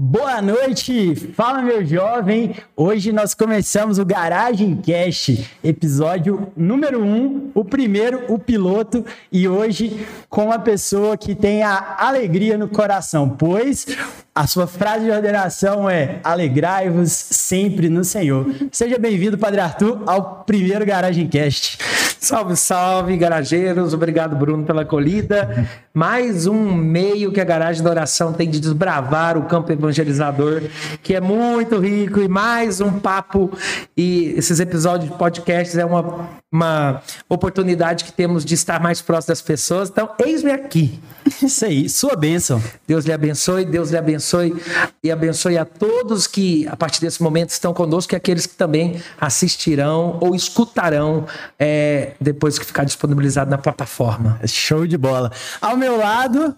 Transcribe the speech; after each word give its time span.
Boa 0.00 0.40
noite, 0.40 1.12
fala 1.34 1.60
meu 1.60 1.84
jovem. 1.84 2.54
Hoje 2.76 3.10
nós 3.10 3.34
começamos 3.34 3.98
o 3.98 4.04
Garagem 4.04 4.76
Cast, 4.76 5.50
episódio 5.64 6.52
número 6.56 7.02
1, 7.02 7.04
um, 7.04 7.50
o 7.52 7.64
primeiro, 7.64 8.22
o 8.32 8.38
piloto, 8.38 9.04
e 9.32 9.48
hoje 9.48 10.06
com 10.28 10.44
uma 10.44 10.58
pessoa 10.60 11.16
que 11.16 11.34
tem 11.34 11.64
a 11.64 11.96
alegria 11.98 12.56
no 12.56 12.68
coração, 12.68 13.28
pois 13.28 13.88
a 14.32 14.46
sua 14.46 14.68
frase 14.68 15.06
de 15.06 15.10
ordenação 15.10 15.90
é: 15.90 16.20
Alegrai-vos 16.22 17.10
sempre 17.10 17.88
no 17.88 18.04
Senhor. 18.04 18.46
Seja 18.70 18.96
bem-vindo, 19.00 19.36
Padre 19.36 19.58
Arthur, 19.58 20.00
ao 20.06 20.44
primeiro 20.44 20.86
Garagem 20.86 21.26
Cast. 21.26 21.76
Salve, 22.20 22.56
salve, 22.56 23.16
garageiros. 23.16 23.94
Obrigado, 23.94 24.34
Bruno, 24.34 24.64
pela 24.64 24.82
acolhida. 24.82 25.68
Mais 25.94 26.46
um 26.46 26.74
meio 26.74 27.30
que 27.30 27.40
a 27.40 27.44
Garagem 27.44 27.82
da 27.82 27.90
Oração 27.90 28.32
tem 28.32 28.50
de 28.50 28.58
desbravar 28.58 29.38
o 29.38 29.44
campo 29.44 29.72
evangelizador, 29.88 30.62
que 31.02 31.14
é 31.14 31.20
muito 31.20 31.78
rico. 31.78 32.20
E 32.20 32.28
mais 32.28 32.80
um 32.80 32.98
papo. 32.98 33.50
E 33.96 34.34
esses 34.36 34.60
episódios 34.60 35.10
de 35.10 35.16
podcasts 35.16 35.76
é 35.76 35.84
uma, 35.84 36.28
uma 36.52 37.02
oportunidade 37.28 38.04
que 38.04 38.12
temos 38.12 38.44
de 38.44 38.54
estar 38.54 38.80
mais 38.80 39.00
próximo 39.00 39.32
das 39.32 39.42
pessoas. 39.42 39.88
Então, 39.88 40.10
eis-me 40.24 40.50
aqui. 40.50 40.98
Isso 41.42 41.64
aí, 41.64 41.88
sua 41.88 42.16
bênção. 42.16 42.62
Deus 42.86 43.04
lhe 43.04 43.12
abençoe, 43.12 43.64
Deus 43.64 43.90
lhe 43.90 43.96
abençoe 43.96 44.54
e 45.02 45.10
abençoe 45.10 45.58
a 45.58 45.64
todos 45.64 46.26
que, 46.26 46.66
a 46.68 46.76
partir 46.76 47.00
desse 47.00 47.22
momento, 47.22 47.50
estão 47.50 47.72
conosco 47.74 48.14
e 48.14 48.16
aqueles 48.16 48.46
que 48.46 48.54
também 48.54 49.02
assistirão 49.20 50.18
ou 50.20 50.34
escutarão 50.34 51.26
é, 51.58 52.12
depois 52.20 52.58
que 52.58 52.64
ficar 52.64 52.84
disponibilizado 52.84 53.50
na 53.50 53.58
plataforma. 53.58 54.40
Show 54.46 54.86
de 54.86 54.96
bola. 54.96 55.30
Ao 55.60 55.76
meu 55.76 55.96
lado, 55.96 56.54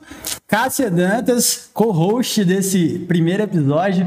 Cássia 0.47 0.91
Dantas, 0.91 1.71
co-host 1.73 2.45
desse 2.45 3.01
primeiro 3.07 3.43
episódio. 3.43 4.07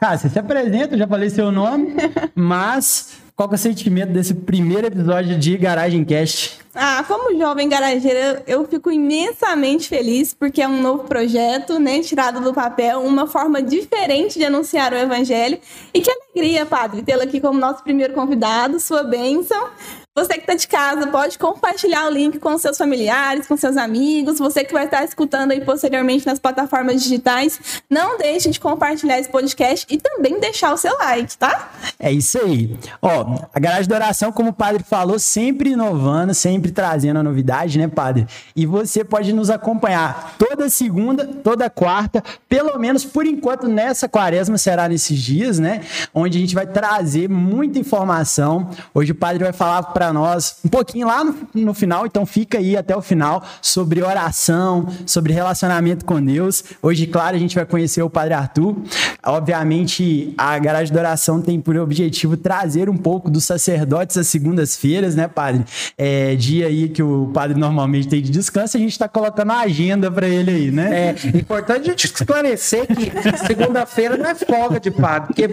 Cássia, 0.00 0.28
se 0.28 0.38
apresenta, 0.38 0.98
já 0.98 1.06
falei 1.06 1.30
seu 1.30 1.52
nome, 1.52 1.94
mas 2.34 3.21
qual 3.34 3.48
que 3.48 3.54
é 3.54 3.56
o 3.56 3.58
sentimento 3.58 4.12
desse 4.12 4.34
primeiro 4.34 4.86
episódio 4.86 5.38
de 5.38 5.56
Garagem 5.56 6.04
Cast? 6.04 6.60
Ah, 6.74 7.04
como 7.06 7.36
jovem 7.38 7.68
garageira, 7.68 8.42
eu 8.46 8.66
fico 8.66 8.90
imensamente 8.90 9.88
feliz 9.88 10.32
porque 10.32 10.62
é 10.62 10.68
um 10.68 10.80
novo 10.80 11.04
projeto, 11.04 11.78
né, 11.78 12.00
tirado 12.00 12.40
do 12.40 12.54
papel, 12.54 13.00
uma 13.00 13.26
forma 13.26 13.62
diferente 13.62 14.38
de 14.38 14.44
anunciar 14.44 14.92
o 14.92 14.96
evangelho. 14.96 15.58
E 15.92 16.00
que 16.00 16.10
alegria, 16.10 16.64
padre, 16.64 17.02
tê-lo 17.02 17.22
aqui 17.22 17.40
como 17.40 17.58
nosso 17.58 17.82
primeiro 17.82 18.14
convidado, 18.14 18.80
sua 18.80 19.02
bênção. 19.02 19.68
Você 20.14 20.34
que 20.34 20.40
está 20.40 20.54
de 20.54 20.68
casa 20.68 21.06
pode 21.06 21.38
compartilhar 21.38 22.06
o 22.06 22.10
link 22.10 22.38
com 22.38 22.58
seus 22.58 22.76
familiares, 22.76 23.46
com 23.46 23.56
seus 23.56 23.78
amigos. 23.78 24.38
Você 24.38 24.62
que 24.62 24.70
vai 24.70 24.84
estar 24.84 25.02
escutando 25.04 25.52
aí 25.52 25.64
posteriormente 25.64 26.26
nas 26.26 26.38
plataformas 26.38 27.02
digitais, 27.02 27.58
não 27.88 28.18
deixe 28.18 28.50
de 28.50 28.60
compartilhar 28.60 29.18
esse 29.18 29.30
podcast 29.30 29.86
e 29.88 29.96
também 29.96 30.38
deixar 30.38 30.74
o 30.74 30.76
seu 30.76 30.92
like, 30.98 31.38
tá? 31.38 31.70
É 31.98 32.12
isso 32.12 32.38
aí. 32.38 32.78
Ó, 33.00 33.38
a 33.54 33.58
Garagem 33.58 33.88
da 33.88 33.96
Oração, 33.96 34.30
como 34.30 34.50
o 34.50 34.52
padre 34.52 34.84
falou, 34.86 35.18
sempre 35.18 35.70
inovando, 35.70 36.34
sempre 36.34 36.70
trazendo 36.70 37.20
a 37.20 37.22
novidade, 37.22 37.78
né, 37.78 37.88
padre? 37.88 38.26
E 38.54 38.66
você 38.66 39.02
pode 39.02 39.32
nos 39.32 39.48
acompanhar 39.48 40.36
toda 40.38 40.68
segunda, 40.68 41.26
toda 41.26 41.70
quarta, 41.70 42.22
pelo 42.50 42.78
menos 42.78 43.02
por 43.02 43.24
enquanto 43.24 43.66
nessa 43.66 44.06
quaresma 44.10 44.58
será 44.58 44.90
nesses 44.90 45.18
dias, 45.18 45.58
né? 45.58 45.80
Onde 46.12 46.36
a 46.36 46.40
gente 46.42 46.54
vai 46.54 46.66
trazer 46.66 47.30
muita 47.30 47.78
informação. 47.78 48.68
Hoje 48.92 49.12
o 49.12 49.14
padre 49.14 49.42
vai 49.44 49.54
falar 49.54 49.84
para 49.84 50.01
para 50.02 50.12
nós 50.12 50.56
um 50.64 50.68
pouquinho 50.68 51.06
lá 51.06 51.22
no, 51.22 51.34
no, 51.54 51.72
final, 51.72 52.06
então 52.06 52.26
fica 52.26 52.58
aí 52.58 52.76
até 52.76 52.96
o 52.96 53.00
final 53.00 53.44
sobre 53.60 54.02
oração, 54.02 54.88
sobre 55.06 55.32
relacionamento 55.32 56.04
com 56.04 56.20
Deus. 56.20 56.64
Hoje, 56.82 57.06
claro, 57.06 57.36
a 57.36 57.38
gente 57.38 57.54
vai 57.54 57.64
conhecer 57.64 58.02
o 58.02 58.10
Padre 58.10 58.34
Arthur. 58.34 58.76
Obviamente, 59.24 60.34
a 60.36 60.58
Garagem 60.58 60.92
da 60.92 60.98
Oração 60.98 61.40
tem 61.40 61.60
por 61.60 61.76
objetivo 61.76 62.36
trazer 62.36 62.90
um 62.90 62.96
pouco 62.96 63.30
dos 63.30 63.44
sacerdotes 63.44 64.16
às 64.16 64.26
segundas-feiras, 64.26 65.14
né, 65.14 65.28
Padre? 65.28 65.64
É, 65.96 66.34
dia 66.34 66.66
aí 66.66 66.88
que 66.88 67.02
o 67.02 67.30
Padre 67.32 67.56
normalmente 67.56 68.08
tem 68.08 68.20
de 68.20 68.30
descanso, 68.30 68.76
a 68.76 68.80
gente 68.80 68.90
está 68.90 69.06
colocando 69.06 69.52
a 69.52 69.60
agenda 69.60 70.10
para 70.10 70.28
ele 70.28 70.50
aí, 70.50 70.70
né? 70.72 71.14
É 71.22 71.28
importante 71.38 71.82
a 71.82 71.90
gente 71.90 72.06
esclarecer 72.06 72.88
que 72.88 73.46
segunda-feira 73.46 74.16
não 74.16 74.26
é 74.26 74.34
folga 74.34 74.80
de 74.80 74.90
padre, 74.90 75.28
porque 75.28 75.48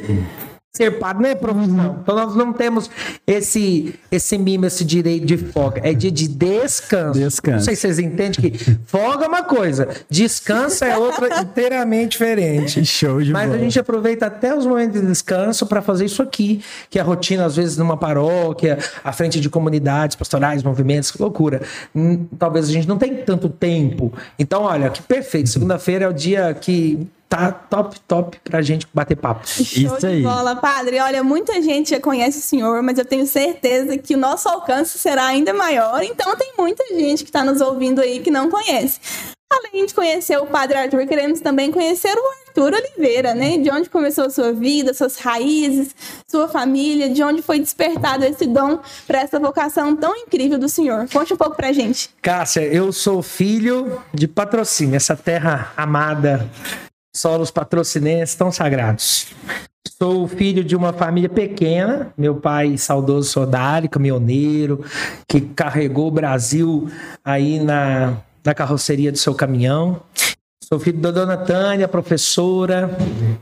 ser 0.72 1.00
padre 1.00 1.24
não 1.24 1.30
é 1.30 1.36
profissão. 1.36 2.00
Então 2.02 2.16
nós 2.16 2.36
não 2.36 2.54
temos 2.54 2.90
esse 3.26 3.96
esse 4.12 4.38
mimo, 4.38 4.66
esse 4.66 4.86
direito 4.86 5.26
de 5.26 5.38
folga. 5.38 5.82
É 5.84 5.94
dia 5.94 6.12
de 6.12 6.28
descanso. 6.28 7.20
descanso. 7.20 7.58
Não 7.58 7.64
sei 7.64 7.76
se 7.76 7.82
vocês 7.82 8.00
entendem 8.00 8.32
que 8.52 8.78
folga 8.86 9.26
é 9.26 9.28
uma 9.28 9.44
coisa, 9.44 9.88
descanso 10.10 10.86
é 10.86 10.96
outra 10.96 11.42
inteiramente 11.42 12.12
diferente. 12.12 12.86
Show 12.86 13.22
de 13.22 13.32
Mas 13.32 13.48
bola. 13.48 13.60
a 13.60 13.64
gente 13.64 13.80
aproveita 13.80 14.28
até 14.28 14.56
os 14.56 14.66
momentos 14.66 15.02
de 15.02 15.08
descanso 15.08 15.66
para 15.66 15.82
fazer 15.82 16.06
isso 16.06 16.22
aqui, 16.22 16.64
que 16.90 17.00
é 17.00 17.02
a 17.02 17.06
rotina, 17.06 17.46
às 17.46 17.56
vezes, 17.56 17.78
numa 17.78 17.98
paróquia, 17.98 18.78
à 19.04 19.12
frente 19.12 19.40
de 19.40 19.50
comunidades 19.50 20.16
pastorais, 20.16 20.62
movimentos, 20.62 21.12
que 21.12 21.22
loucura. 21.22 21.62
Hum, 21.96 22.26
talvez 22.38 22.70
a 22.70 22.72
gente 22.72 22.88
não 22.88 22.98
tenha 22.98 23.24
tanto 23.24 23.50
tempo. 23.50 24.14
Então, 24.38 24.64
olha, 24.64 24.90
que 24.90 25.02
perfeito. 25.02 25.50
Segunda-feira 25.50 26.06
é 26.06 26.08
o 26.08 26.14
dia 26.14 26.54
que 26.54 27.08
tá 27.30 27.52
top, 27.52 28.00
top 28.02 28.40
pra 28.44 28.62
gente 28.62 28.88
bater 28.92 29.16
papo. 29.16 29.48
Show 29.48 29.64
Isso 29.64 30.00
de 30.00 30.08
aí. 30.08 30.24
bola, 30.24 30.56
padre. 30.56 31.00
Olha, 31.00 31.24
muita 31.24 31.62
gente 31.62 31.92
já 31.92 32.00
conhece 32.00 32.40
o 32.40 32.42
senhor, 32.42 32.82
mas 32.82 32.98
eu 32.98 33.06
tenho 33.06 33.28
certeza 33.28 33.98
que 34.00 34.16
o 34.16 34.18
nosso 34.18 34.50
alcance 34.50 34.98
será 34.98 35.28
ainda 35.28 35.54
maior. 35.54 36.02
Então 36.02 36.36
tem 36.36 36.54
muita 36.58 36.84
gente 36.88 37.24
que 37.24 37.30
está 37.30 37.46
nos 37.46 37.62
ouvindo 37.62 38.02
aí 38.02 38.20
que 38.20 38.32
não 38.32 38.50
conhece. 38.50 39.00
Além 39.52 39.86
de 39.86 39.94
conhecer 39.96 40.38
o 40.38 40.46
Padre 40.46 40.78
Arthur, 40.78 41.08
queremos 41.08 41.40
também 41.40 41.72
conhecer 41.72 42.16
o 42.16 42.32
Arthur 42.48 42.74
Oliveira, 42.74 43.34
né? 43.34 43.58
De 43.58 43.72
onde 43.72 43.90
começou 43.90 44.26
a 44.26 44.30
sua 44.30 44.54
vida, 44.54 44.94
suas 44.94 45.18
raízes, 45.18 45.96
sua 46.30 46.48
família, 46.48 47.10
de 47.10 47.24
onde 47.24 47.42
foi 47.42 47.60
despertado 47.60 48.26
esse 48.26 48.46
dom 48.46 48.80
para 49.08 49.22
essa 49.22 49.40
vocação 49.40 49.96
tão 49.96 50.16
incrível 50.16 50.60
do 50.60 50.70
Senhor. 50.70 51.08
Conte 51.12 51.34
um 51.34 51.38
pouco 51.38 51.56
pra 51.56 51.72
gente. 51.72 52.12
Cássia, 52.22 52.62
eu 52.62 52.92
sou 52.92 53.24
filho 53.24 54.00
de 54.14 54.28
patrocínio, 54.28 54.96
essa 54.96 55.16
terra 55.16 55.74
amada, 55.76 56.48
solos 57.16 57.52
patrocinenses 57.52 58.36
tão 58.36 58.52
sagrados. 58.52 59.28
Sou 60.02 60.28
filho 60.28 60.64
de 60.64 60.76
uma 60.76 60.94
família 60.94 61.30
pequena, 61.30 62.14
meu 62.18 62.36
pai 62.36 62.78
saudoso 62.78 63.30
Sodari, 63.30 63.90
caminhoneiro, 63.90 64.86
que 65.28 65.42
carregou 65.42 66.08
o 66.08 66.12
Brasil 66.12 66.90
aí 67.24 67.60
na, 67.60 68.18
na 68.46 68.54
carroceria 68.54 69.12
do 69.12 69.18
seu 69.18 69.36
caminhão. 69.36 70.02
Sou 70.64 70.80
filho 70.80 71.00
da 71.00 71.10
dona 71.10 71.36
Tânia, 71.36 71.88
professora, 71.88 72.96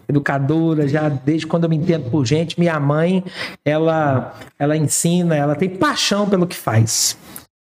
educadora, 0.08 0.88
já 0.88 1.10
desde 1.10 1.46
quando 1.46 1.66
eu 1.66 1.70
me 1.70 1.76
entendo 1.76 2.10
por 2.10 2.26
gente. 2.26 2.58
Minha 2.60 2.80
mãe, 2.80 3.24
ela, 3.66 4.34
ela 4.58 4.78
ensina, 4.78 5.36
ela 5.36 5.54
tem 5.54 5.70
paixão 5.70 6.30
pelo 6.30 6.48
que 6.48 6.56
faz. 6.56 7.18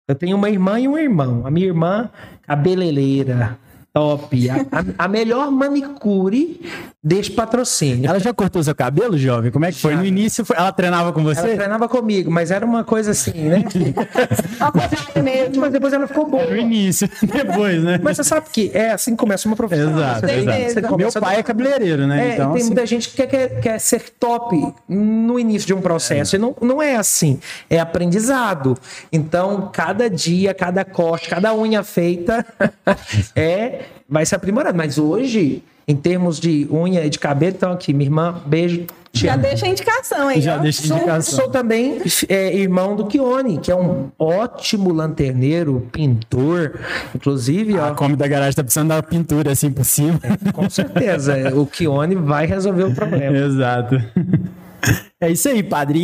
Eu 0.08 0.14
tenho 0.14 0.36
uma 0.36 0.48
irmã 0.48 0.80
e 0.80 0.88
um 0.88 0.98
irmão. 0.98 1.42
A 1.46 1.50
minha 1.50 1.66
irmã, 1.66 2.10
cabeleireira, 2.46 3.58
top. 3.92 4.48
A, 4.50 4.54
a- 4.56 5.04
a 5.04 5.08
melhor 5.08 5.50
manicure 5.50 6.60
desse 7.04 7.30
patrocínio. 7.30 8.08
Ela 8.08 8.18
já 8.20 8.32
cortou 8.32 8.62
seu 8.62 8.74
cabelo, 8.74 9.18
jovem? 9.18 9.50
Como 9.50 9.64
é 9.64 9.72
que 9.72 9.78
foi? 9.80 9.92
Já. 9.92 9.98
No 9.98 10.04
início, 10.04 10.44
foi- 10.44 10.56
ela 10.56 10.72
treinava 10.72 11.12
com 11.12 11.20
Ela 11.20 11.34
você? 11.34 11.56
treinava 11.56 11.88
comigo, 11.88 12.30
mas 12.30 12.50
era 12.50 12.64
uma 12.64 12.84
coisa 12.84 13.10
assim, 13.10 13.32
né? 13.32 13.64
Ao 14.60 14.72
contrário 14.72 15.22
mesmo. 15.24 15.60
mas 15.60 15.72
depois 15.72 15.92
ela 15.92 16.06
ficou 16.06 16.26
boa. 16.28 16.44
No 16.44 16.56
início, 16.56 17.08
depois, 17.22 17.82
né? 17.82 17.98
Mas 18.02 18.16
você 18.16 18.24
sabe 18.24 18.46
que 18.50 18.70
é 18.72 18.92
assim 18.92 19.12
que 19.12 19.16
começa 19.16 19.46
uma 19.48 19.56
profissão. 19.56 19.90
Exato, 19.90 20.20
Você 20.20 20.26
tem- 20.26 20.38
exato. 20.64 20.88
você 20.88 20.96
Meu 20.96 21.12
pai 21.12 21.36
é 21.38 21.42
cabeleireiro, 21.42 22.06
né? 22.06 22.30
É, 22.30 22.34
então, 22.34 22.52
tem 22.52 22.56
assim, 22.60 22.66
muita 22.70 22.86
gente 22.86 23.08
que 23.08 23.16
quer, 23.16 23.26
quer, 23.26 23.60
quer 23.60 23.78
ser 23.80 24.10
top 24.18 24.56
no 24.88 25.38
início 25.38 25.66
de 25.66 25.74
um 25.74 25.80
processo. 25.80 26.36
E 26.36 26.38
não, 26.38 26.54
não 26.60 26.80
é 26.82 26.96
assim. 26.96 27.40
É 27.68 27.78
aprendizado. 27.80 28.76
Então, 29.12 29.70
cada 29.72 30.08
dia, 30.08 30.54
cada 30.54 30.84
corte, 30.84 31.28
cada 31.28 31.54
unha 31.54 31.82
feita 31.82 32.46
é, 33.34 33.81
vai 34.08 34.24
se 34.26 34.34
aprimorando. 34.34 34.76
Mas 34.76 34.98
hoje, 34.98 35.62
em 35.86 35.96
termos 35.96 36.38
de 36.40 36.66
unha 36.70 37.04
e 37.04 37.10
de 37.10 37.18
cabelo, 37.18 37.54
então 37.56 37.72
aqui, 37.72 37.92
minha 37.92 38.06
irmã, 38.08 38.40
beijo. 38.46 38.84
Te 39.12 39.26
Já 39.26 39.34
amo. 39.34 39.42
deixa 39.42 39.66
a 39.66 39.68
indicação 39.68 40.28
aí. 40.28 40.40
já 40.40 40.56
ó. 40.56 40.58
deixa 40.58 40.80
de 40.80 40.88
Sou, 40.88 40.96
indicação. 40.96 41.38
sou 41.40 41.48
também 41.50 42.00
é, 42.30 42.56
irmão 42.56 42.96
do 42.96 43.04
Kione, 43.06 43.58
que 43.58 43.70
é 43.70 43.76
um 43.76 44.10
ótimo 44.18 44.90
lanterneiro, 44.90 45.86
pintor. 45.92 46.80
Inclusive, 47.14 47.76
ó, 47.78 47.88
A 47.88 47.94
Kombi 47.94 48.16
da 48.16 48.26
garagem 48.26 48.54
tá 48.54 48.62
precisando 48.64 48.88
dar 48.88 49.02
pintura 49.02 49.52
assim 49.52 49.70
por 49.70 49.84
cima. 49.84 50.18
com 50.54 50.70
certeza, 50.70 51.54
o 51.54 51.66
Kione 51.66 52.14
vai 52.14 52.46
resolver 52.46 52.84
o 52.84 52.94
problema. 52.94 53.36
Exato. 53.36 54.02
É 55.22 55.30
isso 55.30 55.48
aí, 55.48 55.62
padre. 55.62 56.00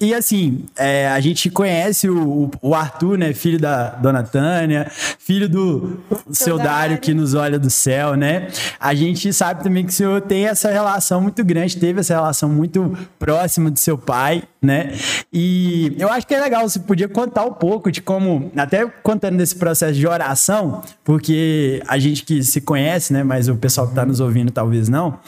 E, 0.00 0.06
e 0.06 0.14
assim, 0.14 0.64
é, 0.78 1.08
a 1.08 1.20
gente 1.20 1.50
conhece 1.50 2.08
o, 2.08 2.50
o, 2.62 2.74
Arthur, 2.74 3.18
né? 3.18 3.34
Filho 3.34 3.60
da 3.60 3.90
dona 3.90 4.22
Tânia, 4.22 4.90
filho 5.18 5.46
do 5.46 6.00
seu 6.30 6.56
Dário 6.56 6.96
que 6.96 7.12
nos 7.12 7.34
olha 7.34 7.58
do 7.58 7.68
céu, 7.68 8.14
né? 8.14 8.48
A 8.80 8.94
gente 8.94 9.30
sabe 9.30 9.62
também 9.62 9.84
que 9.84 9.90
o 9.90 9.94
senhor 9.94 10.22
tem 10.22 10.46
essa 10.46 10.70
relação 10.70 11.20
muito 11.20 11.44
grande, 11.44 11.76
teve 11.76 12.00
essa 12.00 12.14
relação 12.14 12.48
muito 12.48 12.96
próxima 13.18 13.70
do 13.70 13.78
seu 13.78 13.98
pai, 13.98 14.42
né? 14.62 14.94
E 15.30 15.94
eu 15.98 16.10
acho 16.10 16.26
que 16.26 16.34
é 16.34 16.40
legal, 16.40 16.66
você 16.66 16.78
podia 16.78 17.10
contar 17.10 17.44
um 17.44 17.52
pouco 17.52 17.92
de 17.92 18.00
como, 18.00 18.50
até 18.56 18.86
contando 19.02 19.36
desse 19.36 19.56
processo 19.56 19.92
de 19.92 20.06
oração, 20.06 20.80
porque 21.04 21.82
a 21.86 21.98
gente 21.98 22.24
que 22.24 22.42
se 22.42 22.62
conhece, 22.62 23.12
né? 23.12 23.22
Mas 23.22 23.48
o 23.48 23.56
pessoal 23.56 23.86
que 23.86 23.92
está 23.92 24.06
nos 24.06 24.18
ouvindo 24.18 24.50
talvez 24.50 24.88
não. 24.88 25.18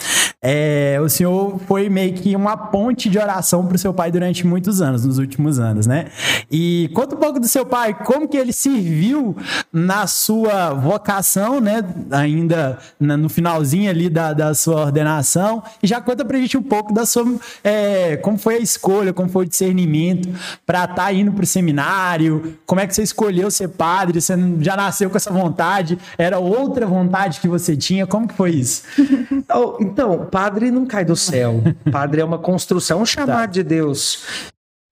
É, 0.41 0.97
o 1.01 1.09
senhor 1.09 1.59
foi 1.67 1.89
meio 1.89 2.13
que 2.13 2.35
uma 2.35 2.55
ponte 2.55 3.09
de 3.09 3.18
oração 3.21 3.65
para 3.65 3.75
o 3.75 3.79
seu 3.79 3.93
pai 3.93 4.11
durante 4.11 4.45
muitos 4.45 4.81
anos, 4.81 5.05
nos 5.05 5.17
últimos 5.17 5.59
anos, 5.59 5.87
né? 5.87 6.05
E 6.51 6.89
conta 6.93 7.15
um 7.15 7.19
pouco 7.19 7.39
do 7.39 7.47
seu 7.47 7.65
pai, 7.65 7.93
como 7.93 8.27
que 8.27 8.37
ele 8.37 8.53
serviu 8.53 9.35
na 9.71 10.07
sua 10.07 10.73
vocação, 10.73 11.59
né? 11.59 11.83
Ainda 12.11 12.77
no 12.99 13.29
finalzinho 13.29 13.89
ali 13.89 14.09
da, 14.09 14.33
da 14.33 14.53
sua 14.53 14.81
ordenação. 14.85 15.63
E 15.81 15.87
já 15.87 16.01
conta 16.01 16.25
pra 16.25 16.37
gente 16.37 16.57
um 16.57 16.63
pouco 16.63 16.93
da 16.93 17.05
sua. 17.05 17.25
É, 17.63 18.17
como 18.17 18.37
foi 18.37 18.55
a 18.55 18.59
escolha, 18.59 19.13
como 19.13 19.29
foi 19.29 19.45
o 19.45 19.49
discernimento 19.49 20.29
para 20.65 20.83
estar 20.83 20.95
tá 20.95 21.13
indo 21.13 21.31
pro 21.31 21.45
seminário, 21.45 22.57
como 22.65 22.81
é 22.81 22.87
que 22.87 22.93
você 22.93 23.03
escolheu 23.03 23.49
ser 23.51 23.69
padre, 23.69 24.21
você 24.21 24.33
já 24.59 24.75
nasceu 24.75 25.09
com 25.09 25.17
essa 25.17 25.31
vontade, 25.31 25.97
era 26.17 26.39
outra 26.39 26.85
vontade 26.85 27.39
que 27.39 27.47
você 27.47 27.75
tinha, 27.75 28.05
como 28.07 28.27
que 28.27 28.33
foi 28.33 28.51
isso? 28.51 28.83
Então, 29.79 30.27
padre 30.31 30.71
não 30.71 30.85
cai 30.85 31.03
do 31.03 31.15
céu. 31.15 31.61
Padre 31.91 32.21
é 32.21 32.25
uma 32.25 32.37
construção, 32.37 33.05
tá. 33.15 33.45
de 33.45 33.63
Deus. 33.63 34.23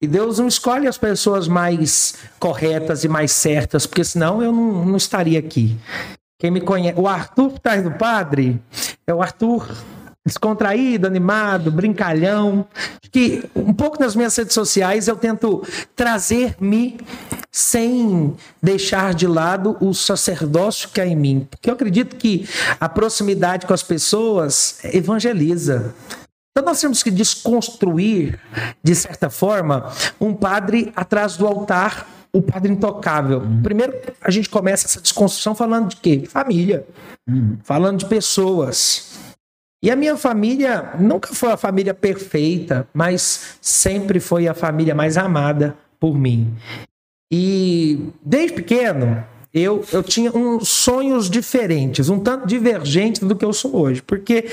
E 0.01 0.07
Deus 0.07 0.37
não 0.37 0.47
escolhe 0.47 0.87
as 0.87 0.97
pessoas 0.97 1.47
mais 1.47 2.15
corretas 2.39 3.03
e 3.03 3.07
mais 3.07 3.31
certas, 3.31 3.87
porque 3.87 4.03
senão 4.03 4.43
eu 4.43 4.51
não, 4.51 4.85
não 4.85 4.97
estaria 4.97 5.39
aqui. 5.39 5.75
Quem 6.39 6.51
me 6.51 6.61
conhece, 6.61 6.99
o 6.99 7.07
Arthur 7.07 7.53
que 7.53 7.59
tá 7.59 7.75
do 7.77 7.91
padre, 7.91 8.61
é 9.07 9.13
o 9.13 9.23
Arthur 9.23 9.67
descontraído, 10.27 11.07
animado, 11.07 11.71
brincalhão. 11.71 12.67
Que 13.09 13.43
um 13.55 13.73
pouco 13.73 13.99
nas 13.99 14.15
minhas 14.15 14.35
redes 14.35 14.53
sociais 14.53 15.07
eu 15.07 15.15
tento 15.15 15.65
trazer-me 15.95 16.99
sem 17.51 18.35
deixar 18.61 19.15
de 19.15 19.25
lado 19.25 19.77
o 19.79 19.93
sacerdócio 19.93 20.89
que 20.89 21.01
há 21.01 21.07
em 21.07 21.15
mim. 21.15 21.47
Porque 21.49 21.69
eu 21.69 21.73
acredito 21.73 22.17
que 22.17 22.47
a 22.79 22.87
proximidade 22.87 23.65
com 23.65 23.73
as 23.73 23.81
pessoas 23.81 24.79
evangeliza. 24.83 25.95
Então 26.57 26.65
nós 26.65 26.81
temos 26.81 27.03
que 27.03 27.11
desconstruir, 27.11 28.39
de 28.81 28.95
certa 28.95 29.29
forma, 29.29 29.93
um 30.19 30.33
padre 30.33 30.91
atrás 30.95 31.37
do 31.37 31.45
altar, 31.45 32.09
o 32.33 32.41
padre 32.41 32.71
intocável. 32.71 33.41
Uhum. 33.41 33.61
Primeiro, 33.61 33.93
a 34.19 34.31
gente 34.31 34.49
começa 34.49 34.87
essa 34.87 34.99
desconstrução 34.99 35.53
falando 35.53 35.89
de 35.89 35.97
quê? 35.97 36.23
Família. 36.27 36.83
Uhum. 37.29 37.59
Falando 37.61 37.99
de 37.99 38.07
pessoas. 38.07 39.19
E 39.83 39.91
a 39.91 39.95
minha 39.95 40.17
família 40.17 40.95
nunca 40.99 41.31
foi 41.31 41.51
a 41.51 41.57
família 41.57 41.93
perfeita, 41.93 42.87
mas 42.91 43.59
sempre 43.61 44.19
foi 44.19 44.47
a 44.47 44.55
família 44.55 44.95
mais 44.95 45.15
amada 45.15 45.77
por 45.99 46.17
mim. 46.17 46.55
E 47.31 48.11
desde 48.25 48.55
pequeno, 48.55 49.23
eu, 49.53 49.83
eu 49.91 50.03
tinha 50.03 50.31
uns 50.35 50.67
sonhos 50.67 51.29
diferentes, 51.29 52.09
um 52.09 52.19
tanto 52.19 52.45
divergentes 52.45 53.21
do 53.21 53.35
que 53.35 53.45
eu 53.45 53.53
sou 53.53 53.75
hoje, 53.75 54.01
porque 54.01 54.45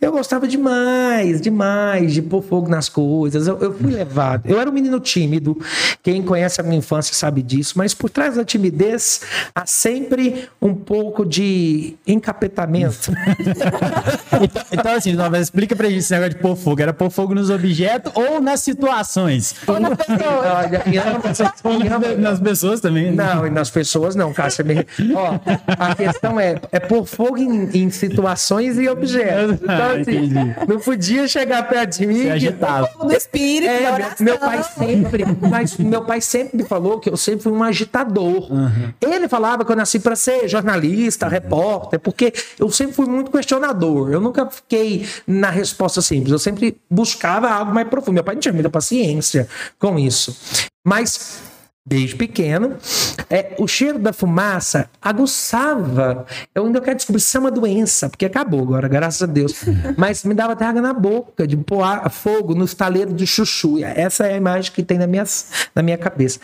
eu 0.00 0.12
gostava 0.12 0.46
demais, 0.46 1.40
demais 1.40 2.12
de 2.12 2.22
pôr 2.22 2.42
fogo 2.42 2.68
nas 2.68 2.88
coisas. 2.88 3.46
Eu, 3.46 3.58
eu 3.58 3.72
fui 3.72 3.92
levado. 3.92 4.46
Eu 4.46 4.60
era 4.60 4.68
um 4.68 4.72
menino 4.72 5.00
tímido, 5.00 5.58
quem 6.02 6.22
conhece 6.22 6.60
a 6.60 6.64
minha 6.64 6.76
infância 6.76 7.14
sabe 7.14 7.42
disso, 7.42 7.74
mas 7.76 7.94
por 7.94 8.10
trás 8.10 8.36
da 8.36 8.44
timidez 8.44 9.22
há 9.54 9.64
sempre 9.66 10.48
um 10.60 10.74
pouco 10.74 11.24
de 11.24 11.96
encapetamento. 12.06 13.10
então, 14.42 14.62
então, 14.72 14.92
assim, 14.92 15.14
não, 15.14 15.30
mas 15.30 15.42
explica 15.42 15.74
pra 15.74 15.88
gente 15.88 16.00
esse 16.00 16.12
negócio 16.12 16.34
de 16.34 16.40
pôr 16.40 16.56
fogo. 16.56 16.82
Era 16.82 16.92
pôr 16.92 17.10
fogo 17.10 17.34
nos 17.34 17.50
objetos 17.50 18.12
ou 18.14 18.40
nas 18.40 18.60
situações? 18.60 19.54
Ou 19.66 19.80
nas 19.80 19.96
pessoas. 19.96 20.20
Olha, 20.20 20.82
e 20.86 22.16
nas 22.20 22.40
pessoas 22.40 22.80
também. 22.80 23.12
Não, 23.12 23.46
e 23.46 23.50
nas 23.50 23.70
pessoas 23.70 24.14
não, 24.14 24.32
cara 24.32 24.41
me... 24.64 24.86
Ó, 25.14 25.38
a 25.66 25.94
questão 25.94 26.38
é, 26.38 26.56
é 26.70 26.80
pôr 26.80 27.06
fogo 27.06 27.38
em, 27.38 27.70
em 27.74 27.90
situações 27.90 28.78
e 28.78 28.88
objetos. 28.88 29.58
Então, 29.62 30.00
assim, 30.00 30.30
não 30.68 30.80
podia 30.80 31.28
chegar 31.28 31.68
perto 31.68 31.98
de 31.98 32.06
mim. 32.06 32.22
Se 32.38 32.50
Do 33.06 33.12
espírito, 33.12 33.70
é, 33.70 34.14
meu 34.20 34.38
pai 34.38 34.62
sempre, 34.62 35.24
mas 35.40 35.76
meu 35.76 36.04
pai 36.04 36.20
sempre 36.20 36.58
me 36.58 36.64
falou 36.64 36.98
que 36.98 37.10
eu 37.10 37.16
sempre 37.16 37.42
fui 37.42 37.52
um 37.52 37.62
agitador. 37.62 38.52
Uhum. 38.52 38.92
Ele 39.00 39.28
falava 39.28 39.64
que 39.64 39.72
eu 39.72 39.76
nasci 39.76 39.98
para 39.98 40.16
ser 40.16 40.48
jornalista, 40.48 41.26
uhum. 41.26 41.32
repórter, 41.32 42.00
porque 42.00 42.32
eu 42.58 42.70
sempre 42.70 42.94
fui 42.94 43.06
muito 43.06 43.30
questionador. 43.30 44.10
Eu 44.10 44.20
nunca 44.20 44.48
fiquei 44.50 45.06
na 45.26 45.50
resposta 45.50 46.00
simples. 46.00 46.32
Eu 46.32 46.38
sempre 46.38 46.76
buscava 46.90 47.50
algo 47.50 47.72
mais 47.72 47.88
profundo. 47.88 48.14
Meu 48.14 48.24
pai 48.24 48.34
não 48.34 48.40
tinha 48.40 48.52
muita 48.52 48.70
paciência 48.70 49.48
com 49.78 49.98
isso. 49.98 50.36
Mas 50.84 51.51
desde 51.84 52.14
pequeno, 52.14 52.76
é, 53.28 53.54
o 53.58 53.66
cheiro 53.66 53.98
da 53.98 54.12
fumaça 54.12 54.88
aguçava. 55.00 56.26
Eu 56.54 56.66
ainda 56.66 56.80
quero 56.80 56.96
descobrir 56.96 57.20
se 57.20 57.36
é 57.36 57.40
uma 57.40 57.50
doença, 57.50 58.08
porque 58.08 58.26
acabou 58.26 58.60
agora, 58.60 58.88
graças 58.88 59.22
a 59.22 59.26
Deus. 59.26 59.52
Mas 59.96 60.24
me 60.24 60.34
dava 60.34 60.52
até 60.52 60.64
água 60.64 60.80
na 60.80 60.92
boca, 60.92 61.46
de 61.46 61.56
pôr 61.56 61.84
fogo 62.10 62.54
no 62.54 62.64
estaleiro 62.64 63.12
de 63.12 63.26
chuchu. 63.26 63.84
Essa 63.84 64.26
é 64.26 64.34
a 64.34 64.36
imagem 64.36 64.72
que 64.72 64.82
tem 64.82 64.98
na 64.98 65.06
minha, 65.06 65.24
na 65.74 65.82
minha 65.82 65.98
cabeça 65.98 66.38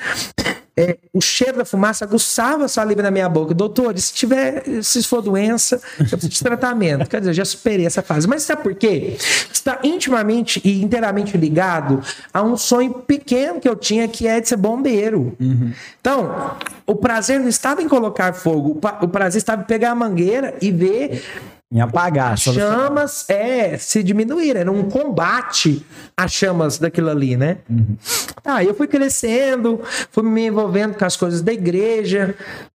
é, 0.78 0.96
o 1.12 1.20
cheiro 1.20 1.58
da 1.58 1.64
fumaça 1.64 2.04
aguçava 2.04 2.66
a 2.66 2.68
saliva 2.68 3.02
na 3.02 3.10
minha 3.10 3.28
boca. 3.28 3.52
Doutor, 3.52 3.98
se 3.98 4.14
tiver, 4.14 4.62
se 4.80 5.02
for 5.02 5.20
doença, 5.20 5.80
eu 5.98 6.06
preciso 6.06 6.28
de 6.28 6.40
tratamento. 6.40 7.08
Quer 7.08 7.18
dizer, 7.18 7.30
eu 7.30 7.34
já 7.34 7.44
superei 7.44 7.84
essa 7.84 8.00
fase. 8.00 8.28
Mas 8.28 8.44
sabe 8.44 8.62
por 8.62 8.76
quê? 8.76 9.16
Está 9.52 9.80
intimamente 9.82 10.60
e 10.64 10.80
inteiramente 10.80 11.36
ligado 11.36 12.00
a 12.32 12.44
um 12.44 12.56
sonho 12.56 12.94
pequeno 12.94 13.58
que 13.58 13.68
eu 13.68 13.74
tinha, 13.74 14.06
que 14.06 14.28
é 14.28 14.40
de 14.40 14.48
ser 14.48 14.56
bombeiro. 14.56 15.36
Uhum. 15.40 15.72
Então, 16.00 16.56
o 16.86 16.94
prazer 16.94 17.40
não 17.40 17.48
estava 17.48 17.82
em 17.82 17.88
colocar 17.88 18.32
fogo, 18.32 18.80
o 19.02 19.08
prazer 19.08 19.38
estava 19.38 19.62
em 19.62 19.64
pegar 19.64 19.90
a 19.90 19.94
mangueira 19.96 20.54
e 20.62 20.70
ver 20.70 21.24
em 21.70 21.80
apagar. 21.80 22.32
As 22.32 22.40
chamas 22.40 23.28
é, 23.28 23.76
se 23.76 24.02
diminuir, 24.02 24.56
era 24.56 24.70
um 24.72 24.88
combate 24.88 25.84
às 26.16 26.32
chamas 26.32 26.78
daquilo 26.78 27.10
ali, 27.10 27.36
né? 27.36 27.58
Uhum. 27.68 27.96
Aí 28.44 28.66
eu 28.66 28.74
fui 28.74 28.86
crescendo, 28.86 29.80
fui 30.10 30.22
me 30.22 30.46
envolvendo 30.46 30.96
com 30.96 31.04
as 31.04 31.16
coisas 31.16 31.42
da 31.42 31.52
igreja, 31.52 32.34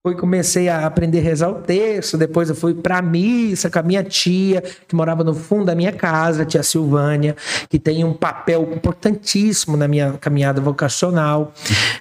Fui, 0.09 0.15
comecei 0.15 0.67
a 0.67 0.87
aprender 0.87 1.19
a 1.19 1.21
rezar 1.21 1.49
o 1.49 1.55
texto, 1.55 2.17
depois 2.17 2.49
eu 2.49 2.55
fui 2.55 2.73
para 2.73 2.99
missa 2.99 3.69
com 3.69 3.77
a 3.77 3.83
minha 3.83 4.03
tia, 4.03 4.63
que 4.87 4.95
morava 4.95 5.23
no 5.23 5.35
fundo 5.35 5.65
da 5.65 5.75
minha 5.75 5.91
casa, 5.91 6.41
a 6.41 6.45
tia 6.45 6.63
Silvânia, 6.63 7.35
que 7.69 7.77
tem 7.77 8.03
um 8.03 8.11
papel 8.11 8.67
importantíssimo 8.73 9.77
na 9.77 9.87
minha 9.87 10.13
caminhada 10.13 10.59
vocacional. 10.59 11.53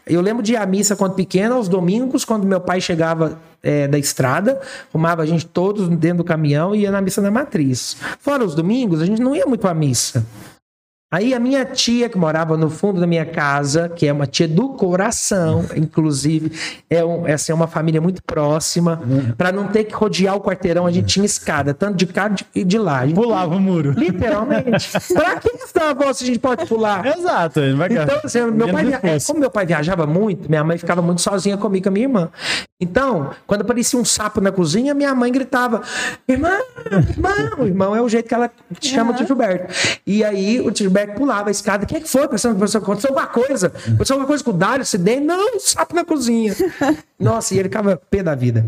Eu 0.07 0.23
lembro 0.23 0.43
de 0.43 0.55
ir 0.55 0.57
à 0.57 0.65
missa 0.65 0.97
quando 0.97 1.17
pequena, 1.17 1.55
aos 1.55 1.69
domingos, 1.69 2.25
quando 2.25 2.47
meu 2.47 2.63
pai 2.63 2.81
chegava 2.81 3.39
é, 3.63 3.87
da 3.87 3.99
estrada, 3.99 4.59
arrumava 4.89 5.23
a 5.23 5.27
gente 5.27 5.45
todos 5.45 5.87
dentro 5.91 6.19
do 6.19 6.25
caminhão 6.25 6.75
e 6.75 6.81
ia 6.81 6.91
na 6.91 7.03
missa 7.03 7.21
na 7.21 7.31
matriz. 7.31 7.99
Fora 8.21 8.43
os 8.43 8.55
domingos, 8.55 9.03
a 9.03 9.05
gente 9.05 9.21
não 9.21 9.37
ia 9.37 9.45
muito 9.45 9.69
à 9.69 9.75
missa. 9.75 10.25
Aí 11.11 11.33
a 11.33 11.41
minha 11.41 11.65
tia, 11.65 12.07
que 12.07 12.19
morava 12.19 12.55
no 12.55 12.69
fundo 12.69 13.01
da 13.01 13.07
minha 13.07 13.25
casa, 13.25 13.89
que 13.89 14.07
é 14.07 14.13
uma 14.13 14.27
tia 14.27 14.47
do 14.47 14.69
coração, 14.75 15.65
inclusive, 15.75 16.53
é 16.91 17.03
um, 17.03 17.27
essa 17.27 17.51
é 17.51 17.55
uma 17.55 17.67
família 17.67 17.99
muito 17.99 18.23
próxima. 18.23 19.01
Para 19.39 19.51
não 19.51 19.69
ter 19.69 19.85
que 19.85 19.95
rodear 19.95 20.37
o 20.37 20.41
quarteirão, 20.43 20.87
a 20.87 20.91
gente 20.91 21.07
tinha 21.07 21.25
escada, 21.25 21.73
tanto 21.73 21.97
de 21.97 22.07
cá 22.07 22.31
e 22.55 22.63
de 22.63 22.79
lá. 22.79 23.07
Gente, 23.07 23.15
Pulava 23.15 23.57
o 23.57 23.59
muro. 23.59 23.93
Literalmente. 23.97 24.91
pra 25.15 25.37
que 25.37 25.49
está 25.49 25.93
a 25.93 26.13
se 26.13 26.25
a 26.25 26.27
gente 26.27 26.39
pode 26.41 26.67
pular? 26.67 27.07
Exato. 27.07 27.61
Então, 27.61 28.21
assim, 28.23 28.43
meu 28.51 28.69
pai, 28.69 28.85
como 29.27 29.41
meu 29.41 29.51
pai 29.51 29.65
viajava 29.65 30.07
muito, 30.07 30.47
minha 30.47 30.63
mãe 30.63 30.77
ficava 30.77 31.01
muito 31.01 31.23
sozinha 31.23 31.57
comigo 31.57 31.85
com 31.85 31.89
a 31.89 31.93
minha 31.93 32.05
irmã. 32.05 32.29
Então, 32.81 33.31
quando 33.47 33.63
aparecia 33.63 33.99
um 33.99 34.05
sapo 34.05 34.41
na 34.41 34.53
cozinha, 34.53 34.93
minha 34.95 35.15
mãe 35.15 35.33
gritava: 35.33 35.83
Irmão, 36.29 36.61
irmão, 36.93 37.67
irmão 37.67 37.97
é 37.97 38.03
o 38.03 38.09
jeito 38.09 38.29
que 38.29 38.35
ela 38.35 38.51
chama 38.81 39.13
uhum. 39.13 39.23
o 39.23 39.27
Gilberto. 39.27 39.75
E 40.07 40.23
aí 40.23 40.61
o 40.61 40.73
Gilberto 40.73 40.98
pulava 41.07 41.49
a 41.49 41.51
escada. 41.51 41.85
O 41.85 41.87
que, 41.87 41.97
é 41.97 42.01
que 42.01 42.09
foi? 42.09 42.23
Aconteceu 42.23 43.11
alguma 43.11 43.27
coisa? 43.27 43.69
Aconteceu 43.69 44.15
alguma 44.15 44.27
coisa 44.27 44.45
com 44.45 44.51
o 44.51 44.55
Dário, 44.55 44.83
acidente? 44.83 45.21
Não, 45.21 45.57
um 45.57 45.61
sapo 45.61 45.95
na 45.95 46.05
cozinha. 46.05 46.55
Nossa, 47.19 47.55
e 47.55 47.59
ele 47.59 47.69
ficava 47.69 47.97
pé 47.97 48.23
da 48.23 48.35
vida. 48.35 48.65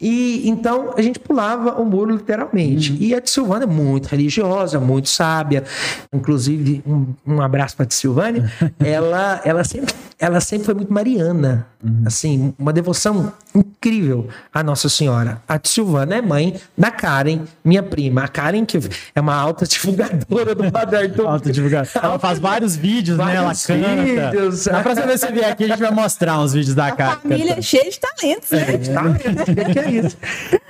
E 0.00 0.48
então 0.48 0.94
a 0.96 1.02
gente 1.02 1.18
pulava 1.18 1.80
o 1.80 1.84
muro 1.84 2.12
literalmente. 2.12 2.92
Uhum. 2.92 2.98
E 3.00 3.14
a 3.14 3.20
de 3.20 3.30
Silvana 3.30 3.64
é 3.64 3.66
muito 3.66 4.06
religiosa, 4.06 4.78
muito 4.78 5.08
sábia. 5.08 5.64
Inclusive, 6.12 6.82
um, 6.86 7.14
um 7.26 7.40
abraço 7.40 7.76
para 7.76 7.84
a 7.84 7.88
de 7.88 7.94
Silvânia. 7.94 8.50
ela, 8.78 9.40
ela, 9.44 9.64
sempre, 9.64 9.94
ela 10.18 10.40
sempre 10.40 10.66
foi 10.66 10.74
muito 10.74 10.92
mariana. 10.92 11.66
Assim, 12.06 12.54
uma 12.58 12.72
devoção 12.72 13.32
incrível 13.54 14.28
à 14.52 14.62
Nossa 14.62 14.88
Senhora. 14.88 15.42
A 15.48 15.60
Silvana 15.62 16.16
é 16.16 16.22
mãe 16.22 16.54
da 16.76 16.90
Karen, 16.90 17.40
minha 17.64 17.82
prima. 17.82 18.24
A 18.24 18.28
Karen, 18.28 18.64
que 18.64 18.78
é 19.14 19.20
uma 19.20 19.34
alta 19.34 19.66
divulgadora 19.66 20.54
do 20.54 20.70
Padre 20.72 20.96
Arthur. 21.08 21.26
Alta 21.26 21.52
divulgação. 21.52 22.02
Ela 22.02 22.18
faz 22.18 22.38
vários 22.38 22.74
vídeos, 22.76 23.18
né? 23.18 23.34
Ela 23.34 23.52
Vários 23.54 23.66
canta. 23.66 24.30
vídeos. 24.30 24.64
Dá 24.64 24.80
pra 24.82 24.94
você 24.94 25.32
ver 25.32 25.44
aqui, 25.44 25.64
a 25.64 25.68
gente 25.68 25.80
vai 25.80 25.90
mostrar 25.90 26.40
uns 26.40 26.54
vídeos 26.54 26.74
da 26.74 26.86
A 26.86 26.92
cara. 26.92 27.16
família 27.16 27.58
é 27.58 27.62
cheia 27.62 27.90
de 27.90 27.98
talentos, 28.00 28.50
né? 28.50 28.64
Tá? 28.92 29.02
O 29.04 29.72
que 29.72 29.78
é 29.78 29.90
isso? 29.90 30.16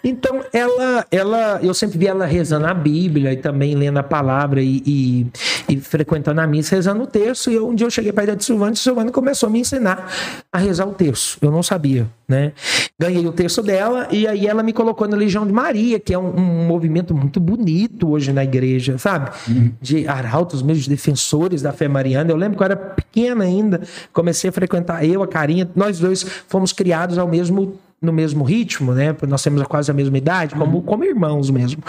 Então, 0.03 0.45
ela, 0.53 1.07
ela, 1.11 1.61
eu 1.63 1.73
sempre 1.73 1.99
vi 1.99 2.07
ela 2.07 2.27
rezando 2.27 2.67
a 2.67 2.75
Bíblia 2.75 3.33
e 3.33 3.37
também 3.37 3.75
lendo 3.75 3.99
a 3.99 4.03
palavra 4.03 4.61
e, 4.63 4.83
e, 4.87 5.27
e 5.69 5.81
frequentando 5.81 6.41
a 6.41 6.47
missa, 6.47 6.77
rezando 6.77 7.03
o 7.05 7.07
terço. 7.07 7.51
E 7.51 7.55
eu, 7.55 7.69
um 7.69 7.75
dia 7.75 7.87
eu 7.87 7.91
cheguei 7.91 8.13
para 8.13 8.33
a 8.33 8.35
de 8.35 8.45
Silvana 8.45 8.73
e 8.73 8.77
Silvana 8.77 9.11
começou 9.11 9.49
a 9.49 9.51
me 9.51 9.61
ensinar 9.61 10.07
a 10.55 10.59
rezar 10.59 10.87
o 10.87 10.95
terço. 10.95 11.37
Eu 11.43 11.51
não 11.51 11.65
sabia, 11.65 12.09
né? 12.29 12.53
Ganhei 12.97 13.27
o 13.27 13.33
terço 13.33 13.61
dela 13.61 14.07
e 14.13 14.25
aí 14.25 14.47
ela 14.47 14.63
me 14.63 14.73
colocou 14.73 15.09
na 15.09 15.17
Legião 15.17 15.45
de 15.45 15.53
Maria, 15.53 15.99
que 15.99 16.15
é 16.15 16.19
um, 16.19 16.29
um 16.29 16.65
movimento 16.65 17.13
muito 17.13 17.41
bonito 17.41 18.09
hoje 18.09 18.33
na 18.33 18.45
igreja, 18.45 18.97
sabe? 18.97 19.33
De 19.83 20.07
arautos, 20.07 20.63
mesmo 20.63 20.85
de 20.85 20.89
defensores 20.89 21.61
da 21.61 21.73
fé 21.73 21.89
mariana. 21.89 22.31
Eu 22.31 22.37
lembro 22.37 22.57
que 22.57 22.63
eu 22.63 22.67
era 22.67 22.77
pequena 22.77 23.43
ainda, 23.43 23.81
comecei 24.13 24.49
a 24.49 24.53
frequentar 24.53 25.05
eu, 25.05 25.25
a 25.25 25.27
Carinha, 25.27 25.69
nós 25.75 25.99
dois 25.99 26.25
fomos 26.47 26.73
criados 26.73 27.19
ao 27.19 27.27
mesmo 27.27 27.77
no 28.01 28.13
mesmo 28.13 28.45
ritmo, 28.45 28.93
né? 28.93 29.17
Nós 29.27 29.43
temos 29.43 29.63
quase 29.65 29.91
a 29.91 29.95
mesma 29.95 30.17
idade, 30.17 30.55
como, 30.55 30.83
como 30.83 31.03
irmãos 31.03 31.51
mesmo. 31.51 31.83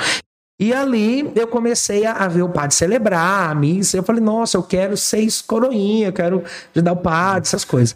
E 0.60 0.74
ali 0.74 1.30
eu 1.36 1.48
comecei 1.48 2.06
a, 2.06 2.28
ver 2.30 2.42
o 2.42 2.50
padre 2.50 2.74
celebrar 2.74 3.52
a 3.52 3.54
missa. 3.54 3.98
Eu 3.98 4.04
falei, 4.04 4.22
nossa, 4.24 4.58
eu 4.58 4.64
quero 4.64 4.96
seis 4.96 5.42
coroinhas, 5.42 6.08
eu 6.08 6.14
quero 6.14 6.44
ajudar 6.74 6.94
o 6.94 6.98
padre, 6.98 7.42
essas 7.42 7.66
coisas. 7.66 7.96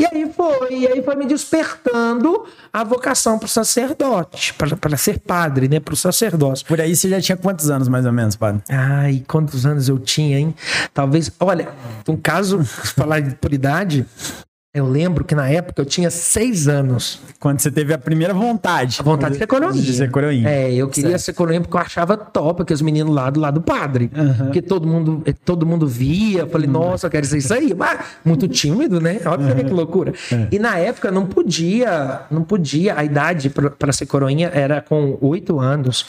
E 0.00 0.04
aí 0.06 0.32
foi, 0.32 0.74
e 0.74 0.88
aí 0.88 1.02
foi 1.04 1.14
me 1.14 1.24
despertando 1.24 2.44
a 2.72 2.82
vocação 2.82 3.38
para 3.38 3.46
o 3.46 3.48
sacerdote, 3.48 4.52
para 4.54 4.96
ser 4.96 5.20
padre, 5.20 5.68
né? 5.68 5.78
Para 5.78 5.94
o 5.94 5.96
sacerdócio. 5.96 6.66
Por 6.66 6.80
aí 6.80 6.96
você 6.96 7.08
já 7.08 7.20
tinha 7.20 7.36
quantos 7.36 7.70
anos, 7.70 7.86
mais 7.86 8.04
ou 8.04 8.12
menos, 8.12 8.34
padre? 8.34 8.60
Ai, 8.68 9.22
quantos 9.28 9.64
anos 9.64 9.88
eu 9.88 9.98
tinha, 10.00 10.36
hein? 10.38 10.52
Talvez. 10.92 11.30
Olha, 11.38 11.68
um 12.08 12.16
caso, 12.16 12.64
falar 12.96 13.20
de- 13.20 13.36
por 13.36 13.52
idade, 13.52 14.04
eu 14.74 14.88
lembro 14.88 15.24
que 15.24 15.36
na 15.36 15.48
época 15.48 15.80
eu 15.80 15.86
tinha 15.86 16.10
seis 16.10 16.66
anos. 16.66 17.20
Quando 17.38 17.60
você 17.60 17.70
teve 17.70 17.94
a 17.94 17.98
primeira 17.98 18.34
vontade. 18.34 18.96
A 18.98 19.04
vontade 19.04 19.34
de 19.34 19.38
ser 19.38 19.46
coroinha. 19.46 19.80
De 19.80 19.92
ser 19.94 20.10
coroinha. 20.10 20.48
É, 20.50 20.74
eu 20.74 20.88
queria 20.88 21.10
Certo. 21.10 21.22
ser 21.22 21.32
coroinha 21.34 21.60
porque 21.60 21.76
eu 21.76 21.80
achava 21.80 22.16
top 22.16 22.62
aqueles 22.62 22.82
meninos 22.82 23.14
lá 23.14 23.30
do 23.30 23.38
lado 23.38 23.60
do 23.60 23.62
padre. 23.62 24.10
Aham. 24.12 24.46
Porque 24.46 24.60
todo 24.60 24.84
mundo, 24.84 25.22
eh, 25.26 25.32
todo 25.44 25.64
mundo 25.64 25.86
via. 25.86 26.40
Eu 26.40 26.48
falei, 26.48 26.66
nossa, 26.66 27.06
eu 27.06 27.10
quero 27.10 27.24
ser 27.24 27.38
isso 27.38 27.54
aí. 27.54 27.72
Mas 27.72 28.00
muito 28.24 28.48
tímido, 28.48 29.00
né? 29.00 29.20
Olha 29.24 29.62
que 29.64 29.72
loucura. 29.72 30.12
E 30.50 30.58
na 30.58 30.76
época 30.76 31.08
não 31.12 31.24
podia, 31.24 32.22
não 32.28 32.42
podia. 32.42 32.98
A 32.98 33.04
idade 33.04 33.50
para 33.50 33.92
ser 33.92 34.06
coroinha 34.06 34.50
era 34.52 34.80
com 34.80 35.16
oito 35.20 35.60
anos. 35.60 36.04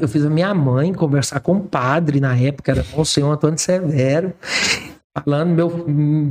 Eu 0.00 0.08
fiz 0.08 0.24
a 0.24 0.30
minha 0.30 0.54
mãe 0.54 0.94
conversar 0.94 1.40
com 1.40 1.56
o 1.56 1.60
padre 1.60 2.20
na 2.20 2.34
época, 2.34 2.72
era 2.72 2.84
o 2.96 3.04
senhor 3.04 3.30
Antônio 3.30 3.58
Severo. 3.58 4.32
Falando, 5.24 5.50
meu, 5.50 5.86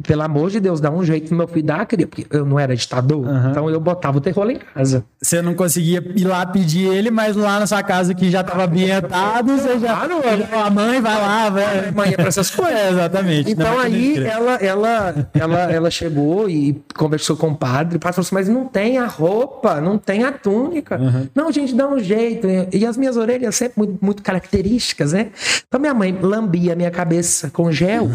pelo 0.06 0.22
amor 0.24 0.50
de 0.50 0.60
Deus, 0.60 0.79
dá 0.79 0.89
um 0.91 1.03
jeito 1.03 1.32
no 1.32 1.38
meu 1.38 1.48
filho 1.48 1.65
dar, 1.65 1.86
queria, 1.86 2.08
porque 2.08 2.25
eu 2.29 2.46
não 2.46 2.60
era 2.60 2.75
ditador, 2.75 3.27
Aham. 3.27 3.51
então 3.51 3.70
eu 3.70 3.79
botava 3.79 4.17
o 4.17 4.22
terror 4.22 4.50
em 4.50 4.58
casa. 4.58 5.03
Você 5.22 5.41
não 5.41 5.53
conseguia 5.53 6.03
ir 6.15 6.24
lá 6.25 6.46
pedir 6.46 6.88
ele, 6.88 7.10
mas 7.12 7.36
lá 7.36 7.60
na 7.60 7.67
sua 7.67 7.82
casa 7.84 8.13
que 8.13 8.29
já 8.29 8.44
tava 8.44 8.65
ambientado, 8.65 9.58
você 9.58 9.79
já. 9.79 9.96
Claro, 9.96 10.22
já- 10.51 10.65
a 10.65 10.70
mãe 10.70 11.01
vai 11.01 11.22
lá, 11.22 11.50
vai. 11.50 11.91
Mãe 11.91 12.10
é 12.13 12.15
pra 12.15 12.27
essas 12.27 12.50
coisas. 12.51 12.67
É, 12.77 12.89
exatamente. 12.91 13.51
Então 13.51 13.72
Não, 13.72 13.79
aí 13.79 14.17
ela, 14.24 14.56
ela, 14.56 15.29
ela, 15.34 15.60
ela 15.72 15.89
chegou 15.89 16.50
e 16.50 16.79
conversou 16.96 17.36
com 17.38 17.48
o 17.50 17.56
padre. 17.56 17.96
O 17.98 18.00
padre 18.00 18.15
falou 18.15 18.25
assim: 18.25 18.36
Mas 18.36 18.48
não 18.50 18.65
tem 18.65 18.98
a 18.98 19.06
roupa, 19.08 19.79
não 19.82 19.98
tem 19.98 20.24
a 20.25 20.32
túnica. 20.32 21.00
Não, 21.34 21.51
gente, 21.51 21.74
dá 21.74 21.88
um 21.88 21.98
jeito. 21.98 22.46
E 22.74 22.86
as 22.86 22.98
minhas 22.98 23.15
orelhas 23.17 23.56
sempre 23.56 23.74
muito, 23.79 23.98
muito 24.03 24.22
características, 24.22 25.13
né? 25.13 25.27
Então 25.67 25.79
minha 25.79 25.94
mãe 25.94 26.17
lambia 26.22 26.74
a 26.74 26.75
minha 26.75 26.91
cabeça 26.91 27.50
com 27.50 27.72
gel, 27.72 28.10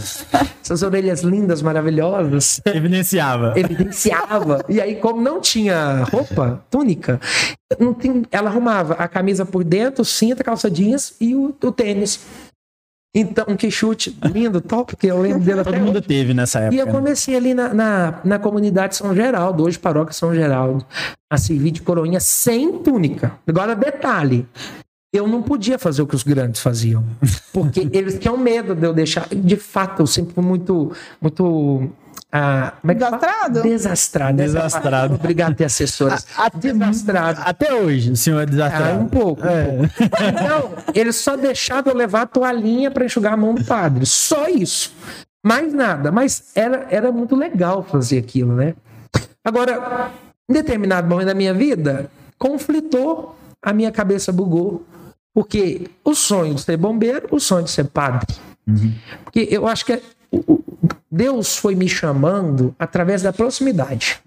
essas 0.62 0.82
orelhas 0.82 1.22
lindas, 1.22 1.60
maravilhosas. 1.60 2.60
Evidenciava. 2.64 3.52
Evidenciava. 3.56 4.64
E 4.68 4.80
aí, 4.80 4.96
como 4.96 5.20
não 5.20 5.40
tinha 5.40 6.04
roupa, 6.04 6.64
túnica, 6.70 7.20
não 7.78 7.92
tem- 7.92 8.24
ela 8.30 8.48
arrumava 8.48 8.94
a 8.94 9.08
camisa 9.08 9.44
por 9.44 9.64
dentro, 9.64 10.04
cinta, 10.04 10.44
calça 10.44 10.70
jeans 10.70 11.14
e 11.20 11.34
o, 11.34 11.54
o 11.62 11.72
tênis. 11.72 12.20
Então, 13.14 13.44
um 13.46 13.56
que 13.56 13.70
chute 13.70 14.16
lindo, 14.24 14.58
top, 14.58 14.96
que 14.96 15.06
eu 15.06 15.20
lembro 15.20 15.40
dele 15.40 15.62
Todo 15.62 15.76
mundo 15.78 15.96
hoje. 15.98 16.06
teve 16.08 16.32
nessa 16.32 16.60
época. 16.60 16.74
E 16.74 16.78
eu 16.78 16.86
né? 16.86 16.92
comecei 16.92 17.36
ali 17.36 17.52
na, 17.52 17.74
na, 17.74 18.20
na 18.24 18.38
comunidade 18.38 18.96
São 18.96 19.14
Geraldo, 19.14 19.64
hoje 19.64 19.78
paróquia 19.78 20.14
São 20.14 20.34
Geraldo, 20.34 20.82
a 21.30 21.36
servir 21.36 21.72
de 21.72 21.82
coroinha 21.82 22.20
sem 22.20 22.78
túnica. 22.78 23.32
Agora, 23.46 23.74
detalhe. 23.76 24.46
Eu 25.12 25.28
não 25.28 25.42
podia 25.42 25.78
fazer 25.78 26.00
o 26.02 26.06
que 26.06 26.14
os 26.14 26.22
grandes 26.22 26.60
faziam. 26.62 27.04
Porque 27.52 27.88
eles 27.92 28.18
tinham 28.18 28.36
medo 28.36 28.74
de 28.74 28.86
eu 28.86 28.94
deixar. 28.94 29.28
De 29.28 29.56
fato, 29.56 30.00
eu 30.02 30.06
sempre 30.06 30.34
fui 30.34 30.42
muito. 30.42 30.90
muito 31.20 31.90
ah, 32.34 32.72
como 32.80 32.92
é 32.92 32.94
que 32.94 33.00
fala? 33.02 33.18
Desastrado? 33.18 33.62
Desastrado. 33.62 34.36
Desastrado. 34.38 35.14
Obrigado, 35.16 35.54
ter 35.54 35.64
assessoras. 35.66 36.26
Até, 36.34 36.72
Desastrado. 36.72 37.42
até 37.44 37.74
hoje, 37.74 38.12
o 38.12 38.16
senhor 38.16 38.38
é 38.40 38.42
Ah, 38.44 38.46
desastrado. 38.46 38.98
um 39.00 39.06
pouco. 39.06 39.42
um 39.46 39.50
É. 39.50 39.64
pouco. 39.66 39.84
Então, 40.22 40.72
eles 40.94 41.16
só 41.16 41.36
deixavam 41.36 41.92
eu 41.92 41.98
levar 41.98 42.22
a 42.22 42.26
toalhinha 42.26 42.90
para 42.90 43.04
enxugar 43.04 43.34
a 43.34 43.36
mão 43.36 43.54
do 43.54 43.62
padre. 43.64 44.06
Só 44.06 44.48
isso. 44.48 44.94
Mais 45.44 45.74
nada. 45.74 46.10
Mas 46.10 46.52
era, 46.54 46.86
era 46.88 47.12
muito 47.12 47.36
legal 47.36 47.82
fazer 47.82 48.16
aquilo, 48.18 48.54
né? 48.54 48.74
Agora, 49.44 50.10
em 50.48 50.54
determinado 50.54 51.06
momento 51.06 51.26
da 51.26 51.34
minha 51.34 51.52
vida, 51.52 52.10
conflitou, 52.38 53.36
a 53.62 53.74
minha 53.74 53.92
cabeça 53.92 54.32
bugou. 54.32 54.86
Porque 55.34 55.88
o 56.04 56.14
sonho 56.14 56.54
de 56.54 56.60
ser 56.62 56.76
bombeiro, 56.76 57.26
o 57.30 57.40
sonho 57.40 57.64
de 57.64 57.70
ser 57.70 57.84
padre. 57.84 58.34
Porque 59.24 59.48
eu 59.50 59.66
acho 59.66 59.84
que 59.86 60.00
o- 60.30 60.62
Deus 61.10 61.56
foi 61.56 61.74
me 61.74 61.88
chamando 61.88 62.74
através 62.78 63.22
da 63.22 63.32
proximidade. 63.32 64.20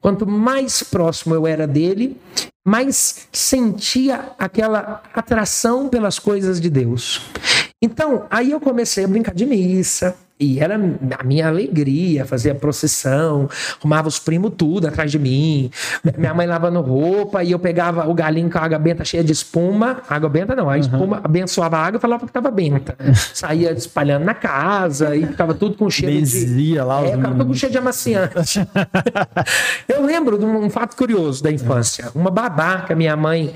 Quanto 0.00 0.26
mais 0.26 0.82
próximo 0.82 1.34
eu 1.34 1.46
era 1.46 1.66
dele, 1.66 2.16
mais 2.64 3.28
sentia 3.32 4.32
aquela 4.38 5.02
atração 5.14 5.88
pelas 5.88 6.18
coisas 6.18 6.60
de 6.60 6.68
Deus. 6.70 7.20
Então, 7.82 8.26
aí 8.30 8.50
eu 8.52 8.60
comecei 8.60 9.04
a 9.04 9.08
brincar 9.08 9.34
de 9.34 9.44
missa. 9.46 10.16
E 10.38 10.58
era 10.58 10.74
a 10.74 11.22
minha 11.22 11.46
alegria 11.46 12.24
fazer 12.24 12.50
a 12.50 12.54
procissão, 12.56 13.48
arrumava 13.78 14.08
os 14.08 14.18
primos 14.18 14.52
tudo 14.56 14.88
atrás 14.88 15.12
de 15.12 15.16
mim. 15.16 15.70
Minha 16.18 16.34
mãe 16.34 16.44
lavando 16.44 16.80
roupa 16.80 17.44
e 17.44 17.52
eu 17.52 17.58
pegava 17.58 18.08
o 18.08 18.14
galinho 18.14 18.50
com 18.50 18.58
a 18.58 18.62
água 18.62 18.78
benta 18.78 19.04
cheia 19.04 19.22
de 19.22 19.30
espuma. 19.30 20.02
Água 20.08 20.28
benta 20.28 20.56
não, 20.56 20.68
a 20.68 20.76
espuma 20.76 21.20
abençoava 21.22 21.76
a 21.76 21.86
água 21.86 21.98
e 21.98 22.00
falava 22.00 22.24
que 22.24 22.30
estava 22.30 22.50
benta. 22.50 22.96
Saía 23.32 23.70
espalhando 23.70 24.24
na 24.24 24.34
casa 24.34 25.14
e 25.14 25.24
ficava 25.24 25.54
tudo 25.54 25.76
com 25.76 25.88
cheiro 25.88 26.12
de. 26.12 26.20
Benzia 26.20 26.84
lá 26.84 27.00
os 27.00 27.10
É, 27.10 27.16
ficava 27.16 27.34
tudo 27.36 27.46
com 27.46 27.54
cheiro 27.54 27.72
de 27.72 27.78
amaciante. 27.78 28.68
eu 29.88 30.04
lembro 30.04 30.36
de 30.36 30.44
um 30.44 30.68
fato 30.68 30.96
curioso 30.96 31.44
da 31.44 31.52
infância. 31.52 32.10
Uma 32.12 32.30
babá 32.30 32.80
que 32.80 32.92
a 32.92 32.96
minha 32.96 33.16
mãe, 33.16 33.54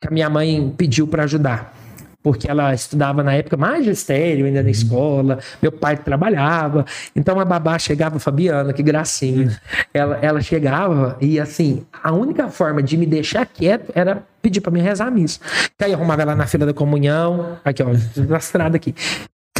que 0.00 0.08
a 0.08 0.10
minha 0.10 0.28
mãe 0.28 0.74
pediu 0.76 1.06
para 1.06 1.22
ajudar. 1.22 1.79
Porque 2.22 2.50
ela 2.50 2.74
estudava 2.74 3.22
na 3.22 3.32
época 3.32 3.56
magistério, 3.56 4.44
ainda 4.44 4.62
na 4.62 4.70
escola, 4.70 5.38
meu 5.62 5.72
pai 5.72 5.96
trabalhava. 5.96 6.84
Então 7.16 7.40
a 7.40 7.44
babá 7.44 7.78
chegava, 7.78 8.18
Fabiana, 8.18 8.72
que 8.72 8.82
gracinha. 8.82 9.58
Ela, 9.92 10.18
ela 10.20 10.40
chegava 10.40 11.16
e 11.20 11.40
assim, 11.40 11.84
a 12.02 12.12
única 12.12 12.48
forma 12.48 12.82
de 12.82 12.96
me 12.96 13.06
deixar 13.06 13.46
quieto 13.46 13.90
era 13.94 14.22
pedir 14.42 14.60
para 14.60 14.70
me 14.70 14.80
rezar 14.80 15.06
a 15.06 15.10
missa. 15.10 15.40
Que 15.78 15.84
aí 15.84 15.94
arrumava 15.94 16.22
ela 16.22 16.34
na 16.34 16.46
fila 16.46 16.66
da 16.66 16.74
comunhão. 16.74 17.58
Aqui, 17.64 17.82
ó, 17.82 17.86
desastrada 17.90 18.76
aqui. 18.76 18.94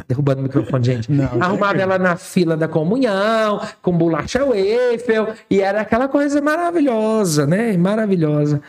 Derrubando 0.06 0.40
o 0.40 0.42
microfone, 0.42 0.84
gente. 0.84 1.12
Não, 1.12 1.40
Arrumava 1.40 1.78
ela 1.78 1.98
na 1.98 2.16
fila 2.16 2.56
da 2.56 2.66
comunhão, 2.66 3.60
com 3.80 3.96
bolacha 3.96 4.44
waffle, 4.44 5.34
e 5.48 5.60
era 5.60 5.82
aquela 5.82 6.08
coisa 6.08 6.40
maravilhosa, 6.40 7.46
né? 7.46 7.76
Maravilhosa. 7.76 8.60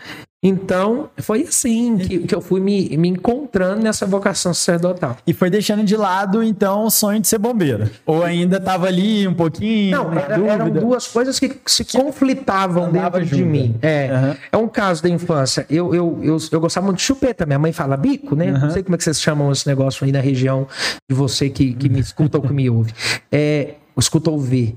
Então, 0.43 1.09
foi 1.19 1.43
assim 1.43 1.97
que, 1.99 2.19
que 2.19 2.33
eu 2.33 2.41
fui 2.41 2.59
me, 2.59 2.97
me 2.97 3.09
encontrando 3.09 3.83
nessa 3.83 4.07
vocação 4.07 4.53
sacerdotal. 4.55 5.17
E 5.27 5.33
foi 5.33 5.51
deixando 5.51 5.83
de 5.83 5.95
lado, 5.95 6.41
então, 6.41 6.85
o 6.85 6.89
sonho 6.89 7.19
de 7.19 7.27
ser 7.27 7.37
bombeiro. 7.37 7.87
Ou 8.07 8.23
ainda 8.23 8.59
tava 8.59 8.87
ali 8.87 9.27
um 9.27 9.35
pouquinho, 9.35 9.91
Não, 9.95 10.11
era- 10.13 10.35
eram 10.47 10.69
duas 10.71 11.05
coisas 11.05 11.39
que 11.39 11.55
se 11.67 11.85
conflitavam 11.85 12.85
andava 12.85 13.19
dentro 13.19 13.35
de 13.35 13.41
junto. 13.43 13.51
mim. 13.51 13.75
É, 13.83 14.09
Aham. 14.09 14.37
é 14.51 14.57
um 14.57 14.67
caso 14.67 15.03
da 15.03 15.09
infância. 15.09 15.63
Eu, 15.69 15.93
eu, 15.93 16.19
eu, 16.23 16.37
eu 16.51 16.59
gostava 16.59 16.87
muito 16.87 16.97
de 16.97 17.03
chupeta. 17.03 17.45
Minha 17.45 17.59
mãe 17.59 17.71
fala 17.71 17.95
bico, 17.95 18.35
né? 18.35 18.51
Não 18.51 18.71
sei 18.71 18.81
como 18.81 18.95
é 18.95 18.97
que 18.97 19.03
vocês 19.03 19.21
chamam 19.21 19.51
esse 19.51 19.67
negócio 19.67 20.03
aí 20.05 20.11
na 20.11 20.21
região 20.21 20.67
de 21.07 21.15
você 21.15 21.49
que, 21.51 21.73
que 21.75 21.87
me 21.87 21.99
escuta 21.99 22.39
ou 22.39 22.43
que 22.43 22.51
me 22.53 22.67
ouve. 22.67 22.91
É, 23.31 23.75
escutou 23.99 24.35
o 24.35 24.39
V. 24.39 24.75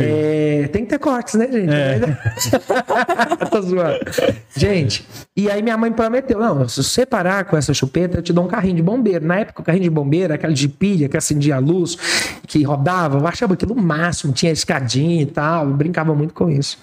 É, 0.00 0.68
tem 0.68 0.84
que 0.84 0.90
ter 0.90 0.98
cortes, 0.98 1.34
né, 1.34 1.50
gente? 1.50 1.72
É. 1.72 2.00
Tô 3.50 3.60
zoando. 3.60 3.98
Gente, 4.54 5.06
e 5.36 5.50
aí 5.50 5.62
minha 5.62 5.76
mãe 5.76 5.92
prometeu: 5.92 6.38
não, 6.38 6.68
se 6.68 6.82
você 6.82 7.04
parar 7.04 7.44
com 7.44 7.56
essa 7.56 7.74
chupeta, 7.74 8.18
eu 8.18 8.22
te 8.22 8.32
dou 8.32 8.44
um 8.44 8.48
carrinho 8.48 8.76
de 8.76 8.82
bombeiro. 8.82 9.26
Na 9.26 9.40
época, 9.40 9.62
o 9.62 9.64
carrinho 9.64 9.84
de 9.84 9.90
bombeiro, 9.90 10.32
aquele 10.32 10.54
de 10.54 10.68
pilha 10.68 11.08
que 11.08 11.16
acendia 11.16 11.56
a 11.56 11.58
luz, 11.58 11.96
que 12.46 12.62
rodava, 12.62 13.18
eu 13.18 13.26
achava 13.26 13.54
aquilo 13.54 13.74
o 13.74 13.82
máximo, 13.82 14.32
tinha 14.32 14.52
escadinha 14.52 15.22
e 15.22 15.26
tal, 15.26 15.68
eu 15.68 15.74
brincava 15.74 16.14
muito 16.14 16.34
com 16.34 16.50
isso. 16.50 16.78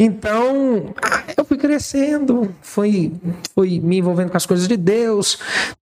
Então, 0.00 0.94
eu 1.36 1.44
fui 1.44 1.56
crescendo, 1.56 2.54
fui, 2.62 3.12
fui 3.52 3.80
me 3.80 3.98
envolvendo 3.98 4.30
com 4.30 4.36
as 4.36 4.46
coisas 4.46 4.68
de 4.68 4.76
Deus, 4.76 5.38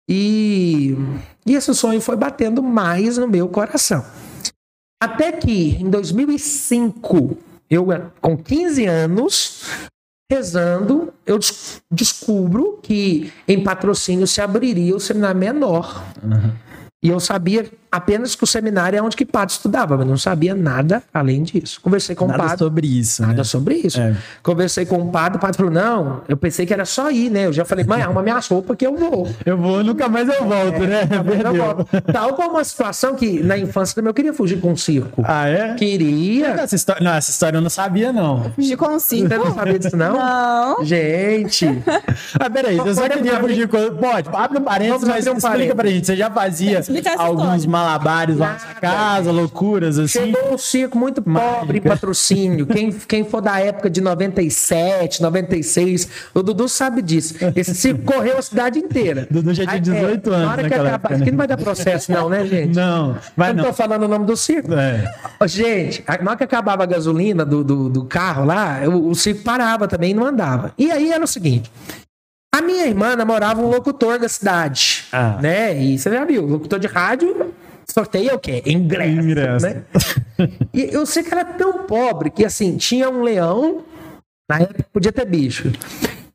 e, 0.09 0.97
e 1.45 1.55
esse 1.55 1.73
sonho 1.73 2.01
foi 2.01 2.17
batendo 2.17 2.61
mais 2.61 3.17
no 3.17 3.27
meu 3.27 3.47
coração. 3.47 4.03
Até 5.01 5.31
que, 5.31 5.77
em 5.81 5.89
2005, 5.89 7.35
eu 7.69 7.87
com 8.21 8.37
15 8.37 8.85
anos, 8.85 9.63
rezando, 10.31 11.11
eu 11.25 11.39
des- 11.39 11.81
descubro 11.91 12.77
que 12.83 13.33
em 13.47 13.63
patrocínio 13.63 14.27
se 14.27 14.39
abriria 14.41 14.95
o 14.95 14.99
seminário 14.99 15.39
menor. 15.39 16.03
E 17.03 17.09
eu 17.09 17.19
sabia 17.19 17.65
apenas 17.91 18.35
que 18.35 18.43
o 18.43 18.47
seminário 18.47 18.95
é 18.97 19.01
onde 19.01 19.15
que 19.17 19.25
padre 19.25 19.51
estudava, 19.53 19.97
mas 19.97 20.05
não 20.07 20.17
sabia 20.17 20.53
nada 20.53 21.01
além 21.11 21.41
disso. 21.41 21.81
Conversei 21.81 22.15
com 22.15 22.25
o 22.25 22.27
Nada 22.27 22.43
padre. 22.43 22.57
sobre 22.59 22.87
isso, 22.87 23.21
né? 23.23 23.27
Nada 23.29 23.43
sobre 23.43 23.73
isso. 23.75 23.99
É. 23.99 24.15
Conversei 24.43 24.85
com 24.85 24.97
o 25.01 25.11
padre, 25.11 25.37
o 25.39 25.41
padre 25.41 25.57
falou: 25.57 25.71
não, 25.71 26.21
eu 26.29 26.37
pensei 26.37 26.63
que 26.65 26.71
era 26.71 26.85
só 26.85 27.09
ir, 27.09 27.31
né? 27.31 27.47
Eu 27.47 27.53
já 27.53 27.65
falei, 27.65 27.83
mãe, 27.83 28.03
arruma 28.03 28.21
minhas 28.21 28.47
roupas 28.47 28.77
que 28.77 28.85
eu 28.85 28.95
vou. 28.95 29.27
Eu 29.43 29.57
vou, 29.57 29.83
nunca 29.83 30.07
mais 30.07 30.29
eu 30.29 30.45
volto, 30.47 30.79
né? 30.81 31.07
Tá 31.07 31.23
vendo? 31.23 31.47
Eu 31.47 31.55
volto. 31.55 31.87
Tal 32.13 32.35
como 32.35 32.51
uma 32.51 32.63
situação 32.63 33.15
que 33.15 33.41
na 33.43 33.57
infância 33.57 33.95
também 33.95 34.09
eu 34.09 34.13
queria 34.13 34.31
fugir 34.33 34.61
com 34.61 34.71
o 34.73 34.77
circo. 34.77 35.23
Ah, 35.25 35.47
é? 35.47 35.73
Queria. 35.73 36.49
Essa 36.49 36.75
história, 36.75 37.03
não, 37.03 37.13
essa 37.13 37.31
história 37.31 37.57
eu 37.57 37.61
não 37.61 37.69
sabia, 37.71 38.13
não. 38.13 38.51
Fugir 38.53 38.77
com 38.77 38.99
cinco. 38.99 39.27
Você 39.27 39.37
não 39.39 39.55
sabia 39.55 39.79
disso, 39.79 39.97
não? 39.97 40.17
Não. 40.17 40.85
Gente, 40.85 41.65
Ah, 42.39 42.47
peraí, 42.47 42.77
você 42.77 42.93
só 42.93 43.09
queria 43.09 43.39
fugir 43.39 43.67
com. 43.67 43.95
Pode, 43.95 44.29
abre 44.31 44.59
um 44.59 44.63
parênteses, 44.63 45.07
mas 45.07 45.25
um 45.25 45.31
explica 45.31 45.47
parênteses. 45.49 45.75
pra 45.75 45.89
gente. 45.89 46.05
Você 46.05 46.15
já 46.15 46.29
fazia 46.29 46.90
Essa 46.99 47.21
alguns 47.23 47.41
história. 47.63 47.69
malabares 47.69 48.37
lá 48.37 48.57
na 48.67 48.75
casa, 48.75 49.31
loucuras 49.31 49.97
assim? 49.99 50.19
chegou 50.33 50.53
um 50.53 50.57
circo 50.57 50.97
muito 50.97 51.21
pobre 51.21 51.77
em 51.77 51.81
patrocínio. 51.81 52.65
Quem, 52.67 52.91
quem 52.91 53.23
for 53.23 53.41
da 53.41 53.59
época 53.59 53.89
de 53.89 54.01
97, 54.01 55.21
96, 55.21 56.07
o 56.33 56.43
Dudu 56.43 56.67
sabe 56.69 57.01
disso. 57.01 57.35
Esse 57.55 57.73
circo 57.75 58.03
correu 58.03 58.37
a 58.37 58.41
cidade 58.41 58.79
inteira. 58.79 59.27
Dudu 59.29 59.53
já 59.53 59.63
tinha 59.63 59.75
Aí, 59.75 59.79
18 59.81 60.29
na 60.29 60.35
anos 60.37 60.49
hora 60.51 60.67
que 60.67 60.73
acabar, 60.73 60.93
época, 60.95 61.15
né? 61.15 61.21
aqui 61.21 61.31
não 61.31 61.37
vai 61.37 61.47
dar 61.47 61.57
processo, 61.57 62.11
não, 62.11 62.29
né, 62.29 62.45
gente? 62.45 62.75
Não, 62.75 63.17
vai 63.35 63.49
eu 63.51 63.53
não 63.55 63.63
não. 63.63 63.69
tô 63.69 63.75
falando 63.75 64.03
o 64.03 64.07
nome 64.07 64.25
do 64.25 64.35
circo. 64.37 64.73
É. 64.73 65.11
Gente, 65.47 66.03
a- 66.07 66.17
na 66.21 66.31
hora 66.31 66.37
que 66.37 66.43
acabava 66.43 66.83
a 66.83 66.85
gasolina 66.85 67.45
do, 67.45 67.63
do, 67.63 67.89
do 67.89 68.05
carro 68.05 68.45
lá, 68.45 68.79
o, 68.87 69.09
o 69.09 69.15
circo 69.15 69.43
parava 69.43 69.87
também 69.87 70.11
e 70.11 70.13
não 70.13 70.25
andava. 70.25 70.73
E 70.77 70.91
aí 70.91 71.11
era 71.11 71.23
o 71.23 71.27
seguinte: 71.27 71.71
a 72.53 72.61
minha 72.61 72.85
irmã 72.85 73.15
namorava 73.15 73.61
um 73.61 73.67
locutor 73.69 74.19
da 74.19 74.27
cidade, 74.29 75.00
Ah. 75.11 75.39
né? 75.41 75.77
E 75.81 75.97
você 75.97 76.09
já 76.09 76.23
viu, 76.25 76.45
locutor 76.45 76.79
de 76.79 76.87
rádio 76.87 77.53
sorteia 77.91 78.35
o 78.35 78.39
quê? 78.39 78.63
Ingresso, 78.65 79.11
Ingresso. 79.11 79.65
né? 79.65 79.83
E 80.73 80.89
eu 80.91 81.05
sei 81.05 81.23
que 81.23 81.31
era 81.31 81.45
tão 81.45 81.85
pobre 81.85 82.29
que, 82.31 82.45
assim, 82.45 82.77
tinha 82.77 83.09
um 83.09 83.21
leão, 83.21 83.83
na 84.49 84.59
época 84.59 84.85
podia 84.91 85.11
ter 85.11 85.25
bicho, 85.25 85.71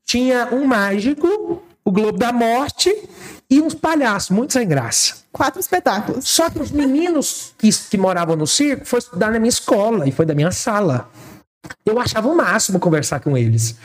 tinha 0.04 0.48
um 0.52 0.64
mágico, 0.64 1.62
o 1.84 1.90
Globo 1.90 2.18
da 2.18 2.32
Morte 2.32 2.94
e 3.50 3.60
uns 3.60 3.74
palhaços, 3.74 4.30
muito 4.30 4.52
sem 4.52 4.66
graça. 4.66 5.16
Quatro 5.32 5.60
espetáculos. 5.60 6.28
Só 6.28 6.50
que 6.50 6.58
os 6.58 6.70
meninos 6.70 7.54
que, 7.58 7.70
que 7.70 7.98
moravam 7.98 8.36
no 8.36 8.46
circo 8.46 8.84
foram 8.84 8.98
estudar 8.98 9.30
na 9.30 9.38
minha 9.38 9.48
escola 9.48 10.08
e 10.08 10.12
foi 10.12 10.26
da 10.26 10.34
minha 10.34 10.50
sala. 10.50 11.08
Eu 11.84 11.98
achava 11.98 12.28
o 12.28 12.36
máximo 12.36 12.78
conversar 12.78 13.20
com 13.20 13.36
eles. 13.36 13.76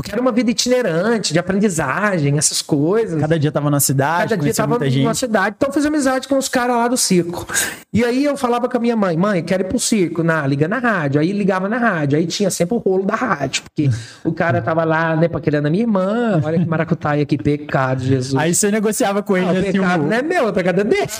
Porque 0.00 0.12
era 0.12 0.20
uma 0.22 0.32
vida 0.32 0.50
itinerante, 0.50 1.30
de 1.30 1.38
aprendizagem, 1.38 2.38
essas 2.38 2.62
coisas. 2.62 3.20
Cada 3.20 3.38
dia 3.38 3.52
tava 3.52 3.68
na 3.68 3.78
cidade, 3.80 4.30
Cada 4.30 4.42
dia 4.42 4.54
tava 4.54 4.78
muita 4.78 4.86
numa 4.86 4.92
gente. 5.12 5.18
cidade, 5.18 5.56
então 5.58 5.68
eu 5.68 5.74
fiz 5.74 5.84
amizade 5.84 6.26
com 6.26 6.38
os 6.38 6.48
caras 6.48 6.74
lá 6.74 6.88
do 6.88 6.96
circo. 6.96 7.46
E 7.92 8.02
aí 8.02 8.24
eu 8.24 8.34
falava 8.34 8.66
com 8.66 8.78
a 8.78 8.80
minha 8.80 8.96
mãe, 8.96 9.14
mãe, 9.14 9.42
quero 9.42 9.62
ir 9.62 9.66
pro 9.66 9.78
circo, 9.78 10.22
na, 10.22 10.46
liga 10.46 10.66
na 10.66 10.78
rádio. 10.78 11.20
Aí 11.20 11.32
ligava 11.32 11.68
na 11.68 11.76
rádio, 11.76 12.16
aí 12.18 12.26
tinha 12.26 12.48
sempre 12.50 12.76
o 12.76 12.78
rolo 12.78 13.04
da 13.04 13.14
rádio, 13.14 13.62
porque 13.64 13.90
o 14.24 14.32
cara 14.32 14.62
tava 14.62 14.84
lá, 14.84 15.14
né, 15.16 15.28
paquerando 15.28 15.68
a 15.68 15.70
minha 15.70 15.82
irmã. 15.84 16.40
Olha 16.42 16.58
que 16.58 16.64
maracutaia, 16.64 17.26
que 17.26 17.36
pecado, 17.36 18.02
Jesus. 18.02 18.40
Aí 18.40 18.54
você 18.54 18.70
negociava 18.70 19.22
com 19.22 19.36
ele, 19.36 19.46
o 19.48 19.50
assim, 19.50 19.72
pecado 19.72 20.02
um- 20.04 20.06
não 20.06 20.16
é 20.16 20.22
meu, 20.22 20.48
é 20.48 20.52
pecado 20.52 20.80
é 20.80 20.84
dele. 20.84 21.10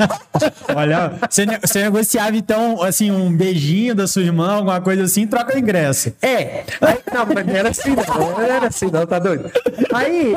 Olha, 0.74 1.12
você, 1.28 1.44
ne- 1.44 1.58
você 1.62 1.82
negociava 1.82 2.34
então, 2.36 2.82
assim, 2.82 3.10
um 3.10 3.30
beijinho 3.36 3.94
da 3.94 4.06
sua 4.06 4.22
irmã, 4.22 4.52
alguma 4.52 4.80
coisa 4.80 5.02
assim, 5.02 5.26
troca 5.26 5.54
o 5.54 5.58
ingresso. 5.58 6.12
É. 6.22 6.64
Aí, 6.80 6.98
não, 7.12 7.26
mas 7.26 7.48
era 7.48 7.68
assim, 7.68 7.90
não. 7.90 8.29
Não 8.30 8.40
era 8.40 8.66
assim, 8.68 8.90
não, 8.90 9.06
tá 9.06 9.18
doido? 9.18 9.50
Aí, 9.92 10.34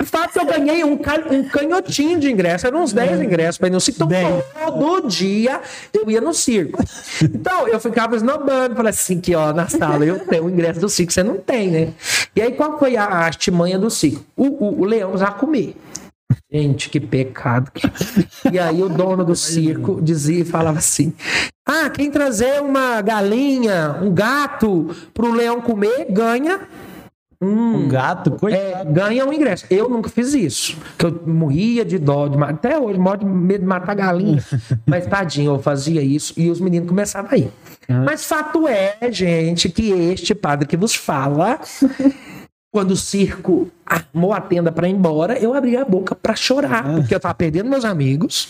de 0.00 0.06
fato, 0.06 0.38
eu 0.38 0.46
ganhei 0.46 0.84
um, 0.84 0.96
ca- 0.96 1.24
um 1.30 1.48
canhotinho 1.48 2.18
de 2.18 2.30
ingresso. 2.30 2.66
Eram 2.66 2.82
uns 2.82 2.92
10 2.92 3.20
ingressos 3.20 3.58
pra 3.58 3.68
ir 3.68 3.70
no 3.72 3.80
circo. 3.80 4.04
Então, 4.04 4.42
todo 4.78 5.08
dia 5.08 5.60
eu 5.92 6.10
ia 6.10 6.20
no 6.20 6.32
circo. 6.32 6.82
Então, 7.22 7.66
eu 7.68 7.78
ficava 7.80 8.16
esnobando. 8.16 8.74
Falei 8.76 8.90
assim, 8.90 9.20
que 9.20 9.34
ó, 9.34 9.52
na 9.52 9.68
sala 9.68 10.04
eu 10.04 10.18
tenho 10.20 10.44
o 10.44 10.50
ingresso 10.50 10.80
do 10.80 10.88
circo, 10.88 11.12
você 11.12 11.22
não 11.22 11.36
tem, 11.38 11.70
né? 11.70 11.88
E 12.34 12.40
aí, 12.42 12.52
qual 12.52 12.78
foi 12.78 12.96
a, 12.96 13.04
artimanha 13.04 13.78
do 13.78 13.90
circo? 13.90 14.24
O, 14.36 14.46
o, 14.46 14.80
o 14.80 14.84
leão 14.84 15.16
já 15.16 15.30
comer. 15.30 15.76
Gente, 16.50 16.88
que 16.90 17.00
pecado. 17.00 17.70
E 18.50 18.58
aí 18.58 18.82
o 18.82 18.88
dono 18.88 19.24
do 19.24 19.34
circo 19.34 20.00
dizia 20.02 20.40
e 20.40 20.44
falava 20.44 20.78
assim: 20.78 21.12
Ah, 21.66 21.88
quem 21.88 22.10
trazer 22.10 22.60
uma 22.60 23.00
galinha, 23.00 23.96
um 24.02 24.10
gato 24.12 24.94
pro 25.14 25.32
leão 25.32 25.60
comer, 25.62 26.06
ganha. 26.10 26.60
Um 27.42 27.88
gato, 27.88 28.34
É, 28.34 28.38
coitado. 28.38 28.92
ganha 28.92 29.26
um 29.26 29.32
ingresso. 29.32 29.66
Eu 29.68 29.88
nunca 29.88 30.08
fiz 30.08 30.32
isso. 30.32 30.76
Que 30.96 31.06
eu 31.06 31.22
morria 31.26 31.84
de 31.84 31.98
dó, 31.98 32.28
de, 32.28 32.42
até 32.42 32.78
hoje, 32.78 32.98
morro 32.98 33.16
de 33.16 33.24
medo 33.26 33.60
de 33.62 33.66
matar 33.66 33.94
galinha. 33.94 34.42
Mas 34.86 35.06
tadinho, 35.06 35.54
eu 35.54 35.58
fazia 35.58 36.00
isso 36.02 36.34
e 36.36 36.48
os 36.50 36.60
meninos 36.60 36.88
começavam 36.88 37.30
a 37.32 37.36
ir. 37.36 37.50
Mas 38.06 38.24
fato 38.24 38.66
é, 38.68 38.96
gente, 39.10 39.68
que 39.68 39.90
este 39.90 40.34
padre 40.34 40.66
que 40.68 40.76
vos 40.76 40.94
fala, 40.94 41.58
quando 42.72 42.92
o 42.92 42.96
circo 42.96 43.68
armou 43.84 44.32
a 44.32 44.40
tenda 44.40 44.72
para 44.72 44.88
ir 44.88 44.92
embora, 44.92 45.38
eu 45.38 45.52
abri 45.52 45.76
a 45.76 45.84
boca 45.84 46.14
para 46.14 46.34
chorar, 46.34 46.84
porque 46.94 47.14
eu 47.14 47.20
tava 47.20 47.34
perdendo 47.34 47.68
meus 47.68 47.84
amigos. 47.84 48.48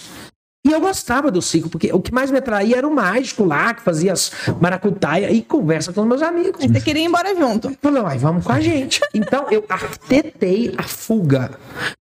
E 0.64 0.70
eu 0.70 0.81
gostava 0.81 1.29
do 1.29 1.42
circo, 1.42 1.68
porque 1.68 1.92
o 1.92 2.01
que 2.01 2.14
mais 2.14 2.31
me 2.31 2.38
atraía 2.38 2.77
era 2.77 2.87
o 2.87 2.94
mágico 2.94 3.44
lá, 3.44 3.75
que 3.75 3.83
fazia 3.83 4.12
as 4.12 4.31
maracutaia 4.61 5.29
e 5.33 5.42
conversa 5.42 5.92
com 5.92 6.03
os 6.03 6.07
meus 6.07 6.22
amigos. 6.22 6.64
Você 6.64 6.81
queria 6.81 7.03
ir 7.03 7.07
embora 7.07 7.35
junto. 7.35 7.77
Falou, 7.83 8.07
ai, 8.07 8.16
vamos 8.16 8.44
com 8.44 8.53
a 8.53 8.61
gente. 8.61 9.01
Então 9.12 9.46
eu 9.51 9.64
arquitetei 9.68 10.72
a 10.79 10.85
fuga. 10.85 11.51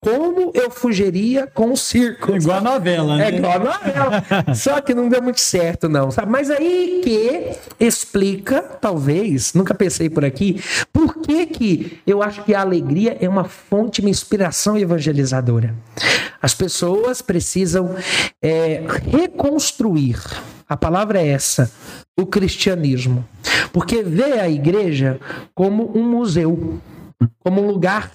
Como 0.02 0.52
eu 0.54 0.70
fugiria 0.70 1.46
com 1.46 1.72
o 1.72 1.76
circo? 1.76 2.34
Igual 2.34 2.58
a 2.58 2.60
novela, 2.62 3.16
né? 3.16 3.30
É 3.30 3.36
igual 3.36 3.52
a 3.54 3.58
novela. 3.58 4.54
Só 4.54 4.80
que 4.80 4.94
não 4.94 5.08
deu 5.08 5.20
muito 5.20 5.40
certo, 5.40 5.86
não. 5.86 6.10
Sabe? 6.10 6.30
Mas 6.30 6.50
aí 6.50 7.02
que 7.04 7.58
explica, 7.78 8.62
talvez, 8.62 9.52
nunca 9.52 9.74
pensei 9.74 10.08
por 10.08 10.24
aqui, 10.24 10.62
por 10.92 11.16
que, 11.18 11.44
que 11.46 12.00
eu 12.06 12.22
acho 12.22 12.42
que 12.42 12.54
a 12.54 12.62
alegria 12.62 13.18
é 13.20 13.28
uma 13.28 13.44
fonte 13.44 14.00
de 14.00 14.08
inspiração 14.08 14.78
evangelizadora. 14.78 15.74
As 16.40 16.54
pessoas 16.54 17.20
precisam 17.20 17.96
é, 18.46 18.84
reconstruir. 19.10 20.20
A 20.68 20.76
palavra 20.76 21.20
é 21.20 21.28
essa, 21.28 21.70
o 22.16 22.24
cristianismo. 22.24 23.26
Porque 23.72 24.02
vê 24.04 24.38
a 24.38 24.48
igreja 24.48 25.18
como 25.52 25.90
um 25.96 26.08
museu, 26.08 26.80
como 27.40 27.60
um 27.60 27.66
lugar 27.66 28.12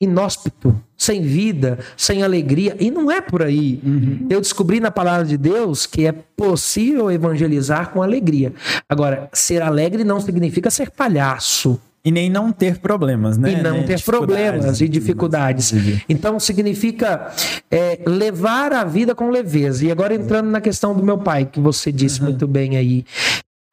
inóspito, 0.00 0.76
sem 0.96 1.22
vida, 1.22 1.78
sem 1.96 2.24
alegria. 2.24 2.76
E 2.80 2.90
não 2.90 3.10
é 3.10 3.20
por 3.20 3.40
aí. 3.40 3.80
Eu 4.28 4.40
descobri 4.40 4.80
na 4.80 4.90
palavra 4.90 5.24
de 5.24 5.36
Deus 5.36 5.86
que 5.86 6.06
é 6.06 6.12
possível 6.12 7.08
evangelizar 7.10 7.90
com 7.90 8.02
alegria. 8.02 8.52
Agora, 8.88 9.28
ser 9.32 9.62
alegre 9.62 10.02
não 10.02 10.20
significa 10.20 10.70
ser 10.70 10.90
palhaço. 10.90 11.80
E 12.04 12.10
nem 12.10 12.28
não 12.28 12.50
ter 12.50 12.78
problemas, 12.78 13.38
né? 13.38 13.52
E 13.52 13.62
não 13.62 13.78
Né? 13.78 13.82
ter 13.84 14.02
problemas 14.02 14.80
e 14.80 14.88
dificuldades. 14.88 15.72
Então 16.08 16.38
significa 16.40 17.32
é, 17.70 18.00
levar 18.04 18.72
a 18.72 18.84
vida 18.84 19.14
com 19.14 19.30
leveza. 19.30 19.84
E 19.86 19.90
agora 19.90 20.14
entrando 20.14 20.50
na 20.50 20.60
questão 20.60 20.96
do 20.96 21.02
meu 21.02 21.18
pai, 21.18 21.44
que 21.44 21.60
você 21.60 21.92
disse 21.92 22.20
muito 22.22 22.46
bem 22.48 22.76
aí. 22.76 23.04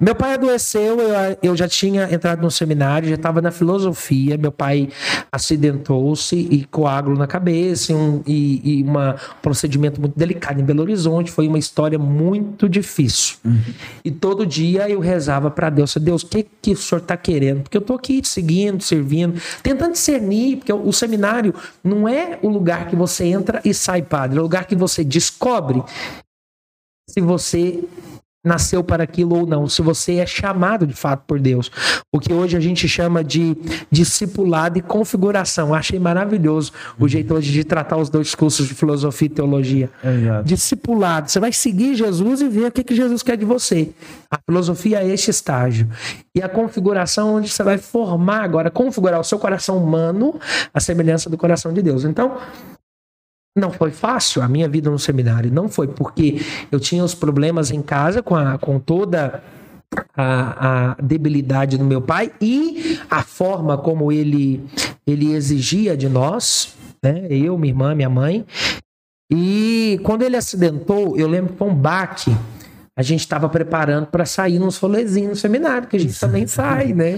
Meu 0.02 0.16
pai 0.16 0.36
adoeceu, 0.36 0.98
eu, 0.98 1.38
eu 1.44 1.58
já 1.58 1.68
tinha 1.68 2.08
entrado 2.10 2.42
no 2.42 2.50
seminário, 2.50 3.10
já 3.10 3.16
estava 3.16 3.42
na 3.42 3.52
filosofia. 3.52 4.38
Meu 4.38 4.52
pai 4.52 4.88
acidentou-se 5.30 6.38
e 6.38 6.64
coágulo 6.64 7.18
na 7.18 7.28
cabeça, 7.28 7.92
e 7.92 7.96
um 7.96 8.24
e, 8.26 8.80
e 8.80 8.84
uma, 8.84 9.16
um 9.16 9.42
procedimento 9.42 10.00
muito 10.00 10.18
delicado 10.18 10.62
em 10.62 10.64
Belo 10.64 10.82
Horizonte. 10.82 11.30
Foi 11.30 11.50
uma 11.50 11.60
história 11.60 12.00
muito 12.00 12.70
difícil. 12.70 13.38
E 14.06 14.10
todo 14.10 14.46
dia 14.46 14.90
eu 14.90 15.02
rezava 15.02 15.52
para 15.52 15.70
Deus: 15.70 15.98
Deus, 15.98 16.24
o 16.24 16.28
que, 16.28 16.48
que 16.62 16.72
o 16.72 16.78
senhor 16.78 17.02
está 17.02 17.18
querendo? 17.18 17.64
Porque 17.64 17.76
eu 17.76 17.82
estou 17.82 17.98
aqui 17.98 18.22
te 18.22 18.30
seguindo, 18.30 18.82
servindo, 18.82 19.42
tentando 19.62 19.92
discernir, 19.92 20.58
porque 20.58 20.72
o, 20.72 20.88
o 20.88 20.94
seminário 20.94 21.54
não 21.84 22.08
é 22.08 22.40
o 22.42 22.48
lugar 22.48 22.88
que 22.88 22.96
você 22.96 23.26
entra 23.26 23.62
e 23.66 23.74
sai 23.74 24.02
padre, 24.02 24.38
é 24.38 24.40
o 24.40 24.44
lugar 24.44 24.66
que 24.66 24.78
você 24.78 25.04
descobre 25.04 25.84
se 27.10 27.20
você 27.22 27.84
nasceu 28.44 28.84
para 28.84 29.04
aquilo 29.04 29.36
ou 29.38 29.46
não, 29.46 29.68
se 29.68 29.82
você 29.82 30.16
é 30.16 30.26
chamado 30.26 30.88
de 30.88 30.94
fato 30.94 31.24
por 31.28 31.40
Deus. 31.40 31.70
O 32.12 32.20
que 32.20 32.34
hoje 32.34 32.56
a 32.56 32.60
gente 32.60 32.88
chama 32.88 33.24
de 33.24 33.56
discipulado 33.92 34.78
e 34.78 34.82
configuração. 34.82 35.74
Achei 35.74 36.00
maravilhoso 36.00 36.72
o 36.98 37.08
jeito 37.08 37.34
hoje 37.34 37.52
de 37.52 37.64
tratar 37.64 37.98
os 37.98 38.10
dois 38.10 38.34
cursos 38.34 38.68
de 38.68 38.74
filosofia 38.74 39.26
e 39.26 39.30
teologia. 39.30 39.90
Exato. 40.04 40.48
Discipulado. 40.48 41.30
Você 41.30 41.40
vai 41.40 41.52
seguir 41.52 41.96
Jesus 41.96 42.42
e 42.42 42.48
ver 42.48 42.68
o 42.68 42.72
que, 42.72 42.84
que 42.84 42.96
Jesus 42.96 43.22
quer 43.22 43.38
de 43.38 43.46
você. 43.46 43.90
A 44.32 44.40
filosofia 44.44 45.04
é 45.04 45.10
este 45.10 45.30
estágio. 45.30 45.88
E 46.34 46.42
a 46.42 46.48
configuração, 46.48 47.36
onde 47.36 47.50
você 47.50 47.64
vai 47.64 47.78
formar 47.78 48.44
agora, 48.44 48.72
configurar 48.72 49.20
o 49.20 49.24
seu 49.24 49.38
coração 49.38 49.78
humano 49.78 50.40
à 50.74 50.80
semelhança 50.80 51.30
do 51.30 51.38
coração 51.38 51.74
de 51.74 51.82
Deus. 51.82 52.06
Então, 52.06 52.38
não 53.60 53.72
foi 53.72 53.92
fácil 53.92 54.42
a 54.42 54.48
minha 54.48 54.68
vida 54.68 54.90
no 54.90 54.98
seminário. 54.98 55.52
Não 55.52 55.70
foi 55.70 55.88
porque 55.88 56.42
eu 56.72 56.80
tinha 56.80 57.04
os 57.04 57.14
problemas 57.14 57.72
em 57.72 57.82
casa 57.82 58.24
com, 58.24 58.36
a, 58.36 58.58
com 58.58 58.80
toda 58.80 59.44
a, 60.16 60.92
a, 60.92 61.02
debilidade 61.02 61.78
do 61.78 61.86
meu 61.86 62.02
pai 62.02 62.32
e 62.42 63.00
a 63.10 63.24
forma 63.24 63.78
como 63.78 64.12
ele, 64.12 64.64
ele 65.06 65.34
exigia 65.34 65.98
de 65.98 66.08
nós, 66.08 66.76
né? 67.04 67.28
eu, 67.30 67.58
minha 67.58 67.72
irmã, 67.72 67.96
minha 67.96 68.10
mãe. 68.10 68.46
E 69.32 70.00
quando 70.04 70.24
ele 70.24 70.36
acidentou, 70.36 71.16
eu 71.18 71.28
lembro 71.28 71.54
que 71.54 71.60
foi 71.60 71.68
um 71.68 71.76
baque 71.76 72.36
a 73.00 73.02
gente 73.02 73.22
estava 73.22 73.48
preparando 73.48 74.08
para 74.08 74.26
sair 74.26 74.60
nos 74.60 74.76
rolezinhos 74.76 75.30
no 75.30 75.36
seminário, 75.38 75.88
que 75.88 75.96
a 75.96 76.00
gente 76.02 76.20
também 76.20 76.46
sai, 76.48 76.92
né? 76.92 77.18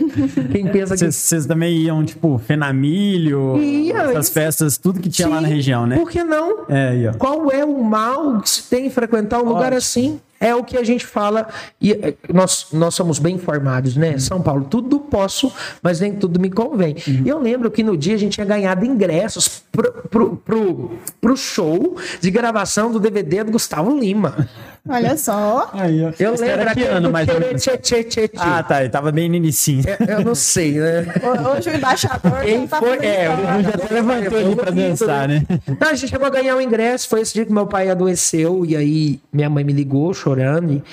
Quem 0.52 0.68
pensa 0.68 0.96
que. 0.96 1.12
Vocês 1.12 1.48
também 1.48 1.76
iam, 1.76 2.06
tipo, 2.06 2.38
Fenamilho, 2.38 3.58
Ia, 3.58 4.04
essas 4.12 4.30
festas, 4.30 4.78
tudo 4.78 5.00
que 5.00 5.10
tinha 5.10 5.28
lá 5.28 5.38
Sim, 5.38 5.42
na 5.42 5.48
região, 5.48 5.88
né? 5.88 5.96
Por 5.96 6.08
que 6.08 6.24
não? 6.24 6.66
É. 6.70 7.12
Qual 7.18 7.52
é 7.52 7.66
o 7.66 7.84
mal 7.84 8.40
que 8.42 8.50
se 8.52 8.70
tem 8.70 8.86
em 8.86 8.90
frequentar 8.92 9.42
um 9.42 9.46
lugar 9.46 9.74
Ótimo. 9.74 9.78
assim? 9.78 10.20
É 10.42 10.56
o 10.56 10.64
que 10.64 10.76
a 10.76 10.84
gente 10.84 11.06
fala, 11.06 11.48
e 11.80 11.92
eh, 11.92 12.16
nós, 12.34 12.68
nós 12.74 12.96
somos 12.96 13.20
bem 13.20 13.36
informados, 13.36 13.96
né? 13.96 14.18
São 14.18 14.42
Paulo, 14.42 14.66
tudo 14.66 15.00
posso, 15.00 15.54
mas 15.84 16.00
nem 16.00 16.16
tudo 16.16 16.40
me 16.40 16.50
convém. 16.50 16.96
E 17.24 17.30
eu 17.30 17.40
lembro 17.40 17.70
que 17.70 17.84
no 17.84 17.96
dia 17.96 18.16
a 18.16 18.18
gente 18.18 18.34
tinha 18.34 18.46
ganhado 18.46 18.84
ingressos 18.84 19.64
pro, 19.72 19.92
pro, 20.10 20.36
pro, 20.38 20.92
pro 21.22 21.38
show 21.38 21.96
de 22.20 22.32
gravação 22.32 22.92
do 22.92 23.00
DVD 23.00 23.44
do 23.44 23.52
Gustavo 23.52 23.98
Lima. 23.98 24.48
Olha 24.90 25.16
só. 25.16 25.70
Aí. 25.74 26.02
Eu 26.02 26.34
Esse 26.34 26.44
lembro 26.44 26.62
era 26.62 26.74
que 26.74 26.84
ano, 26.84 27.12
menos? 27.12 27.62
tchê, 27.62 27.78
tchê, 27.78 28.04
tchê, 28.04 28.28
tchê. 28.28 28.38
Ah, 28.38 28.64
tá. 28.64 28.82
Ele 28.82 28.90
tava 28.90 29.12
bem 29.12 29.30
no 29.30 29.36
inicinho. 29.36 29.84
Eu 30.08 30.22
não 30.22 30.34
sei, 30.34 30.74
né? 30.74 31.06
Hoje 31.56 31.70
o 31.70 31.76
embaixador 31.76 32.42
Quem 32.44 32.68
tá 32.68 32.80
foi? 32.80 32.98
É, 32.98 33.30
o 33.30 33.62
já 33.62 33.70
até 33.70 33.94
levantou 33.94 34.40
ali 34.40 34.56
pra 34.56 34.72
dançar, 34.72 35.28
né? 35.28 35.44
Não, 35.80 35.88
a 35.88 35.94
gente 35.94 36.10
chegou 36.10 36.26
a 36.26 36.32
ganhar 36.32 36.56
o 36.56 36.62
ingresso. 36.62 37.08
Foi 37.08 37.22
esse 37.22 37.34
dia 37.34 37.46
que 37.46 37.54
meu 37.54 37.68
pai 37.68 37.90
adoeceu. 37.90 38.66
E 38.66 38.76
aí 38.76 39.20
minha 39.32 39.50
mãe 39.52 39.64
me 39.64 39.72
ligou 39.72 40.14
chorando. 40.32 40.72
E, 40.74 40.84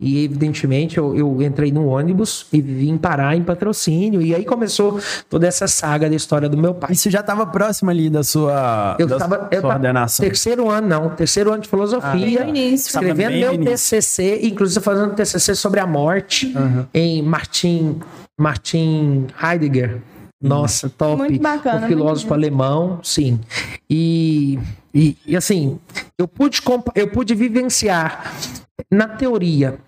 e, 0.00 0.24
evidentemente 0.24 0.96
eu, 0.96 1.16
eu 1.16 1.42
entrei 1.42 1.72
no 1.72 1.86
ônibus 1.86 2.46
e 2.52 2.60
vim 2.60 2.96
parar 2.96 3.34
em 3.36 3.42
patrocínio. 3.42 4.22
E 4.22 4.32
aí 4.34 4.44
começou 4.44 5.00
toda 5.28 5.46
essa 5.46 5.66
saga 5.66 6.08
da 6.08 6.14
história 6.14 6.48
do 6.48 6.56
meu 6.56 6.72
pai. 6.72 6.92
Isso 6.92 7.10
já 7.10 7.20
tava 7.20 7.44
próximo 7.46 7.90
ali 7.90 8.08
da 8.08 8.22
sua, 8.22 8.94
Eu 8.98 9.08
da 9.08 9.16
estava 9.16 9.34
eu 9.50 9.60
sua 9.60 9.62
tava- 9.62 9.74
ordenação. 9.74 10.24
terceiro 10.24 10.70
ano, 10.70 10.86
não. 10.86 11.08
Terceiro 11.10 11.52
ano 11.52 11.62
de 11.62 11.68
filosofia. 11.68 12.12
Bem 12.12 12.38
no 12.38 12.48
início. 12.48 12.92
Tava 12.92 13.06
Escrevendo 13.06 13.38
meu 13.40 13.52
início. 13.54 13.72
TCC, 13.98 14.40
inclusive 14.46 14.80
fazendo 14.84 15.14
TCC 15.14 15.54
sobre 15.56 15.80
a 15.80 15.86
morte 15.86 16.54
em 16.94 17.20
Martin, 17.20 17.98
Martin 18.38 19.26
Heidegger. 19.42 20.00
Nossa, 20.40 20.88
top. 20.88 21.16
Muito 21.16 21.40
bacana, 21.42 21.84
Um 21.84 21.88
filósofo 21.88 22.28
muito 22.28 22.34
alemão, 22.46 23.00
sim. 23.02 23.40
E, 23.90 24.56
e, 24.94 25.16
e, 25.26 25.36
assim, 25.36 25.76
eu 26.16 26.28
pude, 26.28 26.60
eu 26.94 27.08
pude 27.08 27.34
vivenciar 27.34 28.32
na 28.90 29.08
teoria 29.08 29.78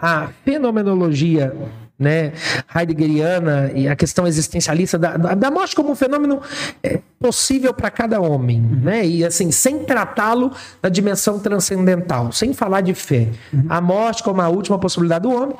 a 0.00 0.28
fenomenologia 0.44 1.52
né, 1.98 2.32
heideggeriana 2.72 3.72
e 3.74 3.88
a 3.88 3.96
questão 3.96 4.24
existencialista 4.24 4.96
da, 4.96 5.16
da, 5.16 5.34
da 5.34 5.50
morte 5.50 5.74
como 5.74 5.90
um 5.90 5.96
fenômeno 5.96 6.40
é, 6.80 7.00
possível 7.18 7.74
para 7.74 7.90
cada 7.90 8.20
homem, 8.20 8.60
né? 8.60 9.04
E 9.04 9.24
assim, 9.24 9.50
sem 9.50 9.80
tratá-lo 9.80 10.52
na 10.80 10.88
dimensão 10.88 11.40
transcendental, 11.40 12.30
sem 12.30 12.52
falar 12.52 12.82
de 12.82 12.94
fé. 12.94 13.28
A 13.68 13.80
morte 13.80 14.22
como 14.22 14.40
a 14.40 14.48
última 14.48 14.78
possibilidade 14.78 15.24
do 15.24 15.32
homem. 15.32 15.56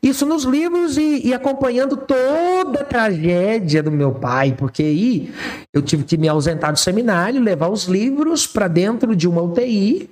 Isso 0.00 0.24
nos 0.24 0.44
livros 0.44 0.96
e, 0.96 1.26
e 1.26 1.34
acompanhando 1.34 1.96
toda 1.96 2.82
a 2.82 2.84
tragédia 2.84 3.82
do 3.82 3.90
meu 3.90 4.12
pai, 4.12 4.54
porque 4.56 4.84
aí 4.84 5.34
eu 5.74 5.82
tive 5.82 6.04
que 6.04 6.16
me 6.16 6.28
ausentar 6.28 6.72
do 6.72 6.78
seminário, 6.78 7.42
levar 7.42 7.68
os 7.68 7.86
livros 7.86 8.46
para 8.46 8.68
dentro 8.68 9.16
de 9.16 9.26
uma 9.26 9.42
UTI 9.42 10.08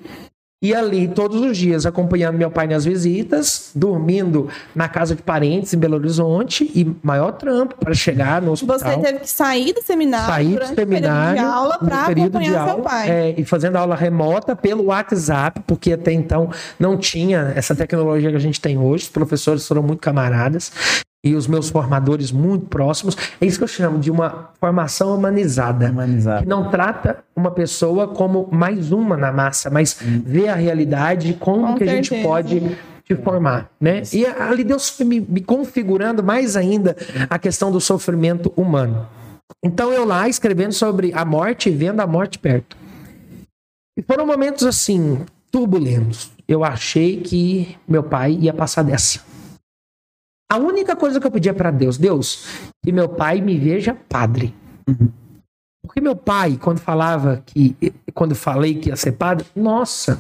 e 0.61 0.75
ali, 0.75 1.07
todos 1.07 1.41
os 1.41 1.57
dias, 1.57 1.87
acompanhando 1.87 2.37
meu 2.37 2.51
pai 2.51 2.67
nas 2.67 2.85
visitas, 2.85 3.71
dormindo 3.77 4.49
na 4.75 4.89
casa 4.89 5.15
de 5.15 5.23
parentes 5.23 5.73
em 5.73 5.79
Belo 5.79 5.95
Horizonte 5.95 6.69
e 6.75 6.97
maior 7.01 7.31
trampo 7.31 7.77
para 7.77 7.95
chegar 7.95 8.43
no 8.43 8.51
hospital. 8.51 8.77
Você 8.77 8.99
teve 8.99 9.21
que 9.21 9.31
sair 9.31 9.73
do 9.73 9.81
seminário 9.81 10.27
Sair 10.27 10.59
do 10.59 10.67
seminário 10.75 11.41
de 11.41 11.47
aula 11.47 11.79
para 11.79 12.07
período 12.07 12.41
de 12.41 12.47
acompanhar 12.47 12.65
seu 12.65 12.73
aula, 12.73 12.83
pai. 12.83 13.09
é, 13.11 13.35
e 13.39 13.45
fazendo 13.45 13.77
aula 13.77 13.95
remota 13.95 14.57
pelo 14.57 14.87
WhatsApp, 14.87 15.63
porque 15.65 15.93
até 15.93 16.13
então 16.13 16.51
não 16.77 16.97
tinha 16.97 17.53
essa 17.55 17.77
tecnologia 17.77 18.31
que 18.31 18.37
a 18.37 18.41
gente 18.41 18.61
tem 18.61 18.77
hoje. 18.77 19.05
Os 19.05 19.11
professores 19.11 19.65
foram 19.65 19.83
muito 19.85 20.01
camaradas 20.01 20.73
e 21.25 21.35
os 21.35 21.47
meus 21.47 21.69
formadores 21.69 22.31
muito 22.31 22.67
próximos. 22.67 23.17
É 23.41 23.47
isso 23.47 23.59
que 23.59 23.65
eu 23.65 23.69
chamo 23.69 23.99
de 23.99 24.11
uma 24.11 24.51
formação 24.61 25.15
humanizada 25.17 25.91
Humanizado. 25.91 26.43
que 26.43 26.49
não 26.49 26.71
trata 26.71 27.19
uma 27.35 27.51
pessoa 27.51 28.07
como 28.09 28.49
mais 28.53 28.93
uma 28.93 29.17
na 29.17 29.33
massa, 29.33 29.69
mas 29.69 29.97
vê 30.01 30.49
a 30.49 30.55
realidade 30.55 31.31
e 31.31 31.35
como 31.35 31.67
Com 31.67 31.75
que 31.77 31.85
a 31.85 31.87
gente 31.89 32.09
certeza. 32.11 32.29
pode 32.29 32.77
te 33.05 33.17
formar, 33.17 33.69
né? 33.81 34.03
E 34.13 34.25
ali 34.27 34.63
Deus 34.63 34.91
foi 34.91 35.07
me, 35.07 35.21
me 35.21 35.41
configurando 35.41 36.23
mais 36.23 36.57
ainda 36.57 36.97
a 37.29 37.39
questão 37.39 37.73
do 37.73 37.81
sofrimento 37.81 38.53
humano. 38.57 39.09
Então 39.65 39.93
eu 39.93 40.05
lá 40.05 40.29
escrevendo 40.29 40.73
sobre 40.73 41.13
a 41.15 41.25
morte 41.25 41.69
e 41.69 41.73
vendo 41.73 42.01
a 42.01 42.07
morte 42.07 42.39
perto. 42.39 42.77
E 43.99 44.03
foram 44.03 44.27
momentos 44.27 44.65
assim 44.65 45.21
turbulentos. 45.51 46.31
Eu 46.47 46.63
achei 46.63 47.21
que 47.21 47.77
meu 47.89 48.03
pai 48.03 48.37
ia 48.41 48.53
passar 48.53 48.83
dessa. 48.83 49.21
A 50.51 50.57
única 50.57 50.97
coisa 50.97 51.21
que 51.21 51.27
eu 51.27 51.31
pedia 51.31 51.53
para 51.53 51.71
Deus, 51.71 51.99
Deus, 51.99 52.47
que 52.83 52.91
meu 52.91 53.09
pai 53.09 53.41
me 53.41 53.59
veja 53.59 53.95
padre. 54.09 54.55
Porque 55.83 56.01
meu 56.01 56.17
pai, 56.17 56.59
quando 56.61 56.79
falava 56.79 57.43
que, 57.45 57.77
quando 58.15 58.35
falei 58.35 58.75
que 58.75 58.89
ia 58.89 58.97
ser 58.97 59.13
padre, 59.13 59.47
nossa, 59.55 60.19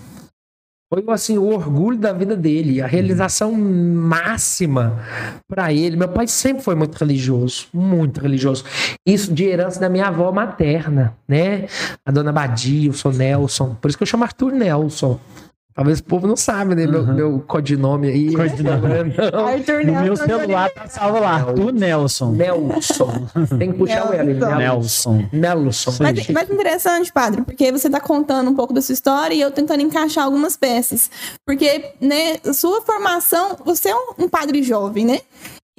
foi 0.92 1.04
assim 1.08 1.36
o 1.36 1.46
orgulho 1.46 1.98
da 1.98 2.14
vida 2.14 2.34
dele, 2.34 2.80
a 2.80 2.86
realização 2.86 3.52
máxima 3.52 4.98
para 5.46 5.70
ele. 5.70 5.96
Meu 5.96 6.08
pai 6.08 6.26
sempre 6.26 6.62
foi 6.62 6.74
muito 6.74 6.96
religioso, 6.96 7.66
muito 7.74 8.20
religioso. 8.20 8.64
Isso 9.06 9.32
de 9.34 9.44
herança 9.44 9.78
da 9.78 9.90
minha 9.90 10.06
avó 10.06 10.32
materna, 10.32 11.14
né? 11.28 11.66
A 12.06 12.10
dona 12.10 12.32
Badia, 12.32 12.90
o 12.90 12.94
seu 12.94 13.12
Nelson. 13.12 13.74
Por 13.74 13.88
isso 13.88 13.98
que 13.98 14.02
eu 14.02 14.06
chamo 14.06 14.24
Arthur 14.24 14.52
Nelson. 14.52 15.20
Talvez 15.78 16.00
o 16.00 16.04
povo 16.04 16.26
não 16.26 16.36
sabe, 16.36 16.74
né? 16.74 16.88
Meu, 16.88 17.06
meu 17.06 17.44
codinome 17.46 18.08
aí. 18.08 18.34
Codinome. 18.34 19.14
Arthur 19.32 19.86
No 19.86 19.92
meu 19.92 20.02
Nelson 20.02 20.26
celular 20.26 20.70
tá 20.70 20.88
salvo 20.88 21.20
lá. 21.20 21.52
Tu, 21.52 21.70
Nelson. 21.70 22.32
Nelson. 22.32 23.28
Tem 23.56 23.70
que 23.70 23.78
puxar 23.78 24.10
o 24.10 24.12
L. 24.12 24.34
Nelson. 24.34 24.56
Nelson. 24.56 25.28
Nelson. 25.32 25.92
Mas, 26.00 26.28
mas 26.30 26.50
interessante, 26.50 27.12
padre, 27.12 27.42
porque 27.42 27.70
você 27.70 27.86
está 27.86 28.00
contando 28.00 28.50
um 28.50 28.56
pouco 28.56 28.74
da 28.74 28.82
sua 28.82 28.92
história 28.92 29.32
e 29.32 29.40
eu 29.40 29.52
tentando 29.52 29.80
encaixar 29.80 30.24
algumas 30.24 30.56
peças. 30.56 31.12
Porque, 31.46 31.92
né, 32.00 32.38
sua 32.52 32.80
formação, 32.80 33.56
você 33.64 33.90
é 33.90 33.94
um, 33.94 34.24
um 34.24 34.28
padre 34.28 34.64
jovem, 34.64 35.06
né? 35.06 35.20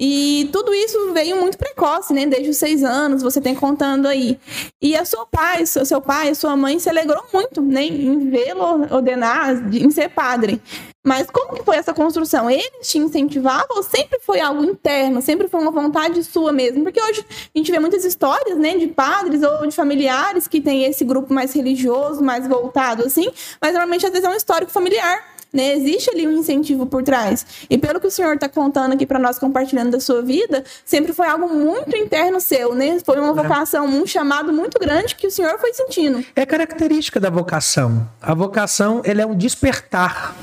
E 0.02 0.48
tudo 0.50 0.72
isso 0.72 1.12
veio 1.12 1.36
muito 1.36 1.58
precoce, 1.58 2.14
né? 2.14 2.24
Desde 2.24 2.48
os 2.48 2.56
seis 2.56 2.82
anos, 2.82 3.22
você 3.22 3.38
tem 3.38 3.54
contando 3.54 4.08
aí. 4.08 4.38
E 4.80 4.96
a 4.96 5.04
seu 5.04 5.26
pai, 5.26 5.66
seu, 5.66 6.00
pai, 6.00 6.34
sua 6.34 6.56
mãe 6.56 6.78
se 6.78 6.88
alegrou 6.88 7.22
muito, 7.30 7.60
né? 7.60 7.84
Em 7.84 8.30
vê-lo 8.30 8.86
ordenar, 8.90 9.54
de- 9.68 9.84
em 9.84 9.90
ser 9.90 10.08
padre. 10.08 10.58
Mas 11.04 11.30
como 11.30 11.54
que 11.54 11.62
foi 11.62 11.76
essa 11.76 11.92
construção? 11.92 12.48
Eles 12.50 12.88
te 12.88 12.96
incentivavam 12.98 13.76
ou 13.76 13.82
sempre 13.82 14.18
foi 14.20 14.40
algo 14.40 14.64
interno? 14.64 15.20
Sempre 15.20 15.48
foi 15.48 15.60
uma 15.60 15.70
vontade 15.70 16.22
sua 16.24 16.50
mesmo? 16.50 16.82
Porque 16.82 17.00
hoje 17.02 17.22
a 17.54 17.58
gente 17.58 17.70
vê 17.70 17.78
muitas 17.78 18.02
histórias, 18.04 18.56
né, 18.58 18.76
de 18.78 18.86
padres 18.86 19.42
ou 19.42 19.66
de 19.66 19.74
familiares 19.74 20.48
que 20.48 20.60
tem 20.62 20.84
esse 20.84 21.04
grupo 21.04 21.32
mais 21.32 21.52
religioso, 21.52 22.22
mais 22.22 22.46
voltado 22.46 23.02
assim, 23.04 23.30
mas 23.60 23.72
normalmente 23.72 24.06
às 24.06 24.12
vezes 24.12 24.26
é 24.26 24.30
um 24.30 24.36
histórico 24.36 24.70
familiar. 24.72 25.39
Né? 25.52 25.74
Existe 25.74 26.10
ali 26.10 26.26
um 26.26 26.38
incentivo 26.38 26.86
por 26.86 27.02
trás. 27.02 27.44
E 27.68 27.76
pelo 27.76 28.00
que 28.00 28.06
o 28.06 28.10
senhor 28.10 28.34
está 28.34 28.48
contando 28.48 28.92
aqui 28.92 29.04
para 29.04 29.18
nós, 29.18 29.38
compartilhando 29.38 29.90
da 29.90 30.00
sua 30.00 30.22
vida, 30.22 30.64
sempre 30.84 31.12
foi 31.12 31.26
algo 31.26 31.48
muito 31.48 31.96
interno 31.96 32.40
seu, 32.40 32.74
né? 32.74 32.98
Foi 33.04 33.18
uma 33.18 33.32
vocação, 33.32 33.86
um 33.86 34.06
chamado 34.06 34.52
muito 34.52 34.78
grande 34.78 35.14
que 35.14 35.26
o 35.26 35.30
senhor 35.30 35.58
foi 35.58 35.72
sentindo. 35.74 36.24
É 36.36 36.46
característica 36.46 37.18
da 37.18 37.30
vocação. 37.30 38.08
A 38.20 38.34
vocação 38.34 39.02
ele 39.04 39.20
é 39.20 39.26
um 39.26 39.34
despertar, 39.34 40.36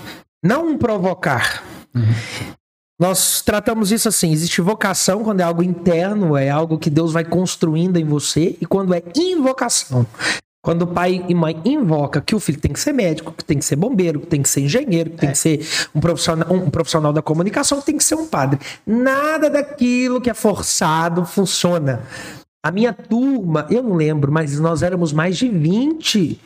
não 0.44 0.68
um 0.68 0.78
provocar. 0.78 1.64
Nós 3.00 3.42
tratamos 3.42 3.92
isso 3.92 4.10
assim: 4.10 4.32
existe 4.32 4.60
vocação 4.60 5.24
quando 5.24 5.42
é 5.42 5.44
algo 5.44 5.62
interno, 5.64 6.36
é 6.36 6.50
algo 6.50 6.80
que 6.80 6.90
Deus 6.90 7.14
vai 7.14 7.24
construindo 7.24 7.98
em 7.98 8.06
você, 8.06 8.58
e 8.60 8.66
quando 8.66 8.94
é 8.94 9.04
invocação. 9.16 10.06
Quando 10.68 10.82
o 10.82 10.88
pai 10.88 11.24
e 11.30 11.34
mãe 11.34 11.62
invoca 11.64 12.20
que 12.20 12.36
o 12.36 12.42
filho 12.42 12.60
tem 12.60 12.74
que 12.74 12.80
ser 12.82 12.92
médico, 12.92 13.32
que 13.32 13.46
tem 13.46 13.58
que 13.58 13.64
ser 13.64 13.78
bombeiro, 13.78 14.20
que 14.20 14.28
tem 14.28 14.42
que 14.42 14.50
ser 14.50 14.60
engenheiro, 14.60 15.12
que 15.12 15.16
tem 15.16 15.32
que 15.32 15.38
ser 15.38 15.66
um 15.96 16.02
profissional, 16.02 16.54
um 16.54 16.70
profissional 16.70 17.14
da 17.14 17.22
comunicação, 17.22 17.80
que 17.80 17.86
tem 17.86 17.98
que 17.98 18.04
ser 18.04 18.16
um 18.16 18.28
padre. 18.28 18.60
Nada 18.86 19.50
daquilo 19.50 20.20
que 20.20 20.30
é 20.30 20.34
forçado 20.34 21.24
funciona. 21.26 22.02
A 22.62 22.70
minha 22.70 22.92
turma, 22.92 23.66
eu 23.70 23.82
não 23.82 23.96
lembro, 23.96 24.30
mas 24.30 24.60
nós 24.60 24.84
éramos 24.84 25.14
mais 25.14 25.38
de 25.38 25.48
20. 25.48 26.38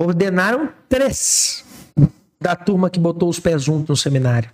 Ordenaram 0.00 0.70
três 0.88 1.62
da 2.40 2.56
turma 2.56 2.88
que 2.88 2.98
botou 2.98 3.28
os 3.28 3.38
pés 3.38 3.62
juntos 3.62 3.90
no 3.90 3.96
seminário. 3.96 4.48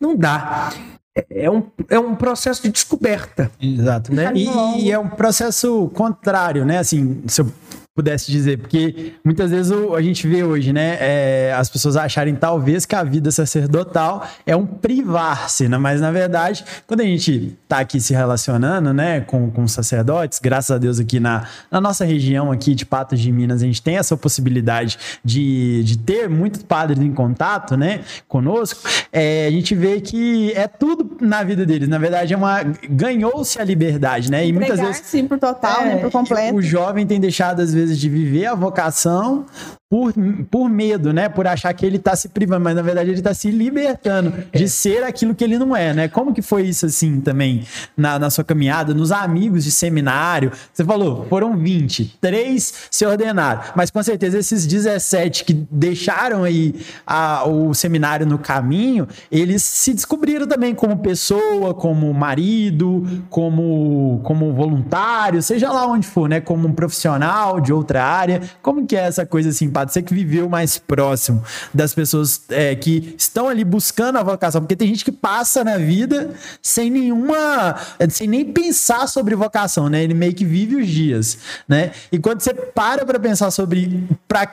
Não 0.00 0.16
dá. 0.16 0.72
É, 1.14 1.44
é 1.44 1.50
um, 1.50 1.64
é 1.90 1.98
um 1.98 2.14
processo 2.14 2.62
de 2.62 2.70
descoberta. 2.70 3.50
Exato. 3.60 4.14
Né? 4.14 4.32
E, 4.34 4.84
e 4.84 4.90
é 4.90 4.98
um 4.98 5.10
processo 5.10 5.90
contrário, 5.92 6.64
né? 6.64 6.78
Assim, 6.78 7.22
se 7.26 7.42
eu 7.42 7.52
pudesse 7.98 8.30
dizer, 8.30 8.58
porque 8.58 9.14
muitas 9.24 9.50
vezes 9.50 9.72
o, 9.72 9.96
a 9.96 10.00
gente 10.00 10.24
vê 10.28 10.44
hoje, 10.44 10.72
né, 10.72 10.96
é, 11.00 11.52
as 11.56 11.68
pessoas 11.68 11.96
acharem 11.96 12.32
talvez 12.32 12.86
que 12.86 12.94
a 12.94 13.02
vida 13.02 13.28
sacerdotal 13.32 14.24
é 14.46 14.54
um 14.54 14.64
privar-se, 14.64 15.68
né? 15.68 15.76
mas 15.78 16.00
na 16.00 16.12
verdade, 16.12 16.64
quando 16.86 17.00
a 17.00 17.04
gente 17.04 17.58
tá 17.66 17.80
aqui 17.80 18.00
se 18.00 18.14
relacionando, 18.14 18.94
né, 18.94 19.22
com, 19.22 19.50
com 19.50 19.66
sacerdotes, 19.66 20.38
graças 20.38 20.70
a 20.70 20.78
Deus 20.78 21.00
aqui 21.00 21.18
na, 21.18 21.48
na 21.72 21.80
nossa 21.80 22.04
região 22.04 22.52
aqui 22.52 22.72
de 22.72 22.86
Patos 22.86 23.18
de 23.18 23.32
Minas, 23.32 23.64
a 23.64 23.66
gente 23.66 23.82
tem 23.82 23.96
essa 23.96 24.16
possibilidade 24.16 24.96
de, 25.24 25.82
de 25.82 25.98
ter 25.98 26.28
muitos 26.28 26.62
padres 26.62 27.02
em 27.02 27.12
contato, 27.12 27.76
né, 27.76 28.02
conosco, 28.28 28.88
é, 29.12 29.48
a 29.48 29.50
gente 29.50 29.74
vê 29.74 30.00
que 30.00 30.52
é 30.52 30.68
tudo 30.68 31.16
na 31.20 31.42
vida 31.42 31.66
deles, 31.66 31.88
na 31.88 31.98
verdade 31.98 32.32
é 32.32 32.36
uma, 32.36 32.62
ganhou-se 32.88 33.60
a 33.60 33.64
liberdade, 33.64 34.30
né, 34.30 34.46
e 34.46 34.52
muitas 34.52 34.78
vezes... 34.78 35.02
Sim, 35.04 35.26
por 35.26 35.36
total, 35.40 35.80
né, 35.80 35.90
é, 35.90 35.94
né, 35.96 36.00
por 36.00 36.12
completo. 36.12 36.54
O 36.54 36.62
jovem 36.62 37.04
tem 37.04 37.18
deixado 37.18 37.60
às 37.60 37.74
vezes 37.74 37.87
vezes, 37.88 37.98
de 37.98 38.08
viver 38.08 38.46
a 38.46 38.54
vocação 38.54 39.46
por, 39.90 40.12
por 40.50 40.68
medo, 40.68 41.14
né? 41.14 41.30
Por 41.30 41.46
achar 41.46 41.72
que 41.72 41.86
ele 41.86 41.96
está 41.96 42.14
se 42.14 42.28
privando, 42.28 42.62
mas 42.62 42.76
na 42.76 42.82
verdade 42.82 43.08
ele 43.08 43.20
está 43.20 43.32
se 43.32 43.50
libertando 43.50 44.34
de 44.52 44.64
é. 44.64 44.66
ser 44.66 45.02
aquilo 45.02 45.34
que 45.34 45.42
ele 45.42 45.58
não 45.58 45.74
é, 45.74 45.94
né? 45.94 46.08
Como 46.08 46.34
que 46.34 46.42
foi 46.42 46.64
isso 46.64 46.84
assim 46.84 47.22
também 47.22 47.64
na, 47.96 48.18
na 48.18 48.28
sua 48.28 48.44
caminhada, 48.44 48.92
nos 48.92 49.10
amigos 49.10 49.64
de 49.64 49.70
seminário? 49.70 50.52
Você 50.72 50.84
falou, 50.84 51.26
foram 51.30 51.56
20, 51.56 52.18
três 52.20 52.88
se 52.90 53.06
ordenaram, 53.06 53.62
mas 53.74 53.90
com 53.90 54.02
certeza 54.02 54.38
esses 54.38 54.66
17 54.66 55.44
que 55.44 55.54
deixaram 55.70 56.44
aí 56.44 56.74
a, 57.06 57.48
o 57.48 57.72
seminário 57.72 58.26
no 58.26 58.38
caminho, 58.38 59.08
eles 59.32 59.62
se 59.62 59.94
descobriram 59.94 60.46
também 60.46 60.74
como 60.74 60.98
pessoa, 60.98 61.72
como 61.72 62.12
marido, 62.12 63.24
como, 63.30 64.20
como 64.22 64.52
voluntário, 64.52 65.40
seja 65.40 65.72
lá 65.72 65.86
onde 65.86 66.06
for, 66.06 66.28
né? 66.28 66.42
Como 66.42 66.68
um 66.68 66.72
profissional 66.74 67.58
de 67.58 67.72
outra 67.72 68.04
área. 68.04 68.42
Como 68.60 68.86
que 68.86 68.94
é 68.94 69.00
essa 69.00 69.24
coisa 69.24 69.48
assim? 69.48 69.77
Você 69.86 70.02
que 70.02 70.14
viveu 70.14 70.48
mais 70.48 70.78
próximo 70.78 71.42
das 71.72 71.94
pessoas 71.94 72.42
é, 72.48 72.74
que 72.74 73.14
estão 73.16 73.48
ali 73.48 73.64
buscando 73.64 74.18
a 74.18 74.22
vocação, 74.22 74.60
porque 74.60 74.76
tem 74.76 74.88
gente 74.88 75.04
que 75.04 75.12
passa 75.12 75.62
na 75.62 75.78
vida 75.78 76.30
sem 76.62 76.90
nenhuma, 76.90 77.76
sem 78.10 78.26
nem 78.26 78.44
pensar 78.44 79.06
sobre 79.08 79.34
vocação, 79.34 79.88
né? 79.88 80.02
Ele 80.02 80.14
meio 80.14 80.34
que 80.34 80.44
vive 80.44 80.76
os 80.76 80.88
dias, 80.88 81.38
né? 81.68 81.92
E 82.10 82.18
quando 82.18 82.40
você 82.40 82.54
para 82.54 83.04
para 83.04 83.18
pensar 83.18 83.50
sobre 83.50 84.04
pra, 84.26 84.48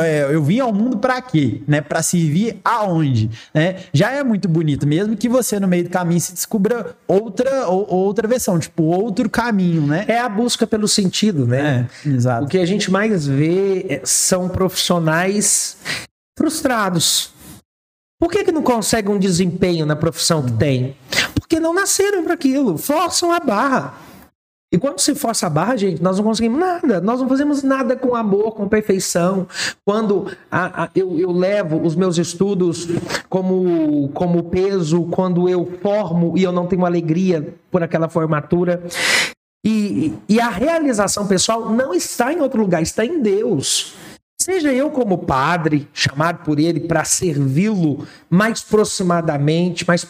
é, 0.00 0.28
eu 0.30 0.42
vim 0.42 0.60
ao 0.60 0.72
mundo 0.72 0.98
para 0.98 1.20
quê, 1.20 1.62
né? 1.66 1.80
Para 1.80 2.02
servir 2.02 2.58
aonde, 2.64 3.30
né? 3.54 3.76
Já 3.92 4.10
é 4.10 4.22
muito 4.22 4.48
bonito, 4.48 4.86
mesmo 4.86 5.16
que 5.16 5.28
você 5.28 5.58
no 5.58 5.68
meio 5.68 5.84
do 5.84 5.90
caminho 5.90 6.20
se 6.20 6.32
descubra 6.32 6.94
outra 7.06 7.66
ou, 7.66 7.92
outra 7.92 8.26
versão, 8.26 8.58
tipo 8.58 8.82
outro 8.84 9.28
caminho, 9.28 9.86
né? 9.86 10.04
É 10.08 10.18
a 10.18 10.28
busca 10.28 10.66
pelo 10.66 10.88
sentido, 10.88 11.46
né? 11.46 11.88
É, 12.04 12.08
exato. 12.08 12.44
O 12.44 12.48
que 12.48 12.58
a 12.58 12.66
gente 12.66 12.90
mais 12.90 13.26
vê 13.26 13.86
é, 13.88 14.00
são 14.04 14.48
profissionais 14.60 15.78
frustrados. 16.36 17.32
Por 18.20 18.30
que, 18.30 18.44
que 18.44 18.52
não 18.52 18.62
conseguem 18.62 19.14
um 19.14 19.18
desempenho 19.18 19.86
na 19.86 19.96
profissão 19.96 20.42
que 20.44 20.52
tem? 20.52 20.94
Porque 21.34 21.58
não 21.58 21.72
nasceram 21.72 22.22
para 22.22 22.34
aquilo, 22.34 22.76
forçam 22.76 23.32
a 23.32 23.40
barra. 23.40 23.94
E 24.70 24.76
quando 24.76 25.00
se 25.00 25.14
força 25.14 25.46
a 25.46 25.50
barra, 25.50 25.78
gente, 25.78 26.02
nós 26.02 26.18
não 26.18 26.24
conseguimos 26.24 26.60
nada. 26.60 27.00
Nós 27.00 27.20
não 27.20 27.28
fazemos 27.28 27.62
nada 27.62 27.96
com 27.96 28.14
amor, 28.14 28.54
com 28.54 28.68
perfeição. 28.68 29.48
Quando 29.82 30.30
a, 30.50 30.84
a, 30.84 30.90
eu, 30.94 31.18
eu, 31.18 31.32
levo 31.32 31.80
os 31.80 31.96
meus 31.96 32.18
estudos 32.18 32.86
como, 33.30 34.10
como 34.12 34.44
peso, 34.44 35.04
quando 35.04 35.48
eu 35.48 35.78
formo 35.82 36.36
e 36.36 36.42
eu 36.42 36.52
não 36.52 36.66
tenho 36.66 36.84
alegria 36.84 37.54
por 37.70 37.82
aquela 37.82 38.10
formatura. 38.10 38.82
E, 39.64 40.12
e 40.28 40.38
a 40.38 40.50
realização 40.50 41.26
pessoal 41.26 41.70
não 41.70 41.94
está 41.94 42.30
em 42.30 42.40
outro 42.40 42.60
lugar, 42.60 42.82
está 42.82 43.06
em 43.06 43.22
Deus. 43.22 43.94
Seja 44.50 44.72
eu 44.72 44.90
como 44.90 45.16
padre, 45.16 45.88
chamado 45.94 46.42
por 46.44 46.58
ele 46.58 46.80
para 46.80 47.04
servi-lo 47.04 48.04
mais 48.28 48.64
aproximadamente, 48.66 49.86
mais, 49.86 50.04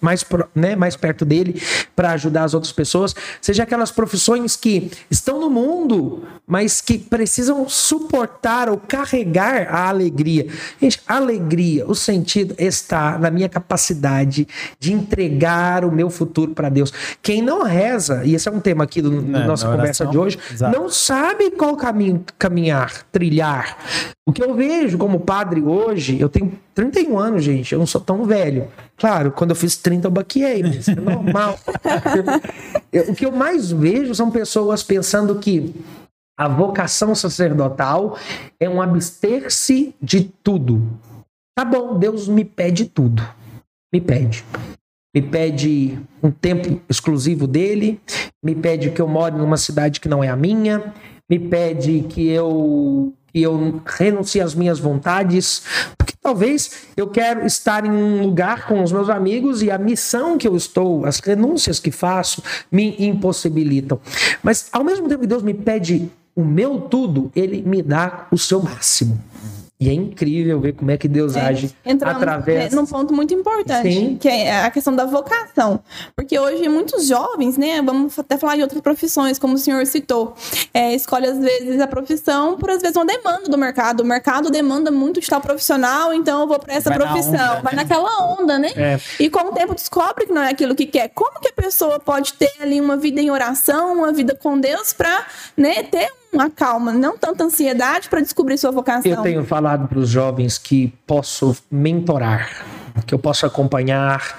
mais, 0.00 0.24
né, 0.52 0.74
mais 0.74 0.96
perto 0.96 1.24
dele, 1.24 1.62
para 1.94 2.10
ajudar 2.10 2.42
as 2.42 2.52
outras 2.52 2.72
pessoas, 2.72 3.14
seja 3.40 3.62
aquelas 3.62 3.92
profissões 3.92 4.56
que 4.56 4.90
estão 5.08 5.40
no 5.40 5.48
mundo, 5.48 6.24
mas 6.46 6.80
que 6.80 6.98
precisam 6.98 7.68
suportar 7.68 8.68
ou 8.68 8.76
carregar 8.76 9.68
a 9.68 9.88
alegria. 9.88 10.46
Gente, 10.80 11.00
a 11.06 11.16
alegria, 11.16 11.86
o 11.86 11.94
sentido 11.94 12.54
está 12.58 13.18
na 13.18 13.30
minha 13.30 13.48
capacidade 13.48 14.46
de 14.78 14.92
entregar 14.92 15.84
o 15.84 15.90
meu 15.90 16.08
futuro 16.08 16.52
para 16.52 16.68
Deus. 16.68 16.92
Quem 17.20 17.42
não 17.42 17.62
reza, 17.64 18.22
e 18.24 18.34
esse 18.34 18.48
é 18.48 18.52
um 18.52 18.60
tema 18.60 18.84
aqui 18.84 19.02
da 19.02 19.08
é, 19.08 19.46
nossa 19.46 19.68
conversa 19.68 20.06
de 20.06 20.16
hoje, 20.16 20.38
Exato. 20.52 20.78
não 20.78 20.88
sabe 20.88 21.50
qual 21.50 21.76
caminho 21.76 22.24
caminhar, 22.38 23.02
trilhar 23.10 23.76
o 24.28 24.32
que 24.32 24.42
eu 24.42 24.54
vejo 24.54 24.98
como 24.98 25.20
padre 25.20 25.62
hoje, 25.62 26.20
eu 26.20 26.28
tenho 26.28 26.52
31 26.74 27.16
anos, 27.16 27.44
gente, 27.44 27.72
eu 27.72 27.78
não 27.78 27.86
sou 27.86 28.00
tão 28.00 28.24
velho. 28.24 28.66
Claro, 28.96 29.30
quando 29.30 29.50
eu 29.50 29.56
fiz 29.56 29.76
30 29.76 30.08
eu 30.08 30.10
baqueei, 30.10 30.64
mas 30.64 30.88
é 30.88 30.96
normal. 30.96 31.56
o 33.08 33.14
que 33.14 33.24
eu 33.24 33.30
mais 33.30 33.70
vejo 33.70 34.12
são 34.16 34.28
pessoas 34.28 34.82
pensando 34.82 35.36
que 35.36 35.72
a 36.36 36.48
vocação 36.48 37.14
sacerdotal 37.14 38.18
é 38.60 38.68
um 38.68 38.82
abster-se 38.82 39.94
de 40.00 40.24
tudo. 40.42 40.86
Tá 41.56 41.64
bom, 41.64 41.98
Deus 41.98 42.28
me 42.28 42.44
pede 42.44 42.84
tudo. 42.84 43.26
Me 43.92 44.00
pede. 44.00 44.44
Me 45.14 45.22
pede 45.22 45.98
um 46.22 46.30
tempo 46.30 46.78
exclusivo 46.90 47.46
dele, 47.46 47.98
me 48.44 48.54
pede 48.54 48.90
que 48.90 49.00
eu 49.00 49.08
more 49.08 49.34
numa 49.34 49.56
cidade 49.56 49.98
que 49.98 50.10
não 50.10 50.22
é 50.22 50.28
a 50.28 50.36
minha, 50.36 50.92
me 51.30 51.38
pede 51.38 52.02
que 52.08 52.28
eu 52.28 53.14
que 53.32 53.42
eu 53.42 53.82
renuncie 53.84 54.40
às 54.40 54.54
minhas 54.54 54.78
vontades, 54.78 55.62
porque 55.98 56.14
talvez 56.18 56.86
eu 56.96 57.06
quero 57.08 57.44
estar 57.44 57.84
em 57.84 57.90
um 57.90 58.22
lugar 58.22 58.66
com 58.66 58.82
os 58.82 58.90
meus 58.90 59.10
amigos 59.10 59.62
e 59.62 59.70
a 59.70 59.76
missão 59.76 60.38
que 60.38 60.48
eu 60.48 60.56
estou, 60.56 61.04
as 61.04 61.18
renúncias 61.18 61.78
que 61.78 61.90
faço, 61.90 62.42
me 62.72 62.96
impossibilitam. 62.98 64.00
Mas 64.42 64.68
ao 64.72 64.82
mesmo 64.82 65.06
tempo 65.06 65.20
que 65.20 65.26
Deus 65.26 65.42
me 65.42 65.52
pede 65.52 66.10
o 66.36 66.44
meu 66.44 66.82
tudo, 66.82 67.32
ele 67.34 67.62
me 67.62 67.82
dá 67.82 68.28
o 68.30 68.36
seu 68.36 68.62
máximo. 68.62 69.18
E 69.78 69.90
é 69.90 69.92
incrível 69.92 70.58
ver 70.58 70.72
como 70.72 70.90
é 70.90 70.96
que 70.96 71.06
Deus 71.06 71.36
é, 71.36 71.40
age 71.40 71.76
através. 72.00 72.72
É, 72.72 72.76
num 72.76 72.86
ponto 72.86 73.12
muito 73.12 73.34
importante, 73.34 73.92
Sim. 73.92 74.16
que 74.18 74.26
é 74.26 74.64
a 74.64 74.70
questão 74.70 74.96
da 74.96 75.04
vocação. 75.04 75.80
Porque 76.14 76.38
hoje 76.38 76.66
muitos 76.66 77.06
jovens, 77.06 77.58
né? 77.58 77.82
Vamos 77.82 78.18
até 78.18 78.38
falar 78.38 78.56
de 78.56 78.62
outras 78.62 78.80
profissões, 78.80 79.38
como 79.38 79.52
o 79.52 79.58
senhor 79.58 79.84
citou, 79.84 80.34
é, 80.72 80.94
escolhe 80.94 81.26
às 81.26 81.38
vezes 81.38 81.78
a 81.78 81.86
profissão 81.86 82.56
por 82.56 82.70
às 82.70 82.80
vezes 82.80 82.96
uma 82.96 83.04
demanda 83.04 83.50
do 83.50 83.58
mercado. 83.58 84.00
O 84.00 84.04
mercado 84.06 84.50
demanda 84.50 84.90
muito 84.90 85.20
de 85.20 85.28
tal 85.28 85.42
profissional, 85.42 86.14
então 86.14 86.40
eu 86.40 86.46
vou 86.46 86.58
para 86.58 86.72
essa 86.72 86.88
vai 86.88 86.98
profissão. 86.98 87.32
Na 87.32 87.52
onda, 87.52 87.60
vai 87.60 87.74
né? 87.74 87.82
naquela 87.82 88.32
onda, 88.32 88.58
né? 88.58 88.72
É. 88.76 89.00
E 89.20 89.28
com 89.28 89.40
o 89.40 89.52
tempo 89.52 89.74
descobre 89.74 90.24
que 90.24 90.32
não 90.32 90.40
é 90.42 90.52
aquilo 90.52 90.74
que 90.74 90.86
quer. 90.86 91.10
Como 91.10 91.38
que 91.38 91.48
a 91.48 91.52
pessoa 91.52 92.00
pode 92.00 92.32
ter 92.32 92.50
ali 92.60 92.80
uma 92.80 92.96
vida 92.96 93.20
em 93.20 93.30
oração, 93.30 93.92
uma 93.92 94.10
vida 94.10 94.34
com 94.34 94.58
Deus, 94.58 94.94
para 94.94 95.26
né, 95.54 95.82
ter 95.82 96.10
uma 96.36 96.50
calma, 96.50 96.92
não 96.92 97.16
tanta 97.16 97.44
ansiedade 97.44 98.08
para 98.08 98.20
descobrir 98.20 98.58
sua 98.58 98.70
vocação. 98.70 99.10
Eu 99.10 99.22
tenho 99.22 99.44
falado 99.44 99.88
para 99.88 99.98
os 99.98 100.08
jovens 100.08 100.58
que 100.58 100.92
posso 101.06 101.56
mentorar, 101.70 102.64
que 103.06 103.14
eu 103.14 103.18
posso 103.18 103.46
acompanhar. 103.46 104.38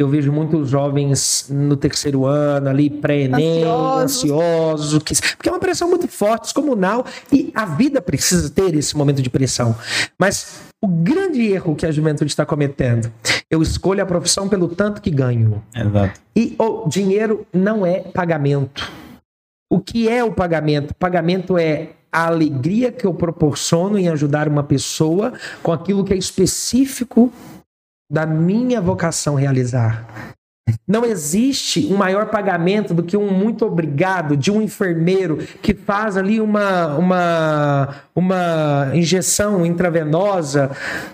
Eu 0.00 0.08
vejo 0.08 0.30
muitos 0.30 0.68
jovens 0.68 1.46
no 1.50 1.76
terceiro 1.76 2.24
ano, 2.24 2.68
ali, 2.68 2.88
pré-ENEM, 2.88 3.64
ansiosos, 3.64 5.02
que, 5.02 5.12
porque 5.36 5.48
é 5.48 5.52
uma 5.52 5.58
pressão 5.58 5.88
muito 5.88 6.06
forte, 6.06 6.44
descomunal, 6.44 7.04
e 7.32 7.50
a 7.52 7.64
vida 7.64 8.00
precisa 8.00 8.48
ter 8.48 8.76
esse 8.76 8.96
momento 8.96 9.20
de 9.20 9.28
pressão. 9.28 9.74
Mas 10.16 10.60
o 10.80 10.86
grande 10.86 11.44
erro 11.50 11.74
que 11.74 11.84
a 11.84 11.90
juventude 11.90 12.30
está 12.30 12.46
cometendo, 12.46 13.12
eu 13.50 13.60
escolho 13.60 14.00
a 14.00 14.06
profissão 14.06 14.48
pelo 14.48 14.68
tanto 14.68 15.02
que 15.02 15.10
ganho. 15.10 15.64
Exato. 15.74 16.20
E 16.36 16.54
o 16.56 16.88
dinheiro 16.88 17.44
não 17.52 17.84
é 17.84 17.98
pagamento. 17.98 18.88
O 19.70 19.80
que 19.80 20.08
é 20.08 20.24
o 20.24 20.32
pagamento? 20.32 20.94
Pagamento 20.94 21.58
é 21.58 21.90
a 22.10 22.26
alegria 22.26 22.90
que 22.90 23.06
eu 23.06 23.12
proporciono 23.12 23.98
em 23.98 24.08
ajudar 24.08 24.48
uma 24.48 24.62
pessoa 24.64 25.32
com 25.62 25.72
aquilo 25.72 26.04
que 26.04 26.14
é 26.14 26.16
específico 26.16 27.30
da 28.10 28.26
minha 28.26 28.80
vocação 28.80 29.34
realizar. 29.34 30.34
Não 30.86 31.04
existe 31.04 31.86
um 31.90 31.96
maior 31.96 32.26
pagamento 32.26 32.94
do 32.94 33.02
que 33.02 33.16
um 33.16 33.30
muito 33.30 33.64
obrigado 33.64 34.36
de 34.36 34.50
um 34.50 34.60
enfermeiro 34.60 35.38
que 35.62 35.74
faz 35.74 36.16
ali 36.16 36.40
uma, 36.40 36.96
uma, 36.96 37.88
uma 38.14 38.90
injeção 38.94 39.64
intravenosa 39.64 40.70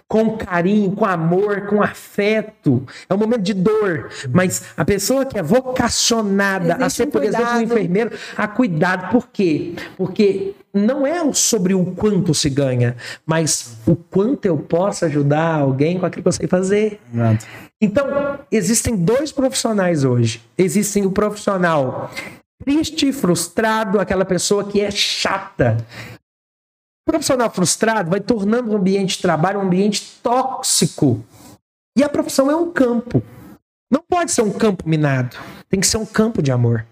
com 0.09 0.37
carinho, 0.37 0.93
com 0.93 1.05
amor, 1.05 1.63
com 1.63 1.83
afeto. 1.83 2.87
É 3.09 3.15
um 3.15 3.19
momento 3.19 3.43
de 3.43 3.55
dor, 3.55 4.09
mas 4.33 4.65
a 4.77 4.85
pessoa 4.85 5.25
que 5.25 5.39
é 5.39 5.43
vocacionada 5.43 6.75
Existe 6.75 6.85
a 6.85 6.91
ser, 6.91 7.07
um 7.09 7.11
por 7.11 7.25
exemplo, 7.25 7.57
um 7.57 7.61
enfermeiro, 7.61 8.13
a 8.37 8.47
cuidado. 8.47 9.11
Por 9.11 9.29
quê? 9.29 9.75
Porque 9.97 10.55
não 10.75 11.07
é 11.07 11.33
sobre 11.33 11.73
o 11.73 11.87
quanto 11.93 12.35
se 12.35 12.51
ganha, 12.51 12.97
mas 13.25 13.79
o 13.87 13.95
quanto 13.95 14.45
eu 14.45 14.59
posso 14.59 15.05
ajudar 15.05 15.61
alguém 15.61 16.01
com 16.01 16.05
aquilo 16.05 16.23
que 16.23 16.29
eu 16.29 16.33
sei 16.33 16.49
fazer. 16.49 17.01
Exato. 17.13 17.47
Então, 17.81 18.39
existem 18.51 18.97
dois 18.97 19.31
profissionais 19.31 20.05
hoje. 20.05 20.43
Existem 20.59 21.07
o 21.07 21.13
profissional 21.13 22.11
triste, 22.65 23.13
frustrado, 23.13 24.01
aquela 24.01 24.25
pessoa 24.25 24.65
que 24.65 24.81
é 24.81 24.91
chata. 24.91 25.77
O 27.07 27.11
profissional 27.11 27.51
frustrado 27.51 28.11
vai 28.11 28.21
tornando 28.21 28.73
o 28.73 28.77
ambiente 28.77 29.17
de 29.17 29.23
trabalho 29.23 29.61
um 29.61 29.63
ambiente 29.63 30.19
tóxico. 30.23 31.23
E 31.97 32.03
a 32.03 32.09
profissão 32.09 32.51
é 32.51 32.57
um 32.57 32.73
campo. 32.73 33.23
Não 33.93 34.03
pode 34.09 34.33
ser 34.33 34.43
um 34.43 34.51
campo 34.51 34.89
minado. 34.89 35.37
Tem 35.69 35.79
que 35.79 35.87
ser 35.87 35.99
um 35.99 36.07
campo 36.07 36.43
de 36.43 36.51
amor. 36.51 36.85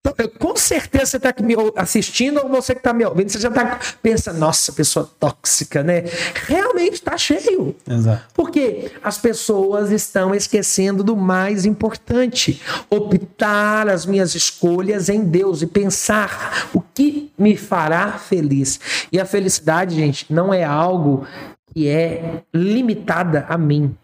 Então, 0.00 0.14
eu- 0.18 0.28
com 0.30 0.56
certeza 0.56 1.06
você 1.06 1.16
está 1.16 1.34
me 1.42 1.54
assistindo 1.76 2.40
ou 2.42 2.48
você 2.48 2.72
que 2.72 2.80
está 2.80 2.92
me 2.92 3.04
ouvindo, 3.04 3.28
você 3.30 3.38
já 3.40 3.48
está 3.48 3.78
pensando, 4.02 4.38
nossa, 4.38 4.72
pessoa 4.72 5.10
tóxica, 5.18 5.82
né? 5.82 6.04
Realmente 6.46 6.94
está 6.94 7.18
cheio. 7.18 7.74
Exato. 7.86 8.22
Porque 8.32 8.92
as 9.02 9.18
pessoas 9.18 9.90
estão 9.90 10.34
esquecendo 10.34 11.02
do 11.02 11.16
mais 11.16 11.64
importante: 11.66 12.62
optar 12.88 13.88
as 13.88 14.06
minhas 14.06 14.34
escolhas 14.34 15.08
em 15.08 15.24
Deus 15.24 15.62
e 15.62 15.66
pensar 15.66 16.68
o 16.72 16.80
que 16.80 17.32
me 17.36 17.56
fará 17.56 18.12
feliz. 18.12 18.78
E 19.12 19.20
a 19.20 19.24
felicidade, 19.26 19.96
gente, 19.96 20.32
não 20.32 20.54
é 20.54 20.62
algo 20.64 21.26
que 21.74 21.88
é 21.88 22.42
limitada 22.54 23.46
a 23.48 23.58
mim. 23.58 23.94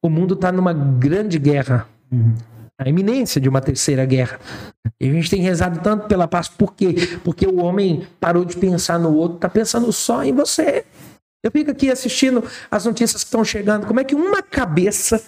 O 0.00 0.08
mundo 0.08 0.34
está 0.34 0.50
numa 0.52 0.72
grande 0.72 1.38
guerra. 1.38 1.86
A 2.80 2.88
iminência 2.88 3.40
de 3.40 3.48
uma 3.48 3.60
terceira 3.60 4.04
guerra. 4.04 4.40
E 5.00 5.08
a 5.08 5.12
gente 5.12 5.30
tem 5.30 5.40
rezado 5.42 5.80
tanto 5.80 6.06
pela 6.06 6.26
paz. 6.26 6.48
Por 6.48 6.74
quê? 6.74 6.94
Porque 7.22 7.46
o 7.46 7.60
homem 7.60 8.06
parou 8.18 8.44
de 8.44 8.56
pensar 8.56 8.98
no 8.98 9.14
outro, 9.14 9.36
está 9.36 9.48
pensando 9.48 9.92
só 9.92 10.24
em 10.24 10.32
você. 10.32 10.84
Eu 11.44 11.50
fico 11.50 11.70
aqui 11.70 11.90
assistindo 11.90 12.44
as 12.70 12.84
notícias 12.84 13.22
que 13.22 13.28
estão 13.28 13.44
chegando. 13.44 13.86
Como 13.86 14.00
é 14.00 14.04
que 14.04 14.14
uma 14.14 14.42
cabeça 14.42 15.22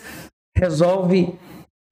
resolve 0.57 1.35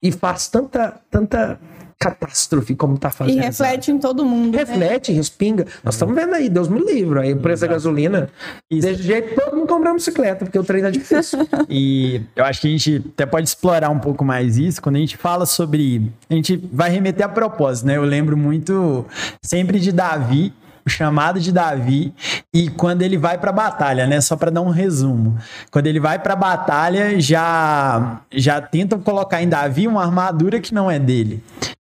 e 0.03 0.11
faz 0.11 0.49
tanta, 0.49 1.01
tanta 1.11 1.61
catástrofe 2.03 2.75
como 2.75 2.95
está 2.95 3.09
E 3.09 3.12
fazendo? 3.12 3.41
reflete 3.41 3.91
em 3.91 3.99
todo 3.99 4.25
mundo. 4.25 4.53
né? 4.57 4.59
Reflete, 4.65 5.12
respinga. 5.12 5.67
Nós 5.85 5.95
estamos 5.95 6.15
vendo 6.15 6.35
aí, 6.35 6.49
Deus 6.49 6.69
me 6.69 6.81
livre. 6.81 7.21
Aí 7.21 7.33
o 7.33 7.37
preço 7.38 7.62
da 7.62 7.69
gasolina. 7.69 8.29
Isso. 8.71 8.87
Desse 8.87 9.03
jeito, 9.03 9.35
todo 9.35 9.57
mundo 9.57 9.69
comprar 9.69 9.91
uma 9.91 9.97
bicicleta, 9.97 10.45
porque 10.45 10.59
o 10.59 10.65
trem 10.65 10.83
tá 10.83 10.91
difícil. 10.91 11.41
E 11.69 12.21
eu 12.37 12.45
acho 12.45 12.61
que 12.61 12.67
a 12.69 12.71
gente 12.71 13.05
até 13.15 13.25
pode 13.27 13.49
explorar 13.49 13.91
um 13.91 13.99
pouco 13.99 14.25
mais 14.25 14.57
isso 14.59 14.81
quando 14.83 14.97
a 14.97 14.99
gente 14.99 15.17
fala 15.17 15.47
sobre. 15.47 16.11
A 16.29 16.35
gente 16.35 16.57
vai 16.73 16.91
remeter 16.91 17.25
a 17.25 17.29
propósito, 17.29 17.87
né? 17.87 17.97
Eu 17.97 18.05
lembro 18.05 18.37
muito 18.37 19.07
sempre 19.43 19.79
de 19.81 19.91
Davi, 19.93 20.53
o 20.85 20.91
chamado 20.91 21.38
de 21.38 21.53
Davi, 21.53 22.12
e 22.53 22.69
quando 22.71 23.03
ele 23.03 23.17
vai 23.17 23.38
pra 23.38 23.53
batalha, 23.53 24.07
né? 24.07 24.21
Só 24.21 24.37
para 24.37 24.51
dar 24.51 24.61
um 24.61 24.69
resumo. 24.71 25.37
Quando 25.71 25.87
ele 25.87 26.01
vai 26.01 26.19
pra 26.19 26.35
batalha, 26.35 27.19
já, 27.21 28.21
já 28.33 28.61
tentam 28.61 28.99
colocar 29.01 29.43
em 29.43 29.49
Davi 29.49 29.87
uma 29.87 30.03
armadura 30.05 30.61
que 30.61 30.75
não 30.75 30.91
é 30.91 30.99
dele. 30.99 31.43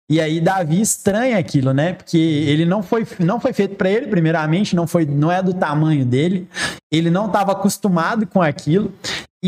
E 0.09 0.21
aí 0.21 0.41
Davi 0.41 0.81
estranha 0.81 1.37
aquilo, 1.37 1.73
né? 1.73 1.93
Porque 1.95 2.17
ele 2.17 2.65
não 2.65 2.83
foi, 2.83 3.05
não 3.19 3.41
foi 3.41 3.53
feito 3.53 3.75
para 3.75 3.91
ele, 3.91 4.07
primeiramente, 4.07 4.77
não 4.77 4.87
foi, 4.87 5.05
não 5.05 5.33
é 5.33 5.43
do 5.43 5.53
tamanho 5.53 6.05
dele. 6.05 6.49
Ele 6.93 7.11
não 7.11 7.27
estava 7.27 7.53
acostumado 7.53 8.27
com 8.27 8.41
aquilo. 8.41 8.93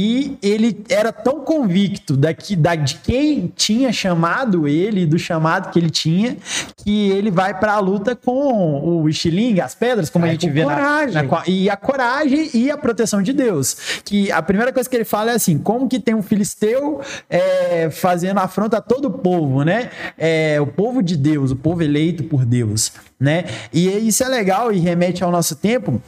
E 0.01 0.39
ele 0.41 0.85
era 0.89 1.13
tão 1.13 1.41
convicto 1.41 2.17
daqui, 2.17 2.55
da, 2.55 2.77
de 2.77 2.95
quem 2.99 3.53
tinha 3.57 3.93
chamado 3.93 4.69
ele, 4.69 5.05
do 5.05 5.19
chamado 5.19 5.73
que 5.73 5.79
ele 5.79 5.91
tinha, 5.91 6.37
que 6.77 7.11
ele 7.11 7.33
vai 7.33 7.59
para 7.59 7.73
a 7.73 7.81
luta 7.81 8.15
com 8.15 9.01
o 9.03 9.09
estilingue, 9.09 9.61
as 9.61 9.75
pedras, 9.75 10.09
como 10.09 10.25
a 10.25 10.29
É, 10.29 10.31
gente 10.31 10.49
vê 10.51 10.65
na, 10.65 10.75
coragem. 10.75 11.29
na, 11.29 11.43
e 11.49 11.69
a 11.69 11.77
coragem 11.77 12.49
e 12.55 12.71
a 12.71 12.79
proteção 12.79 13.21
de 13.21 13.33
Deus. 13.33 14.01
Que 14.05 14.31
a 14.31 14.41
primeira 14.41 14.73
coisa 14.73 14.89
que 14.89 14.95
ele 14.95 15.05
fala 15.05 15.33
é 15.33 15.35
assim: 15.35 15.59
como 15.59 15.89
que 15.89 15.99
tem 15.99 16.15
um 16.15 16.23
filisteu 16.23 17.01
é, 17.29 17.91
fazendo 17.91 18.39
afronta 18.39 18.79
a 18.79 18.81
todo 18.81 19.07
o 19.07 19.11
povo, 19.11 19.65
né? 19.65 19.91
É, 20.17 20.61
o 20.61 20.67
povo 20.69 21.03
de 21.03 21.17
Deus, 21.17 21.51
o 21.51 21.57
povo 21.57 21.83
eleito 21.83 22.23
por 22.23 22.45
Deus, 22.45 22.93
né? 23.19 23.47
E 23.73 23.89
isso 24.07 24.23
é 24.23 24.29
legal 24.29 24.71
e 24.73 24.79
remete 24.79 25.25
ao 25.25 25.33
nosso 25.33 25.57
tempo. 25.57 26.01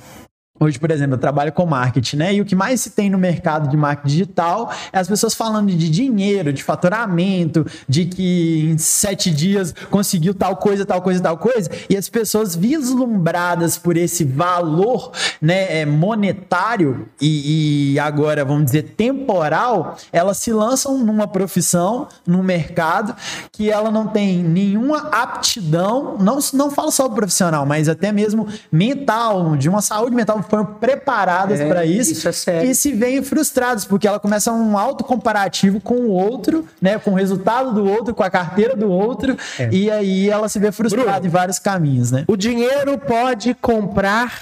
Hoje, 0.63 0.79
por 0.79 0.91
exemplo, 0.91 1.15
eu 1.15 1.19
trabalho 1.19 1.51
com 1.53 1.65
marketing, 1.65 2.17
né? 2.17 2.35
E 2.35 2.41
o 2.43 2.45
que 2.45 2.55
mais 2.55 2.83
se 2.83 2.91
tem 2.91 3.09
no 3.09 3.17
mercado 3.17 3.67
de 3.67 3.79
marketing 3.79 4.09
digital 4.09 4.71
é 4.93 4.99
as 4.99 5.09
pessoas 5.09 5.33
falando 5.33 5.71
de 5.71 5.89
dinheiro, 5.89 6.53
de 6.53 6.63
faturamento, 6.63 7.67
de 7.89 8.05
que 8.05 8.69
em 8.69 8.77
sete 8.77 9.31
dias 9.31 9.75
conseguiu 9.91 10.35
tal 10.35 10.57
coisa, 10.57 10.85
tal 10.85 11.01
coisa, 11.01 11.23
tal 11.23 11.39
coisa. 11.39 11.71
E 11.89 11.97
as 11.97 12.11
pessoas 12.11 12.55
vislumbradas 12.55 13.79
por 13.79 13.97
esse 13.97 14.23
valor 14.23 15.13
né, 15.41 15.81
é, 15.81 15.87
monetário 15.87 17.09
e, 17.19 17.95
e 17.95 17.99
agora, 17.99 18.45
vamos 18.45 18.67
dizer, 18.67 18.83
temporal, 18.99 19.97
elas 20.13 20.37
se 20.37 20.53
lançam 20.53 20.99
numa 20.99 21.27
profissão, 21.27 22.07
num 22.27 22.43
mercado, 22.43 23.17
que 23.51 23.71
ela 23.71 23.91
não 23.91 24.09
tem 24.09 24.43
nenhuma 24.43 25.09
aptidão, 25.11 26.19
não, 26.19 26.39
não 26.53 26.71
falo 26.71 26.91
só 26.91 27.09
profissional, 27.09 27.65
mas 27.65 27.89
até 27.89 28.13
mesmo 28.13 28.47
mental, 28.71 29.57
de 29.57 29.67
uma 29.67 29.81
saúde 29.81 30.15
mental, 30.15 30.50
foram 30.51 30.67
preparadas 30.67 31.61
É, 31.61 31.69
para 31.69 31.87
isso, 31.87 32.13
isso 32.13 32.29
é 32.29 32.33
sério. 32.33 32.71
e 32.71 32.75
se 32.75 32.93
veem 32.93 33.23
frustrados, 33.23 33.85
porque 33.85 34.07
ela 34.07 34.19
começa 34.21 34.53
um 34.53 34.77
auto 34.77 35.05
comparativo 35.05 35.81
com 35.81 35.95
o 35.95 36.11
outro, 36.11 36.67
né, 36.83 36.99
com 36.99 37.13
o 37.13 37.15
resultado 37.15 37.73
do 37.73 37.89
outro, 37.89 38.13
com 38.15 38.23
a 38.23 38.29
carteira 38.31 38.75
do 38.77 38.91
outro, 38.91 39.37
É. 39.59 39.69
e 39.73 39.91
aí 39.91 40.29
ela 40.29 40.49
se 40.49 40.59
vê 40.59 40.73
frustrada 40.73 41.13
Bruno. 41.13 41.27
em 41.27 41.31
vários 41.31 41.59
caminhos, 41.59 42.11
né? 42.11 42.25
O 42.27 42.37
dinheiro 42.37 42.99
pode 42.99 43.55
comprar 43.55 44.33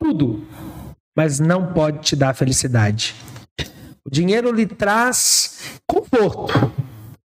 tudo, 0.00 0.44
mas 1.16 1.40
não 1.40 1.72
pode 1.72 1.98
te 2.00 2.14
dar 2.14 2.34
felicidade. 2.34 3.14
O 4.06 4.10
dinheiro 4.10 4.52
lhe 4.52 4.66
traz 4.66 5.80
conforto. 5.88 6.52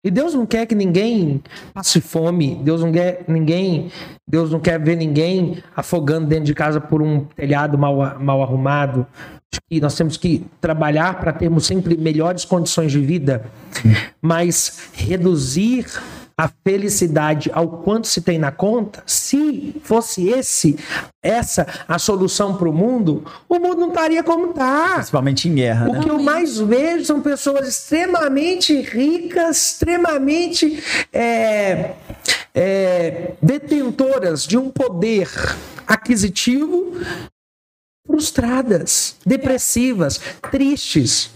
E 0.03 0.09
Deus 0.09 0.33
não 0.33 0.47
quer 0.47 0.65
que 0.65 0.73
ninguém 0.73 1.43
passe 1.73 2.01
fome. 2.01 2.55
Deus 2.63 2.81
não 2.81 2.91
quer 2.91 3.23
ninguém. 3.27 3.91
Deus 4.27 4.49
não 4.51 4.59
quer 4.59 4.79
ver 4.79 4.95
ninguém 4.95 5.61
afogando 5.75 6.25
dentro 6.25 6.45
de 6.45 6.55
casa 6.55 6.81
por 6.81 7.03
um 7.03 7.25
telhado 7.25 7.77
mal, 7.77 8.19
mal 8.19 8.41
arrumado. 8.41 9.05
Que 9.69 9.79
nós 9.79 9.95
temos 9.95 10.17
que 10.17 10.45
trabalhar 10.59 11.19
para 11.19 11.31
termos 11.31 11.65
sempre 11.65 11.95
melhores 11.97 12.45
condições 12.45 12.91
de 12.91 12.99
vida, 12.99 13.45
mas 14.21 14.89
reduzir 14.93 15.85
a 16.38 16.50
felicidade 16.63 17.50
ao 17.54 17.67
quanto 17.67 18.08
se 18.08 18.22
tem 18.22 18.39
na 18.39 18.52
conta, 18.52 19.04
se 19.06 19.76
fosse 19.84 20.28
esse 20.28 20.78
essa 21.24 21.67
a 21.88 22.00
solução 22.00 22.58
para 22.58 22.67
o 22.67 22.74
mundo, 22.74 23.24
o 23.48 23.60
mundo 23.60 23.82
não 23.82 23.89
estaria 23.89 24.24
como 24.24 24.50
está. 24.52 24.96
Principalmente 24.96 25.48
em 25.48 25.56
guerra, 25.56 25.89
O 25.89 25.94
né? 25.94 26.00
que 26.02 26.10
eu 26.10 26.20
mais 26.20 26.58
vejo 26.58 27.06
são 27.06 27.22
pessoas 27.22 27.67
extremamente 27.67 28.82
ricas, 28.82 29.58
extremamente 29.67 30.84
é, 31.13 31.91
é, 32.56 33.34
detentoras 33.41 34.48
de 34.48 34.58
um 34.58 34.70
poder 34.70 35.30
aquisitivo, 35.86 36.94
frustradas, 38.08 39.15
depressivas, 39.26 40.20
tristes, 40.50 41.30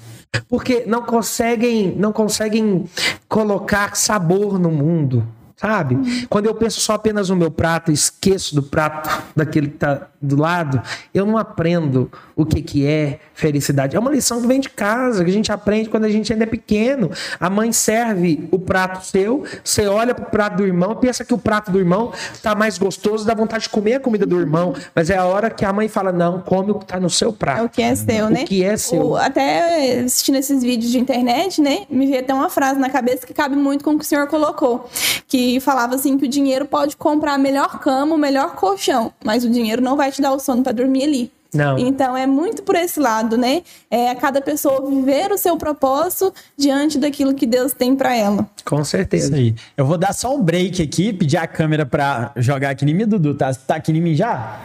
porque 0.48 0.84
não 0.86 1.02
conseguem, 1.02 1.93
não 1.95 2.12
conseguem 2.12 2.86
colocar 3.28 3.95
sabor 3.95 4.60
no 4.60 4.71
mundo. 4.71 5.26
Sabe? 5.58 6.28
Quando 6.30 6.48
eu 6.48 6.54
penso 6.56 6.82
só 6.82 6.94
apenas 6.94 7.30
no 7.30 7.36
meu 7.36 7.50
prato, 7.50 7.89
esqueço 7.91 8.54
do 8.54 8.62
prato 8.62 9.10
daquele 9.36 9.70
que 9.70 9.76
está 9.76 10.08
do 10.22 10.36
lado, 10.36 10.82
eu 11.13 11.26
não 11.26 11.38
aprendo 11.38 12.12
o 12.36 12.46
que, 12.46 12.62
que 12.62 12.86
é 12.86 13.20
felicidade. 13.34 13.96
É 13.96 14.00
uma 14.00 14.12
lição 14.12 14.41
que 14.41 14.48
vem 14.48 14.60
de 14.60 14.70
casa, 14.70 15.24
que 15.24 15.30
a 15.30 15.34
gente 15.34 15.52
aprende 15.52 15.88
quando 15.88 16.04
a 16.04 16.10
gente 16.10 16.34
ainda 16.34 16.44
é 16.44 16.48
pequeno. 16.48 17.10
A 17.39 17.50
mãe 17.50 17.72
serve 17.72 18.48
o 18.52 18.60
prato 18.60 19.06
seu, 19.06 19.44
você 19.63 19.88
olha 19.88 20.13
para 20.13 20.26
o 20.26 20.30
prato 20.30 20.58
do 20.58 20.65
irmão, 20.65 20.96
pensa 20.96 21.24
que 21.24 21.34
o 21.34 21.38
prato 21.38 21.72
do 21.72 21.80
irmão 21.80 22.12
está 22.34 22.54
mais 22.54 22.78
gostoso, 22.78 23.26
dá 23.26 23.34
vontade 23.34 23.63
de 23.63 23.70
comer 23.70 23.94
a 23.96 24.00
comida 24.00 24.26
do 24.26 24.38
irmão, 24.39 24.74
mas 24.94 25.10
é 25.10 25.15
a 25.18 25.26
hora 25.26 25.50
que 25.50 25.63
a 25.63 25.72
mãe 25.72 25.88
fala: 25.88 26.12
não, 26.12 26.41
come 26.41 26.72
o 26.72 26.76
que 26.76 26.84
está 26.84 27.00
no 27.00 27.10
seu 27.10 27.32
prato. 27.32 27.62
É 27.62 27.63
o 27.63 27.70
que 27.70 27.82
é 27.82 27.96
seu, 27.96 28.30
né? 28.30 28.44
O 28.44 28.46
que 28.46 28.63
é 28.63 28.76
seu. 28.76 29.08
O- 29.10 29.15
até 29.15 30.00
assistindo 30.02 30.36
esses 30.38 30.62
vídeos 30.63 30.91
de 30.91 31.00
internet, 31.00 31.62
né? 31.62 31.86
Me 31.89 32.08
veio 32.08 32.20
até 32.20 32.34
uma 32.34 32.50
frase 32.50 32.78
na 32.80 32.89
cabeça 32.89 33.26
que 33.26 33.34
cabe 33.34 33.56
muito 33.56 33.84
com 33.86 33.91
o 33.91 33.98
que 34.00 34.04
o 34.04 34.08
senhor 34.08 34.28
colocou. 34.28 34.89
Que 35.28 35.45
falava 35.60 35.96
assim 35.96 36.18
que 36.18 36.26
o 36.26 36.30
dinheiro 36.30 36.66
pode 36.66 36.96
comprar 36.96 37.34
a 37.34 37.38
melhor 37.38 37.80
cama, 37.80 38.16
o 38.16 38.18
melhor 38.18 38.56
colchão, 38.56 39.12
mas 39.24 39.44
o 39.44 39.50
dinheiro 39.50 39.82
não 39.82 39.96
vai 39.96 40.12
te 40.12 40.22
dar 40.22 40.34
o 40.34 40.40
sono 40.40 40.64
para 40.64 40.72
dormir 40.72 41.04
ali. 41.04 41.32
Não. 41.56 41.78
Então 41.80 42.16
é 42.18 42.28
muito 42.28 42.64
por 42.64 42.76
esse 42.76 43.00
lado, 43.00 43.38
né? 43.38 43.64
É 43.90 44.10
a 44.10 44.16
cada 44.16 44.42
pessoa 44.42 44.86
viver 44.88 45.32
o 45.32 45.38
seu 45.38 45.58
propósito 45.58 46.34
diante 46.58 46.98
daquilo 46.98 47.34
que 47.34 47.46
Deus 47.46 47.74
tem 47.74 47.96
para 47.96 48.16
ela. 48.16 48.48
Com 48.66 48.84
certeza. 48.84 49.28
Isso 49.28 49.36
aí. 49.36 49.56
Eu 49.78 49.86
vou 49.86 49.98
dar 49.98 50.14
só 50.14 50.36
um 50.36 50.42
break 50.42 50.82
aqui, 50.82 51.14
pedir 51.14 51.38
a 51.38 51.48
câmera 51.48 51.86
pra 51.86 52.34
jogar 52.36 52.72
aqui 52.72 52.86
em 52.86 52.94
mim, 52.94 53.08
Dudu. 53.08 53.36
Tá, 53.36 53.54
tá 53.54 53.76
aqui 53.76 53.92
em 53.92 54.02
mim 54.02 54.16
já? 54.16 54.60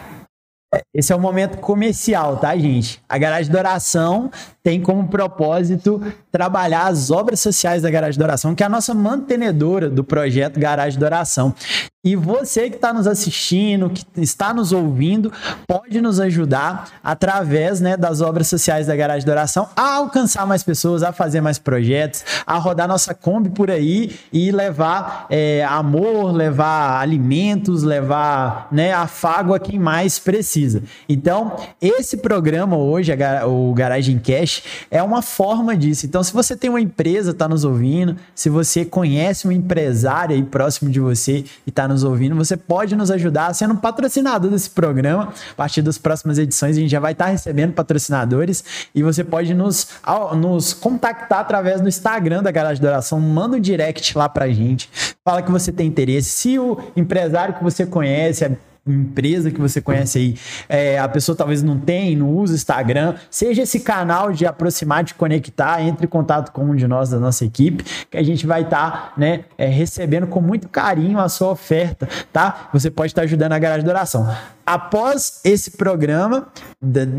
Esse 0.95 1.13
é 1.13 1.17
o 1.17 1.21
momento 1.21 1.59
comercial, 1.59 2.37
tá, 2.37 2.57
gente? 2.57 3.03
A 3.09 3.19
Garagem 3.19 3.51
da 3.51 3.59
Oração 3.59 4.31
tem 4.63 4.81
como 4.81 5.09
propósito 5.09 6.01
trabalhar 6.31 6.87
as 6.87 7.11
obras 7.11 7.41
sociais 7.41 7.83
da 7.83 7.91
Garagem 7.91 8.19
da 8.19 8.25
Oração, 8.25 8.55
que 8.55 8.63
é 8.63 8.67
a 8.67 8.69
nossa 8.69 8.95
mantenedora 8.95 9.89
do 9.89 10.05
projeto 10.05 10.59
Garagem 10.59 10.99
da 10.99 11.07
Oração. 11.07 11.55
E 12.03 12.17
você 12.17 12.71
que 12.71 12.77
está 12.77 12.95
nos 12.95 13.07
assistindo, 13.07 13.91
que 13.91 14.03
está 14.17 14.55
nos 14.55 14.73
ouvindo, 14.73 15.31
pode 15.69 16.01
nos 16.01 16.19
ajudar 16.19 16.93
através 17.05 17.79
né, 17.79 17.95
das 17.95 18.23
obras 18.23 18.49
sociais 18.49 18.87
da 18.87 18.97
Garagem 18.97 19.27
da 19.27 19.33
Oração 19.33 19.69
a 19.77 19.97
alcançar 19.97 20.47
mais 20.47 20.63
pessoas, 20.63 21.03
a 21.03 21.13
fazer 21.13 21.43
mais 21.43 21.59
projetos, 21.59 22.25
a 22.47 22.57
rodar 22.57 22.89
nossa 22.89 23.13
Kombi 23.13 23.51
por 23.51 23.71
aí 23.71 24.17
e 24.33 24.51
levar 24.51 25.27
é, 25.29 25.63
amor, 25.69 26.33
levar 26.33 27.03
alimentos, 27.03 27.83
levar 27.83 28.69
né, 28.73 28.95
afago 28.95 29.53
a 29.53 29.61
quem 29.61 29.79
mais 29.79 30.19
precisa. 30.19 30.83
Então, 31.07 31.55
esse 31.83 32.17
programa 32.17 32.79
hoje, 32.79 33.13
o 33.47 33.75
Garagem 33.75 34.19
Cash, 34.19 34.63
é 34.91 35.03
uma 35.03 35.21
forma 35.21 35.77
disso. 35.77 36.07
Então, 36.07 36.20
se 36.23 36.33
você 36.33 36.57
tem 36.57 36.71
uma 36.71 36.81
empresa, 36.81 37.31
está 37.31 37.49
nos 37.49 37.65
ouvindo, 37.65 38.17
se 38.35 38.49
você 38.49 38.85
conhece 38.85 39.47
uma 39.47 39.55
empresária 39.55 40.35
aí 40.35 40.43
próximo 40.43 40.91
de 40.91 41.01
você 41.01 41.45
e 41.67 41.71
está 41.71 41.87
nos 41.87 42.05
ouvindo, 42.05 42.35
você 42.35 42.57
pode 42.57 42.95
nos 42.97 43.11
ajudar 43.11 43.55
sendo 43.55 43.75
um 43.75 43.77
patrocinador 43.77 44.51
desse 44.51 44.71
programa. 44.71 45.33
A 45.53 45.55
partir 45.55 45.83
das 45.83 45.99
próximas 45.99 46.39
edições, 46.39 46.77
a 46.77 46.81
gente 46.81 46.91
já 46.91 47.01
vai 47.01 47.13
estar 47.13 47.27
recebendo 47.27 47.73
patrocinadores 47.73 48.65
e 48.95 49.03
você 49.03 49.23
pode 49.25 49.55
nos, 49.55 49.89
nos 50.37 50.73
contactar 50.73 51.41
através 51.41 51.81
do 51.81 51.89
Instagram 51.89 52.43
da 52.43 52.51
Garagem 52.51 52.81
de 52.81 52.87
Oração. 52.87 53.21
Manda 53.21 53.57
um 53.57 53.61
direct 53.61 54.17
lá 54.17 54.29
pra 54.29 54.49
gente. 54.49 54.91
Fala 55.25 55.43
que 55.43 55.51
você 55.51 55.71
tem 55.73 55.87
interesse. 55.87 56.31
Se 56.31 56.59
o 56.59 56.79
empresário 56.97 57.55
que 57.55 57.63
você 57.63 57.87
conhece 57.87 58.45
é 58.45 58.57
empresa 58.87 59.51
que 59.51 59.61
você 59.61 59.81
conhece 59.81 60.19
aí, 60.19 60.35
é, 60.69 60.99
a 60.99 61.09
pessoa 61.09 61.37
talvez 61.37 61.63
não 61.63 61.79
tem, 61.79 62.17
não 62.17 62.31
usa 62.31 62.55
Instagram, 62.55 63.15
seja 63.31 63.63
esse 63.63 63.81
canal 63.81 64.33
de 64.33 64.47
aproximar, 64.47 65.05
de 65.05 65.15
conectar, 65.15 65.83
entre 65.83 66.07
em 66.07 66.09
contato 66.09 66.51
com 66.53 66.65
um 66.65 66.75
de 66.75 66.87
nós 66.87 67.11
da 67.11 67.19
nossa 67.19 67.45
equipe, 67.45 67.85
que 68.11 68.17
a 68.17 68.23
gente 68.23 68.47
vai 68.47 68.63
estar 68.63 68.91
tá, 68.91 69.13
né, 69.17 69.45
é, 69.59 69.67
recebendo 69.67 70.27
com 70.27 70.41
muito 70.41 70.69
carinho 70.69 71.19
a 71.19 71.29
sua 71.29 71.51
oferta, 71.51 72.09
tá? 72.33 72.69
Você 72.73 72.91
pode 72.91 73.13
estar 73.13 73.23
tá 73.23 73.27
ajudando 73.27 73.53
a 73.53 73.59
Garagem 73.59 73.85
de 73.85 73.91
Oração. 73.91 74.29
Após 74.65 75.41
esse 75.45 75.73
programa, 75.73 76.47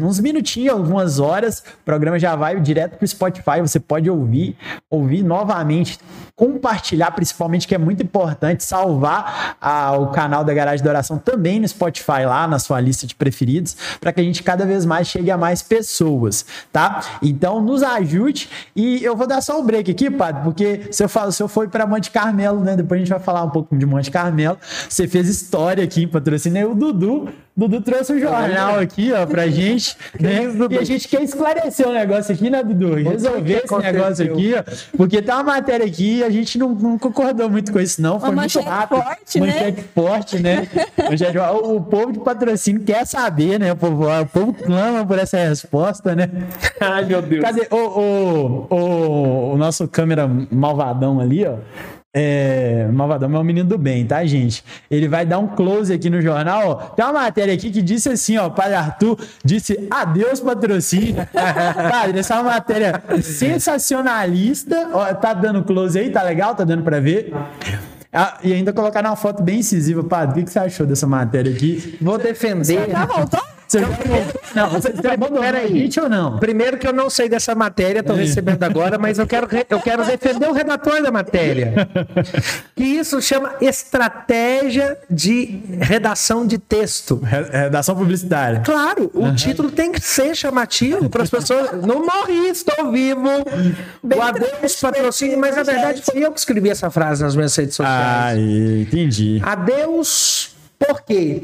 uns 0.02 0.22
minutinhos, 0.22 0.74
algumas 0.74 1.20
horas, 1.20 1.60
o 1.60 1.84
programa 1.84 2.18
já 2.18 2.34
vai 2.34 2.58
direto 2.62 2.96
para 2.96 3.04
o 3.04 3.08
Spotify. 3.08 3.60
Você 3.60 3.78
pode 3.78 4.10
ouvir, 4.10 4.56
ouvir 4.90 5.22
novamente, 5.22 6.00
compartilhar, 6.34 7.12
principalmente, 7.12 7.68
que 7.68 7.76
é 7.76 7.78
muito 7.78 8.02
importante, 8.02 8.64
salvar 8.64 9.58
a, 9.60 9.98
o 9.98 10.12
canal 10.12 10.46
da 10.46 10.54
Garagem 10.54 10.82
de 10.82 10.88
Oração 10.88 11.18
também 11.18 11.51
no 11.60 11.68
Spotify, 11.68 12.26
lá 12.26 12.48
na 12.48 12.60
sua 12.60 12.80
lista 12.80 13.08
de 13.08 13.16
preferidos, 13.16 13.76
para 14.00 14.12
que 14.12 14.22
a 14.22 14.24
gente 14.24 14.44
cada 14.44 14.66
vez 14.66 14.86
mais 14.86 15.08
chegue 15.08 15.32
a 15.32 15.38
mais 15.38 15.62
pessoas, 15.62 16.46
tá? 16.72 17.02
Então, 17.22 17.62
nos 17.62 17.84
ajude. 17.84 18.50
E 18.76 19.04
eu 19.04 19.16
vou 19.16 19.28
dar 19.28 19.42
só 19.42 19.60
um 19.60 19.66
break 19.66 19.92
aqui, 19.92 20.10
padre, 20.10 20.42
porque 20.44 20.88
se 20.92 21.04
eu 21.04 21.10
falo, 21.10 21.32
se 21.32 21.42
eu 21.42 21.48
for 21.48 21.68
para 21.70 21.86
Monte 21.86 22.12
Carmelo, 22.12 22.62
né? 22.62 22.76
Depois 22.76 23.00
a 23.00 23.04
gente 23.04 23.10
vai 23.10 23.20
falar 23.20 23.44
um 23.44 23.50
pouco 23.50 23.76
de 23.76 23.86
Monte 23.86 24.12
Carmelo. 24.12 24.58
Você 24.90 25.08
fez 25.08 25.28
história 25.28 25.84
aqui 25.84 26.04
em 26.04 26.08
patrocínio. 26.08 26.72
O 26.72 26.76
Dudu 26.76 27.30
Dudu 27.56 27.82
trouxe 27.82 28.14
um 28.14 28.20
jornal 28.20 28.80
aqui, 28.80 29.12
ó, 29.12 29.26
pra 29.26 29.48
gente, 29.48 29.96
né? 30.20 30.44
E 30.70 30.78
a 30.78 30.84
gente 30.86 31.08
quer 31.08 31.22
esclarecer 31.22 31.86
o 31.86 31.90
um 31.90 31.94
negócio 31.94 32.34
aqui, 32.34 32.50
né, 32.50 32.64
Dudu? 32.64 32.96
Resolver 32.96 33.64
esse 33.66 33.78
negócio 33.78 34.32
aqui, 34.32 34.54
ó. 34.56 34.64
Porque 34.96 35.22
tá 35.22 35.36
uma 35.36 35.44
matéria 35.44 35.86
aqui 35.86 36.20
e 36.20 36.24
a 36.24 36.30
gente 36.30 36.58
não, 36.58 36.70
não, 36.70 36.98
concordou 36.98 37.50
muito 37.50 37.72
com 37.72 37.80
isso, 37.80 38.02
não. 38.02 38.20
Foi 38.20 38.30
uma 38.30 38.42
muito 38.42 38.60
rápido. 38.62 39.02
Forte, 39.02 39.40
manchete 39.40 39.78
né? 39.78 39.84
forte, 39.94 40.40
né? 40.40 40.68
manchete, 40.98 41.38
o, 41.50 41.78
o 41.78 41.82
povo 41.82 42.12
de 42.12 42.20
patrocínio 42.20 42.84
quer 42.84 43.06
saber, 43.06 43.60
né? 43.60 43.72
O 43.74 43.76
povo, 43.76 44.08
o 44.08 44.26
povo 44.26 44.54
clama 44.54 45.06
por 45.06 45.18
essa 45.18 45.38
resposta, 45.38 46.16
né? 46.16 46.30
Ai, 46.80 47.06
meu 47.06 47.22
Deus. 47.22 47.44
Cadê 47.44 47.68
o, 47.72 47.76
o, 47.76 48.68
o, 48.70 49.54
o 49.54 49.58
nosso 49.58 49.88
câmera 49.88 50.30
malvadão 50.52 51.20
ali, 51.20 51.46
ó? 51.46 51.56
É, 52.14 52.90
Malvadão 52.92 53.34
é 53.34 53.40
um 53.40 53.44
menino 53.44 53.70
do 53.70 53.78
bem, 53.78 54.06
tá, 54.06 54.26
gente? 54.26 54.66
Ele 54.90 55.08
vai 55.08 55.26
dar 55.26 55.40
um 55.40 55.48
close 55.48 55.94
aqui 55.94 56.10
no 56.10 56.22
jornal. 56.22 56.70
Ó. 56.70 56.76
Tem 56.76 57.06
uma 57.06 57.14
matéria 57.14 57.54
aqui 57.54 57.72
que 57.72 57.82
disse 57.82 58.10
assim, 58.10 58.38
ó, 58.38 58.50
Padre 58.50 58.76
Arthur 58.76 59.18
disse 59.46 59.88
adeus 59.90 60.42
patrocínio. 60.42 61.26
Padre, 61.34 62.20
essa 62.20 62.36
é 62.36 62.40
uma 62.42 62.52
matéria 62.52 63.02
sensacionalista. 63.22 64.90
Ó, 64.94 65.14
tá 65.14 65.34
dando 65.34 65.64
close 65.64 65.98
aí, 65.98 66.10
tá 66.10 66.22
legal? 66.22 66.54
Tá 66.54 66.66
dando 66.66 66.84
pra 66.84 67.00
ver? 67.00 67.34
Ah, 68.14 68.38
e 68.44 68.54
ainda 68.54 68.74
colocar 68.74 69.06
uma 69.06 69.16
foto 69.16 69.42
bem 69.42 69.60
incisiva, 69.60 70.04
Padre. 70.04 70.32
O 70.32 70.36
que, 70.40 70.44
que 70.46 70.52
você 70.52 70.60
achou 70.60 70.86
dessa 70.86 71.08
matéria 71.08 71.52
aqui? 71.52 71.98
Vou 72.02 72.18
defender. 72.18 72.90
Já 72.90 73.06
voltou? 73.06 73.40
Você. 73.72 73.80
Não, 74.54 74.70
você, 74.70 74.92
você 74.92 75.08
abandonou 75.08 75.42
a 75.42 75.66
gente 75.66 75.98
ou 75.98 76.10
não? 76.10 76.38
Primeiro 76.40 76.78
que 76.78 76.86
eu 76.86 76.92
não 76.92 77.10
sei 77.10 77.30
dessa 77.30 77.56
matéria, 77.56 78.02
estou 78.02 78.18
recebendo 78.18 78.62
agora, 78.64 78.98
mas 78.98 79.18
eu 79.18 79.26
quero, 79.26 79.48
eu 79.70 79.80
quero 79.80 80.04
defender 80.04 80.50
o 80.50 80.52
redator 80.52 81.02
da 81.02 81.12
matéria. 81.12 81.74
Que 82.76 82.84
isso 82.84 83.22
chama 83.22 83.56
estratégia 83.62 84.98
de 85.10 85.62
redação 85.80 86.48
de 86.48 86.58
texto. 86.58 87.22
Redação 87.22 87.96
publicitária. 87.96 88.62
Claro, 88.62 89.12
o 89.14 89.26
uhum. 89.26 89.36
título 89.36 89.70
tem 89.70 89.92
que 89.92 90.02
ser 90.02 90.36
chamativo 90.36 91.08
para 91.10 91.22
as 91.22 91.30
pessoas. 91.30 91.72
Não 91.86 92.04
morri, 92.06 92.50
estou 92.50 92.92
vivo. 92.92 93.30
Bem 94.02 94.18
o 94.18 94.22
adeus 94.22 94.76
patrocínio, 94.78 95.38
mas 95.38 95.56
na 95.56 95.64
verdade 95.64 96.02
foi 96.02 96.26
eu 96.26 96.32
que 96.32 96.40
escrevi 96.40 96.70
essa 96.70 96.90
frase 96.90 97.24
nas 97.24 97.36
minhas 97.36 97.56
redes 97.56 97.76
sociais. 97.76 98.00
Ah, 98.02 98.36
entendi. 98.36 99.40
Adeus 99.44 100.56
por 100.80 101.04
quê? 101.04 101.44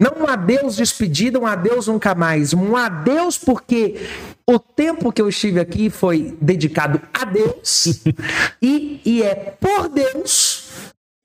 Não 0.00 0.24
um 0.24 0.26
adeus 0.26 0.76
despedida, 0.76 1.38
um 1.38 1.46
adeus 1.46 1.86
nunca 1.86 2.14
mais. 2.14 2.54
Um 2.54 2.74
adeus 2.74 3.36
porque 3.36 3.96
o 4.46 4.58
tempo 4.58 5.12
que 5.12 5.20
eu 5.20 5.28
estive 5.28 5.60
aqui 5.60 5.90
foi 5.90 6.36
dedicado 6.40 7.00
a 7.12 7.26
Deus 7.26 8.02
e, 8.62 9.00
e 9.04 9.22
é 9.22 9.34
por 9.60 9.90
Deus 9.90 10.70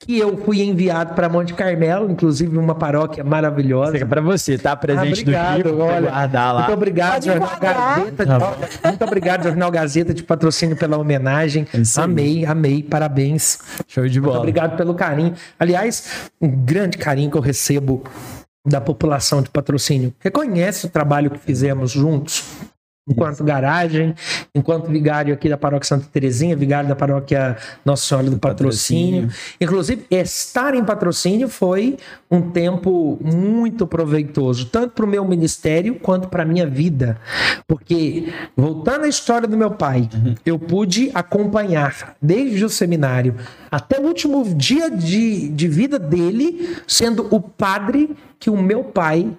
que 0.06 0.20
eu 0.20 0.38
fui 0.38 0.62
enviado 0.62 1.16
para 1.16 1.28
Monte 1.28 1.54
Carmelo, 1.54 2.12
inclusive 2.12 2.56
uma 2.58 2.76
paróquia 2.76 3.24
maravilhosa. 3.24 3.98
É 3.98 4.06
para 4.06 4.22
você, 4.22 4.58
tá 4.58 4.76
presente 4.76 5.22
ah, 5.34 5.54
obrigado, 5.54 5.64
do 5.64 5.80
olha, 5.80 6.10
guardar 6.12 6.54
lá. 6.54 6.60
Muito 6.62 6.74
obrigado, 6.74 7.26
Jornal 7.26 7.60
Gazeta. 7.60 8.26
De, 8.26 8.88
muito 8.88 9.04
obrigado, 9.04 9.44
Jornal 9.44 9.72
Gazeta 9.72 10.14
de 10.14 10.22
patrocínio 10.22 10.76
pela 10.76 10.98
homenagem. 10.98 11.66
É 11.74 12.02
amei, 12.02 12.46
amei, 12.46 12.84
parabéns. 12.84 13.58
Show 13.88 14.08
de 14.08 14.20
bola. 14.22 14.34
Muito 14.34 14.42
obrigado 14.42 14.78
pelo 14.78 14.94
carinho. 14.94 15.34
Aliás, 15.60 16.30
um 16.40 16.50
grande 16.50 17.00
carinho 17.00 17.32
que 17.32 17.38
eu 17.38 17.42
recebo 17.42 18.04
da 18.66 18.82
população 18.82 19.42
de 19.42 19.50
patrocínio. 19.50 20.14
Reconhece 20.20 20.86
o 20.86 20.90
trabalho 20.90 21.30
que 21.30 21.38
fizemos 21.38 21.92
juntos 21.92 22.44
enquanto 23.08 23.44
garagem, 23.44 24.16
enquanto 24.54 24.90
vigário 24.90 25.34
aqui 25.34 25.48
da 25.48 25.58
paróquia 25.58 25.88
Santa 25.88 26.08
Terezinha, 26.12 26.56
vigário 26.56 26.90
da 26.90 26.96
paróquia 26.96 27.56
Nossa 27.84 28.04
Senhora 28.04 28.30
do 28.30 28.40
patrocínio. 28.40 29.28
patrocínio. 29.28 29.56
Inclusive, 29.62 30.06
estar 30.10 30.74
em 30.74 30.84
patrocínio 30.84 31.48
foi 31.48 31.98
um 32.32 32.50
tempo 32.50 33.20
muito 33.22 33.86
proveitoso, 33.86 34.66
tanto 34.66 34.94
para 34.94 35.06
o 35.06 35.08
meu 35.08 35.24
ministério 35.24 35.96
quanto 35.96 36.30
para 36.30 36.42
a 36.42 36.46
minha 36.46 36.66
vida. 36.66 37.20
Porque, 37.68 38.34
voltando 38.58 39.06
à 39.06 39.08
história 39.08 39.48
do 39.48 39.56
meu 39.56 39.72
pai, 39.72 40.10
uhum. 40.12 40.34
eu 40.44 40.58
pude 40.58 41.12
acompanhar 41.14 42.16
desde 42.20 42.66
o 42.66 42.70
seminário 42.70 43.36
até 43.70 44.00
o 44.00 44.04
último 44.04 44.44
dia 44.56 44.90
de, 44.90 45.50
de 45.50 45.68
vida 45.68 46.00
dele, 46.00 46.76
sendo 46.88 47.28
o 47.30 47.40
padre 47.40 48.16
que 48.40 48.50
o 48.50 48.58
meu 48.58 48.84
pai 48.84 49.30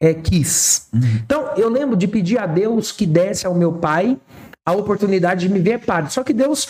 é, 0.00 0.14
quis. 0.14 0.88
Uhum. 0.92 1.00
Então, 1.24 1.50
eu 1.56 1.68
lembro 1.68 1.96
de 1.96 2.06
pedir 2.06 2.38
a 2.38 2.46
Deus 2.46 2.92
que 2.92 3.06
desse 3.06 3.46
ao 3.46 3.54
meu 3.54 3.72
pai 3.72 4.18
a 4.64 4.72
oportunidade 4.72 5.46
de 5.46 5.52
me 5.52 5.60
ver 5.60 5.80
padre. 5.80 6.12
Só 6.12 6.24
que 6.24 6.32
Deus, 6.32 6.68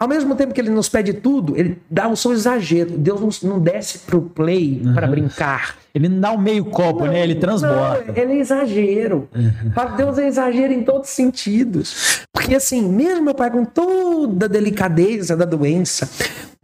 ao 0.00 0.06
mesmo 0.06 0.34
tempo 0.34 0.52
que 0.52 0.60
ele 0.60 0.70
nos 0.70 0.88
pede 0.88 1.14
tudo, 1.14 1.56
ele 1.56 1.78
dá 1.90 2.08
o 2.08 2.16
seu 2.16 2.32
exagero. 2.32 2.90
Deus 2.90 3.42
não 3.42 3.58
desce 3.58 4.00
pro 4.00 4.20
play 4.20 4.82
uhum. 4.84 4.94
para 4.94 5.06
brincar. 5.06 5.76
Ele 5.94 6.08
não 6.08 6.20
dá 6.20 6.32
um 6.32 6.38
meio 6.38 6.64
copo, 6.66 7.06
não, 7.06 7.12
né? 7.12 7.22
Ele 7.22 7.36
transborda. 7.36 8.04
Não, 8.06 8.16
ele 8.16 8.34
é 8.34 8.36
exagero. 8.38 9.28
Uhum. 9.34 9.96
Deus 9.96 10.18
é 10.18 10.26
exagero 10.26 10.72
em 10.72 10.82
todos 10.82 11.08
os 11.08 11.14
sentidos. 11.14 12.22
Porque 12.32 12.54
assim, 12.54 12.86
mesmo 12.86 13.24
meu 13.24 13.34
pai 13.34 13.50
com 13.50 13.64
toda 13.64 14.46
a 14.46 14.48
delicadeza 14.48 15.36
da 15.36 15.44
doença, 15.44 16.08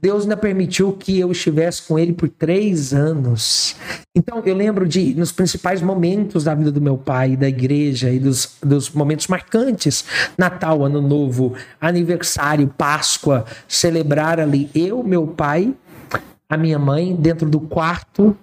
Deus 0.00 0.22
ainda 0.22 0.36
permitiu 0.36 0.92
que 0.92 1.18
eu 1.20 1.30
estivesse 1.30 1.82
com 1.82 1.98
ele 1.98 2.14
por 2.14 2.28
três 2.28 2.94
anos. 2.94 3.76
Então, 4.16 4.42
eu 4.46 4.54
lembro 4.54 4.88
de, 4.88 5.14
nos 5.14 5.30
principais 5.30 5.82
momentos 5.82 6.44
da 6.44 6.54
vida 6.54 6.72
do 6.72 6.80
meu 6.80 6.96
pai, 6.96 7.36
da 7.36 7.48
igreja 7.48 8.10
e 8.10 8.18
dos, 8.18 8.56
dos 8.62 8.90
momentos 8.90 9.26
marcantes, 9.26 10.04
Natal, 10.38 10.82
Ano 10.84 11.02
Novo, 11.02 11.54
aniversário, 11.78 12.66
Páscoa, 12.66 13.44
celebrar 13.68 14.40
ali, 14.40 14.70
eu, 14.74 15.02
meu 15.02 15.26
pai, 15.26 15.74
a 16.48 16.56
minha 16.56 16.78
mãe, 16.78 17.14
dentro 17.14 17.48
do 17.48 17.60
quarto 17.60 18.34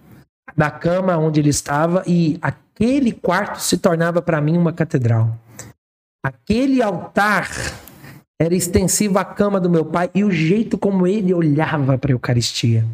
da 0.55 0.69
cama 0.69 1.17
onde 1.17 1.39
ele 1.39 1.49
estava 1.49 2.03
e 2.07 2.37
aquele 2.41 3.11
quarto 3.11 3.59
se 3.61 3.77
tornava 3.77 4.21
para 4.21 4.39
mim 4.39 4.57
uma 4.57 4.71
catedral. 4.71 5.35
Aquele 6.23 6.81
altar 6.81 7.49
era 8.39 8.53
extensivo 8.55 9.17
à 9.17 9.25
cama 9.25 9.59
do 9.59 9.69
meu 9.69 9.83
pai 9.85 10.09
e 10.13 10.23
o 10.23 10.31
jeito 10.31 10.77
como 10.77 11.07
ele 11.07 11.33
olhava 11.33 11.97
para 11.97 12.11
a 12.11 12.13
Eucaristia. 12.13 12.85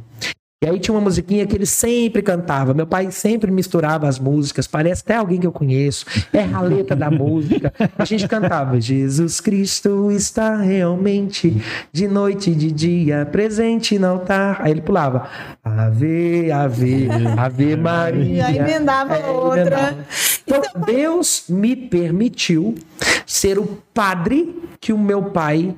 E 0.63 0.65
aí 0.65 0.79
tinha 0.79 0.95
uma 0.95 1.01
musiquinha 1.01 1.45
que 1.45 1.53
ele 1.57 1.65
sempre 1.65 2.21
cantava. 2.21 2.73
Meu 2.73 2.87
pai 2.87 3.11
sempre 3.11 3.51
misturava 3.51 4.07
as 4.07 4.17
músicas. 4.17 4.65
Parece 4.65 5.01
até 5.03 5.17
alguém 5.17 5.37
que 5.37 5.45
eu 5.45 5.51
conheço. 5.51 6.05
É 6.31 6.39
a 6.41 6.61
letra 6.61 6.95
da 6.95 7.11
música. 7.11 7.73
A 7.97 8.05
gente 8.05 8.25
cantava: 8.29 8.79
Jesus 8.79 9.41
Cristo 9.41 10.09
está 10.09 10.55
realmente 10.55 11.61
de 11.91 12.07
noite 12.07 12.51
e 12.51 12.55
de 12.55 12.71
dia 12.71 13.27
presente 13.29 13.99
no 13.99 14.07
altar. 14.07 14.61
Aí 14.61 14.71
ele 14.71 14.81
pulava: 14.81 15.27
Ave, 15.61 16.49
Ave, 16.49 17.09
Ave 17.37 17.75
Maria. 17.75 18.23
E 18.33 18.39
aí 18.39 18.57
emendava 18.59 19.17
É, 19.17 19.27
outra. 19.31 19.59
emendava. 19.59 19.97
Então, 20.47 20.61
Deus 20.85 21.43
me 21.49 21.75
permitiu 21.75 22.73
ser 23.25 23.59
o 23.59 23.65
padre 23.93 24.62
que 24.83 24.91
o 24.91 24.97
meu 24.97 25.31
pai 25.31 25.73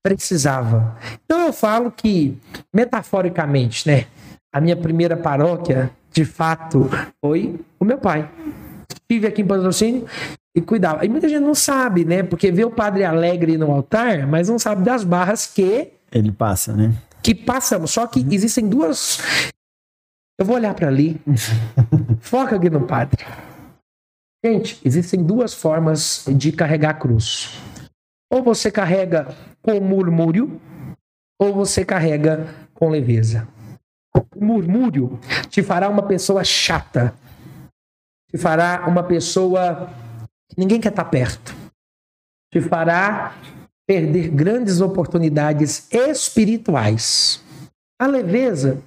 precisava. 0.00 0.96
Então 1.24 1.46
eu 1.46 1.52
falo 1.52 1.90
que, 1.90 2.38
metaforicamente, 2.72 3.88
né? 3.88 4.06
A 4.52 4.60
minha 4.60 4.76
primeira 4.76 5.16
paróquia, 5.16 5.90
de 6.12 6.24
fato, 6.24 6.88
foi 7.20 7.58
o 7.80 7.84
meu 7.84 7.98
pai. 7.98 8.30
Estive 8.88 9.26
aqui 9.26 9.42
em 9.42 9.46
patrocínio 9.46 10.06
e 10.56 10.60
cuidava. 10.60 11.04
E 11.04 11.08
muita 11.08 11.28
gente 11.28 11.42
não 11.42 11.54
sabe, 11.54 12.04
né? 12.04 12.22
Porque 12.22 12.52
vê 12.52 12.64
o 12.64 12.70
padre 12.70 13.02
alegre 13.02 13.58
no 13.58 13.72
altar, 13.72 14.24
mas 14.24 14.48
não 14.48 14.56
sabe 14.56 14.84
das 14.84 15.02
barras 15.02 15.48
que 15.48 15.88
Ele 16.12 16.30
passa, 16.30 16.72
né? 16.72 16.94
que 17.20 17.34
passamos. 17.34 17.90
Só 17.90 18.06
que 18.06 18.24
existem 18.30 18.68
duas. 18.68 19.18
Eu 20.38 20.46
vou 20.46 20.54
olhar 20.54 20.74
para 20.74 20.86
ali. 20.86 21.20
Foca 22.20 22.54
aqui 22.54 22.70
no 22.70 22.82
padre. 22.86 23.24
Gente, 24.44 24.78
existem 24.84 25.24
duas 25.24 25.54
formas 25.54 26.24
de 26.28 26.52
carregar 26.52 26.90
a 26.90 26.94
cruz. 26.94 27.58
Ou 28.34 28.42
você 28.42 28.68
carrega 28.68 29.28
com 29.62 29.78
murmúrio, 29.78 30.60
ou 31.38 31.54
você 31.54 31.84
carrega 31.84 32.52
com 32.74 32.88
leveza. 32.88 33.46
O 34.34 34.44
murmúrio 34.44 35.20
te 35.48 35.62
fará 35.62 35.88
uma 35.88 36.02
pessoa 36.02 36.42
chata. 36.42 37.14
Te 38.28 38.36
fará 38.36 38.86
uma 38.88 39.04
pessoa 39.04 39.88
que 40.50 40.58
ninguém 40.58 40.80
quer 40.80 40.88
estar 40.88 41.04
perto. 41.04 41.54
Te 42.52 42.60
fará 42.60 43.36
perder 43.86 44.30
grandes 44.30 44.80
oportunidades 44.80 45.86
espirituais. 45.92 47.40
A 48.00 48.08
leveza 48.08 48.82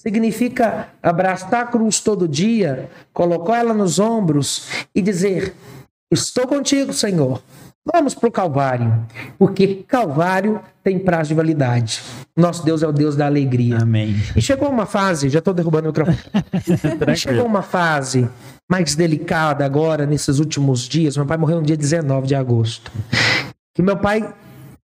significa 0.00 0.88
abraçar 1.02 1.64
a 1.64 1.66
cruz 1.66 2.00
todo 2.00 2.26
dia, 2.26 2.90
colocar 3.12 3.58
ela 3.58 3.74
nos 3.74 3.98
ombros 3.98 4.86
e 4.94 5.02
dizer: 5.02 5.54
Estou 6.10 6.46
contigo, 6.46 6.94
Senhor. 6.94 7.42
Vamos 7.92 8.14
para 8.14 8.28
o 8.28 8.32
Calvário, 8.32 9.06
porque 9.38 9.84
Calvário 9.86 10.60
tem 10.82 10.98
prazo 10.98 11.28
de 11.28 11.34
validade. 11.34 12.02
Nosso 12.36 12.64
Deus 12.64 12.82
é 12.82 12.88
o 12.88 12.92
Deus 12.92 13.14
da 13.14 13.26
alegria. 13.26 13.78
Amém. 13.78 14.16
E 14.34 14.42
chegou 14.42 14.68
uma 14.68 14.86
fase, 14.86 15.28
já 15.28 15.38
estou 15.38 15.54
derrubando 15.54 15.84
o 15.84 15.92
microfone. 15.92 16.18
Chegou 17.16 17.46
uma 17.46 17.62
fase 17.62 18.28
mais 18.68 18.96
delicada 18.96 19.64
agora, 19.64 20.04
nesses 20.04 20.40
últimos 20.40 20.88
dias. 20.88 21.16
Meu 21.16 21.24
pai 21.24 21.36
morreu 21.36 21.60
no 21.60 21.62
dia 21.62 21.76
19 21.76 22.26
de 22.26 22.34
agosto. 22.34 22.90
Que 23.72 23.82
meu 23.82 23.96
pai 23.96 24.34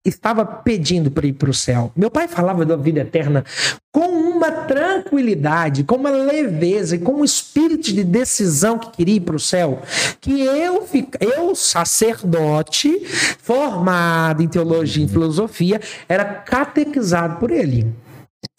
estava 0.06 0.46
pedindo 0.46 1.10
para 1.10 1.26
ir 1.26 1.34
para 1.34 1.50
o 1.50 1.54
céu. 1.54 1.92
Meu 1.96 2.12
pai 2.12 2.28
falava 2.28 2.66
da 2.66 2.76
vida 2.76 3.00
eterna 3.00 3.44
com 3.92 4.08
uma 4.08 4.52
tranquilidade, 4.52 5.84
com 5.84 5.96
uma 5.96 6.10
leveza 6.10 6.96
e 6.96 7.00
com 7.00 7.14
um 7.14 7.24
espírito 7.24 7.94
de 7.94 8.04
decisão 8.04 8.78
que 8.78 8.92
queria 8.92 9.16
ir 9.16 9.22
para 9.22 9.36
o 9.36 9.40
céu, 9.40 9.82
que 10.20 10.42
eu, 10.42 10.88
eu, 11.20 11.56
sacerdote, 11.56 13.06
formado 13.40 14.42
em 14.42 14.48
teologia 14.48 15.06
e 15.06 15.08
filosofia, 15.08 15.80
era 16.10 16.26
catequizado 16.26 17.38
por 17.38 17.52
ele. 17.52 17.94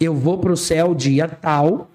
Eu 0.00 0.14
vou 0.14 0.38
para 0.38 0.52
o 0.52 0.56
céu 0.56 0.94
dia 0.94 1.28
tal, 1.28 1.90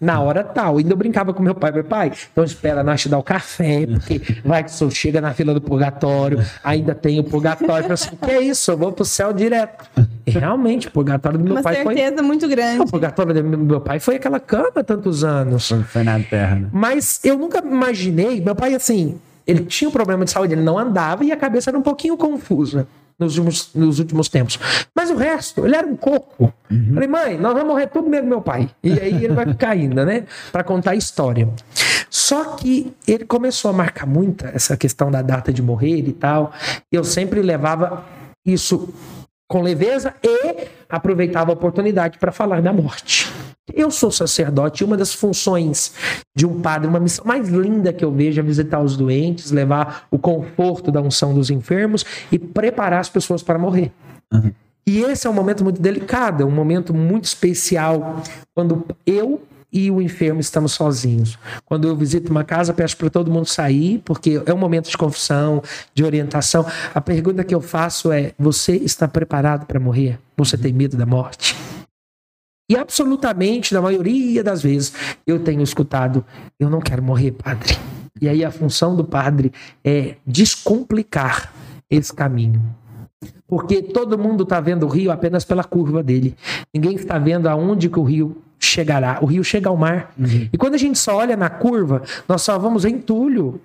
na 0.00 0.20
hora 0.20 0.44
tal. 0.44 0.78
Ainda 0.78 0.92
eu 0.92 0.96
brincava 0.96 1.32
com 1.32 1.42
meu 1.42 1.54
pai, 1.54 1.72
meu 1.72 1.84
pai, 1.84 2.12
então 2.30 2.44
espera 2.44 2.82
nós 2.82 3.00
te 3.00 3.08
dar 3.08 3.18
o 3.18 3.22
café, 3.22 3.86
porque 3.86 4.20
vai 4.44 4.62
que 4.64 4.70
o 4.70 4.72
senhor 4.72 4.90
chega 4.90 5.20
na 5.20 5.32
fila 5.34 5.54
do 5.54 5.60
purgatório, 5.60 6.44
ainda 6.62 6.94
tem 6.94 7.18
o 7.18 7.24
purgatório. 7.24 7.88
Eu 7.88 7.94
assim, 7.94 8.10
que 8.16 8.30
é 8.30 8.40
isso? 8.40 8.70
Eu 8.70 8.76
vou 8.76 8.92
pro 8.92 9.04
céu 9.04 9.32
direto. 9.32 9.88
E 10.26 10.30
realmente, 10.30 10.88
o 10.88 10.90
purgatório 10.90 11.38
do 11.38 11.44
meu 11.44 11.54
Uma 11.54 11.62
pai 11.62 11.82
foi. 11.82 11.94
certeza 11.96 12.22
muito 12.22 12.48
grande. 12.48 12.80
O 12.82 12.86
purgatório 12.86 13.34
do 13.34 13.58
meu 13.58 13.80
pai 13.80 14.00
foi 14.00 14.16
aquela 14.16 14.40
cama 14.40 14.82
tantos 14.84 15.24
anos. 15.24 15.72
Foi 15.88 16.02
na 16.02 16.18
terra, 16.20 16.56
né? 16.56 16.68
Mas 16.72 17.20
eu 17.24 17.38
nunca 17.38 17.58
imaginei, 17.58 18.40
meu 18.40 18.54
pai, 18.54 18.74
assim, 18.74 19.18
ele 19.46 19.64
tinha 19.64 19.88
um 19.88 19.92
problema 19.92 20.24
de 20.24 20.30
saúde, 20.30 20.54
ele 20.54 20.62
não 20.62 20.78
andava 20.78 21.24
e 21.24 21.30
a 21.32 21.36
cabeça 21.36 21.70
era 21.70 21.78
um 21.78 21.82
pouquinho 21.82 22.16
confusa 22.16 22.86
nos 23.18 23.38
últimos, 23.38 23.70
nos 23.74 23.98
últimos 23.98 24.28
tempos. 24.28 24.58
Mas 24.94 25.10
o 25.10 25.16
resto, 25.16 25.64
ele 25.64 25.74
era 25.74 25.86
um 25.86 25.96
coco. 25.96 26.52
Falei, 26.92 27.08
mãe, 27.08 27.38
nós 27.38 27.54
vamos 27.54 27.68
morrer 27.68 27.86
tudo 27.86 28.08
mesmo, 28.08 28.28
meu 28.28 28.40
pai. 28.40 28.68
E 28.82 28.92
aí 28.92 29.24
ele 29.24 29.34
vai 29.34 29.46
ficar 29.46 29.70
ainda, 29.70 30.04
né? 30.04 30.24
Pra 30.52 30.62
contar 30.62 30.92
a 30.92 30.96
história. 30.96 31.48
Só 32.10 32.56
que 32.56 32.92
ele 33.06 33.24
começou 33.24 33.70
a 33.70 33.74
marcar 33.74 34.06
muito 34.06 34.46
essa 34.46 34.76
questão 34.76 35.10
da 35.10 35.22
data 35.22 35.52
de 35.52 35.62
morrer 35.62 35.98
e 35.98 36.12
tal. 36.12 36.52
Eu 36.90 37.04
sempre 37.04 37.40
levava 37.40 38.04
isso 38.44 38.88
com 39.48 39.62
leveza 39.62 40.14
e 40.22 40.68
aproveitava 40.88 41.50
a 41.50 41.54
oportunidade 41.54 42.18
para 42.18 42.32
falar 42.32 42.60
da 42.60 42.72
morte. 42.72 43.30
Eu 43.74 43.90
sou 43.90 44.10
sacerdote 44.10 44.82
e 44.82 44.86
uma 44.86 44.96
das 44.96 45.12
funções 45.12 45.92
de 46.34 46.46
um 46.46 46.60
padre, 46.60 46.88
uma 46.88 47.00
missão 47.00 47.24
mais 47.24 47.48
linda 47.48 47.92
que 47.92 48.04
eu 48.04 48.12
vejo 48.12 48.40
é 48.40 48.42
visitar 48.42 48.80
os 48.80 48.96
doentes, 48.96 49.50
levar 49.50 50.06
o 50.10 50.18
conforto 50.18 50.92
da 50.92 51.00
unção 51.00 51.34
dos 51.34 51.50
enfermos 51.50 52.04
e 52.30 52.38
preparar 52.38 53.00
as 53.00 53.08
pessoas 53.08 53.42
para 53.42 53.58
morrer. 53.58 53.92
Uhum. 54.32 54.52
E 54.86 55.00
esse 55.00 55.26
é 55.26 55.30
um 55.30 55.32
momento 55.32 55.64
muito 55.64 55.82
delicado, 55.82 56.44
é 56.44 56.46
um 56.46 56.50
momento 56.50 56.94
muito 56.94 57.24
especial 57.24 58.22
quando 58.54 58.86
eu 59.04 59.42
e 59.72 59.90
o 59.90 60.00
enfermo 60.00 60.40
estamos 60.40 60.72
sozinhos. 60.72 61.38
Quando 61.64 61.86
eu 61.86 61.96
visito 61.96 62.30
uma 62.30 62.44
casa, 62.44 62.72
peço 62.72 62.96
para 62.96 63.10
todo 63.10 63.30
mundo 63.30 63.46
sair, 63.46 64.00
porque 64.04 64.40
é 64.44 64.52
um 64.52 64.58
momento 64.58 64.88
de 64.88 64.96
confissão, 64.96 65.62
de 65.94 66.04
orientação. 66.04 66.64
A 66.94 67.00
pergunta 67.00 67.44
que 67.44 67.54
eu 67.54 67.60
faço 67.60 68.12
é: 68.12 68.32
você 68.38 68.76
está 68.76 69.06
preparado 69.06 69.66
para 69.66 69.80
morrer? 69.80 70.18
Você 70.36 70.56
tem 70.56 70.72
medo 70.72 70.96
da 70.96 71.06
morte? 71.06 71.56
E 72.68 72.76
absolutamente, 72.76 73.72
na 73.72 73.80
maioria 73.80 74.42
das 74.42 74.62
vezes, 74.62 74.92
eu 75.26 75.42
tenho 75.42 75.62
escutado: 75.62 76.24
eu 76.58 76.68
não 76.68 76.80
quero 76.80 77.02
morrer, 77.02 77.32
padre. 77.32 77.76
E 78.20 78.28
aí 78.28 78.44
a 78.44 78.50
função 78.50 78.96
do 78.96 79.04
padre 79.04 79.52
é 79.84 80.16
descomplicar 80.26 81.52
esse 81.90 82.12
caminho. 82.12 82.62
Porque 83.46 83.82
todo 83.82 84.18
mundo 84.18 84.42
está 84.42 84.60
vendo 84.60 84.84
o 84.84 84.88
rio 84.88 85.10
apenas 85.10 85.44
pela 85.44 85.62
curva 85.62 86.02
dele. 86.02 86.34
Ninguém 86.74 86.96
está 86.96 87.18
vendo 87.18 87.46
aonde 87.46 87.88
que 87.88 87.98
o 87.98 88.02
rio 88.02 88.42
chegará. 88.58 89.18
O 89.22 89.26
rio 89.26 89.44
chega 89.44 89.68
ao 89.68 89.76
mar. 89.76 90.12
E 90.52 90.56
quando 90.58 90.74
a 90.74 90.78
gente 90.78 90.98
só 90.98 91.16
olha 91.16 91.36
na 91.36 91.48
curva, 91.50 92.02
nós 92.28 92.42
só 92.42 92.58
vamos 92.58 92.84
entulho, 92.84 93.60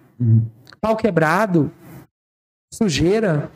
pau 0.80 0.96
quebrado, 0.96 1.72
sujeira. 2.74 3.50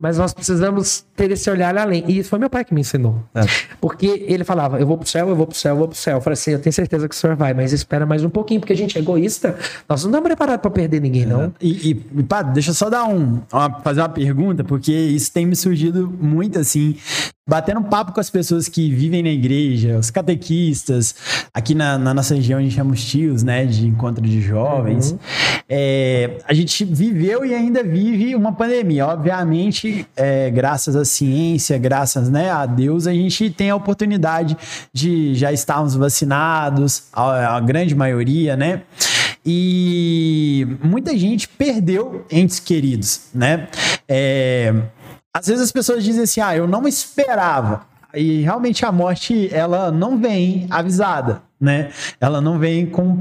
Mas 0.00 0.16
nós 0.16 0.32
precisamos 0.32 1.04
ter 1.16 1.28
esse 1.32 1.50
olhar 1.50 1.76
além. 1.76 2.04
E 2.06 2.18
isso 2.20 2.30
foi 2.30 2.38
meu 2.38 2.48
pai 2.48 2.64
que 2.64 2.72
me 2.72 2.82
ensinou. 2.82 3.20
É. 3.34 3.40
Porque 3.80 4.06
ele 4.28 4.44
falava, 4.44 4.78
eu 4.78 4.86
vou 4.86 4.96
pro 4.96 5.08
céu, 5.08 5.28
eu 5.28 5.34
vou 5.34 5.44
pro 5.44 5.56
céu, 5.56 5.72
eu 5.74 5.78
vou 5.78 5.88
pro 5.88 5.96
céu. 5.96 6.18
Eu 6.18 6.20
falei 6.20 6.34
assim, 6.34 6.52
eu 6.52 6.60
tenho 6.62 6.72
certeza 6.72 7.08
que 7.08 7.16
o 7.16 7.18
senhor 7.18 7.34
vai, 7.34 7.52
mas 7.52 7.72
espera 7.72 8.06
mais 8.06 8.22
um 8.22 8.30
pouquinho, 8.30 8.60
porque 8.60 8.72
a 8.72 8.76
gente 8.76 8.96
é 8.96 9.00
egoísta. 9.00 9.58
Nós 9.88 10.04
não 10.04 10.10
estamos 10.10 10.28
preparados 10.28 10.62
para 10.62 10.70
perder 10.70 11.00
ninguém, 11.00 11.26
não. 11.26 11.52
E, 11.60 11.90
e, 11.90 12.06
e, 12.16 12.22
padre, 12.22 12.52
deixa 12.52 12.70
eu 12.70 12.74
só 12.74 12.88
dar 12.88 13.06
um, 13.06 13.42
uma- 13.52 13.80
fazer 13.80 14.00
uma 14.00 14.08
pergunta, 14.08 14.62
porque 14.62 14.92
isso 14.92 15.32
tem 15.32 15.44
me 15.44 15.56
surgido 15.56 16.08
muito 16.08 16.60
assim, 16.60 16.96
batendo 17.48 17.82
papo 17.82 18.12
com 18.12 18.20
as 18.20 18.28
pessoas 18.28 18.68
que 18.68 18.90
vivem 18.90 19.22
na 19.22 19.30
igreja, 19.30 19.98
os 19.98 20.10
catequistas, 20.10 21.14
aqui 21.54 21.74
na, 21.74 21.96
na 21.96 22.12
nossa 22.12 22.34
região 22.34 22.58
a 22.58 22.62
gente 22.62 22.74
chama 22.74 22.92
os 22.92 23.02
tios, 23.02 23.42
né, 23.42 23.64
de 23.64 23.86
encontro 23.86 24.22
de 24.22 24.42
jovens. 24.42 25.16
É, 25.66 26.38
a 26.46 26.52
gente 26.52 26.84
viveu 26.84 27.46
e 27.46 27.54
ainda 27.54 27.82
vive 27.82 28.34
uma 28.34 28.52
pandemia. 28.52 29.06
Obviamente, 29.06 30.06
é, 30.14 30.50
graças 30.50 30.94
à 30.94 31.06
ciência, 31.06 31.78
graças 31.78 32.28
né, 32.28 32.50
a 32.50 32.66
Deus, 32.66 33.06
a 33.06 33.12
gente 33.12 33.48
tem 33.48 33.70
a 33.70 33.76
oportunidade 33.76 34.54
de 34.92 35.34
já 35.34 35.50
estarmos 35.50 35.94
vacinados, 35.94 37.04
a, 37.12 37.56
a 37.56 37.60
grande 37.60 37.94
maioria, 37.94 38.56
né? 38.56 38.82
E 39.50 40.66
muita 40.82 41.16
gente 41.16 41.48
perdeu 41.48 42.26
entes 42.30 42.60
queridos, 42.60 43.22
né? 43.34 43.68
É, 44.06 44.74
às 45.38 45.46
vezes 45.46 45.62
as 45.64 45.72
pessoas 45.72 46.02
dizem 46.02 46.24
assim, 46.24 46.40
ah, 46.40 46.56
eu 46.56 46.66
não 46.66 46.86
esperava. 46.86 47.86
E 48.14 48.42
realmente 48.42 48.84
a 48.84 48.90
morte, 48.90 49.48
ela 49.52 49.90
não 49.92 50.18
vem 50.18 50.66
avisada, 50.70 51.42
né? 51.60 51.90
Ela 52.20 52.40
não 52.40 52.58
vem 52.58 52.86
com. 52.86 53.16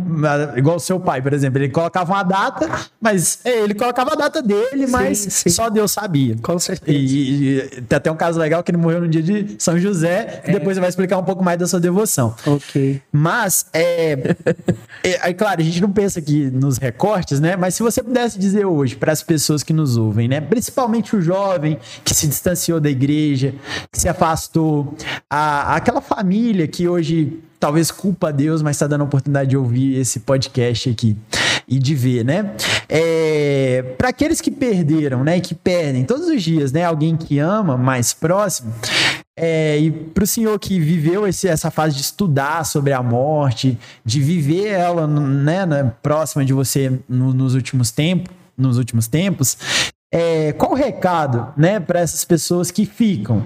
Igual 0.55 0.75
o 0.75 0.79
seu 0.79 0.99
pai, 0.99 1.21
por 1.21 1.33
exemplo. 1.33 1.57
Ele 1.57 1.69
colocava 1.69 2.13
uma 2.13 2.23
data, 2.23 2.69
mas 3.01 3.39
é, 3.43 3.63
ele 3.63 3.73
colocava 3.73 4.13
a 4.13 4.15
data 4.15 4.41
dele, 4.41 4.85
mas 4.87 5.17
sim. 5.17 5.49
só 5.49 5.69
Deus 5.69 5.91
sabia. 5.91 6.35
Com 6.41 6.59
certeza. 6.59 6.97
E, 6.97 7.57
e, 7.57 7.81
tem 7.81 7.97
até 7.97 8.11
um 8.11 8.15
caso 8.15 8.39
legal 8.39 8.63
que 8.63 8.69
ele 8.69 8.77
morreu 8.77 9.01
no 9.01 9.07
dia 9.07 9.23
de 9.23 9.55
São 9.57 9.79
José. 9.79 10.41
É. 10.43 10.51
Depois 10.51 10.75
você 10.75 10.81
vai 10.81 10.89
explicar 10.89 11.17
um 11.17 11.23
pouco 11.23 11.43
mais 11.43 11.57
da 11.57 11.67
sua 11.67 11.79
devoção. 11.79 12.35
Ok. 12.45 13.01
Mas, 13.11 13.65
é, 13.73 14.35
é, 15.03 15.29
é, 15.29 15.33
claro, 15.33 15.59
a 15.59 15.63
gente 15.63 15.81
não 15.81 15.91
pensa 15.91 16.19
aqui 16.19 16.51
nos 16.51 16.77
recortes, 16.77 17.39
né? 17.39 17.55
Mas 17.55 17.73
se 17.75 17.81
você 17.81 18.03
pudesse 18.03 18.37
dizer 18.37 18.65
hoje 18.65 18.95
para 18.95 19.11
as 19.11 19.23
pessoas 19.23 19.63
que 19.63 19.73
nos 19.73 19.97
ouvem, 19.97 20.27
né? 20.27 20.39
Principalmente 20.39 21.15
o 21.15 21.21
jovem 21.21 21.79
que 22.03 22.13
se 22.13 22.27
distanciou 22.27 22.79
da 22.79 22.89
igreja, 22.89 23.55
que 23.91 23.99
se 23.99 24.07
afastou, 24.07 24.95
a, 25.27 25.75
aquela 25.75 26.01
família 26.01 26.67
que 26.67 26.87
hoje 26.87 27.41
talvez 27.59 27.91
culpa 27.91 28.29
a 28.29 28.31
Deus, 28.31 28.61
mas 28.61 28.75
está 28.75 28.87
dando 28.87 29.01
a 29.01 29.05
oportunidade 29.05 29.49
de 29.49 29.57
ouvir 29.57 29.97
esse 29.99 30.19
podcast 30.21 30.89
aqui 30.89 31.17
e 31.67 31.79
de 31.79 31.95
ver, 31.95 32.23
né? 32.23 32.53
É, 32.87 33.83
para 33.97 34.09
aqueles 34.09 34.39
que 34.39 34.49
perderam, 34.49 35.23
né, 35.23 35.39
que 35.41 35.53
perdem 35.53 36.05
todos 36.05 36.27
os 36.27 36.41
dias, 36.41 36.71
né, 36.71 36.85
alguém 36.85 37.17
que 37.17 37.39
ama 37.39 37.75
mais 37.75 38.13
próximo, 38.13 38.73
é, 39.35 39.77
e 39.77 39.91
para 39.91 40.23
o 40.23 40.27
senhor 40.27 40.57
que 40.57 40.79
viveu 40.79 41.27
esse, 41.27 41.47
essa 41.47 41.69
fase 41.69 41.95
de 41.95 42.01
estudar 42.01 42.65
sobre 42.65 42.93
a 42.93 43.03
morte, 43.03 43.77
de 44.03 44.21
viver 44.21 44.69
ela, 44.69 45.05
né, 45.05 45.65
né 45.65 45.91
próxima 46.01 46.45
de 46.45 46.53
você 46.53 46.99
no, 47.07 47.33
nos 47.33 47.53
últimos 47.53 47.91
tempos, 47.91 48.33
nos 48.57 48.77
últimos 48.77 49.07
tempos, 49.07 49.57
é, 50.11 50.53
qual 50.53 50.71
o 50.71 50.75
recado, 50.75 51.53
né, 51.57 51.79
para 51.79 51.99
essas 51.99 52.23
pessoas 52.23 52.71
que 52.71 52.85
ficam 52.85 53.45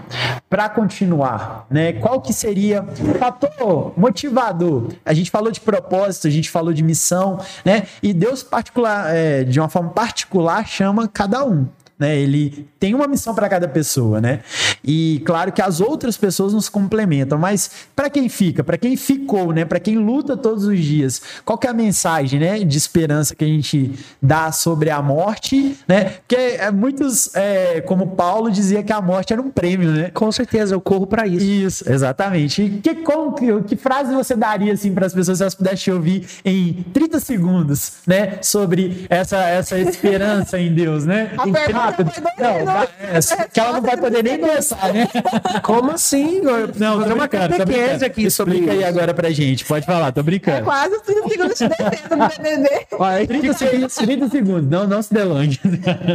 para 0.49 0.69
continuar, 0.69 1.65
né? 1.69 1.93
Qual 1.93 2.21
que 2.21 2.33
seria 2.33 2.83
o 2.83 3.17
fator 3.17 3.93
motivador? 3.97 4.89
A 5.03 5.13
gente 5.13 5.31
falou 5.31 5.51
de 5.51 5.59
propósito, 5.59 6.27
a 6.27 6.29
gente 6.29 6.49
falou 6.49 6.73
de 6.73 6.83
missão, 6.83 7.39
né? 7.65 7.87
E 8.03 8.13
Deus 8.13 8.43
particular, 8.43 9.15
é, 9.15 9.43
de 9.43 9.59
uma 9.59 9.69
forma 9.69 9.89
particular, 9.89 10.67
chama 10.67 11.07
cada 11.07 11.43
um 11.45 11.67
né? 12.01 12.17
Ele 12.17 12.67
tem 12.79 12.95
uma 12.95 13.07
missão 13.07 13.35
para 13.35 13.47
cada 13.47 13.67
pessoa, 13.67 14.19
né? 14.19 14.39
E 14.83 15.21
claro 15.23 15.51
que 15.51 15.61
as 15.61 15.79
outras 15.79 16.17
pessoas 16.17 16.51
nos 16.51 16.67
complementam, 16.67 17.37
mas 17.37 17.69
para 17.95 18.09
quem 18.09 18.27
fica, 18.27 18.63
para 18.63 18.75
quem 18.75 18.97
ficou, 18.97 19.53
né? 19.53 19.65
Para 19.65 19.79
quem 19.79 19.99
luta 19.99 20.35
todos 20.35 20.65
os 20.65 20.79
dias, 20.79 21.21
qual 21.45 21.59
que 21.59 21.67
é 21.67 21.69
a 21.69 21.73
mensagem, 21.73 22.39
né? 22.39 22.59
De 22.63 22.75
esperança 22.75 23.35
que 23.35 23.45
a 23.45 23.47
gente 23.47 23.93
dá 24.19 24.51
sobre 24.51 24.89
a 24.89 24.99
morte, 24.99 25.77
né? 25.87 26.05
Porque 26.27 26.35
é, 26.35 26.71
muitos, 26.71 27.35
é, 27.35 27.81
como 27.81 28.15
Paulo 28.15 28.49
dizia 28.49 28.81
que 28.81 28.91
a 28.91 28.99
morte 28.99 29.31
era 29.31 29.41
um 29.41 29.51
prêmio, 29.51 29.91
né? 29.91 30.09
Com 30.09 30.31
certeza, 30.31 30.73
eu 30.73 30.81
corro 30.81 31.05
para 31.05 31.27
isso. 31.27 31.45
Isso, 31.45 31.91
exatamente. 31.91 32.63
E 32.63 32.69
que, 32.81 32.95
como, 32.95 33.33
que, 33.35 33.61
que 33.61 33.75
frase 33.75 34.11
você 34.11 34.35
daria 34.35 34.73
assim 34.73 34.91
para 34.91 35.05
as 35.05 35.13
pessoas 35.13 35.37
se 35.37 35.43
elas 35.43 35.53
pudessem 35.53 35.93
ouvir 35.93 36.25
em 36.43 36.83
30 36.91 37.19
segundos, 37.19 37.93
né? 38.07 38.39
Sobre 38.41 39.05
essa 39.07 39.37
essa 39.37 39.77
esperança 39.77 40.59
em 40.59 40.73
Deus, 40.73 41.05
né? 41.05 41.31
A 41.37 41.47
em, 41.47 41.51
rápido. 41.91 42.11
Não, 42.37 42.65
vai, 42.65 42.87
é, 42.99 43.47
que 43.51 43.59
ela 43.59 43.73
não 43.73 43.81
vai 43.81 43.97
poder 43.97 44.23
nem 44.23 44.39
pensar, 44.39 44.93
né? 44.93 45.07
Como 45.63 45.91
assim? 45.91 46.41
Não, 46.77 47.03
tô 47.03 47.13
uma 47.13 47.27
catequese 47.27 48.05
aqui 48.05 48.29
sobre 48.29 48.55
Explica 48.55 48.73
aí 48.73 48.83
agora 48.83 49.13
pra 49.13 49.29
gente. 49.29 49.65
Pode 49.65 49.85
falar, 49.85 50.11
tô 50.11 50.23
brincando. 50.23 50.57
É 50.57 50.61
quase 50.61 51.01
30 51.01 51.29
segundos 51.29 51.57
de 51.57 51.67
defesa 51.67 52.09
do 52.09 52.17
BBB. 52.17 53.27
30, 53.27 53.53
segundos, 53.53 53.95
30 53.95 54.29
segundos, 54.29 54.69
não, 54.69 54.87
não 54.87 55.01
se 55.01 55.13
delongue. 55.13 55.59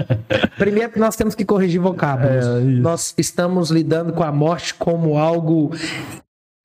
Primeiro 0.58 0.92
que 0.92 0.98
nós 0.98 1.16
temos 1.16 1.34
que 1.34 1.44
corrigir 1.44 1.80
vocábulos. 1.80 2.46
É, 2.46 2.60
nós 2.60 3.14
estamos 3.16 3.70
lidando 3.70 4.12
com 4.12 4.22
a 4.22 4.32
morte 4.32 4.74
como 4.74 5.18
algo 5.18 5.72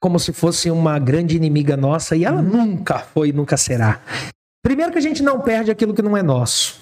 como 0.01 0.19
se 0.19 0.33
fosse 0.33 0.71
uma 0.71 0.97
grande 0.97 1.35
inimiga 1.37 1.77
nossa 1.77 2.15
e 2.15 2.25
ela 2.25 2.41
nunca 2.41 2.97
foi, 2.97 3.31
nunca 3.31 3.55
será. 3.55 4.01
Primeiro 4.63 4.91
que 4.91 4.97
a 4.97 5.01
gente 5.01 5.21
não 5.21 5.39
perde 5.39 5.69
aquilo 5.69 5.93
que 5.93 6.01
não 6.01 6.17
é 6.17 6.23
nosso. 6.23 6.79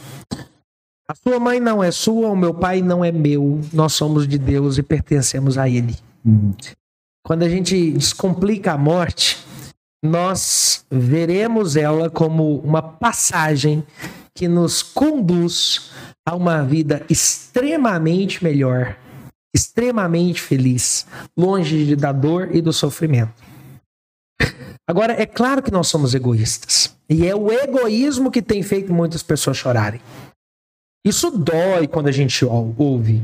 A 1.10 1.16
sua 1.16 1.40
mãe 1.40 1.60
não 1.60 1.84
é 1.84 1.90
sua, 1.90 2.30
o 2.30 2.36
meu 2.36 2.54
pai 2.54 2.84
não 2.84 3.04
é 3.04 3.12
meu. 3.12 3.60
Nós 3.74 3.94
somos 3.94 4.28
de 4.28 4.38
Deus 4.38 4.78
e 4.78 4.84
pertencemos 4.84 5.58
a 5.58 5.68
Ele. 5.68 5.96
Uhum. 6.24 6.54
Quando 7.26 7.42
a 7.42 7.50
gente 7.50 7.94
descomplica 7.94 8.74
a 8.74 8.78
morte, 8.78 9.44
nós 10.06 10.86
veremos 10.88 11.76
ela 11.76 12.12
como 12.12 12.60
uma 12.60 12.84
passagem 12.84 13.84
que 14.36 14.48
nos 14.48 14.84
conduz 14.84 15.90
a 16.24 16.36
uma 16.36 16.64
vida 16.64 17.04
extremamente 17.10 18.44
melhor, 18.44 18.96
extremamente 19.52 20.40
feliz, 20.40 21.08
longe 21.36 21.96
da 21.96 22.12
dor 22.12 22.56
e 22.56 22.62
do 22.62 22.72
sofrimento. 22.72 23.34
Agora, 24.88 25.20
é 25.20 25.26
claro 25.26 25.64
que 25.64 25.72
nós 25.72 25.88
somos 25.88 26.14
egoístas. 26.14 26.96
E 27.10 27.26
é 27.26 27.36
o 27.36 27.52
egoísmo 27.52 28.30
que 28.30 28.44
tem 28.44 28.62
feito 28.62 28.94
muitas 28.94 29.24
pessoas 29.24 29.58
chorarem. 29.58 30.00
Isso 31.06 31.32
dói 31.32 31.88
quando 31.88 32.08
a 32.08 32.12
gente 32.12 32.44
ouve. 32.46 33.24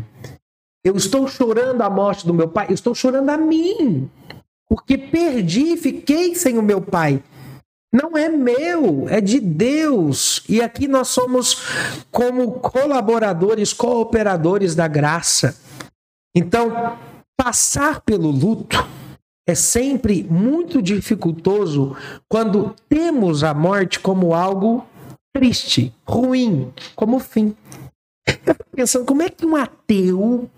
Eu 0.83 0.95
estou 0.95 1.27
chorando 1.27 1.81
a 1.81 1.89
morte 1.89 2.25
do 2.25 2.33
meu 2.33 2.47
pai, 2.47 2.67
eu 2.69 2.73
estou 2.73 2.93
chorando 2.95 3.29
a 3.29 3.37
mim. 3.37 4.09
Porque 4.67 4.97
perdi, 4.97 5.75
fiquei 5.77 6.35
sem 6.35 6.57
o 6.57 6.63
meu 6.63 6.81
pai. 6.81 7.23
Não 7.93 8.17
é 8.17 8.29
meu, 8.29 9.07
é 9.07 9.21
de 9.21 9.39
Deus. 9.39 10.43
E 10.49 10.61
aqui 10.61 10.87
nós 10.87 11.07
somos 11.09 11.63
como 12.11 12.53
colaboradores, 12.53 13.71
cooperadores 13.71 14.75
da 14.75 14.87
graça. 14.87 15.57
Então, 16.35 16.97
passar 17.37 18.01
pelo 18.01 18.29
luto 18.29 18.85
é 19.47 19.55
sempre 19.55 20.23
muito 20.23 20.81
dificultoso 20.81 21.95
quando 22.27 22.75
temos 22.89 23.43
a 23.43 23.53
morte 23.53 23.99
como 23.99 24.33
algo 24.33 24.85
triste, 25.35 25.93
ruim, 26.07 26.71
como 26.95 27.19
fim. 27.19 27.53
Eu 28.25 28.55
fico 28.55 28.69
pensando, 28.73 29.05
como 29.05 29.21
é 29.21 29.29
que 29.29 29.45
um 29.45 29.57
ateu 29.57 30.49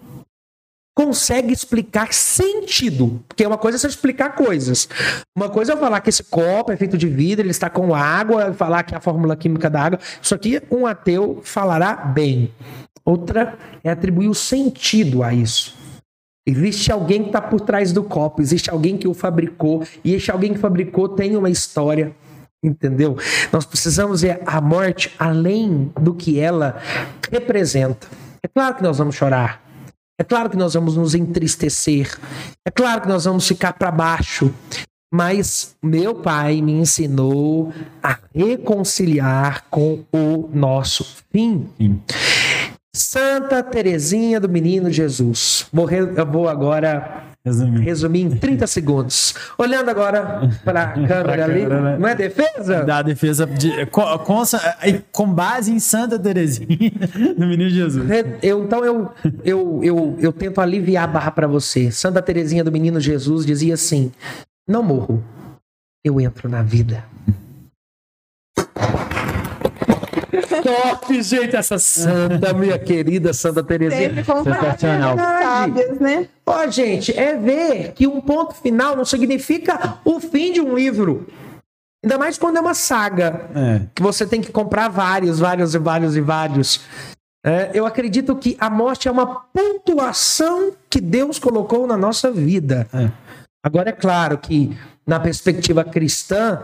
consegue 0.95 1.51
explicar 1.51 2.13
sentido? 2.13 3.23
Porque 3.27 3.43
uma 3.45 3.57
coisa 3.57 3.77
é 3.77 3.79
você 3.79 3.87
explicar 3.87 4.35
coisas. 4.35 4.87
Uma 5.35 5.49
coisa 5.49 5.73
é 5.73 5.77
falar 5.77 5.99
que 5.99 6.09
esse 6.09 6.23
copo 6.23 6.71
é 6.71 6.77
feito 6.77 6.95
de 6.95 7.09
vidro, 7.09 7.43
ele 7.43 7.49
está 7.49 7.71
com 7.71 7.95
água, 7.95 8.53
falar 8.53 8.83
que 8.83 8.93
é 8.93 8.97
a 8.97 9.01
fórmula 9.01 9.35
química 9.35 9.67
da 9.67 9.81
água. 9.81 9.99
Isso 10.21 10.35
aqui 10.35 10.61
um 10.69 10.85
ateu 10.85 11.41
falará 11.43 11.95
bem. 11.95 12.53
Outra 13.03 13.57
é 13.83 13.89
atribuir 13.89 14.27
o 14.27 14.35
sentido 14.35 15.23
a 15.23 15.33
isso. 15.33 15.75
Existe 16.45 16.91
alguém 16.91 17.23
que 17.23 17.29
está 17.29 17.41
por 17.41 17.61
trás 17.61 17.91
do 17.91 18.03
copo, 18.03 18.43
existe 18.43 18.69
alguém 18.69 18.95
que 18.95 19.07
o 19.07 19.13
fabricou, 19.13 19.83
e 20.03 20.13
esse 20.13 20.31
alguém 20.31 20.53
que 20.53 20.59
fabricou 20.59 21.09
tem 21.09 21.35
uma 21.35 21.49
história. 21.49 22.15
Entendeu? 22.63 23.17
Nós 23.51 23.65
precisamos 23.65 24.21
ver 24.21 24.41
a 24.45 24.59
morte 24.59 25.13
além 25.19 25.91
do 25.99 26.13
que 26.13 26.39
ela 26.39 26.81
representa. 27.31 28.07
É 28.43 28.47
claro 28.47 28.75
que 28.75 28.83
nós 28.83 28.97
vamos 28.97 29.15
chorar. 29.15 29.61
É 30.19 30.23
claro 30.23 30.49
que 30.49 30.57
nós 30.57 30.73
vamos 30.73 30.97
nos 30.97 31.13
entristecer. 31.13 32.17
É 32.65 32.71
claro 32.71 33.01
que 33.01 33.07
nós 33.07 33.25
vamos 33.25 33.47
ficar 33.47 33.73
para 33.73 33.91
baixo. 33.91 34.51
Mas 35.13 35.75
meu 35.81 36.15
pai 36.15 36.61
me 36.61 36.73
ensinou 36.73 37.71
a 38.03 38.17
reconciliar 38.33 39.63
com 39.69 40.03
o 40.11 40.49
nosso 40.53 41.05
fim. 41.31 41.69
Sim. 41.77 42.01
Santa 42.93 43.61
Teresinha 43.61 44.39
do 44.39 44.49
Menino 44.49 44.89
Jesus. 44.91 45.67
Vou, 45.71 45.89
eu 45.89 46.25
vou 46.25 46.49
agora 46.49 47.26
Resumir. 47.47 47.79
Resumir 47.79 48.21
em 48.21 48.29
30 48.31 48.67
segundos. 48.67 49.33
Olhando 49.57 49.89
agora 49.89 50.49
para 50.65 50.83
a 50.83 51.07
câmera 51.07 51.45
ali. 51.45 51.65
Né? 51.65 51.97
Não 51.97 52.07
é 52.07 52.13
defesa? 52.13 52.83
Da 52.83 53.01
defesa 53.01 53.45
de, 53.45 53.85
com, 53.87 54.01
com, 54.19 54.43
com, 55.11 55.33
base 55.33 55.71
em 55.71 55.79
Santa 55.79 56.19
Teresinha 56.19 56.91
do 57.37 57.47
Menino 57.47 57.69
Jesus. 57.69 58.05
Eu, 58.41 58.63
então 58.65 58.83
eu, 58.83 59.11
eu, 59.43 59.79
eu, 59.81 60.17
eu 60.19 60.33
tento 60.33 60.59
aliviar 60.59 61.05
a 61.05 61.07
barra 61.07 61.31
para 61.31 61.47
você. 61.47 61.89
Santa 61.89 62.21
Teresinha 62.21 62.63
do 62.63 62.71
Menino 62.71 62.99
Jesus 62.99 63.45
dizia 63.45 63.75
assim: 63.75 64.11
Não 64.67 64.83
morro, 64.83 65.23
eu 66.03 66.19
entro 66.19 66.49
na 66.49 66.61
vida. 66.61 67.03
Top, 70.61 71.21
gente, 71.21 71.55
essa 71.55 71.77
santa, 71.79 72.53
minha 72.53 72.77
querida 72.77 73.33
Santa 73.33 73.63
Terezinha. 73.63 74.23
Sensacional. 74.23 75.17
Sábias, 75.17 75.99
né? 75.99 76.27
Ó, 76.45 76.67
gente, 76.67 77.17
é 77.17 77.35
ver 77.35 77.93
que 77.93 78.07
um 78.07 78.21
ponto 78.21 78.55
final 78.55 78.95
não 78.95 79.05
significa 79.05 79.99
o 80.05 80.19
fim 80.19 80.53
de 80.53 80.61
um 80.61 80.75
livro. 80.75 81.27
Ainda 82.03 82.17
mais 82.17 82.37
quando 82.37 82.57
é 82.57 82.61
uma 82.61 82.73
saga. 82.73 83.49
É. 83.55 83.81
Que 83.93 84.01
você 84.01 84.25
tem 84.25 84.41
que 84.41 84.51
comprar 84.51 84.87
vários, 84.87 85.39
vários 85.39 85.73
e 85.75 85.79
vários 85.79 86.15
e 86.15 86.21
vários. 86.21 86.81
É, 87.45 87.71
eu 87.73 87.85
acredito 87.85 88.35
que 88.35 88.57
a 88.59 88.69
morte 88.69 89.07
é 89.07 89.11
uma 89.11 89.41
pontuação 89.53 90.73
que 90.89 90.99
Deus 90.99 91.39
colocou 91.39 91.87
na 91.87 91.97
nossa 91.97 92.31
vida. 92.31 92.87
É. 92.93 93.09
Agora, 93.63 93.89
é 93.89 93.93
claro 93.93 94.37
que, 94.37 94.77
na 95.05 95.19
perspectiva 95.19 95.83
cristã, 95.83 96.59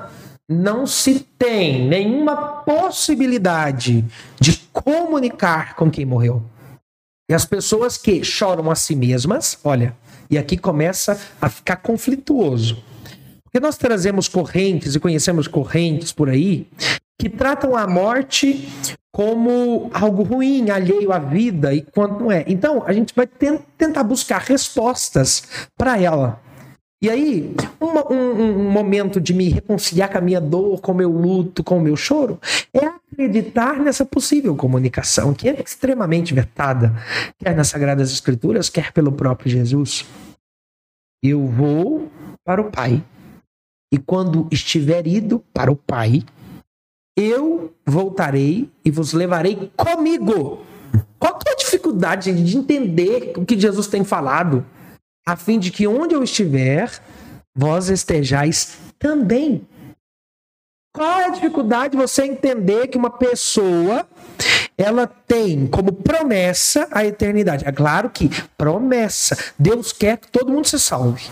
não 0.49 0.85
se 0.85 1.21
tem 1.37 1.87
nenhuma 1.87 2.35
possibilidade 2.63 4.05
de 4.39 4.57
comunicar 4.71 5.75
com 5.75 5.89
quem 5.89 6.05
morreu. 6.05 6.43
E 7.29 7.33
as 7.33 7.45
pessoas 7.45 7.97
que 7.97 8.23
choram 8.23 8.69
a 8.69 8.75
si 8.75 8.95
mesmas, 8.95 9.57
olha, 9.63 9.95
e 10.29 10.37
aqui 10.37 10.57
começa 10.57 11.19
a 11.41 11.49
ficar 11.49 11.77
conflituoso. 11.77 12.83
Porque 13.43 13.59
nós 13.59 13.77
trazemos 13.77 14.27
correntes 14.27 14.95
e 14.95 14.99
conhecemos 14.99 15.47
correntes 15.47 16.11
por 16.11 16.29
aí 16.29 16.67
que 17.19 17.29
tratam 17.29 17.77
a 17.77 17.87
morte 17.87 18.67
como 19.13 19.91
algo 19.93 20.23
ruim, 20.23 20.71
alheio 20.71 21.13
à 21.13 21.19
vida, 21.19 21.73
e 21.73 21.81
quando 21.81 22.19
não 22.19 22.31
é. 22.31 22.43
Então, 22.47 22.83
a 22.85 22.91
gente 22.91 23.13
vai 23.15 23.27
tentar 23.27 24.03
buscar 24.03 24.41
respostas 24.41 25.43
para 25.77 25.99
ela. 26.01 26.41
E 27.03 27.09
aí, 27.09 27.53
uma, 27.81 28.09
um, 28.09 28.61
um, 28.61 28.71
momento 28.71 29.19
de 29.19 29.33
me 29.33 29.49
reconciliar 29.49 30.09
com 30.09 30.19
a 30.19 30.21
minha 30.21 30.39
dor, 30.39 30.79
com 30.79 30.93
o 30.93 30.95
meu 30.95 31.11
luto, 31.11 31.61
com 31.61 31.77
o 31.77 31.81
meu 31.81 31.97
choro, 31.97 32.39
é 32.73 32.85
acreditar 32.85 33.77
nessa 33.77 34.05
possível 34.05 34.55
comunicação, 34.55 35.33
que 35.33 35.49
é 35.49 35.61
extremamente 35.61 36.33
vetada, 36.33 36.95
quer 37.37 37.53
nas 37.57 37.67
Sagradas 37.67 38.09
Escrituras, 38.09 38.69
quer 38.69 38.93
pelo 38.93 39.11
próprio 39.11 39.51
Jesus. 39.51 40.05
Eu 41.21 41.45
vou 41.45 42.09
para 42.45 42.61
o 42.61 42.71
Pai. 42.71 43.03
E 43.91 43.97
quando 43.97 44.47
estiver 44.49 45.05
ido 45.05 45.43
para 45.53 45.69
o 45.69 45.75
Pai, 45.75 46.23
eu 47.17 47.73
voltarei 47.85 48.71
e 48.85 48.89
vos 48.89 49.11
levarei 49.11 49.69
comigo. 49.75 50.65
Qual 51.19 51.37
que 51.37 51.49
é 51.49 51.51
a 51.51 51.57
dificuldade 51.57 52.33
de 52.41 52.57
entender 52.57 53.33
o 53.35 53.45
que 53.45 53.59
Jesus 53.59 53.87
tem 53.87 54.05
falado? 54.05 54.65
A 55.25 55.35
fim 55.35 55.57
de 55.57 55.71
que 55.71 55.87
onde 55.87 56.13
eu 56.13 56.23
estiver, 56.23 56.91
vós 57.55 57.89
estejais 57.89 58.77
também. 58.99 59.67
Qual 60.93 61.19
é 61.19 61.25
a 61.25 61.29
dificuldade 61.29 61.91
de 61.91 61.97
você 61.97 62.23
entender 62.25 62.87
que 62.87 62.97
uma 62.97 63.09
pessoa 63.09 64.07
ela 64.77 65.07
tem 65.07 65.65
como 65.65 65.91
promessa 65.91 66.87
a 66.91 67.05
eternidade? 67.05 67.65
É 67.67 67.71
claro 67.71 68.09
que 68.09 68.29
promessa. 68.57 69.37
Deus 69.57 69.91
quer 69.91 70.17
que 70.17 70.27
todo 70.27 70.51
mundo 70.51 70.67
se 70.67 70.79
salve. 70.79 71.23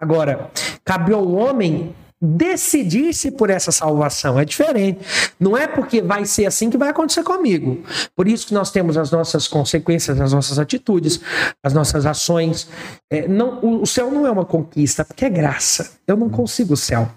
Agora, 0.00 0.50
cabe 0.84 1.12
ao 1.12 1.30
homem 1.30 1.94
decidir-se 2.24 3.30
por 3.30 3.50
essa 3.50 3.70
salvação. 3.70 4.38
É 4.38 4.44
diferente. 4.44 5.00
Não 5.38 5.56
é 5.56 5.66
porque 5.66 6.00
vai 6.00 6.24
ser 6.24 6.46
assim 6.46 6.70
que 6.70 6.78
vai 6.78 6.88
acontecer 6.88 7.22
comigo. 7.22 7.84
Por 8.16 8.26
isso 8.26 8.46
que 8.46 8.54
nós 8.54 8.70
temos 8.70 8.96
as 8.96 9.10
nossas 9.10 9.46
consequências, 9.46 10.20
as 10.20 10.32
nossas 10.32 10.58
atitudes, 10.58 11.20
as 11.62 11.72
nossas 11.72 12.06
ações. 12.06 12.68
É, 13.10 13.28
não, 13.28 13.82
o 13.82 13.86
céu 13.86 14.10
não 14.10 14.26
é 14.26 14.30
uma 14.30 14.44
conquista, 14.44 15.04
porque 15.04 15.24
é 15.24 15.30
graça. 15.30 15.92
Eu 16.06 16.16
não 16.16 16.30
consigo 16.30 16.74
o 16.74 16.76
céu. 16.76 17.08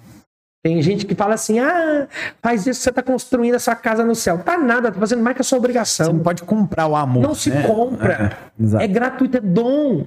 Tem 0.63 0.81
gente 0.81 1.05
que 1.05 1.15
fala 1.15 1.35
assim: 1.35 1.59
ah, 1.59 2.07
faz 2.41 2.67
isso, 2.67 2.81
você 2.81 2.89
está 2.89 3.01
construindo 3.01 3.55
a 3.55 3.59
sua 3.59 3.75
casa 3.75 4.03
no 4.03 4.15
céu. 4.15 4.39
Tá 4.39 4.57
nada, 4.57 4.91
tá 4.91 4.99
fazendo 4.99 5.23
mais 5.23 5.35
que 5.35 5.41
a 5.41 5.45
sua 5.45 5.57
obrigação. 5.57 6.07
Você 6.07 6.13
não 6.13 6.19
pode 6.19 6.43
comprar 6.43 6.87
o 6.87 6.95
amor. 6.95 7.23
Não 7.23 7.35
se 7.35 7.49
né? 7.49 7.63
compra. 7.63 8.37
É, 8.77 8.83
é 8.83 8.87
gratuito, 8.87 9.37
é 9.37 9.39
dom. 9.39 10.05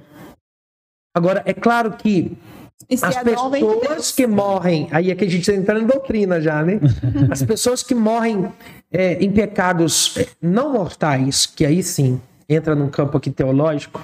Agora, 1.15 1.41
é 1.45 1.53
claro 1.53 1.91
que 1.91 2.37
as 3.01 3.23
pessoas 3.23 4.11
que 4.11 4.27
morrem, 4.27 4.87
aí 4.91 5.11
é 5.11 5.15
que 5.15 5.25
a 5.25 5.29
gente 5.29 5.41
está 5.41 5.53
entrando 5.53 5.83
em 5.83 5.87
doutrina 5.87 6.39
já, 6.41 6.63
né? 6.63 6.79
As 7.29 7.43
pessoas 7.43 7.83
que 7.83 7.93
morrem 7.95 8.51
é, 8.91 9.13
em 9.23 9.31
pecados 9.31 10.15
é, 10.17 10.27
não 10.41 10.73
mortais, 10.73 11.45
que 11.45 11.65
aí 11.65 11.81
sim 11.83 12.19
entra 12.49 12.75
num 12.75 12.89
campo 12.89 13.17
aqui 13.17 13.29
teológico, 13.29 14.01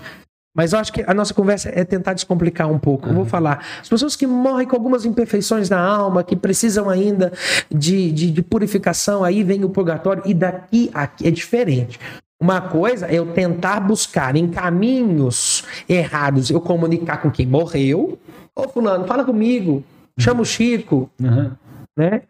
mas 0.58 0.74
eu 0.74 0.80
acho 0.80 0.92
que 0.92 1.04
a 1.06 1.14
nossa 1.14 1.36
conversa 1.36 1.70
é 1.72 1.84
tentar 1.84 2.14
descomplicar 2.14 2.68
um 2.68 2.80
pouco. 2.80 3.08
Eu 3.08 3.14
vou 3.14 3.24
uhum. 3.24 3.30
falar. 3.30 3.64
As 3.80 3.88
pessoas 3.88 4.16
que 4.16 4.26
morrem 4.26 4.68
com 4.68 4.76
algumas 4.76 5.06
imperfeições 5.06 5.70
na 5.70 5.80
alma, 5.80 6.24
que 6.24 6.36
precisam 6.36 6.90
ainda 6.90 7.32
de, 7.70 8.12
de, 8.12 8.32
de 8.32 8.42
purificação, 8.42 9.24
aí 9.24 9.44
vem 9.44 9.64
o 9.64 9.70
purgatório, 9.70 10.24
e 10.26 10.34
daqui 10.34 10.90
aqui 10.96 11.28
é 11.28 11.32
diferente. 11.32 12.00
Uma 12.42 12.60
coisa 12.60 13.06
é 13.06 13.16
eu 13.16 13.28
tentar 13.34 13.80
buscar 13.80 14.36
em 14.36 14.48
caminhos 14.48 15.64
errados, 15.88 16.50
eu 16.50 16.60
comunicar 16.60 17.18
com 17.18 17.30
quem 17.30 17.46
morreu, 17.46 18.18
Ô, 18.58 18.68
fulano, 18.68 19.06
fala 19.06 19.24
comigo. 19.24 19.84
Chama 20.20 20.42
o 20.42 20.46
Chico. 20.46 21.12
Uhum. 21.22 21.52
Né? 21.96 22.24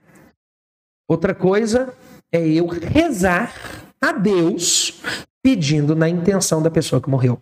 Outra 1.09 1.33
coisa 1.33 1.93
é 2.29 2.45
eu 2.45 2.67
rezar 2.67 3.53
a 4.01 4.11
Deus 4.11 5.01
pedindo 5.41 5.95
na 5.95 6.09
intenção 6.09 6.61
da 6.61 6.69
pessoa 6.69 7.01
que 7.01 7.09
morreu. 7.09 7.39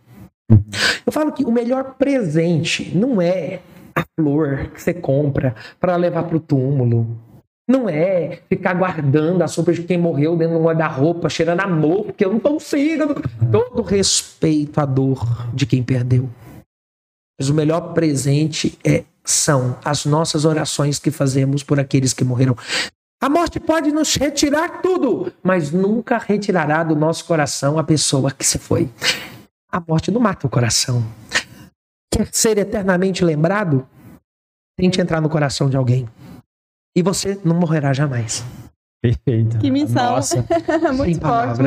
Eu 1.04 1.12
falo 1.12 1.32
que 1.32 1.44
o 1.44 1.52
melhor 1.52 1.96
presente 1.96 2.96
não 2.96 3.20
é 3.20 3.60
a 3.96 4.04
flor 4.16 4.70
que 4.72 4.80
você 4.80 4.94
compra 4.94 5.56
para 5.80 5.96
levar 5.96 6.24
para 6.24 6.38
o 6.38 6.40
túmulo. 6.40 7.08
Não 7.68 7.90
é 7.90 8.42
ficar 8.48 8.76
guardando 8.76 9.42
a 9.42 9.48
sopa 9.48 9.74
de 9.74 9.82
quem 9.82 9.98
morreu 9.98 10.38
dentro 10.38 10.54
de 10.54 10.62
um 10.62 10.66
guarda-roupa, 10.66 11.28
cheirando 11.28 11.62
amor, 11.62 12.06
porque 12.06 12.24
eu 12.24 12.32
não 12.32 12.40
consigo. 12.40 13.16
Todo 13.52 13.82
respeito 13.82 14.80
à 14.80 14.86
dor 14.86 15.48
de 15.52 15.66
quem 15.66 15.82
perdeu. 15.82 16.30
Mas 17.40 17.50
o 17.50 17.54
melhor 17.54 17.94
presente 17.94 18.78
é, 18.84 19.04
são 19.24 19.78
as 19.84 20.06
nossas 20.06 20.46
orações 20.46 21.00
que 21.00 21.12
fazemos 21.12 21.64
por 21.64 21.80
aqueles 21.80 22.14
que 22.14 22.24
morreram. 22.24 22.56
A 23.22 23.30
morte 23.30 23.60
pode 23.60 23.92
nos 23.92 24.16
retirar 24.16 24.82
tudo, 24.82 25.34
mas 25.42 25.72
nunca 25.72 26.18
retirará 26.18 26.84
do 26.84 26.96
nosso 26.96 27.26
coração 27.26 27.78
a 27.80 27.84
pessoa 27.84 28.32
que 28.32 28.46
se 28.46 28.60
foi. 28.60 28.90
A 29.72 29.82
morte 29.86 30.12
não 30.12 30.22
mata 30.22 30.46
o 30.46 30.50
coração. 30.50 31.04
Quer 32.14 32.30
ser 32.32 32.58
eternamente 32.58 33.24
lembrado? 33.26 33.88
Tente 34.78 35.02
entrar 35.02 35.22
no 35.22 35.30
coração 35.30 35.70
de 35.70 35.76
alguém. 35.76 36.08
E 36.96 37.02
você 37.02 37.40
não 37.44 37.56
morrerá 37.56 37.92
jamais. 37.94 38.44
Perfeito. 39.02 39.60
Que 39.60 39.70
missão. 39.70 40.16
Nossa. 40.16 40.46
Muito 40.94 41.20
forte. 41.20 41.62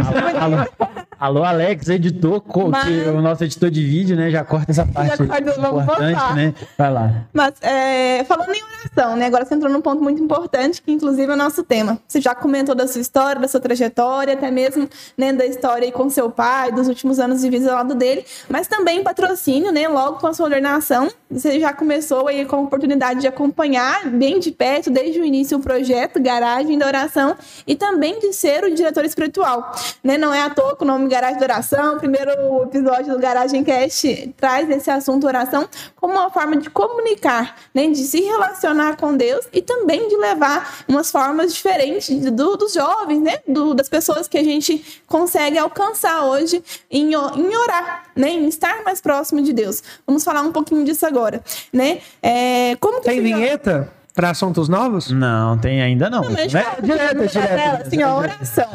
Alô, 1.19 1.43
Alex, 1.43 1.89
editor, 1.89 2.43
Mas... 2.71 2.85
que 2.85 3.09
o 3.09 3.21
nosso 3.21 3.45
editor 3.45 3.71
de 3.71 3.85
vídeo, 3.85 4.17
né? 4.17 4.31
Já 4.31 4.45
corta 4.45 4.71
essa 4.71 4.87
parte 4.87 5.17
já 5.17 5.27
corta, 5.27 5.83
importante, 5.83 6.35
né? 6.35 6.55
Vai 6.77 6.93
lá. 6.93 7.13
Mas 7.33 7.55
é, 7.61 8.25
falando 8.25 8.55
em 8.55 8.63
oração, 8.63 9.17
né? 9.17 9.27
Agora 9.27 9.45
você 9.45 9.55
entrou 9.55 9.73
num 9.73 9.81
ponto 9.81 10.03
muito 10.03 10.23
importante, 10.23 10.81
que 10.81 10.93
inclusive 10.93 11.31
é 11.31 11.35
o 11.35 11.37
nosso 11.37 11.63
tema. 11.63 11.99
Você 12.07 12.21
já 12.21 12.35
comentou 12.35 12.75
da 12.75 12.87
sua 12.87 13.01
história, 13.01 13.41
da 13.41 13.49
sua 13.49 13.61
trajetória, 13.61 14.35
até 14.35 14.51
mesmo 14.51 14.89
né, 15.17 15.33
da 15.33 15.45
história 15.45 15.85
aí 15.87 15.93
com 15.93 16.09
seu 16.09 16.31
pai, 16.31 16.71
dos 16.73 16.89
últimos 16.89 17.19
anos 17.19 17.41
de 17.41 17.51
vida 17.51 17.71
ao 17.71 17.77
lado 17.77 17.95
dele, 17.95 18.25
mas 18.49 18.67
também 18.67 19.03
patrocínio, 19.03 19.73
né? 19.73 19.89
Logo 19.89 20.19
com 20.19 20.27
a 20.27 20.35
sua 20.35 20.47
ordenação, 20.47 21.09
você 21.31 21.59
já 21.59 21.73
começou 21.73 22.29
aí 22.29 22.45
com 22.45 22.57
a 22.57 22.61
oportunidade 22.61 23.21
de 23.21 23.27
acompanhar 23.27 24.07
bem 24.07 24.39
de 24.39 24.51
perto, 24.51 24.91
desde 24.91 25.21
o 25.21 25.25
início, 25.25 25.59
o 25.59 25.61
projeto 25.61 26.21
Garagem 26.21 26.79
da 26.79 26.87
Oração 26.87 27.37
e 27.67 27.75
também 27.75 28.19
de 28.21 28.33
ser 28.33 28.65
o 28.65 28.75
diretor 28.75 29.05
espiritual. 29.05 29.73
Né? 30.03 30.17
Não 30.17 30.33
é 30.33 30.43
à 30.43 30.51
toa 30.51 30.77
que 30.77 30.85
o 30.85 30.87
nome 30.87 31.08
Garagem 31.09 31.39
de 31.39 31.45
Oração, 31.45 31.97
o 31.97 31.99
primeiro 31.99 32.63
episódio 32.65 33.15
do 33.15 33.19
Garagem 33.19 33.65
Cast 33.65 34.35
traz 34.37 34.69
esse 34.71 34.91
assunto 34.91 35.27
oração 35.27 35.69
como 35.97 36.15
uma 36.15 36.31
forma 36.31 36.57
de 36.57 36.71
comunicar, 36.71 37.57
né? 37.75 37.89
de 37.89 38.05
se 38.05 38.21
relacionar 38.21 38.97
com 38.97 39.17
Deus 39.17 39.47
e 39.53 39.63
também 39.63 40.09
de 40.09 40.17
levar 40.17 40.85
umas 40.87 41.11
formas 41.11 41.53
diferentes 41.53 42.09
do, 42.31 42.57
dos 42.57 42.75
jovens, 42.75 43.21
né? 43.21 43.39
Do, 43.47 43.75
das 43.75 43.89
pessoas 43.89 44.29
que 44.29 44.39
a 44.39 44.45
gente 44.45 45.03
consegue 45.07 45.59
alcançar 45.59 46.25
hoje 46.25 46.63
em, 46.91 47.13
em 47.13 47.57
orar, 47.57 48.05
né? 48.15 48.31
em 48.31 48.47
estar 48.47 48.83
mais 48.85 49.01
próximo 49.01 49.43
de 49.43 49.53
Deus. 49.53 49.83
Vamos 50.07 50.23
falar 50.23 50.43
um 50.43 50.53
pouquinho 50.53 50.85
disso 50.85 51.07
agora. 51.07 51.43
Né? 51.73 52.01
É, 52.23 52.77
como 52.77 53.01
Tem 53.01 53.23
vinheta? 53.23 53.98
Para 54.15 54.31
assuntos 54.31 54.69
novos? 54.69 55.11
Não, 55.11 55.57
tem 55.59 55.81
ainda 55.81 56.11
não. 56.11 56.23
não 56.23 56.31
né? 56.31 56.47
Direto, 56.47 56.83
direto. 56.83 57.33
Tela, 57.33 57.83
assim, 57.85 58.03
a 58.03 58.17
oração. 58.17 58.67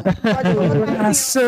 oração. 0.98 1.42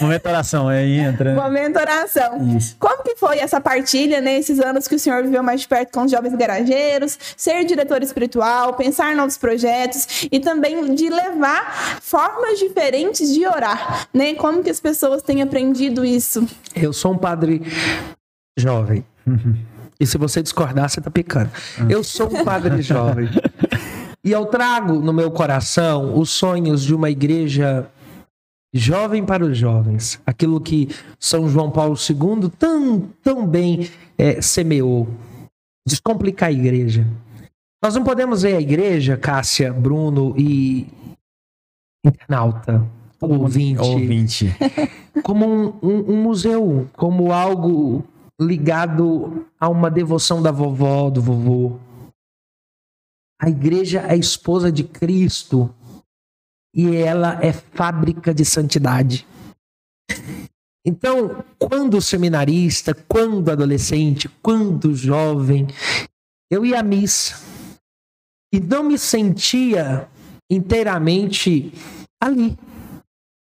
Momento 0.00 0.26
oração, 0.28 0.68
aí 0.68 0.98
entra. 0.98 1.34
Momento 1.34 1.76
oração. 1.78 2.56
Isso. 2.56 2.76
Como 2.78 3.02
que 3.02 3.16
foi 3.16 3.38
essa 3.38 3.60
partilha, 3.60 4.20
nesses 4.20 4.58
né, 4.58 4.66
anos 4.66 4.86
que 4.86 4.94
o 4.94 4.98
senhor 4.98 5.22
viveu 5.22 5.42
mais 5.42 5.62
de 5.62 5.68
perto 5.68 5.92
com 5.92 6.04
os 6.04 6.10
jovens 6.10 6.34
garageiros, 6.34 7.18
ser 7.36 7.64
diretor 7.64 8.02
espiritual, 8.02 8.74
pensar 8.74 9.12
em 9.12 9.16
novos 9.16 9.36
projetos 9.36 10.28
e 10.30 10.38
também 10.38 10.94
de 10.94 11.08
levar 11.08 11.98
formas 12.00 12.58
diferentes 12.58 13.32
de 13.32 13.46
orar, 13.46 14.08
né? 14.14 14.34
Como 14.34 14.62
que 14.62 14.70
as 14.70 14.80
pessoas 14.80 15.22
têm 15.22 15.42
aprendido 15.42 16.04
isso? 16.04 16.46
Eu 16.74 16.92
sou 16.92 17.12
um 17.12 17.18
padre 17.18 17.62
jovem. 18.56 19.04
E 19.98 20.06
se 20.06 20.18
você 20.18 20.42
discordar, 20.42 20.88
você 20.88 21.00
tá 21.00 21.10
pecando. 21.10 21.50
Ah. 21.78 21.86
Eu 21.88 22.04
sou 22.04 22.34
um 22.34 22.44
padre 22.44 22.80
jovem. 22.82 23.28
E 24.22 24.32
eu 24.32 24.46
trago 24.46 24.94
no 24.94 25.12
meu 25.12 25.30
coração 25.30 26.18
os 26.18 26.30
sonhos 26.30 26.84
de 26.84 26.94
uma 26.94 27.10
igreja 27.10 27.88
jovem 28.74 29.24
para 29.24 29.44
os 29.44 29.56
jovens. 29.56 30.20
Aquilo 30.26 30.60
que 30.60 30.88
São 31.18 31.48
João 31.48 31.70
Paulo 31.70 31.96
II 31.96 32.50
tão, 32.58 33.08
tão 33.22 33.46
bem 33.46 33.88
é, 34.18 34.40
semeou. 34.42 35.08
Descomplicar 35.86 36.48
a 36.48 36.52
igreja. 36.52 37.06
Nós 37.82 37.94
não 37.94 38.02
podemos 38.02 38.42
ver 38.42 38.56
a 38.56 38.60
igreja, 38.60 39.16
Cássia, 39.16 39.72
Bruno 39.72 40.34
e 40.36 40.88
internauta, 42.04 42.84
ouvinte, 43.20 43.80
ouvinte. 43.80 44.56
como 45.22 45.46
um, 45.46 45.74
um, 45.82 46.12
um 46.12 46.22
museu, 46.22 46.88
como 46.96 47.32
algo 47.32 48.04
ligado 48.40 49.46
a 49.58 49.68
uma 49.68 49.90
devoção 49.90 50.42
da 50.42 50.50
vovó, 50.50 51.10
do 51.10 51.22
vovô. 51.22 51.78
A 53.40 53.48
igreja 53.48 54.00
é 54.06 54.16
esposa 54.16 54.70
de 54.70 54.84
Cristo 54.84 55.74
e 56.74 56.94
ela 56.94 57.38
é 57.42 57.52
fábrica 57.52 58.34
de 58.34 58.44
santidade. 58.44 59.26
Então, 60.84 61.44
quando 61.58 62.00
seminarista, 62.00 62.94
quando 62.94 63.50
adolescente, 63.50 64.28
quando 64.40 64.94
jovem, 64.94 65.66
eu 66.50 66.64
ia 66.64 66.80
à 66.80 66.82
missa 66.82 67.42
e 68.52 68.60
não 68.60 68.84
me 68.84 68.96
sentia 68.96 70.08
inteiramente 70.50 71.72
ali. 72.22 72.56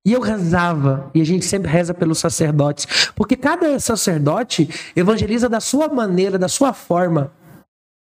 E 0.06 0.12
eu 0.12 0.20
rezava, 0.20 1.10
e 1.14 1.22
a 1.22 1.26
gente 1.26 1.45
sempre 1.45 1.72
reza 1.72 1.93
pelos 1.93 2.20
sacerdotes, 2.20 3.12
porque 3.16 3.38
cada 3.38 3.80
sacerdote 3.80 4.70
evangeliza 4.95 5.47
da 5.47 5.62
sua 5.62 5.88
maneira, 5.88 6.38
da 6.38 6.49
sua 6.49 6.74
forma. 6.74 7.32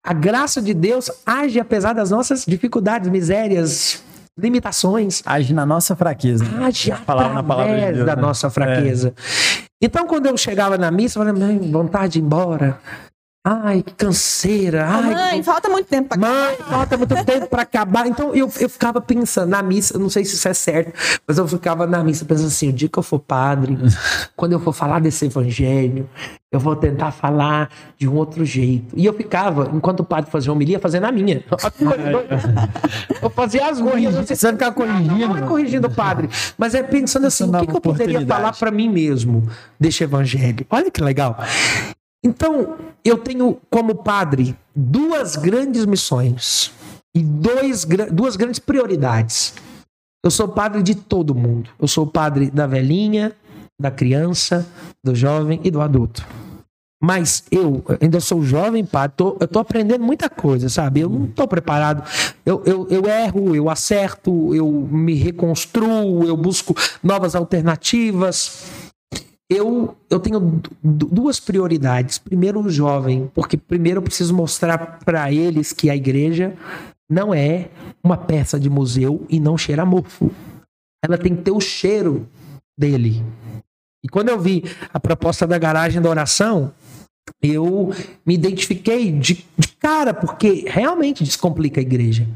A 0.06 0.14
graça 0.14 0.62
de 0.62 0.74
Deus 0.74 1.12
age 1.26 1.60
apesar 1.60 1.92
das 1.94 2.10
nossas 2.10 2.46
dificuldades, 2.46 3.10
misérias, 3.10 4.02
limitações. 4.40 5.22
Age 5.26 5.54
na 5.54 5.66
nossa 5.66 5.94
fraqueza. 5.94 6.46
Age 6.62 6.92
através 6.94 7.34
na 7.34 7.44
palavra 7.44 7.76
de 7.76 7.94
Deus, 7.94 8.06
da 8.06 8.16
né? 8.16 8.22
nossa 8.22 8.50
fraqueza. 8.50 9.14
É. 9.16 9.70
Então, 9.82 10.08
quando 10.08 10.28
eu 10.28 10.38
chegava 10.38 10.78
na 10.78 10.90
missa, 10.90 11.20
eu 11.20 11.26
falava, 11.26 11.54
vontade 11.70 12.14
de 12.14 12.20
ir 12.20 12.22
embora. 12.22 12.80
Ai, 13.52 13.82
que 13.82 13.94
canseira. 13.96 14.86
Ai, 14.86 15.12
mãe, 15.12 15.40
que... 15.40 15.44
falta 15.44 15.70
muito 15.70 15.88
tempo 15.88 16.10
para 16.10 16.18
acabar. 16.18 16.46
Mãe, 16.46 16.58
falta 16.70 16.98
muito 16.98 17.26
tempo 17.26 17.48
para 17.48 17.62
acabar. 17.64 18.06
Então 18.06 18.36
eu, 18.36 18.52
eu 18.60 18.70
ficava 18.70 19.02
pensando 19.02 19.50
na 19.50 19.64
missa, 19.64 19.98
não 19.98 20.08
sei 20.08 20.24
se 20.24 20.36
isso 20.36 20.48
é 20.48 20.54
certo, 20.54 20.94
mas 21.26 21.40
eu 21.40 21.48
ficava 21.48 21.88
na 21.88 22.04
missa 22.04 22.24
pensando 22.26 22.46
assim: 22.46 22.70
o 22.70 22.74
dia 22.74 22.88
que 22.88 23.00
eu 23.00 23.02
for 23.02 23.18
padre, 23.18 23.76
quando 24.36 24.52
eu 24.52 24.60
for 24.60 24.72
falar 24.72 25.00
desse 25.00 25.26
evangelho, 25.26 26.08
eu 26.52 26.60
vou 26.60 26.76
tentar 26.76 27.10
falar 27.10 27.72
de 27.98 28.08
um 28.08 28.16
outro 28.16 28.46
jeito. 28.46 28.94
E 28.96 29.04
eu 29.04 29.14
ficava, 29.14 29.72
enquanto 29.74 30.02
o 30.02 30.04
padre 30.04 30.30
fazia 30.30 30.52
homilia, 30.52 30.80
fazendo 30.80 31.06
a 31.06 31.12
minha. 31.12 31.44
eu 33.20 33.30
fazia 33.32 33.68
as 33.68 33.82
minhas. 33.82 34.14
Você 34.14 34.36
ficar 34.36 34.72
corrigindo. 34.74 35.28
Não 35.28 35.38
é 35.38 35.42
corrigindo 35.42 35.88
o 35.88 35.92
padre, 35.92 36.30
mas 36.56 36.76
é 36.76 36.84
pensando 36.84 37.26
assim: 37.26 37.50
o 37.50 37.60
que, 37.60 37.66
que 37.66 37.76
eu 37.76 37.82
poderia 37.82 38.24
falar 38.28 38.54
para 38.54 38.70
mim 38.70 38.90
mesmo 38.90 39.50
deste 39.80 40.04
evangelho? 40.04 40.68
Olha 40.70 40.92
que 40.92 41.02
legal. 41.02 41.36
Então, 42.24 42.78
eu 43.04 43.18
tenho 43.18 43.60
como 43.70 43.96
padre 43.96 44.56
duas 44.76 45.36
grandes 45.36 45.86
missões 45.86 46.72
e 47.16 47.24
dois, 47.24 47.86
duas 48.12 48.36
grandes 48.36 48.60
prioridades. 48.60 49.54
Eu 50.24 50.30
sou 50.30 50.50
padre 50.50 50.84
de 50.84 50.96
todo 50.96 51.34
mundo. 51.34 51.70
Eu 51.80 51.88
sou 51.88 52.06
padre 52.06 52.52
da 52.52 52.68
velhinha, 52.68 53.34
da 53.80 53.90
criança, 53.90 54.68
do 55.04 55.16
jovem 55.16 55.62
e 55.64 55.72
do 55.72 55.80
adulto. 55.80 56.26
Mas 57.02 57.46
eu 57.50 57.82
ainda 58.02 58.20
sou 58.20 58.44
jovem, 58.44 58.84
padre, 58.84 59.16
tô, 59.16 59.38
eu 59.40 59.48
tô 59.48 59.60
aprendendo 59.60 60.04
muita 60.04 60.30
coisa, 60.30 60.68
sabe? 60.68 61.00
Eu 61.00 61.08
não 61.08 61.28
tô 61.28 61.48
preparado. 61.48 62.04
Eu, 62.46 62.62
eu, 62.66 62.88
eu 62.90 63.06
erro, 63.06 63.56
eu 63.56 63.70
acerto, 63.70 64.54
eu 64.54 64.70
me 64.70 65.14
reconstruo, 65.14 66.26
eu 66.26 66.36
busco 66.36 66.76
novas 67.02 67.36
alternativas 67.36 68.89
eu, 69.50 69.98
eu 70.10 70.20
tenho 70.20 70.62
duas 70.84 71.40
prioridades. 71.40 72.20
Primeiro, 72.20 72.60
o 72.62 72.70
jovem, 72.70 73.30
porque 73.34 73.58
primeiro 73.58 73.98
eu 73.98 74.04
preciso 74.04 74.34
mostrar 74.34 75.00
para 75.04 75.32
eles 75.32 75.74
que 75.74 75.90
a 75.90 75.96
igreja 75.96 76.54
não 77.10 77.34
é 77.34 77.70
uma 78.04 78.16
peça 78.16 78.60
de 78.60 78.70
museu 78.70 79.26
e 79.28 79.40
não 79.40 79.58
cheira 79.58 79.84
mofo. 79.86 80.32
Ela 81.04 81.18
tem 81.18 81.36
que 81.36 81.42
ter 81.42 81.52
o 81.52 81.60
cheiro 81.60 82.28
dele. 82.78 83.24
E 84.04 84.08
quando 84.08 84.30
eu 84.30 84.40
vi 84.40 84.64
a 84.94 85.00
proposta 85.00 85.48
da 85.48 85.58
garagem 85.58 86.02
da 86.02 86.10
oração, 86.10 86.72
eu 87.42 87.92
me 88.26 88.36
identifiquei 88.36 89.12
de, 89.12 89.46
de 89.58 89.68
cara, 89.80 90.14
porque 90.14 90.66
realmente 90.68 91.24
descomplica 91.24 91.80
a 91.80 91.82
igreja. 91.82 92.28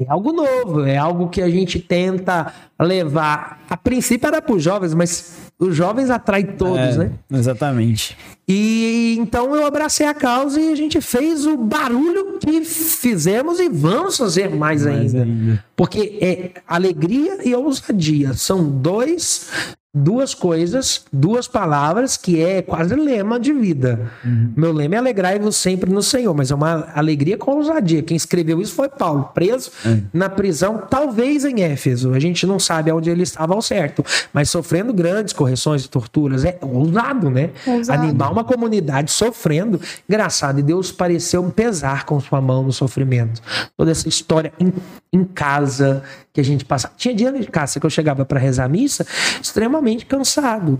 É 0.00 0.10
algo 0.10 0.32
novo, 0.32 0.84
é 0.84 0.96
algo 0.96 1.28
que 1.28 1.40
a 1.40 1.48
gente 1.48 1.78
tenta 1.80 2.52
levar. 2.78 3.64
A 3.70 3.76
princípio 3.76 4.26
era 4.26 4.42
para 4.42 4.54
os 4.54 4.62
jovens, 4.62 4.92
mas 4.92 5.45
os 5.58 5.74
jovens 5.74 6.10
atraem 6.10 6.46
todos, 6.46 6.78
é, 6.78 6.98
né? 6.98 7.10
Exatamente. 7.32 8.16
E 8.48 9.16
então 9.18 9.56
eu 9.56 9.66
abracei 9.66 10.06
a 10.06 10.14
causa 10.14 10.60
e 10.60 10.72
a 10.72 10.76
gente 10.76 11.00
fez 11.00 11.46
o 11.46 11.56
barulho 11.56 12.38
que 12.38 12.64
fizemos 12.64 13.58
e 13.58 13.68
vamos 13.68 14.16
fazer 14.16 14.48
mais, 14.50 14.84
mais 14.84 15.14
ainda. 15.14 15.22
ainda. 15.24 15.64
Porque 15.74 16.18
é 16.20 16.50
alegria 16.66 17.40
e 17.44 17.54
ousadia. 17.54 18.34
São 18.34 18.64
dois 18.68 19.48
duas 19.96 20.34
coisas, 20.34 21.04
duas 21.10 21.48
palavras 21.48 22.18
que 22.18 22.42
é 22.42 22.60
quase 22.60 22.94
lema 22.94 23.40
de 23.40 23.52
vida. 23.52 24.10
Uhum. 24.22 24.52
Meu 24.54 24.72
lema 24.72 24.96
é 24.96 24.98
alegrai-vos 24.98 25.56
sempre 25.56 25.90
no 25.90 26.02
Senhor, 26.02 26.34
mas 26.34 26.50
é 26.50 26.54
uma 26.54 26.86
alegria 26.94 27.38
com 27.38 27.52
ousadia. 27.52 28.02
Quem 28.02 28.16
escreveu 28.16 28.60
isso 28.60 28.74
foi 28.74 28.90
Paulo, 28.90 29.30
preso 29.32 29.70
uhum. 29.84 30.02
na 30.12 30.28
prisão, 30.28 30.82
talvez 30.90 31.46
em 31.46 31.62
Éfeso. 31.62 32.12
A 32.12 32.20
gente 32.20 32.46
não 32.46 32.58
sabe 32.58 32.92
onde 32.92 33.08
ele 33.08 33.22
estava 33.22 33.54
ao 33.54 33.62
certo, 33.62 34.04
mas 34.34 34.50
sofrendo 34.50 34.92
grandes 34.92 35.32
correções 35.32 35.86
e 35.86 35.88
torturas. 35.88 36.44
É 36.44 36.58
ousado, 36.60 37.30
né? 37.30 37.50
Ousado. 37.66 38.02
Animar 38.02 38.32
uma 38.36 38.44
comunidade 38.44 39.10
sofrendo. 39.10 39.80
Engraçado, 40.08 40.60
e 40.60 40.62
Deus 40.62 40.92
pareceu 40.92 41.42
pesar 41.50 42.04
com 42.04 42.20
sua 42.20 42.40
mão 42.40 42.62
no 42.62 42.72
sofrimento. 42.72 43.40
Toda 43.76 43.90
essa 43.90 44.08
história 44.08 44.52
em, 44.58 44.72
em 45.12 45.24
casa 45.24 46.02
que 46.32 46.40
a 46.40 46.44
gente 46.44 46.64
passa. 46.64 46.90
Tinha 46.96 47.14
dia 47.14 47.32
de 47.32 47.46
casa 47.46 47.80
que 47.80 47.86
eu 47.86 47.90
chegava 47.90 48.24
para 48.24 48.38
rezar 48.38 48.64
a 48.64 48.68
missa 48.68 49.06
extremamente 49.40 50.06
cansado 50.06 50.78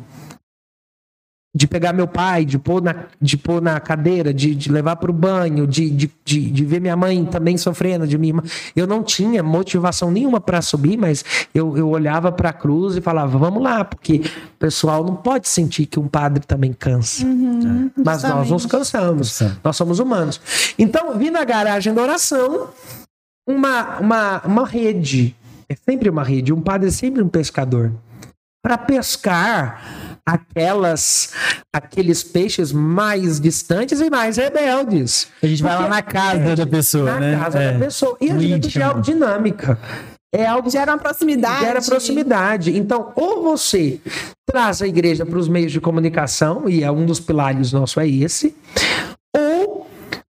de 1.56 1.66
pegar 1.66 1.94
meu 1.94 2.06
pai, 2.06 2.44
de 2.44 2.58
pôr 2.58 2.82
na, 2.82 3.06
de 3.18 3.34
pôr 3.38 3.62
na 3.62 3.80
cadeira, 3.80 4.34
de, 4.34 4.54
de 4.54 4.70
levar 4.70 4.96
para 4.96 5.10
o 5.10 5.14
banho, 5.14 5.66
de, 5.66 5.88
de, 5.88 6.10
de, 6.22 6.50
de, 6.50 6.64
ver 6.66 6.82
minha 6.82 6.94
mãe 6.94 7.24
também 7.24 7.56
sofrendo, 7.56 8.06
de 8.06 8.18
minha 8.18 8.32
irmã. 8.32 8.42
Eu 8.76 8.86
não 8.86 9.02
tinha 9.02 9.42
motivação 9.42 10.10
nenhuma 10.10 10.38
para 10.38 10.60
subir, 10.60 10.98
mas 10.98 11.24
eu, 11.54 11.74
eu 11.78 11.88
olhava 11.88 12.30
para 12.30 12.50
a 12.50 12.52
cruz 12.52 12.94
e 12.96 13.00
falava, 13.00 13.38
vamos 13.38 13.62
lá, 13.62 13.82
porque 13.82 14.16
o 14.16 14.58
pessoal 14.58 15.02
não 15.02 15.16
pode 15.16 15.48
sentir 15.48 15.86
que 15.86 15.98
um 15.98 16.06
padre 16.06 16.44
também 16.46 16.74
cansa. 16.74 17.24
Uhum, 17.24 17.90
mas 18.04 18.22
nós 18.22 18.50
nos 18.50 18.66
cansamos, 18.66 19.40
nós 19.64 19.74
somos 19.74 19.98
humanos. 19.98 20.38
Então, 20.78 21.16
vi 21.16 21.30
na 21.30 21.42
garagem 21.42 21.94
da 21.94 22.02
oração 22.02 22.68
uma, 23.48 23.98
uma, 23.98 24.42
uma 24.44 24.66
rede 24.66 25.34
é 25.68 25.74
sempre 25.74 26.10
uma 26.10 26.22
rede, 26.22 26.52
um 26.52 26.60
padre 26.60 26.88
é 26.88 26.92
sempre 26.92 27.22
um 27.22 27.28
pescador. 27.28 27.92
Para 28.62 28.78
pescar 28.78 30.05
aquelas 30.26 31.32
aqueles 31.72 32.24
peixes 32.24 32.72
mais 32.72 33.40
distantes 33.40 34.00
e 34.00 34.10
mais 34.10 34.36
rebeldes. 34.36 35.28
A 35.42 35.46
gente 35.46 35.62
vai 35.62 35.76
lá 35.76 35.88
na 35.88 36.02
casa 36.02 36.40
é, 36.40 36.56
da 36.56 36.66
pessoa, 36.66 37.04
na 37.04 37.20
né? 37.20 37.36
Na 37.36 37.44
casa 37.44 37.58
é. 37.58 37.72
da 37.72 37.78
pessoa. 37.78 38.16
E 38.20 38.30
a 38.30 38.38
gente 38.38 38.82
é 38.82 38.94
dinâmica. 39.00 39.78
É 40.34 40.44
algo 40.44 40.68
gera 40.68 40.92
uma 40.92 40.98
proximidade. 40.98 41.60
Gera 41.60 41.80
proximidade. 41.80 42.76
Então, 42.76 43.12
ou 43.14 43.42
você 43.42 44.00
traz 44.44 44.82
a 44.82 44.86
igreja 44.86 45.24
para 45.24 45.38
os 45.38 45.48
meios 45.48 45.72
de 45.72 45.80
comunicação, 45.80 46.68
e 46.68 46.82
é 46.82 46.90
um 46.90 47.06
dos 47.06 47.20
pilares 47.20 47.72
nosso 47.72 48.00
é 48.00 48.08
esse, 48.08 48.54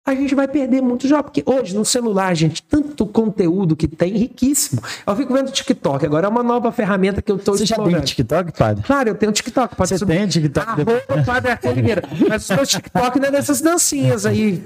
a 0.04 0.14
gente 0.16 0.34
vai 0.34 0.48
perder 0.48 0.82
muito 0.82 1.06
já, 1.06 1.22
porque 1.22 1.44
hoje 1.46 1.76
no 1.76 1.84
celular, 1.84 2.34
gente, 2.34 2.60
tanto 2.60 3.06
conteúdo 3.06 3.76
que 3.76 3.86
tem, 3.86 4.12
riquíssimo. 4.12 4.82
Eu 5.06 5.14
fico 5.14 5.32
vendo 5.32 5.52
TikTok, 5.52 6.04
agora 6.04 6.26
é 6.26 6.28
uma 6.28 6.42
nova 6.42 6.72
ferramenta 6.72 7.22
que 7.22 7.30
eu 7.30 7.36
estou 7.36 7.56
Você 7.56 7.64
já 7.64 7.76
tem 7.76 8.00
TikTok, 8.00 8.52
padre? 8.52 8.82
Claro, 8.82 9.10
eu 9.10 9.14
tenho 9.14 9.30
TikTok. 9.30 9.76
Pode 9.76 9.88
Você 9.88 9.98
subir. 9.98 10.18
tem 10.18 10.26
TikTok? 10.26 10.68
Arroba 10.68 11.24
padre 11.24 11.52
Arthur 11.52 11.70
Oliveira. 11.70 12.02
Mas 12.28 12.50
o 12.50 12.54
meu 12.54 12.66
TikTok 12.66 13.20
não 13.20 13.28
é 13.28 13.30
dessas 13.30 13.60
dancinhas 13.60 14.26
aí. 14.26 14.64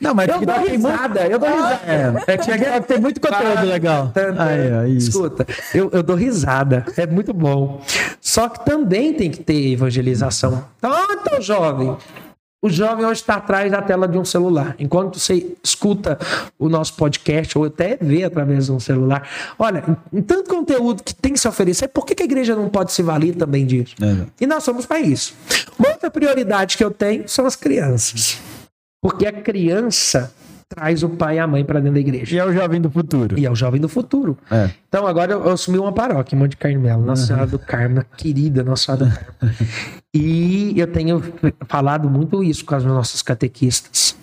Não, 0.00 0.14
mas 0.14 0.28
eu 0.28 0.40
dou 0.40 0.58
risada, 0.58 1.20
muito... 1.20 1.32
eu 1.32 1.38
dou 1.38 1.48
risada. 1.50 1.80
É, 1.86 2.32
é 2.32 2.36
TikTok 2.38 2.86
tem 2.86 2.98
muito 2.98 3.20
conteúdo 3.20 3.66
legal. 3.66 4.12
Aí, 4.38 4.72
ó, 4.72 4.96
Escuta, 4.96 5.46
eu, 5.74 5.90
eu 5.92 6.02
dou 6.02 6.16
risada, 6.16 6.86
é 6.96 7.06
muito 7.06 7.34
bom. 7.34 7.82
Só 8.22 8.48
que 8.48 8.64
também 8.64 9.12
tem 9.12 9.30
que 9.30 9.42
ter 9.42 9.72
evangelização. 9.72 10.64
Tanto 10.80 11.42
jovem 11.42 11.94
o 12.62 12.70
jovem 12.70 13.04
hoje 13.04 13.20
está 13.20 13.34
atrás 13.34 13.70
da 13.72 13.82
tela 13.82 14.06
de 14.06 14.16
um 14.16 14.24
celular. 14.24 14.76
Enquanto 14.78 15.18
você 15.18 15.54
escuta 15.62 16.16
o 16.56 16.68
nosso 16.68 16.94
podcast, 16.94 17.58
ou 17.58 17.64
até 17.64 17.98
vê 18.00 18.22
através 18.22 18.66
de 18.66 18.72
um 18.72 18.78
celular, 18.78 19.28
olha, 19.58 19.84
em 20.12 20.22
tanto 20.22 20.48
conteúdo 20.48 21.02
que 21.02 21.12
tem 21.12 21.32
que 21.32 21.40
se 21.40 21.48
oferecer, 21.48 21.88
por 21.88 22.06
que, 22.06 22.22
a 22.22 22.24
igreja 22.24 22.54
não 22.54 22.68
pode 22.68 22.92
se 22.92 23.02
valer 23.02 23.34
também 23.34 23.66
disso? 23.66 23.96
É. 24.00 24.26
E 24.40 24.46
nós 24.46 24.62
somos 24.62 24.86
para 24.86 25.00
isso. 25.00 25.34
Uma 25.76 25.90
outra 25.90 26.08
prioridade 26.08 26.76
que 26.76 26.84
eu 26.84 26.90
tenho 26.92 27.28
são 27.28 27.46
as 27.46 27.56
crianças. 27.56 28.38
Porque 29.02 29.26
a 29.26 29.32
criança 29.32 30.32
traz 30.74 31.02
o 31.02 31.08
pai 31.08 31.36
e 31.36 31.38
a 31.38 31.46
mãe 31.46 31.64
para 31.64 31.80
dentro 31.80 31.94
da 31.94 32.00
igreja. 32.00 32.34
E 32.34 32.38
é 32.38 32.44
o 32.44 32.52
jovem 32.52 32.80
do 32.80 32.90
futuro. 32.90 33.38
E 33.38 33.44
é 33.44 33.50
o 33.50 33.54
jovem 33.54 33.80
do 33.80 33.88
futuro. 33.88 34.38
É. 34.50 34.70
Então 34.88 35.06
agora 35.06 35.32
eu, 35.32 35.44
eu, 35.44 35.52
assumi 35.52 35.78
uma 35.78 35.92
paróquia 35.92 36.36
Monte 36.36 36.56
Carmelo, 36.56 37.04
Nossa 37.04 37.26
Senhora 37.26 37.46
do 37.46 37.58
Carmo, 37.58 38.04
querida 38.16 38.62
Nossa 38.62 38.84
Senhora 38.84 39.06
do 39.06 39.10
Carmo. 39.10 39.54
e 40.14 40.78
eu 40.78 40.86
tenho 40.86 41.22
falado 41.68 42.08
muito 42.08 42.42
isso 42.42 42.64
com 42.64 42.74
as 42.74 42.84
nossas 42.84 43.20
catequistas. 43.22 44.16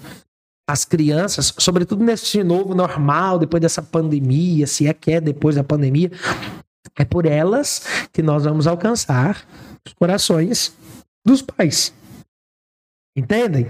As 0.67 0.85
crianças, 0.85 1.53
sobretudo 1.57 2.03
nesse 2.03 2.43
novo 2.43 2.75
normal, 2.75 3.39
depois 3.39 3.61
dessa 3.61 3.81
pandemia, 3.81 4.67
se 4.67 4.87
é 4.87 4.93
que 4.93 5.11
é 5.11 5.21
depois 5.21 5.55
da 5.55 5.63
pandemia, 5.63 6.11
é 6.97 7.05
por 7.05 7.25
elas 7.25 8.07
que 8.11 8.21
nós 8.21 8.43
vamos 8.43 8.67
alcançar 8.67 9.43
os 9.85 9.93
corações 9.93 10.73
dos 11.25 11.41
pais. 11.41 11.93
Entendem? 13.15 13.67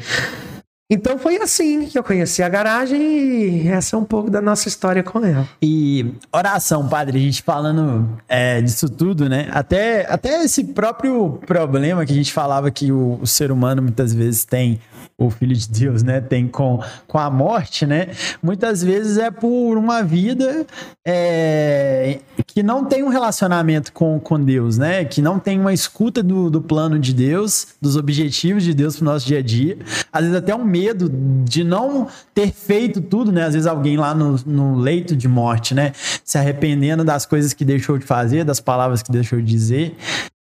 Então 0.92 1.20
foi 1.20 1.38
assim 1.38 1.86
que 1.86 2.00
eu 2.00 2.04
conheci 2.04 2.42
a 2.42 2.50
garagem 2.50 3.00
e 3.00 3.68
essa 3.68 3.96
é 3.96 4.00
um 4.00 4.04
pouco 4.04 4.28
da 4.28 4.42
nossa 4.42 4.68
história 4.68 5.04
com 5.04 5.24
ela. 5.24 5.48
E 5.62 6.14
oração, 6.34 6.90
padre, 6.90 7.20
a 7.20 7.22
gente 7.22 7.44
falando 7.44 8.20
é, 8.28 8.60
disso 8.60 8.90
tudo, 8.90 9.30
né? 9.30 9.50
Até, 9.52 10.12
até 10.12 10.44
esse 10.44 10.64
próprio 10.64 11.40
problema 11.46 12.04
que 12.08 12.12
a 12.12 12.16
gente 12.16 12.34
falava 12.34 12.72
que 12.72 12.92
o, 12.92 13.20
o 13.22 13.28
ser 13.28 13.52
humano 13.52 13.84
muitas 13.84 14.16
vezes 14.16 14.46
tem 14.46 14.80
o 15.20 15.30
Filho 15.30 15.56
de 15.56 15.68
Deus, 15.68 16.02
né, 16.02 16.22
tem 16.22 16.48
com, 16.48 16.82
com 17.06 17.18
a 17.18 17.30
morte, 17.30 17.86
né, 17.86 18.08
muitas 18.42 18.82
vezes 18.82 19.18
é 19.18 19.30
por 19.30 19.78
uma 19.78 20.02
vida 20.02 20.66
é, 21.06 22.20
que 22.48 22.64
não 22.64 22.86
tem 22.86 23.04
um 23.04 23.10
relacionamento 23.10 23.92
com, 23.92 24.18
com 24.20 24.42
Deus, 24.42 24.78
né, 24.78 25.04
que 25.04 25.22
não 25.22 25.38
tem 25.38 25.60
uma 25.60 25.74
escuta 25.74 26.24
do, 26.24 26.50
do 26.50 26.62
plano 26.62 26.98
de 26.98 27.14
Deus, 27.14 27.68
dos 27.82 27.98
objetivos 27.98 28.64
de 28.64 28.74
Deus 28.74 28.96
para 28.96 29.04
o 29.04 29.06
nosso 29.06 29.28
dia 29.28 29.40
a 29.40 29.44
dia, 29.44 29.78
às 30.12 30.22
vezes 30.22 30.38
até 30.38 30.56
um 30.56 30.64
medo 30.64 31.12
de 31.44 31.64
não 31.64 32.08
ter 32.34 32.52
feito 32.52 33.02
tudo, 33.02 33.32
né, 33.32 33.44
às 33.44 33.54
vezes 33.54 33.68
alguém 33.68 33.98
lá 33.98 34.16
no, 34.16 34.38
no 34.46 34.76
leito 34.78 35.16
de 35.16 35.28
morte, 35.28 35.76
né, 35.76 35.92
se 36.24 36.38
arrependendo 36.38 37.04
das 37.04 37.26
coisas 37.26 37.54
que 37.54 37.66
deixou 37.66 37.98
de 37.98 38.06
fazer, 38.06 38.46
das 38.46 38.62
palavras 38.62 39.04
que 39.04 39.12
deixou 39.12 39.40
de 39.40 39.46
dizer, 39.46 39.98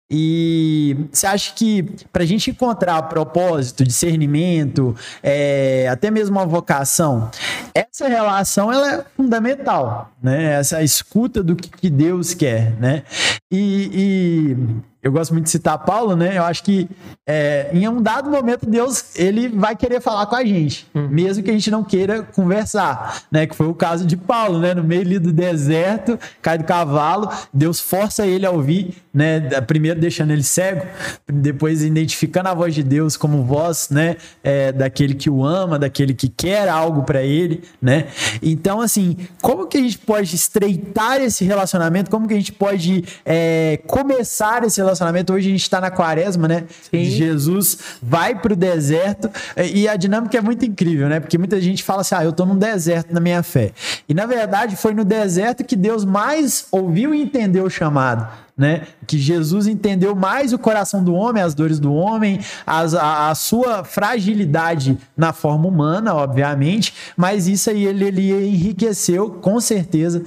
e 0.10 0.96
você 1.12 1.28
acha 1.28 1.54
que 1.54 1.84
para 2.14 2.24
a 2.24 2.26
gente 2.26 2.50
encontrar 2.50 3.02
propósito, 3.04 3.84
discernimento, 3.84 4.96
é, 5.22 5.86
até 5.90 6.10
mesmo 6.10 6.38
uma 6.38 6.46
vocação, 6.46 7.30
essa 7.76 8.08
relação 8.08 8.72
ela 8.72 8.94
é 8.96 9.06
fundamental, 9.18 10.12
né? 10.24 10.54
Essa 10.54 10.82
escuta 10.82 11.44
do 11.44 11.58
que, 11.58 11.90
Deus 11.90 12.34
quer, 12.34 12.72
né? 12.80 13.04
E, 13.50 13.90
e, 13.94 14.58
eu 15.02 15.12
gosto 15.12 15.32
muito 15.32 15.46
de 15.46 15.52
citar 15.52 15.78
Paulo, 15.80 16.18
né? 16.18 16.38
Eu 16.38 16.44
acho 16.44 16.62
que 16.64 16.90
é, 17.26 17.70
em 17.72 17.88
um 17.88 18.02
dado 18.02 18.30
momento 18.30 18.66
Deus 18.66 19.16
ele 19.16 19.48
vai 19.48 19.74
querer 19.74 20.02
falar 20.02 20.26
com 20.26 20.36
a 20.36 20.44
gente, 20.44 20.86
hum. 20.94 21.08
mesmo 21.10 21.42
que 21.42 21.50
a 21.50 21.54
gente 21.54 21.72
não 21.72 21.82
queira 21.82 22.24
conversar, 22.24 23.24
né? 23.32 23.46
Que 23.48 23.56
foi 23.56 23.68
o 23.68 23.74
caso 23.74 24.06
de 24.06 24.18
Paulo, 24.18 24.60
né? 24.60 24.74
No 24.74 24.84
meio 24.84 25.20
do 25.22 25.32
deserto, 25.32 26.20
cai 26.42 26.58
do 26.58 26.66
cavalo, 26.66 27.30
Deus 27.54 27.80
força 27.80 28.28
ele 28.28 28.46
a 28.46 28.52
ouvir, 28.52 28.96
né? 29.14 29.40
Primeiro 29.62 29.98
deixando 29.98 30.32
ele 30.32 30.44
cego, 30.44 30.86
depois 31.26 31.84
identificando 31.84 32.50
a 32.50 32.54
voz 32.54 32.76
de 32.76 32.84
Deus 32.84 33.16
como 33.16 33.44
voz, 33.44 33.88
né? 33.90 34.18
É, 34.44 34.74
daquele 34.74 35.14
que 35.14 35.30
o 35.30 35.46
ama, 35.46 35.80
daquele 35.80 36.14
que 36.14 36.28
quer 36.28 36.68
algo 36.68 37.04
para 37.04 37.24
ele, 37.24 37.64
né? 37.82 38.08
Então, 38.42 38.82
assim, 38.82 39.16
como 39.42 39.68
que 39.68 39.78
a 39.78 39.82
gente 39.82 40.00
pode 40.00 40.36
estreitar 40.36 41.22
esse 41.22 41.46
relacionamento? 41.46 42.12
Como 42.12 42.28
que 42.28 42.34
a 42.34 42.38
gente 42.38 42.52
pode 42.52 43.06
é, 43.24 43.37
começar 43.86 44.64
esse 44.64 44.80
relacionamento. 44.80 45.34
Hoje 45.34 45.48
a 45.48 45.52
gente 45.52 45.62
está 45.62 45.82
na 45.82 45.92
quaresma, 45.92 46.48
né? 46.48 46.66
Sim. 46.90 47.04
Jesus 47.04 47.78
vai 48.02 48.36
para 48.36 48.54
o 48.54 48.56
deserto 48.56 49.30
e 49.74 49.88
a 49.88 49.96
dinâmica 49.96 50.38
é 50.38 50.42
muito 50.42 50.66
incrível, 50.66 51.08
né? 51.10 51.20
Porque 51.20 51.38
muita 51.38 51.60
gente 51.62 51.84
fala 51.84 52.02
assim: 52.02 52.16
ah, 52.16 52.24
eu 52.24 52.32
estou 52.32 52.46
num 52.46 52.58
deserto 52.58 53.14
na 53.14 53.20
minha 53.20 53.44
fé. 53.44 53.72
E 54.08 54.14
na 54.14 54.26
verdade 54.26 54.76
foi 54.76 54.94
no 54.94 55.04
deserto 55.04 55.64
que 55.64 55.76
Deus 55.76 56.06
mais 56.06 56.68
ouviu 56.72 57.14
e 57.14 57.22
entendeu 57.22 57.66
o 57.66 57.70
chamado 57.70 58.47
né? 58.58 58.88
Que 59.06 59.20
Jesus 59.20 59.68
entendeu 59.68 60.16
mais 60.16 60.52
o 60.52 60.58
coração 60.58 61.04
do 61.04 61.14
homem, 61.14 61.44
as 61.44 61.54
dores 61.54 61.80
do 61.80 61.94
homem, 61.94 62.40
as, 62.66 62.96
a, 62.96 63.30
a, 63.30 63.36
sua 63.36 63.84
fragilidade 63.84 64.98
na 65.16 65.32
forma 65.32 65.68
humana, 65.68 66.16
obviamente, 66.16 66.94
mas 67.16 67.48
isso 67.48 67.70
aí 67.70 67.86
ele, 67.86 68.06
ele 68.06 68.48
enriqueceu 68.48 69.30
com 69.30 69.62
certeza 69.62 70.24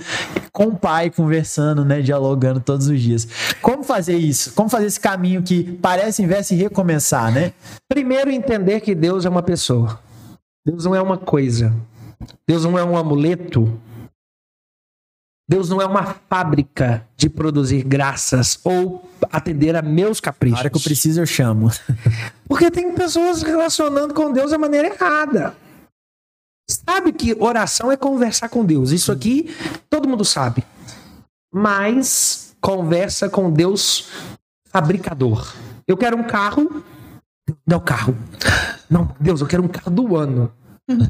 com 0.52 0.66
o 0.66 0.76
pai 0.76 1.10
conversando, 1.10 1.84
né? 1.84 2.00
Dialogando 2.00 2.60
todos 2.60 2.86
os 2.86 3.00
dias. 3.00 3.26
Como 3.60 3.82
fazer 3.82 4.16
isso? 4.16 4.52
Como 4.52 4.68
fazer 4.68 4.86
esse 4.86 5.00
caminho 5.00 5.42
que 5.42 5.64
parece 5.82 6.22
invés 6.22 6.48
recomeçar, 6.50 7.32
né? 7.32 7.52
Primeiro 7.88 8.30
entender 8.30 8.80
que 8.80 8.94
Deus 8.94 9.24
é 9.24 9.28
uma 9.28 9.42
pessoa. 9.42 9.98
Deus 10.64 10.84
não 10.84 10.94
é 10.94 11.00
uma 11.00 11.16
coisa. 11.16 11.72
Deus 12.46 12.64
não 12.64 12.78
é 12.78 12.84
um 12.84 12.96
amuleto 12.96 13.80
Deus 15.50 15.68
não 15.68 15.82
é 15.82 15.84
uma 15.84 16.14
fábrica 16.28 17.04
de 17.16 17.28
produzir 17.28 17.82
graças 17.82 18.60
ou 18.62 19.10
atender 19.32 19.74
a 19.74 19.82
meus 19.82 20.20
caprichos. 20.20 20.54
Na 20.54 20.60
hora 20.60 20.70
que 20.70 20.76
eu 20.76 20.80
preciso, 20.80 21.20
eu 21.20 21.26
chamo. 21.26 21.72
Porque 22.46 22.70
tem 22.70 22.94
pessoas 22.94 23.42
relacionando 23.42 24.14
com 24.14 24.32
Deus 24.32 24.52
da 24.52 24.58
maneira 24.58 24.86
errada. 24.86 25.56
Sabe 26.70 27.12
que 27.12 27.36
oração 27.36 27.90
é 27.90 27.96
conversar 27.96 28.48
com 28.48 28.64
Deus. 28.64 28.92
Isso 28.92 29.10
aqui 29.10 29.52
todo 29.90 30.08
mundo 30.08 30.24
sabe. 30.24 30.62
Mas 31.52 32.54
conversa 32.60 33.28
com 33.28 33.50
Deus 33.50 34.06
fabricador. 34.68 35.52
Eu 35.84 35.96
quero 35.96 36.16
um 36.16 36.22
carro. 36.22 36.84
Não, 37.66 37.80
carro. 37.80 38.16
Não, 38.88 39.16
Deus, 39.18 39.40
eu 39.40 39.48
quero 39.48 39.64
um 39.64 39.68
carro 39.68 39.90
do 39.90 40.16
ano. 40.16 40.52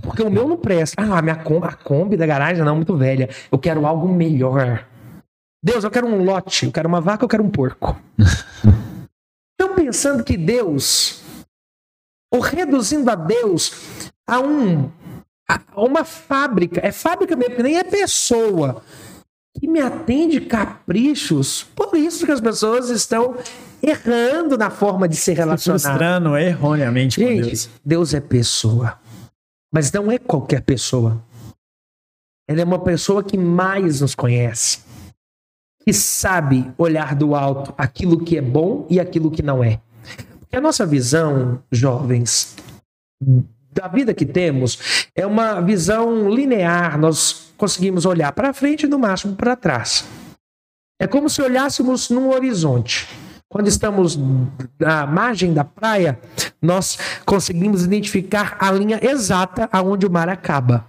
Porque 0.02 0.22
o 0.22 0.30
meu 0.30 0.48
não 0.48 0.56
presta. 0.56 1.02
Ah, 1.02 1.20
minha 1.22 1.36
Kombi, 1.36 1.66
a 1.66 1.72
Kombi 1.72 2.16
da 2.16 2.26
garagem 2.26 2.64
não, 2.64 2.76
muito 2.76 2.96
velha. 2.96 3.28
Eu 3.50 3.58
quero 3.58 3.86
algo 3.86 4.08
melhor. 4.08 4.86
Deus, 5.62 5.84
eu 5.84 5.90
quero 5.90 6.06
um 6.06 6.24
lote. 6.24 6.66
Eu 6.66 6.72
quero 6.72 6.88
uma 6.88 7.00
vaca, 7.00 7.24
eu 7.24 7.28
quero 7.28 7.44
um 7.44 7.50
porco. 7.50 8.00
Estão 9.60 9.74
pensando 9.74 10.24
que 10.24 10.36
Deus, 10.36 11.22
ou 12.32 12.40
reduzindo 12.40 13.10
a 13.10 13.14
Deus 13.14 14.10
a 14.26 14.40
um 14.40 14.90
a 15.74 15.82
uma 15.82 16.04
fábrica, 16.04 16.80
é 16.82 16.92
fábrica 16.92 17.34
mesmo, 17.34 17.56
que 17.56 17.62
nem 17.62 17.76
é 17.76 17.82
pessoa, 17.82 18.82
que 19.58 19.66
me 19.66 19.80
atende 19.80 20.40
caprichos. 20.40 21.66
Por 21.74 21.96
isso 21.96 22.24
que 22.24 22.32
as 22.32 22.40
pessoas 22.40 22.88
estão 22.88 23.36
errando 23.82 24.56
na 24.56 24.70
forma 24.70 25.08
de 25.08 25.16
se 25.16 25.32
relacionar. 25.32 25.78
Se 25.78 25.86
frustrando 25.86 26.36
erroneamente 26.36 27.20
Gente, 27.20 27.40
com 27.40 27.46
Deus. 27.48 27.70
Deus 27.84 28.14
é 28.14 28.20
pessoa. 28.20 28.99
Mas 29.72 29.92
não 29.92 30.10
é 30.10 30.18
qualquer 30.18 30.62
pessoa. 30.62 31.22
Ela 32.48 32.62
é 32.62 32.64
uma 32.64 32.80
pessoa 32.80 33.22
que 33.22 33.38
mais 33.38 34.00
nos 34.00 34.14
conhece, 34.14 34.80
que 35.84 35.92
sabe 35.92 36.72
olhar 36.76 37.14
do 37.14 37.34
alto 37.34 37.72
aquilo 37.78 38.24
que 38.24 38.36
é 38.36 38.42
bom 38.42 38.86
e 38.90 38.98
aquilo 38.98 39.30
que 39.30 39.42
não 39.42 39.62
é. 39.62 39.80
Porque 40.40 40.56
a 40.56 40.60
nossa 40.60 40.84
visão, 40.84 41.62
jovens, 41.70 42.56
da 43.72 43.86
vida 43.86 44.12
que 44.12 44.26
temos 44.26 45.06
é 45.14 45.24
uma 45.24 45.60
visão 45.60 46.28
linear. 46.28 46.98
Nós 46.98 47.52
conseguimos 47.56 48.04
olhar 48.04 48.32
para 48.32 48.52
frente 48.52 48.84
e 48.84 48.88
no 48.88 48.98
máximo 48.98 49.36
para 49.36 49.54
trás. 49.54 50.04
É 50.98 51.06
como 51.06 51.30
se 51.30 51.40
olhássemos 51.40 52.10
num 52.10 52.30
horizonte. 52.30 53.08
Quando 53.52 53.66
estamos 53.66 54.16
na 54.78 55.04
margem 55.08 55.52
da 55.52 55.64
praia, 55.64 56.20
nós 56.62 56.96
conseguimos 57.26 57.84
identificar 57.84 58.56
a 58.60 58.70
linha 58.70 59.00
exata 59.02 59.68
aonde 59.72 60.06
o 60.06 60.10
mar 60.10 60.28
acaba. 60.28 60.86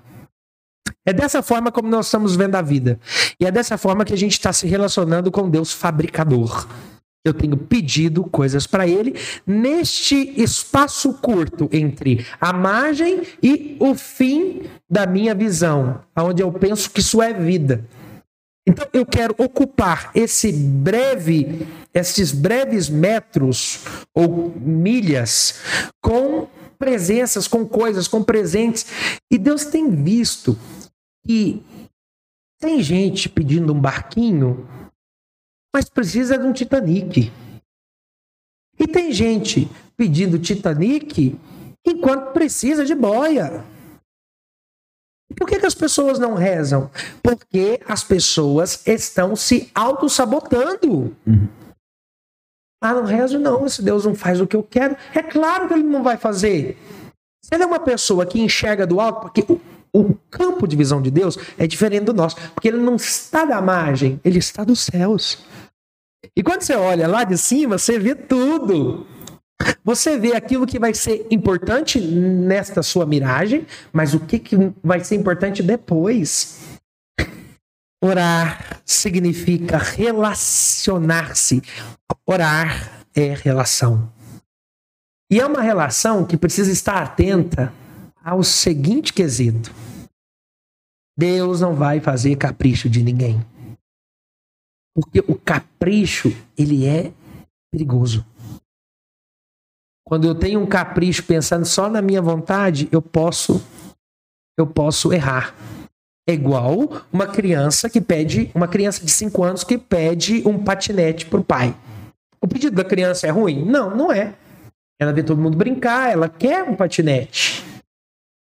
É 1.03 1.12
dessa 1.12 1.41
forma 1.41 1.72
como 1.72 1.89
nós 1.89 2.05
estamos 2.05 2.36
vendo 2.36 2.53
a 2.53 2.62
vida. 2.62 2.99
E 3.39 3.47
é 3.47 3.51
dessa 3.51 3.80
forma 3.80 4.05
que 4.05 4.14
a 4.14 4.18
gente 4.18 4.34
está 4.34 4.53
se 4.53 4.68
relacionando 4.68 5.32
com 5.32 5.49
Deus 5.49 5.74
fabricador. 5.74 6.68
Eu 7.26 7.34
tenho 7.34 7.57
pedido 7.57 8.24
coisas 8.26 8.68
para 8.68 8.88
Ele 8.88 9.16
neste 9.45 10.39
espaço 10.39 11.14
curto 11.16 11.68
entre 11.72 12.28
a 12.39 12.53
margem 12.53 13.24
e 13.41 13.76
o 13.80 13.95
fim 13.95 14.62
da 14.88 15.07
minha 15.07 15.34
visão, 15.34 16.01
onde 16.16 16.43
eu 16.43 16.51
penso 16.51 16.91
que 16.91 16.99
isso 16.99 17.24
é 17.24 17.34
vida. 17.34 17.84
Então 18.68 18.88
eu 18.93 19.05
quero 19.05 19.36
ocupar 19.39 20.12
esse 20.14 20.51
breve, 20.51 21.68
esses 21.93 22.32
breves 22.32 22.89
metros 22.89 23.80
ou 24.14 24.51
milhas 24.55 25.59
com 26.01 26.47
presenças, 26.78 27.47
com 27.47 27.68
coisas, 27.68 28.07
com 28.07 28.24
presentes. 28.24 28.86
E 29.32 29.38
Deus 29.38 29.66
tem 29.66 29.89
visto 29.89 30.57
que 31.26 31.64
tem 32.59 32.82
gente 32.82 33.28
pedindo 33.28 33.74
um 33.74 33.80
barquinho, 33.80 34.68
mas 35.74 35.89
precisa 35.89 36.38
de 36.38 36.45
um 36.45 36.53
Titanic. 36.53 37.32
E 38.80 38.88
tem 38.88 39.12
gente 39.12 39.68
pedindo 39.97 40.39
Titanic 40.39 41.36
enquanto 41.86 42.32
precisa 42.32 42.86
de 42.86 42.93
boia. 42.93 43.64
Por 45.41 45.47
que, 45.47 45.59
que 45.59 45.65
as 45.65 45.73
pessoas 45.73 46.19
não 46.19 46.35
rezam? 46.35 46.91
Porque 47.23 47.81
as 47.87 48.03
pessoas 48.03 48.85
estão 48.85 49.35
se 49.35 49.71
auto-sabotando. 49.73 51.15
Uhum. 51.25 51.47
Ah, 52.79 52.93
não 52.93 53.05
rezo 53.05 53.39
não, 53.39 53.67
se 53.67 53.81
Deus 53.81 54.05
não 54.05 54.13
faz 54.13 54.39
o 54.39 54.45
que 54.45 54.55
eu 54.55 54.61
quero. 54.61 54.95
É 55.15 55.23
claro 55.23 55.67
que 55.67 55.73
ele 55.73 55.81
não 55.81 56.03
vai 56.03 56.15
fazer. 56.15 56.77
Se 57.43 57.55
ele 57.55 57.63
é 57.63 57.65
uma 57.65 57.79
pessoa 57.79 58.23
que 58.23 58.39
enxerga 58.39 58.85
do 58.85 59.01
alto, 59.01 59.21
porque 59.21 59.43
o, 59.51 59.59
o 59.91 60.13
campo 60.29 60.67
de 60.67 60.75
visão 60.75 61.01
de 61.01 61.09
Deus 61.09 61.39
é 61.57 61.65
diferente 61.65 62.03
do 62.03 62.13
nosso, 62.13 62.35
porque 62.53 62.67
ele 62.67 62.77
não 62.77 62.95
está 62.95 63.43
da 63.43 63.59
margem, 63.59 64.21
ele 64.23 64.37
está 64.37 64.63
dos 64.63 64.81
céus. 64.81 65.39
E 66.35 66.43
quando 66.43 66.61
você 66.61 66.75
olha 66.75 67.07
lá 67.07 67.23
de 67.23 67.35
cima, 67.35 67.79
você 67.79 67.97
vê 67.97 68.13
tudo. 68.13 69.07
Você 69.84 70.18
vê 70.18 70.36
aquilo 70.36 70.68
que 70.68 70.80
vai 70.80 70.93
ser 70.93 71.28
importante 71.32 71.99
nesta 71.99 72.84
sua 72.84 73.05
miragem, 73.05 73.66
mas 73.91 74.14
o 74.14 74.20
que, 74.20 74.39
que 74.39 74.55
vai 74.84 75.03
ser 75.03 75.16
importante 75.16 75.64
depois. 75.64 76.80
Orar 78.03 78.82
significa 78.86 79.78
relacionar-se. 79.78 81.62
Orar 82.26 83.05
é 83.16 83.34
relação. 83.34 84.12
E 85.32 85.39
é 85.39 85.45
uma 85.45 85.62
relação 85.62 86.26
que 86.26 86.36
precisa 86.36 86.72
estar 86.72 87.01
atenta 87.01 87.72
ao 88.24 88.43
seguinte 88.43 89.14
quesito: 89.14 89.74
Deus 91.18 91.62
não 91.62 91.76
vai 91.76 91.99
fazer 91.99 92.36
capricho 92.36 92.89
de 92.89 93.03
ninguém. 93.03 93.45
Porque 94.93 95.20
o 95.20 95.36
capricho, 95.36 96.36
ele 96.57 96.86
é 96.86 97.14
perigoso. 97.72 98.26
Quando 100.12 100.28
eu 100.28 100.36
tenho 100.36 100.59
um 100.59 100.66
capricho 100.66 101.24
pensando 101.24 101.64
só 101.64 101.89
na 101.89 102.01
minha 102.01 102.22
vontade, 102.22 102.89
eu 102.91 103.01
posso 103.01 103.64
eu 104.59 104.68
posso 104.68 105.14
errar. 105.14 105.55
É 106.28 106.34
igual 106.34 107.01
uma 107.14 107.26
criança 107.28 107.89
que 107.89 108.01
pede, 108.01 108.51
uma 108.53 108.68
criança 108.68 109.05
de 109.05 109.09
5 109.09 109.41
anos 109.41 109.64
que 109.64 109.78
pede 109.78 110.45
um 110.45 110.62
patinete 110.62 111.26
pro 111.28 111.41
pai. 111.41 111.74
O 112.41 112.47
pedido 112.47 112.76
da 112.76 112.84
criança 112.84 113.26
é 113.26 113.30
ruim? 113.30 113.64
Não, 113.64 113.95
não 113.95 114.12
é. 114.12 114.34
Ela 114.99 115.14
vê 115.14 115.24
todo 115.24 115.41
mundo 115.41 115.57
brincar, 115.57 116.12
ela 116.12 116.28
quer 116.28 116.62
um 116.64 116.76
patinete. 116.76 117.64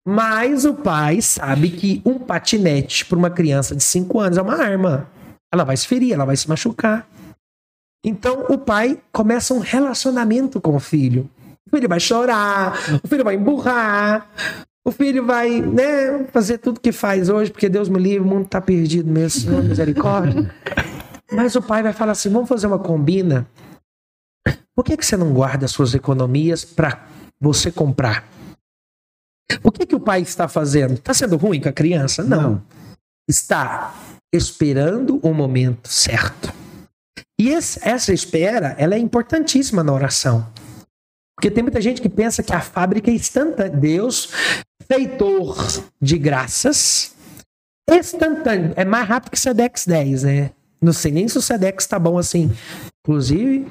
Mas 0.04 0.66
o 0.66 0.74
pai 0.74 1.22
sabe 1.22 1.70
que 1.70 2.02
um 2.04 2.18
patinete 2.18 3.06
para 3.06 3.20
uma 3.20 3.30
criança 3.30 3.76
de 3.76 3.84
5 3.84 4.20
anos 4.20 4.40
é 4.40 4.42
uma 4.42 4.56
arma. 4.56 5.08
Ela 5.54 5.64
vai 5.64 5.78
se 5.78 5.88
ferir, 5.88 6.14
ela 6.14 6.26
vai 6.26 6.36
se 6.36 6.50
machucar. 6.50 7.08
Então 8.04 8.48
o 8.50 8.58
pai 8.58 9.00
começa 9.12 9.54
um 9.54 9.60
relacionamento 9.60 10.60
com 10.60 10.76
o 10.76 10.80
filho. 10.80 11.30
O 11.68 11.76
filho 11.76 11.88
vai 11.88 12.00
chorar, 12.00 12.74
o 13.04 13.08
filho 13.08 13.24
vai 13.24 13.36
emburrar, 13.36 14.30
o 14.86 14.92
filho 14.92 15.26
vai 15.26 15.62
né, 15.62 16.26
fazer 16.32 16.58
tudo 16.58 16.80
que 16.80 16.92
faz 16.92 17.30
hoje, 17.30 17.52
porque 17.52 17.70
Deus 17.70 17.88
me 17.88 18.00
livre, 18.00 18.28
o 18.28 18.30
mundo 18.30 18.46
está 18.46 18.60
perdido 18.60 19.12
mesmo, 19.12 19.42
Senhor, 19.42 19.64
misericórdia. 19.64 20.54
Mas 21.32 21.56
o 21.56 21.62
pai 21.62 21.84
vai 21.84 21.94
falar 21.94 22.14
assim: 22.14 22.30
vamos 22.30 22.50
fazer 22.50 22.68
uma 22.68 22.80
combina. 22.80 23.48
Por 24.76 24.84
que, 24.84 24.98
que 24.98 25.06
você 25.06 25.16
não 25.16 25.34
guarda 25.34 25.68
suas 25.68 25.94
economias 25.94 26.66
para 26.66 27.06
você 27.40 27.72
comprar? 27.72 28.28
O 29.64 29.72
que, 29.72 29.86
que 29.86 29.96
o 29.96 30.00
pai 30.00 30.22
está 30.22 30.48
fazendo? 30.48 30.94
Está 30.94 31.14
sendo 31.14 31.38
ruim 31.38 31.62
com 31.62 31.70
a 31.70 31.74
criança? 31.74 32.24
Não. 32.24 32.42
não. 32.42 32.64
Está 33.30 33.94
esperando 34.34 35.20
o 35.22 35.34
momento 35.34 35.88
certo. 35.88 36.52
E 37.40 37.50
esse, 37.50 37.80
essa 37.88 38.14
espera, 38.14 38.76
ela 38.78 38.96
é 38.96 38.98
importantíssima 38.98 39.84
na 39.84 39.94
oração. 39.94 40.48
Porque 41.42 41.50
tem 41.50 41.64
muita 41.64 41.82
gente 41.82 42.04
que 42.04 42.08
pensa 42.08 42.44
que 42.44 42.54
a 42.54 42.62
fábrica 42.62 43.10
é 43.10 43.16
instantânea. 43.16 43.76
Deus, 43.76 44.30
feitor 44.88 45.58
de 46.00 46.16
graças, 46.16 47.16
instantâneo. 47.90 48.74
É 48.76 48.86
mais 48.86 49.08
rápido 49.08 49.32
que 49.32 49.38
o 49.38 49.42
Sedex 49.42 49.88
10, 49.88 50.22
né? 50.22 50.52
Não 50.80 50.94
sei 50.94 51.12
nem 51.12 51.28
se 51.28 51.36
o 51.40 51.42
Sedex 51.42 51.88
tá 51.88 51.98
bom 51.98 52.20
assim. 52.20 52.52
Inclusive, 53.04 53.66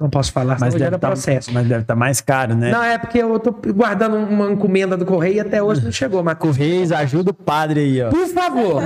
não 0.00 0.10
posso 0.10 0.32
falar, 0.32 0.58
mas 0.58 0.74
deve, 0.74 0.98
tá, 0.98 1.06
processo. 1.06 1.52
mas 1.54 1.68
deve 1.68 1.82
estar 1.82 1.94
tá 1.94 1.96
mais 1.96 2.20
caro, 2.20 2.56
né? 2.56 2.72
Não, 2.72 2.82
é 2.82 2.98
porque 2.98 3.18
eu 3.18 3.38
tô 3.38 3.52
guardando 3.72 4.16
uma 4.16 4.50
encomenda 4.50 4.96
do 4.96 5.06
correio 5.06 5.36
e 5.36 5.40
até 5.40 5.62
hoje 5.62 5.84
não 5.84 5.92
chegou. 5.92 6.24
Mas... 6.24 6.36
Correios, 6.38 6.90
ajuda 6.90 7.30
o 7.30 7.34
padre 7.34 7.78
aí, 7.82 8.02
ó. 8.02 8.10
Por 8.10 8.26
favor. 8.26 8.82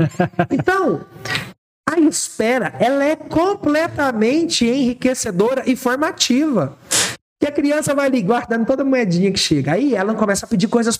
então, 0.50 1.02
a 1.86 2.00
espera, 2.00 2.72
ela 2.78 3.04
é 3.04 3.14
completamente 3.14 4.66
enriquecedora 4.66 5.64
e 5.66 5.76
formativa. 5.76 6.78
Que 7.40 7.46
a 7.46 7.52
criança 7.52 7.94
vai 7.94 8.06
ali 8.06 8.20
guardando 8.20 8.66
toda 8.66 8.82
a 8.82 8.84
moedinha 8.84 9.30
que 9.30 9.38
chega. 9.38 9.72
Aí 9.72 9.94
ela 9.94 10.14
começa 10.14 10.44
a 10.44 10.48
pedir 10.48 10.66
coisas 10.66 10.98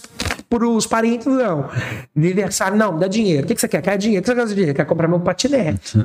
para 0.48 0.66
os 0.66 0.86
parentes, 0.86 1.26
não. 1.26 1.68
Aniversário, 2.16 2.76
não, 2.76 2.96
dá 2.96 3.06
dinheiro. 3.08 3.44
O 3.44 3.46
que, 3.46 3.54
que 3.54 3.60
você 3.60 3.68
quer? 3.68 3.82
Quer 3.82 3.98
dinheiro? 3.98 4.20
O 4.20 4.24
que 4.24 4.30
você 4.30 4.36
quer 4.36 4.46
de 4.46 4.54
dinheiro? 4.54 4.74
Quer 4.74 4.86
comprar 4.86 5.08
meu 5.08 5.20
patinete. 5.20 5.98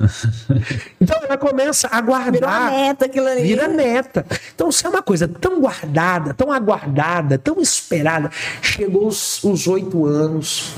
então 0.99 1.19
ela 1.23 1.37
começa 1.37 1.87
a 1.91 2.01
guardar. 2.01 2.31
Vira 2.31 2.71
meta 2.71 3.05
aquilo 3.05 3.27
ali. 3.27 3.43
Vira 3.43 3.67
meta. 3.69 4.25
Então, 4.53 4.71
se 4.71 4.85
é 4.85 4.89
uma 4.89 5.01
coisa 5.01 5.27
tão 5.27 5.61
guardada, 5.61 6.33
tão 6.33 6.51
aguardada, 6.51 7.37
tão 7.37 7.61
esperada, 7.61 8.29
chegou 8.61 9.07
os 9.07 9.67
oito 9.67 10.05
anos, 10.05 10.73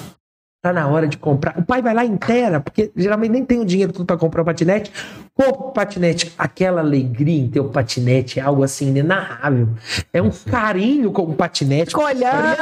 Tá 0.66 0.74
na 0.74 0.88
hora 0.88 1.08
de 1.08 1.16
comprar. 1.16 1.60
O 1.60 1.64
pai 1.64 1.80
vai 1.80 1.94
lá 1.94 2.04
inteira, 2.04 2.60
porque 2.60 2.92
geralmente 2.96 3.30
nem 3.30 3.46
tem 3.46 3.60
o 3.60 3.66
dinheiro 3.66 3.94
tudo 3.94 4.04
para 4.04 4.18
comprar 4.18 4.42
o 4.42 4.46
patinete. 4.46 4.92
Compra 5.36 5.68
o 5.68 5.72
patinete. 5.72 6.34
Aquela 6.40 6.82
alegria 6.82 7.40
em 7.40 7.48
ter 7.48 7.60
o 7.60 7.66
patinete 7.66 8.40
é 8.40 8.42
algo 8.42 8.64
assim 8.64 8.88
inenarrável. 8.88 9.70
É 10.12 10.20
um 10.24 10.32
carinho 10.32 11.12
com 11.12 11.22
o 11.22 11.36
patinete. 11.36 11.96
Olhar. 11.96 12.58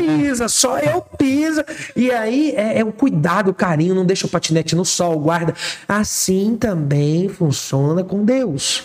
Ninguém 0.00 0.18
pisa, 0.18 0.48
só 0.48 0.76
eu 0.80 1.00
pisa. 1.00 1.64
E 1.94 2.10
aí 2.10 2.52
é, 2.56 2.80
é 2.80 2.84
o 2.84 2.90
cuidado, 2.90 3.52
o 3.52 3.54
carinho, 3.54 3.94
não 3.94 4.04
deixa 4.04 4.26
o 4.26 4.30
patinete 4.30 4.74
no 4.74 4.84
sol, 4.84 5.16
guarda. 5.20 5.54
Assim 5.86 6.56
também 6.56 7.28
funciona 7.28 8.02
com 8.02 8.24
Deus. 8.24 8.82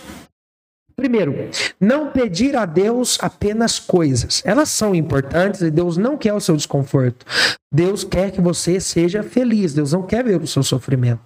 Primeiro, 0.99 1.49
não 1.79 2.11
pedir 2.11 2.57
a 2.57 2.65
Deus 2.65 3.17
apenas 3.21 3.79
coisas. 3.79 4.41
Elas 4.43 4.67
são 4.67 4.93
importantes 4.93 5.61
e 5.61 5.71
Deus 5.71 5.95
não 5.95 6.17
quer 6.17 6.33
o 6.33 6.41
seu 6.41 6.57
desconforto. 6.57 7.25
Deus 7.73 8.03
quer 8.03 8.31
que 8.31 8.41
você 8.41 8.81
seja 8.81 9.23
feliz. 9.23 9.73
Deus 9.73 9.93
não 9.93 10.03
quer 10.03 10.25
ver 10.25 10.41
o 10.41 10.45
seu 10.45 10.61
sofrimento. 10.61 11.21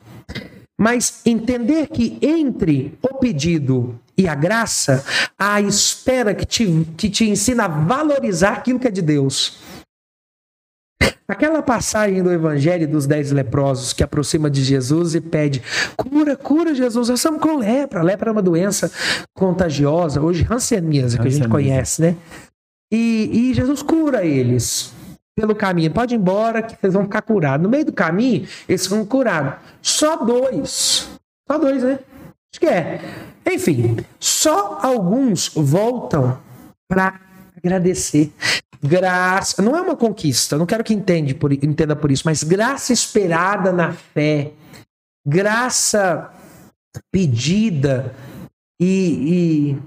Mas 0.80 1.21
entender 1.26 1.88
que 1.88 2.19
entre 2.21 2.95
o 3.01 3.15
pedido 3.15 3.99
e 4.15 4.28
a 4.28 4.36
graça, 4.36 5.03
há 5.39 5.55
a 5.55 5.61
espera 5.61 6.36
que 6.36 6.45
te, 6.45 6.86
que 6.95 7.09
te 7.09 7.28
ensina 7.28 7.65
a 7.65 7.67
valorizar 7.67 8.53
aquilo 8.53 8.78
que 8.78 8.88
é 8.88 8.91
de 8.91 9.01
Deus. 9.01 9.57
Aquela 11.34 11.63
passagem 11.63 12.21
do 12.21 12.31
Evangelho 12.31 12.88
dos 12.88 13.07
dez 13.07 13.31
leprosos 13.31 13.91
que 13.91 14.03
aproxima 14.03 14.51
de 14.51 14.63
Jesus 14.63 15.15
e 15.15 15.19
pede: 15.19 15.63
cura, 15.97 16.36
cura, 16.36 16.75
Jesus. 16.75 17.09
Nós 17.09 17.17
estamos 17.17 17.41
com 17.41 17.57
lepra. 17.57 18.01
A 18.01 18.03
lepra 18.03 18.29
é 18.29 18.31
uma 18.31 18.41
doença 18.41 18.91
contagiosa, 19.36 20.21
hoje 20.21 20.45
hanseníase, 20.47 21.17
que 21.19 21.27
a 21.27 21.31
gente 21.31 21.49
conhece, 21.49 22.03
né? 22.03 22.15
E, 22.93 23.49
e 23.49 23.53
Jesus 23.55 23.81
cura 23.81 24.23
eles 24.23 24.93
pelo 25.36 25.55
caminho. 25.55 25.89
Pode 25.89 26.13
ir 26.13 26.19
embora 26.19 26.61
que 26.61 26.79
vocês 26.79 26.93
vão 26.93 27.05
ficar 27.05 27.23
curados. 27.23 27.63
No 27.63 27.69
meio 27.69 27.86
do 27.86 27.93
caminho, 27.93 28.47
eles 28.69 28.86
vão 28.86 29.03
curados. 29.03 29.55
Só 29.81 30.17
dois. 30.17 31.09
Só 31.49 31.57
dois, 31.57 31.81
né? 31.81 31.97
Acho 32.53 32.59
que 32.59 32.67
é. 32.67 33.01
Enfim, 33.51 33.97
só 34.19 34.77
alguns 34.84 35.49
voltam 35.49 36.38
para 36.88 37.19
agradecer. 37.64 38.32
Graça, 38.82 39.61
não 39.61 39.78
é 39.78 39.82
uma 39.82 39.95
conquista, 39.95 40.57
não 40.57 40.66
quero 40.66 40.84
que 40.84 40.93
entende 40.93 41.34
por, 41.34 41.53
entenda 41.53 41.95
por 41.95 42.11
isso, 42.11 42.24
mas 42.26 42.43
graça 42.43 42.91
esperada 42.91 43.72
na 43.72 43.93
fé, 43.93 44.51
graça 45.26 46.30
pedida 47.09 48.14
e, 48.78 49.78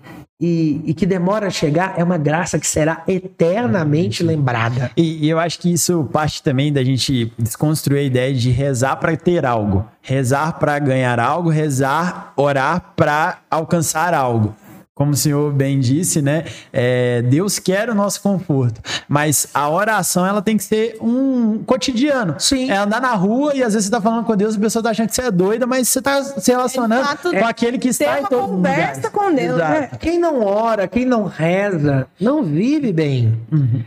e, 0.40 0.46
e, 0.46 0.82
e, 0.86 0.94
que 0.94 1.04
demora 1.04 1.48
a 1.48 1.50
chegar 1.50 1.92
é 1.98 2.02
uma 2.02 2.16
graça 2.16 2.58
que 2.58 2.66
será 2.66 3.04
eternamente 3.06 4.22
lembrada. 4.22 4.90
E, 4.96 5.26
e 5.26 5.28
eu 5.28 5.38
acho 5.38 5.58
que 5.58 5.70
isso 5.70 6.08
parte 6.10 6.42
também 6.42 6.72
da 6.72 6.82
gente 6.82 7.30
desconstruir 7.38 7.98
a 7.98 8.02
ideia 8.02 8.34
de 8.34 8.50
rezar 8.50 8.96
para 8.96 9.14
ter 9.14 9.44
algo, 9.44 9.86
rezar 10.00 10.58
para 10.58 10.78
ganhar 10.78 11.20
algo, 11.20 11.50
rezar, 11.50 12.32
orar 12.34 12.94
para 12.96 13.40
alcançar 13.50 14.14
algo 14.14 14.54
como 14.96 15.10
o 15.10 15.16
senhor 15.16 15.52
bem 15.52 15.78
disse, 15.78 16.22
né? 16.22 16.44
É, 16.72 17.20
Deus 17.20 17.58
quer 17.58 17.90
o 17.90 17.94
nosso 17.94 18.22
conforto, 18.22 18.80
mas 19.06 19.46
a 19.52 19.68
oração 19.68 20.24
ela 20.24 20.40
tem 20.40 20.56
que 20.56 20.64
ser 20.64 20.96
um 21.02 21.62
cotidiano. 21.64 22.36
Sim. 22.38 22.70
É 22.70 22.78
andar 22.78 23.02
na 23.02 23.12
rua 23.12 23.54
e 23.54 23.62
às 23.62 23.74
vezes 23.74 23.84
você 23.84 23.90
tá 23.90 24.00
falando 24.00 24.24
com 24.24 24.34
Deus 24.34 24.54
e 24.54 24.56
a 24.56 24.60
pessoa 24.60 24.82
tá 24.82 24.90
achando 24.90 25.08
que 25.08 25.14
você 25.14 25.22
é 25.22 25.30
doida, 25.30 25.66
mas 25.66 25.90
você 25.90 26.00
tá 26.00 26.24
se 26.24 26.50
relacionando 26.50 27.02
Exato. 27.02 27.30
com 27.30 27.44
aquele 27.44 27.76
que 27.76 27.88
está 27.88 28.20
em 28.20 28.24
todo 28.24 28.48
conversa 28.48 29.10
com 29.10 29.34
Deus. 29.34 29.58
Né? 29.58 29.90
Quem 30.00 30.18
não 30.18 30.42
ora, 30.42 30.88
quem 30.88 31.04
não 31.04 31.24
reza, 31.24 32.06
não 32.18 32.42
vive 32.42 32.90
bem. 32.90 33.38
Uhum. 33.52 33.84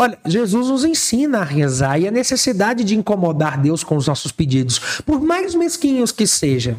Olha, 0.00 0.18
Jesus 0.26 0.68
nos 0.68 0.84
ensina 0.84 1.38
a 1.38 1.44
rezar 1.44 2.00
e 2.00 2.08
a 2.08 2.10
necessidade 2.10 2.82
de 2.82 2.96
incomodar 2.96 3.58
Deus 3.58 3.84
com 3.84 3.96
os 3.96 4.08
nossos 4.08 4.32
pedidos, 4.32 5.00
por 5.06 5.20
mais 5.20 5.54
mesquinhos 5.54 6.10
que 6.10 6.26
sejam. 6.26 6.76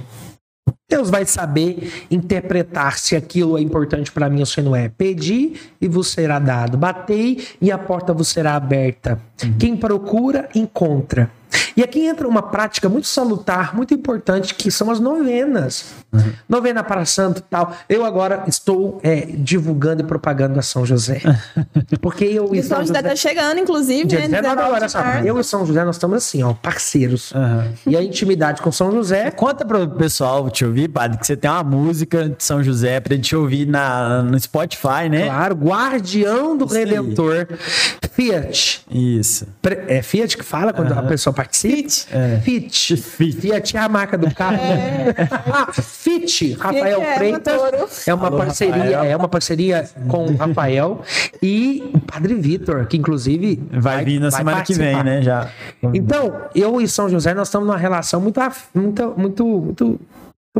Deus 0.89 1.09
vai 1.09 1.25
saber 1.25 2.05
interpretar 2.09 2.97
se 2.97 3.15
aquilo 3.15 3.57
é 3.57 3.61
importante 3.61 4.11
para 4.11 4.29
mim 4.29 4.39
ou 4.39 4.45
se 4.45 4.61
não 4.61 4.75
é. 4.75 4.89
Pedi 4.89 5.53
e 5.79 5.87
vos 5.87 6.07
será 6.07 6.39
dado. 6.39 6.77
Batei 6.77 7.45
e 7.61 7.71
a 7.71 7.77
porta 7.77 8.13
vos 8.13 8.27
será 8.27 8.55
aberta. 8.55 9.19
Uhum. 9.43 9.57
Quem 9.57 9.77
procura, 9.77 10.49
encontra. 10.55 11.31
E 11.75 11.83
aqui 11.83 12.05
entra 12.05 12.27
uma 12.27 12.41
prática 12.41 12.89
muito 12.89 13.07
salutar, 13.07 13.75
muito 13.75 13.93
importante, 13.93 14.53
que 14.53 14.69
são 14.69 14.91
as 14.91 14.99
novenas. 14.99 15.85
Uhum. 16.11 16.33
Novena 16.47 16.83
para 16.83 17.05
santo 17.05 17.39
e 17.39 17.43
tal. 17.43 17.73
Eu 17.87 18.03
agora 18.03 18.43
estou 18.47 18.99
é, 19.03 19.27
divulgando 19.27 20.01
e 20.01 20.05
propagando 20.05 20.59
a 20.59 20.61
São 20.61 20.85
José. 20.85 21.21
Porque 22.01 22.25
eu 22.25 22.53
e 22.53 22.63
São 22.63 22.81
José 22.81 22.99
está 22.99 23.15
chegando, 23.15 23.59
inclusive, 23.59 24.05
Dia 24.05 24.27
né? 24.27 24.39
agora, 24.39 24.89
sabe? 24.89 25.27
Eu 25.27 25.39
e 25.39 25.43
São 25.43 25.65
José, 25.65 25.83
nós 25.85 25.95
estamos 25.95 26.17
assim, 26.17 26.43
ó, 26.43 26.53
parceiros. 26.53 27.31
Uhum. 27.31 27.73
E 27.87 27.97
a 27.97 28.03
intimidade 28.03 28.61
com 28.61 28.71
São 28.71 28.91
José. 28.91 29.31
Conta 29.31 29.65
para 29.65 29.83
o 29.83 29.89
pessoal 29.89 30.49
te 30.49 30.65
ouvir, 30.65 30.89
padre, 30.89 31.17
que 31.17 31.25
você 31.25 31.37
tem 31.37 31.49
uma 31.49 31.63
música 31.63 32.29
de 32.29 32.43
São 32.43 32.63
José 32.63 32.99
para 32.99 33.17
te 33.17 33.35
ouvir 33.35 33.65
na, 33.65 34.23
no 34.23 34.39
Spotify, 34.39 35.09
né? 35.09 35.25
Claro, 35.25 35.55
Guardião 35.55 36.57
do 36.57 36.65
Isso 36.65 36.73
Redentor. 36.73 37.47
Aí. 37.49 37.57
Fiat. 38.11 38.85
Isso. 38.91 39.47
É 39.87 40.01
Fiat 40.01 40.35
que 40.37 40.43
fala 40.43 40.73
quando 40.73 40.91
uhum. 40.91 40.99
a 40.99 41.03
pessoa 41.03 41.33
participe? 41.43 42.05
É. 42.11 42.39
Fit. 42.43 42.97
Fit. 42.97 43.39
Fiat 43.41 43.77
é 43.77 43.79
a 43.79 43.89
marca 43.89 44.17
do 44.17 44.33
carro. 44.33 44.57
Ah, 45.51 45.71
Fit, 45.71 46.53
Rafael 46.53 46.99
que 46.99 47.05
é, 47.05 47.15
Freitas. 47.15 48.07
É 48.07 48.13
uma 48.13 48.27
Alô, 48.27 48.37
parceria, 48.37 48.75
Rafael. 48.75 49.03
é 49.03 49.15
uma 49.15 49.27
parceria 49.27 49.89
com 50.07 50.25
o 50.25 50.35
Rafael 50.35 51.01
e 51.41 51.89
o 51.93 51.99
Padre 51.99 52.35
Vitor, 52.35 52.85
que 52.87 52.97
inclusive 52.97 53.61
Vai 53.71 54.03
vir 54.03 54.19
na 54.19 54.29
vai 54.29 54.39
semana 54.39 54.61
que 54.63 54.73
vem, 54.73 54.93
participar. 54.93 55.03
né? 55.03 55.21
Já. 55.21 55.49
Então, 55.93 56.33
eu 56.53 56.81
e 56.81 56.87
São 56.87 57.09
José, 57.09 57.33
nós 57.33 57.47
estamos 57.47 57.67
numa 57.67 57.77
relação 57.77 58.19
muito, 58.19 58.39
muito, 58.73 59.13
muito, 59.17 59.45
muito, 59.45 59.99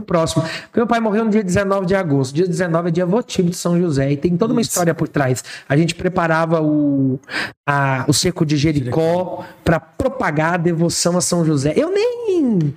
próxima. 0.06 0.44
Porque 0.64 0.80
meu 0.80 0.88
pai 0.88 1.00
morreu 1.00 1.26
no 1.26 1.32
dia 1.32 1.44
19 1.44 1.86
de 1.86 1.96
agosto. 1.96 2.34
Dia 2.36 2.48
19 2.48 2.88
é 2.90 2.92
dia 2.92 3.06
votivo 3.06 3.50
de 3.50 3.56
São 3.58 3.80
José. 3.80 4.12
E 4.12 4.18
tem 4.18 4.38
toda 4.38 4.54
uma 4.54 4.62
história 4.62 4.94
por 4.94 5.08
trás. 5.08 5.44
A 5.68 5.76
gente 5.76 5.96
preparava 5.96 6.62
o, 6.62 7.20
a- 7.68 8.06
o 8.08 8.14
cerco 8.14 8.46
de 8.46 8.56
Jericó 8.58 9.44
para 9.64 9.80
propagar 9.80 10.54
a 10.54 10.58
devoção 10.58 11.18
a 11.18 11.22
São 11.22 11.44
José. 11.46 11.74
Eu 11.76 11.92
nem. 11.92 12.74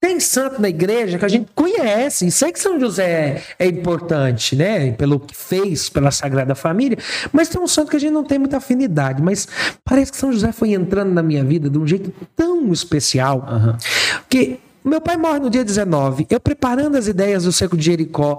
Tem 0.00 0.20
santo 0.20 0.60
na 0.60 0.68
igreja 0.68 1.18
que 1.18 1.24
a 1.24 1.28
gente 1.28 1.50
conhece, 1.54 2.26
e 2.26 2.30
sei 2.30 2.52
que 2.52 2.60
São 2.60 2.78
José 2.78 3.42
é 3.58 3.66
importante, 3.66 4.54
né? 4.54 4.92
Pelo 4.92 5.18
que 5.18 5.34
fez 5.34 5.88
pela 5.88 6.10
Sagrada 6.10 6.54
Família, 6.54 6.98
mas 7.32 7.48
tem 7.48 7.58
um 7.58 7.66
santo 7.66 7.90
que 7.90 7.96
a 7.96 7.98
gente 7.98 8.12
não 8.12 8.22
tem 8.22 8.38
muita 8.38 8.58
afinidade. 8.58 9.22
Mas 9.22 9.48
parece 9.82 10.12
que 10.12 10.18
São 10.18 10.30
José 10.30 10.52
foi 10.52 10.74
entrando 10.74 11.10
na 11.14 11.22
minha 11.22 11.42
vida 11.42 11.70
de 11.70 11.78
um 11.78 11.86
jeito 11.86 12.12
tão 12.36 12.70
especial 12.70 13.46
que 14.28 14.60
meu 14.84 15.00
pai 15.00 15.16
morre 15.16 15.38
no 15.40 15.48
dia 15.50 15.64
19, 15.64 16.26
eu 16.28 16.38
preparando 16.38 16.96
as 16.96 17.06
ideias 17.06 17.44
do 17.44 17.52
seco 17.52 17.76
de 17.76 17.84
Jericó. 17.84 18.38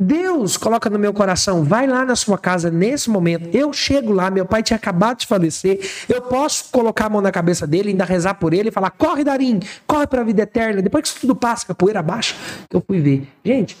Deus 0.00 0.56
coloca 0.56 0.88
no 0.88 0.98
meu 0.98 1.12
coração, 1.12 1.64
vai 1.64 1.86
lá 1.86 2.04
na 2.04 2.14
sua 2.14 2.38
casa 2.38 2.70
nesse 2.70 3.10
momento. 3.10 3.48
Eu 3.56 3.72
chego 3.72 4.12
lá, 4.12 4.30
meu 4.30 4.46
pai 4.46 4.62
tinha 4.62 4.76
acabado 4.76 5.18
de 5.18 5.26
falecer. 5.26 5.80
Eu 6.08 6.22
posso 6.22 6.66
colocar 6.70 7.06
a 7.06 7.10
mão 7.10 7.20
na 7.20 7.32
cabeça 7.32 7.66
dele, 7.66 7.90
ainda 7.90 8.04
rezar 8.04 8.34
por 8.34 8.54
ele 8.54 8.68
e 8.68 8.72
falar: 8.72 8.90
corre, 8.90 9.24
Darim, 9.24 9.60
corre 9.88 10.06
para 10.06 10.20
a 10.20 10.24
vida 10.24 10.42
eterna. 10.42 10.80
Depois 10.82 11.02
que 11.02 11.08
isso 11.08 11.20
tudo 11.20 11.34
passa, 11.34 11.66
que 11.66 11.72
a 11.72 11.74
poeira 11.74 12.00
baixa, 12.00 12.34
que 12.70 12.76
eu 12.76 12.82
fui 12.86 13.00
ver. 13.00 13.28
Gente, 13.44 13.76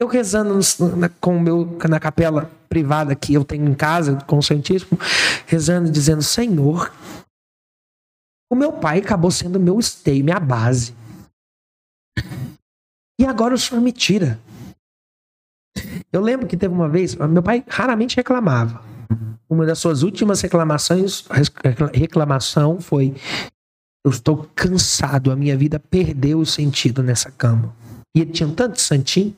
eu 0.00 0.06
rezando 0.06 0.54
no- 0.54 0.96
na, 0.96 1.08
com 1.08 1.38
meu, 1.40 1.78
na 1.88 1.98
capela 1.98 2.50
privada 2.68 3.14
que 3.14 3.32
eu 3.32 3.42
tenho 3.44 3.66
em 3.66 3.74
casa, 3.74 4.18
com 4.26 4.36
o 4.36 4.42
Santíssimo, 4.42 4.98
rezando, 5.46 5.90
dizendo: 5.90 6.22
Senhor, 6.22 6.92
o 8.54 8.56
meu 8.56 8.72
pai 8.72 8.98
acabou 8.98 9.30
sendo 9.30 9.58
meu 9.58 9.78
esteio, 9.78 10.24
minha 10.24 10.38
base. 10.38 10.94
E 13.20 13.26
agora 13.26 13.54
o 13.54 13.58
senhor 13.58 13.80
me 13.80 13.92
tira. 13.92 14.38
Eu 16.12 16.20
lembro 16.20 16.46
que 16.46 16.56
teve 16.56 16.72
uma 16.72 16.88
vez, 16.88 17.16
meu 17.16 17.42
pai 17.42 17.64
raramente 17.68 18.16
reclamava. 18.16 18.82
Uma 19.48 19.66
das 19.66 19.78
suas 19.78 20.02
últimas 20.02 20.40
reclamações, 20.40 21.24
reclamação 21.92 22.80
foi: 22.80 23.14
eu 24.04 24.10
estou 24.10 24.48
cansado, 24.54 25.30
a 25.30 25.36
minha 25.36 25.56
vida 25.56 25.78
perdeu 25.78 26.38
o 26.38 26.46
sentido 26.46 27.02
nessa 27.02 27.30
cama. 27.30 27.74
E 28.16 28.20
ele 28.20 28.32
tinha 28.32 28.48
um 28.48 28.54
tanto 28.54 28.74
de 28.74 28.82
santinho. 28.82 29.34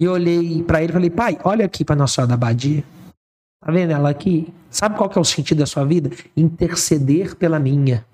E 0.00 0.04
eu 0.04 0.12
olhei 0.12 0.62
pra 0.62 0.82
ele 0.82 0.90
e 0.90 0.92
falei: 0.92 1.10
pai, 1.10 1.38
olha 1.42 1.64
aqui 1.64 1.84
pra 1.84 1.96
Nossa 1.96 2.16
Senhora 2.16 2.28
da 2.28 2.34
Abadia. 2.34 2.84
Tá 3.64 3.72
vendo 3.72 3.92
ela 3.92 4.10
aqui? 4.10 4.52
Sabe 4.70 4.96
qual 4.96 5.08
que 5.08 5.16
é 5.16 5.20
o 5.20 5.24
sentido 5.24 5.58
da 5.58 5.66
sua 5.66 5.84
vida? 5.84 6.10
Interceder 6.36 7.34
pela 7.34 7.58
minha. 7.58 8.04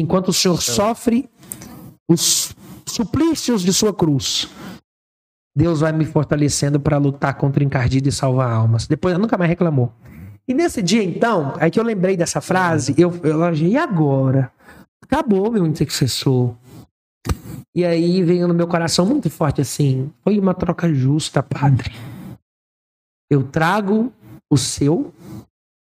Enquanto 0.00 0.28
o 0.28 0.32
Senhor 0.32 0.60
sofre 0.62 1.28
os 2.08 2.54
suplícios 2.86 3.60
de 3.60 3.72
sua 3.72 3.92
cruz, 3.92 4.48
Deus 5.54 5.80
vai 5.80 5.92
me 5.92 6.06
fortalecendo 6.06 6.80
para 6.80 6.96
lutar 6.96 7.34
contra 7.34 7.62
o 7.62 7.66
encardido 7.66 8.08
e 8.08 8.12
salvar 8.12 8.50
almas. 8.50 8.86
Depois 8.86 9.12
ela 9.12 9.20
nunca 9.20 9.36
mais 9.36 9.50
reclamou. 9.50 9.92
E 10.48 10.54
nesse 10.54 10.80
dia, 10.80 11.02
então, 11.04 11.52
aí 11.60 11.70
que 11.70 11.78
eu 11.78 11.84
lembrei 11.84 12.16
dessa 12.16 12.40
frase, 12.40 12.94
eu, 12.96 13.14
eu 13.22 13.44
achei, 13.44 13.68
e 13.68 13.76
agora? 13.76 14.50
Acabou 15.02 15.52
meu 15.52 15.66
intercessor. 15.66 16.56
E 17.74 17.84
aí 17.84 18.22
veio 18.22 18.48
no 18.48 18.54
meu 18.54 18.66
coração 18.66 19.04
muito 19.04 19.28
forte 19.28 19.60
assim: 19.60 20.10
foi 20.24 20.38
uma 20.38 20.54
troca 20.54 20.92
justa, 20.92 21.42
padre. 21.42 21.92
Eu 23.30 23.44
trago 23.44 24.10
o 24.50 24.56
seu 24.56 25.12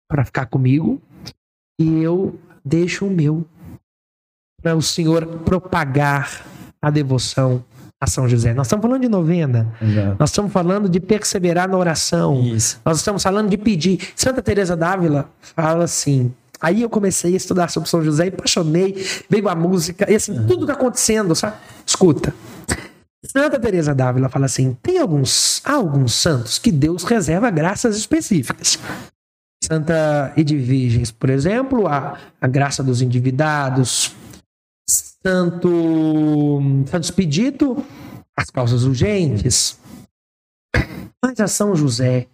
para 0.09 0.23
ficar 0.23 0.45
comigo 0.45 1.01
e 1.79 2.01
eu 2.01 2.39
deixo 2.63 3.05
o 3.05 3.11
meu 3.11 3.45
para 4.61 4.75
o 4.75 4.81
Senhor 4.81 5.25
propagar 5.45 6.45
a 6.81 6.89
devoção 6.89 7.63
a 7.99 8.05
São 8.05 8.29
José. 8.29 8.53
Nós 8.53 8.67
estamos 8.67 8.83
falando 8.83 9.01
de 9.01 9.09
novena, 9.09 9.73
Exato. 9.81 10.17
nós 10.19 10.29
estamos 10.29 10.51
falando 10.51 10.87
de 10.87 10.99
perseverar 10.99 11.67
na 11.67 11.77
oração, 11.77 12.41
Isso. 12.43 12.79
nós 12.85 12.97
estamos 12.97 13.23
falando 13.23 13.49
de 13.49 13.57
pedir. 13.57 14.09
Santa 14.15 14.41
Teresa 14.41 14.75
d'Ávila 14.75 15.29
fala 15.41 15.83
assim. 15.83 16.31
Aí 16.59 16.81
eu 16.81 16.89
comecei 16.89 17.33
a 17.33 17.37
estudar 17.37 17.69
sobre 17.69 17.89
São 17.89 18.03
José 18.03 18.25
e 18.25 18.29
apaixonei, 18.29 19.05
veio 19.29 19.47
a 19.47 19.55
música, 19.55 20.11
e 20.11 20.15
assim, 20.15 20.33
tudo 20.47 20.65
tá 20.65 20.73
acontecendo, 20.73 21.35
sabe? 21.35 21.55
Escuta. 21.85 22.33
Santa 23.25 23.59
Teresa 23.59 23.93
d'Ávila 23.93 24.29
fala 24.29 24.45
assim: 24.45 24.75
tem 24.81 24.99
alguns, 24.99 25.61
alguns 25.63 26.13
santos 26.13 26.57
que 26.57 26.71
Deus 26.71 27.03
reserva 27.03 27.49
graças 27.49 27.97
específicas. 27.97 28.79
Santa 29.63 30.33
Edviges, 30.37 31.11
por 31.11 31.29
exemplo, 31.29 31.87
a, 31.87 32.17
a 32.39 32.47
graça 32.47 32.83
dos 32.83 33.01
endividados. 33.01 34.15
Santo 34.89 36.61
Santo 36.89 37.03
Expedito, 37.03 37.85
as 38.35 38.49
causas 38.49 38.83
urgentes. 38.83 39.77
Mas 41.23 41.39
a 41.39 41.47
São 41.47 41.75
José, 41.75 42.27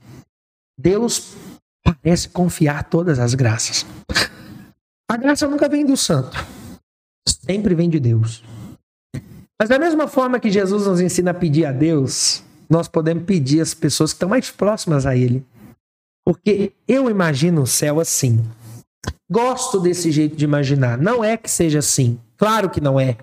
Deus 0.78 1.36
parece 1.84 2.30
confiar 2.30 2.84
todas 2.84 3.20
as 3.20 3.34
graças. 3.34 3.86
A 5.10 5.18
graça 5.18 5.48
nunca 5.48 5.70
vem 5.70 5.86
do 5.86 5.98
santo, 5.98 6.38
sempre 7.28 7.76
vem 7.76 7.90
de 7.90 8.00
Deus. 8.00 8.44
Mas 9.60 9.70
da 9.70 9.80
mesma 9.80 10.08
forma 10.08 10.40
que 10.40 10.52
Jesus 10.52 10.88
nos 10.88 11.00
ensina 11.00 11.32
a 11.32 11.34
pedir 11.34 11.66
a 11.66 11.72
Deus, 11.72 12.44
nós 12.70 12.88
podemos 12.88 13.24
pedir 13.24 13.62
às 13.62 13.74
pessoas 13.74 14.12
que 14.12 14.16
estão 14.16 14.30
mais 14.30 14.52
próximas 14.52 15.06
a 15.06 15.16
Ele. 15.16 15.46
Porque 16.26 16.74
eu 16.88 17.10
imagino 17.10 17.62
o 17.62 17.68
céu 17.68 18.00
assim. 18.00 18.44
Gosto 19.30 19.80
desse 19.80 20.12
jeito 20.12 20.36
de 20.36 20.46
imaginar. 20.46 20.98
Não 20.98 21.24
é 21.24 21.38
que 21.38 21.50
seja 21.50 21.80
assim. 21.80 22.20
Claro 22.38 22.70
que 22.70 22.82
não 22.82 23.00
é. 23.00 23.18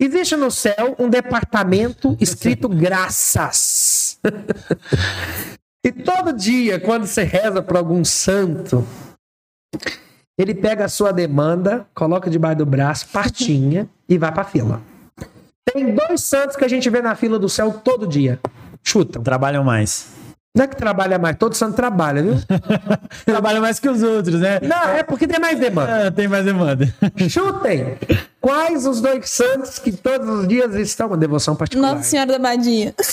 Existe 0.00 0.36
no 0.36 0.50
céu 0.50 0.94
um 0.98 1.08
departamento 1.08 2.16
escrito 2.20 2.68
graças. 2.68 4.20
e 5.84 5.90
todo 5.90 6.32
dia, 6.32 6.78
quando 6.78 7.06
você 7.06 7.24
reza 7.24 7.60
para 7.60 7.78
algum 7.78 8.04
santo, 8.04 8.86
ele 10.38 10.54
pega 10.54 10.84
a 10.84 10.88
sua 10.88 11.12
demanda, 11.12 11.86
coloca 11.94 12.30
debaixo 12.30 12.58
do 12.58 12.66
braço, 12.66 13.08
partinha 13.08 13.88
e 14.08 14.16
vai 14.16 14.32
para 14.32 14.44
fila. 14.44 14.80
Tem 15.72 15.94
dois 15.94 16.22
santos 16.22 16.56
que 16.56 16.64
a 16.64 16.68
gente 16.68 16.88
vê 16.88 17.02
na 17.02 17.16
fila 17.16 17.38
do 17.38 17.48
céu 17.48 17.72
todo 17.72 18.06
dia. 18.06 18.38
Chutam. 18.82 19.22
Trabalham 19.22 19.64
mais. 19.64 20.17
Não 20.58 20.64
é 20.64 20.68
que 20.68 20.74
trabalha 20.76 21.18
mais, 21.20 21.36
todo 21.36 21.54
santo 21.54 21.76
trabalha, 21.76 22.20
viu? 22.20 22.34
Trabalham 23.24 23.60
mais 23.62 23.78
que 23.78 23.88
os 23.88 24.02
outros, 24.02 24.40
né? 24.40 24.58
Não, 24.60 24.88
é 24.88 25.04
porque 25.04 25.26
tem 25.28 25.38
mais 25.38 25.56
demanda. 25.58 26.08
Ah, 26.08 26.10
tem 26.10 26.26
mais 26.26 26.44
demanda. 26.44 26.92
Chutem! 27.28 27.96
Quais 28.40 28.84
os 28.86 29.00
dois 29.00 29.30
santos 29.30 29.78
que 29.78 29.92
todos 29.92 30.28
os 30.28 30.48
dias 30.48 30.74
estão 30.74 31.08
com 31.08 31.16
devoção 31.16 31.54
particular? 31.54 31.94
Nossa 31.94 32.02
Senhora 32.08 32.32
da 32.32 32.38
Badia. 32.40 32.92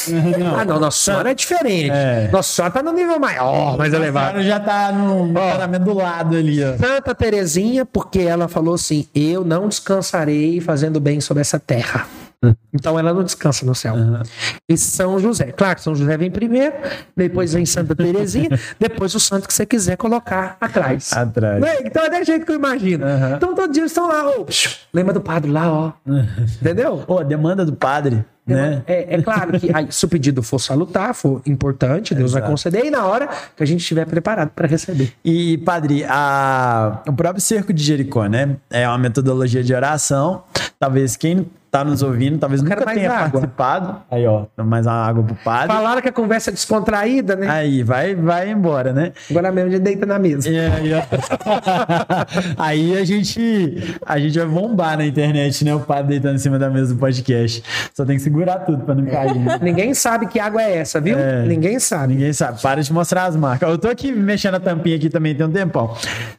Ah, 0.58 0.66
não, 0.66 0.80
Nossa 0.80 0.98
Senhora 0.98 1.32
é 1.32 1.34
diferente. 1.36 1.92
É. 1.92 2.30
Nossa 2.32 2.52
Senhora 2.54 2.74
tá 2.74 2.82
no 2.84 2.94
nível 2.94 3.20
maior, 3.20 3.78
mais 3.78 3.94
O 3.94 3.96
elevado. 3.96 4.32
cara 4.34 4.44
já 4.44 4.60
tá 4.60 4.92
no 4.92 5.32
paramento 5.34 5.84
do 5.86 5.94
lado 5.94 6.36
ali, 6.36 6.64
ó. 6.64 6.76
Santa 6.78 7.14
Terezinha, 7.14 7.86
porque 7.86 8.20
ela 8.22 8.48
falou 8.48 8.74
assim: 8.76 9.08
Eu 9.14 9.44
não 9.44 9.68
descansarei 9.68 10.60
fazendo 10.62 11.00
bem 11.00 11.20
sobre 11.22 11.42
essa 11.42 11.60
terra. 11.60 12.08
Então 12.74 12.99
ela 12.99 13.14
não 13.14 13.24
descansa 13.24 13.66
no 13.66 13.74
céu. 13.74 13.95
E 14.68 14.78
São 14.78 15.18
José. 15.18 15.45
Claro 15.53 15.76
que 15.76 15.82
São 15.82 15.95
José 15.95 16.18
vem 16.18 16.30
primeiro, 16.30 16.76
depois 17.16 17.53
vem 17.53 17.66
Santa 17.66 17.95
Terezinha, 17.95 18.49
depois 18.78 19.16
o 19.16 19.20
santo 19.20 19.48
que 19.48 19.53
você 19.53 19.66
quiser 19.66 19.95
colocar 19.95 20.57
atrás. 20.60 21.14
Atrás. 21.14 21.62
Não 21.62 21.68
é? 21.68 21.80
Então 21.86 22.03
é 22.03 22.10
desse 22.10 22.26
jeito 22.26 22.45
que 22.45 22.52
eu 22.52 22.57
imagino. 22.57 23.06
Aham. 23.06 23.36
Então 23.38 23.56
todo 23.56 23.72
dia 23.72 23.82
eles 23.82 23.91
estão 23.91 24.10
lá, 24.10 24.28
ô, 24.30 24.44
psiu, 24.44 24.72
lembra 24.94 25.14
do 25.14 25.22
padre 25.22 25.49
lá, 25.49 25.72
ó. 25.72 25.94
Entendeu? 26.62 26.98
Pô, 27.07 27.24
demanda 27.24 27.66
do 27.66 27.74
padre, 27.74 28.26
né? 28.45 28.84
É, 28.86 29.16
é 29.16 29.22
claro 29.22 29.60
que 29.60 29.74
aí, 29.74 29.88
se 29.90 30.06
o 30.06 30.07
pedido 30.07 30.44
for 30.44 30.60
salutar, 30.60 31.16
for 31.16 31.41
importante, 31.45 32.14
Deus 32.14 32.34
vai 32.34 32.41
Exato. 32.41 32.52
conceder, 32.52 32.86
e 32.86 32.91
na 32.91 33.06
hora 33.06 33.28
que 33.56 33.64
a 33.64 33.66
gente 33.66 33.80
estiver 33.80 34.06
preparado 34.06 34.49
para 34.49 34.68
receber. 34.68 35.14
E, 35.24 35.57
padre, 35.60 36.06
a... 36.07 37.02
o 37.07 37.14
próprio 37.14 37.41
cerco 37.41 37.74
de 37.74 37.84
Jericó, 37.84 38.26
né? 38.28 38.57
É 38.70 38.88
uma 38.88 38.98
metodologia 38.98 39.64
de 39.64 39.74
oração. 39.74 40.44
Talvez 40.80 41.16
quem 41.16 41.48
tá 41.76 41.84
nos 41.84 42.02
ouvindo, 42.02 42.38
talvez 42.38 42.61
nunca 42.61 42.85
tenha 42.85 43.11
água. 43.11 43.30
participado. 43.31 43.97
Aí, 44.10 44.26
ó, 44.26 44.45
mais 44.64 44.85
uma 44.85 44.93
água 44.93 45.23
pro 45.23 45.35
padre. 45.35 45.68
Falaram 45.68 46.02
que 46.02 46.07
a 46.07 46.11
conversa 46.11 46.49
é 46.49 46.53
descontraída, 46.53 47.35
né? 47.35 47.49
Aí, 47.49 47.84
vai, 47.84 48.15
vai 48.15 48.49
embora, 48.49 48.93
né? 48.93 49.11
Agora 49.30 49.52
mesmo 49.52 49.69
a 49.69 49.73
gente 49.73 49.81
deita 49.81 50.06
na 50.06 50.18
mesa. 50.18 50.49
E 50.49 50.57
aí. 50.57 50.91
Aí 52.57 52.97
a 52.97 53.03
gente, 53.03 53.97
a 54.06 54.18
gente 54.18 54.39
vai 54.39 54.47
bombar 54.47 54.97
na 54.97 55.06
internet, 55.06 55.65
né? 55.65 55.76
O 55.76 55.81
padre 55.81 56.11
deitando 56.11 56.35
em 56.35 56.38
cima 56.38 56.57
da 56.57 56.69
mesa 56.69 56.93
do 56.93 56.99
podcast. 56.99 57.61
Só 57.93 58.06
tem 58.06 58.15
que 58.15 58.23
segurar 58.23 58.60
tudo 58.60 58.84
pra 58.85 58.95
não 58.95 59.06
cair. 59.06 59.35
né? 59.35 59.60
Ninguém 59.61 59.93
sabe 59.93 60.27
que 60.27 60.39
água 60.39 60.61
é 60.61 60.77
essa, 60.77 61.02
viu? 61.02 61.18
É. 61.18 61.43
Ninguém 61.43 61.77
sabe. 61.80 62.14
Ninguém 62.14 62.31
sabe. 62.31 62.61
Para 62.61 62.81
de 62.81 62.93
mostrar 62.93 63.26
as 63.26 63.35
marcas. 63.35 63.68
Eu 63.68 63.77
tô 63.77 63.89
aqui 63.89 64.14
mexendo 64.14 64.56
a 64.56 64.60
tampinha 64.61 64.95
aqui 64.95 65.10
também 65.10 65.35
tem 65.35 65.45
um 65.45 65.52
tempão. 65.52 65.93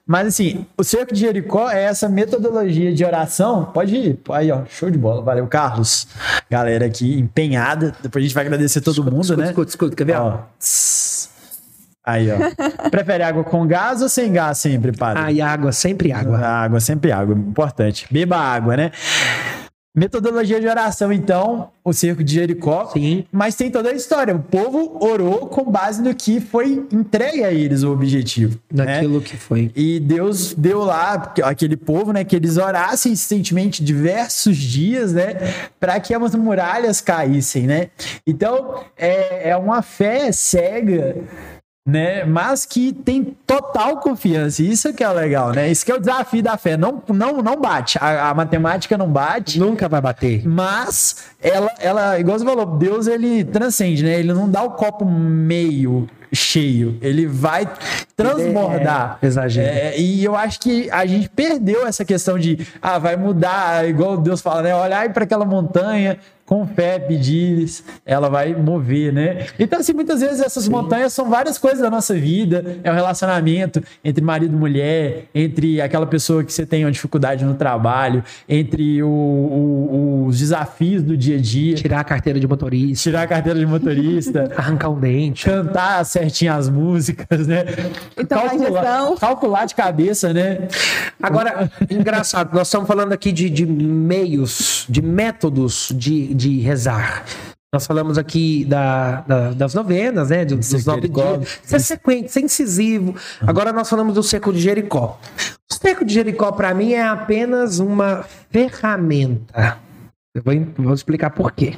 Mas 0.06 0.28
assim, 0.28 0.64
o 0.78 0.84
cerco 0.84 1.12
de 1.12 1.20
Jericó 1.20 1.70
é 1.70 1.82
essa 1.82 2.08
metodologia 2.08 2.94
de 2.94 3.04
oração. 3.04 3.66
Pode 3.66 3.94
ir. 3.94 4.18
Aí, 4.30 4.50
ó. 4.50 4.62
Show 4.68 4.90
de 4.90 4.96
bola. 4.96 5.25
Valeu, 5.26 5.46
Carlos. 5.48 6.06
Galera 6.48 6.86
aqui 6.86 7.18
empenhada. 7.18 7.92
Depois 8.00 8.22
a 8.22 8.26
gente 8.26 8.34
vai 8.34 8.46
agradecer 8.46 8.80
todo 8.80 9.02
mundo, 9.02 9.22
escuta, 9.22 9.42
né? 9.42 9.48
escuta, 9.48 9.70
escuta, 9.70 9.96
quer 9.96 10.04
ver? 10.04 10.16
Ó. 10.16 10.38
Aí, 12.04 12.28
ó. 12.30 12.88
Prefere 12.88 13.24
água 13.24 13.42
com 13.42 13.66
gás 13.66 14.00
ou 14.00 14.08
sem 14.08 14.32
gás 14.32 14.58
sempre, 14.58 14.92
padre? 14.92 15.22
Ah, 15.24 15.32
e 15.32 15.40
água, 15.40 15.72
sempre 15.72 16.12
água. 16.12 16.38
Água, 16.38 16.78
sempre 16.78 17.10
água, 17.10 17.34
importante. 17.34 18.06
Beba 18.08 18.36
água, 18.36 18.76
né? 18.76 18.92
Metodologia 19.96 20.60
de 20.60 20.68
oração, 20.68 21.10
então, 21.10 21.70
o 21.82 21.90
cerco 21.90 22.22
de 22.22 22.34
Jericó. 22.34 22.90
Sim. 22.92 23.24
Mas 23.32 23.54
tem 23.54 23.70
toda 23.70 23.88
a 23.88 23.94
história. 23.94 24.36
O 24.36 24.42
povo 24.42 24.98
orou 25.00 25.46
com 25.46 25.70
base 25.70 26.02
no 26.02 26.14
que 26.14 26.38
foi 26.38 26.86
entregue 26.92 27.42
a 27.42 27.50
eles 27.50 27.82
o 27.82 27.90
objetivo. 27.90 28.58
né? 28.70 28.84
Naquilo 28.84 29.22
que 29.22 29.38
foi. 29.38 29.70
E 29.74 29.98
Deus 29.98 30.52
deu 30.52 30.84
lá 30.84 31.32
aquele 31.42 31.78
povo, 31.78 32.12
né, 32.12 32.24
que 32.24 32.36
eles 32.36 32.58
orassem 32.58 33.12
insistentemente 33.12 33.82
diversos 33.82 34.58
dias, 34.58 35.14
né, 35.14 35.34
para 35.80 35.98
que 35.98 36.12
as 36.12 36.34
muralhas 36.34 37.00
caíssem, 37.00 37.66
né? 37.66 37.88
Então 38.26 38.84
é, 38.98 39.50
é 39.50 39.56
uma 39.56 39.80
fé 39.80 40.30
cega, 40.30 41.16
né, 41.86 42.24
mas 42.24 42.66
que 42.66 42.92
tem 42.92 43.36
total 43.46 43.98
confiança. 43.98 44.60
Isso 44.60 44.92
que 44.92 45.04
é 45.04 45.08
legal, 45.08 45.52
né? 45.52 45.70
Isso 45.70 45.86
que 45.86 45.92
é 45.92 45.94
o 45.94 46.00
desafio 46.00 46.42
da 46.42 46.56
fé. 46.56 46.76
Não, 46.76 47.00
não, 47.08 47.40
não 47.40 47.60
bate. 47.60 47.96
A, 48.00 48.30
a 48.30 48.34
matemática 48.34 48.98
não 48.98 49.08
bate. 49.08 49.60
Nunca 49.60 49.88
vai 49.88 50.00
bater. 50.00 50.46
Mas 50.46 51.26
ela, 51.40 51.70
ela, 51.78 52.18
igual 52.18 52.36
você 52.36 52.44
falou, 52.44 52.66
Deus 52.76 53.06
ele 53.06 53.44
transcende, 53.44 54.02
né? 54.02 54.18
Ele 54.18 54.32
não 54.32 54.50
dá 54.50 54.64
o 54.64 54.70
copo 54.70 55.04
meio 55.04 56.08
cheio, 56.32 56.98
ele 57.00 57.24
vai 57.24 57.68
transbordar. 58.16 59.18
É, 59.22 59.26
exagero. 59.26 59.68
É, 59.68 59.98
e 59.98 60.24
eu 60.24 60.34
acho 60.34 60.58
que 60.60 60.90
a 60.90 61.06
gente 61.06 61.28
perdeu 61.28 61.86
essa 61.86 62.04
questão 62.04 62.36
de, 62.36 62.66
ah, 62.82 62.98
vai 62.98 63.16
mudar, 63.16 63.88
igual 63.88 64.16
Deus 64.16 64.40
fala, 64.40 64.62
né? 64.62 64.74
Olhar 64.74 65.12
para 65.12 65.22
aquela 65.22 65.44
montanha, 65.44 66.18
com 66.46 66.64
fé 66.66 66.98
pedir, 66.98 67.66
ela 68.06 68.28
vai 68.30 68.54
mover, 68.54 69.12
né? 69.12 69.46
Então, 69.58 69.80
assim, 69.80 69.92
muitas 69.92 70.20
vezes 70.20 70.40
essas 70.40 70.68
montanhas 70.68 71.12
são 71.12 71.28
várias 71.28 71.58
coisas 71.58 71.80
da 71.80 71.90
nossa 71.90 72.14
vida. 72.14 72.78
É 72.84 72.90
o 72.90 72.94
relacionamento 72.94 73.82
entre 74.04 74.24
marido 74.24 74.54
e 74.54 74.58
mulher, 74.58 75.24
entre 75.34 75.80
aquela 75.80 76.06
pessoa 76.06 76.44
que 76.44 76.52
você 76.52 76.64
tem 76.64 76.84
uma 76.84 76.92
dificuldade 76.92 77.44
no 77.44 77.54
trabalho, 77.54 78.22
entre 78.48 79.02
o- 79.02 79.08
o- 79.08 80.26
os 80.28 80.38
desafios 80.38 81.02
do 81.02 81.16
dia 81.16 81.36
a 81.36 81.40
dia, 81.40 81.74
Tirar 81.74 82.00
a 82.00 82.04
carteira 82.04 82.38
de 82.38 82.46
motorista, 82.46 83.02
tirar 83.02 83.22
a 83.22 83.26
carteira 83.26 83.58
de 83.58 83.66
motorista, 83.66 84.50
arrancar 84.56 84.88
um 84.90 84.98
dente. 85.00 85.44
cantar 85.44 86.04
certinho 86.04 86.52
as 86.52 86.68
músicas, 86.68 87.46
né? 87.46 87.64
Então, 88.16 88.48
gestão. 88.58 89.16
calcular 89.16 89.64
de 89.66 89.74
cabeça, 89.74 90.32
né? 90.32 90.68
Agora, 91.20 91.70
engraçado, 91.90 92.54
nós 92.54 92.68
estamos 92.68 92.86
falando 92.86 93.12
aqui 93.12 93.32
de, 93.32 93.50
de 93.50 93.66
meios, 93.66 94.84
de 94.88 95.02
métodos 95.02 95.92
de, 95.94 96.32
de 96.36 96.60
rezar. 96.60 97.24
Nós 97.74 97.86
falamos 97.86 98.16
aqui 98.16 98.64
da, 98.64 99.20
da- 99.22 99.50
das 99.52 99.74
novenas, 99.74 100.30
né? 100.30 100.44
Dos, 100.44 100.68
dos 100.70 100.84
nove 100.86 101.08
dias. 101.08 101.60
Isso 101.64 101.76
é 101.76 101.78
sequente, 101.78 102.28
isso 102.28 102.38
é 102.38 102.42
incisivo. 102.42 103.14
Agora 103.40 103.72
nós 103.72 103.88
falamos 103.90 104.14
do 104.14 104.22
cerco 104.22 104.52
de 104.52 104.60
Jericó. 104.60 105.18
O 105.70 105.74
cerco 105.74 106.04
de 106.04 106.14
Jericó, 106.14 106.52
para 106.52 106.72
mim, 106.72 106.92
é 106.92 107.02
apenas 107.06 107.78
uma 107.80 108.24
ferramenta. 108.50 109.78
Eu 110.34 110.42
vou, 110.44 110.54
vou 110.84 110.94
explicar 110.94 111.30
por 111.30 111.52
quê. 111.52 111.74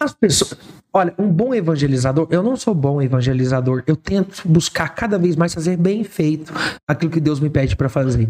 As 0.00 0.12
pessoas. 0.14 0.58
Olha, 0.94 1.14
um 1.18 1.28
bom 1.28 1.54
evangelizador, 1.54 2.26
eu 2.30 2.42
não 2.42 2.54
sou 2.54 2.74
bom 2.74 3.00
evangelizador, 3.00 3.82
eu 3.86 3.96
tento 3.96 4.46
buscar 4.46 4.90
cada 4.90 5.18
vez 5.18 5.36
mais 5.36 5.54
fazer 5.54 5.76
bem 5.76 6.04
feito 6.04 6.52
aquilo 6.86 7.10
que 7.10 7.20
Deus 7.20 7.40
me 7.40 7.48
pede 7.48 7.74
para 7.74 7.88
fazer. 7.88 8.28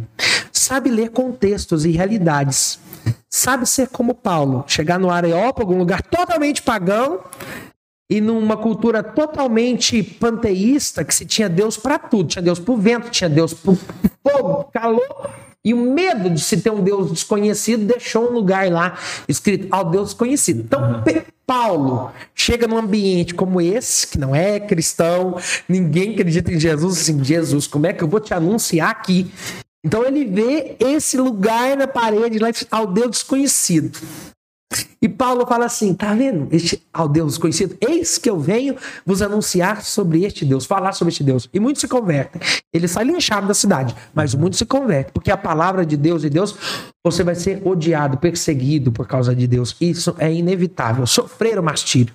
Sabe 0.52 0.88
ler 0.88 1.10
contextos 1.10 1.84
e 1.84 1.90
realidades. 1.90 2.78
Sabe 3.28 3.66
ser 3.66 3.88
como 3.88 4.14
Paulo, 4.14 4.64
chegar 4.68 4.98
no 4.98 5.10
Areópago, 5.10 5.74
um 5.74 5.78
lugar 5.78 6.02
totalmente 6.02 6.62
pagão, 6.62 7.20
e 8.08 8.20
numa 8.20 8.56
cultura 8.56 9.02
totalmente 9.02 10.02
panteísta, 10.02 11.02
que 11.02 11.14
se 11.14 11.24
tinha 11.24 11.48
Deus 11.48 11.76
para 11.76 11.98
tudo, 11.98 12.28
tinha 12.28 12.42
Deus 12.42 12.60
pro 12.60 12.76
vento, 12.76 13.10
tinha 13.10 13.28
Deus 13.28 13.54
pro 13.54 13.76
fogo, 14.22 14.64
calor, 14.64 15.30
e 15.64 15.72
o 15.72 15.76
medo 15.76 16.28
de 16.30 16.40
se 16.40 16.56
ter 16.56 16.70
um 16.70 16.82
Deus 16.82 17.10
desconhecido 17.10 17.84
deixou 17.84 18.28
um 18.28 18.32
lugar 18.32 18.70
lá 18.70 18.98
escrito 19.28 19.68
ao 19.70 19.88
Deus 19.90 20.08
desconhecido. 20.08 20.60
Então, 20.60 21.02
Pe- 21.02 21.22
Paulo 21.46 22.10
chega 22.34 22.66
num 22.66 22.78
ambiente 22.78 23.34
como 23.34 23.60
esse, 23.60 24.06
que 24.06 24.18
não 24.18 24.34
é 24.34 24.58
cristão, 24.58 25.36
ninguém 25.68 26.12
acredita 26.12 26.52
em 26.52 26.58
Jesus, 26.58 26.98
assim, 27.00 27.22
Jesus, 27.22 27.66
como 27.66 27.86
é 27.86 27.92
que 27.92 28.02
eu 28.02 28.08
vou 28.08 28.20
te 28.20 28.32
anunciar 28.32 28.90
aqui? 28.90 29.30
Então 29.84 30.04
ele 30.04 30.24
vê 30.24 30.76
esse 30.78 31.16
lugar 31.16 31.76
na 31.76 31.86
parede 31.86 32.38
lá 32.38 32.48
ao 32.70 32.86
Deus 32.86 33.10
desconhecido. 33.10 33.98
E 35.00 35.08
Paulo 35.08 35.46
fala 35.46 35.66
assim: 35.66 35.94
tá 35.94 36.14
vendo? 36.14 36.48
Este 36.50 36.82
ao 36.92 37.08
Deus 37.08 37.32
desconhecido, 37.32 37.76
eis 37.80 38.18
que 38.18 38.28
eu 38.28 38.38
venho 38.38 38.76
vos 39.04 39.22
anunciar 39.22 39.82
sobre 39.82 40.24
este 40.24 40.44
Deus, 40.44 40.64
falar 40.64 40.92
sobre 40.92 41.12
este 41.12 41.24
Deus. 41.24 41.48
E 41.52 41.58
muitos 41.58 41.80
se 41.80 41.88
convertem. 41.88 42.40
Ele 42.72 42.86
sai 42.86 43.04
linchado 43.04 43.46
da 43.46 43.54
cidade, 43.54 43.94
mas 44.14 44.34
muitos 44.34 44.58
se 44.58 44.66
convertem, 44.66 45.12
porque 45.12 45.30
a 45.30 45.36
palavra 45.36 45.84
de 45.84 45.96
Deus 45.96 46.24
e 46.24 46.30
Deus, 46.30 46.54
você 47.04 47.24
vai 47.24 47.34
ser 47.34 47.60
odiado, 47.66 48.18
perseguido 48.18 48.92
por 48.92 49.06
causa 49.06 49.34
de 49.34 49.46
Deus. 49.46 49.76
Isso 49.80 50.14
é 50.18 50.32
inevitável. 50.32 51.06
Sofrer 51.06 51.58
o 51.58 51.62
martírio. 51.62 52.14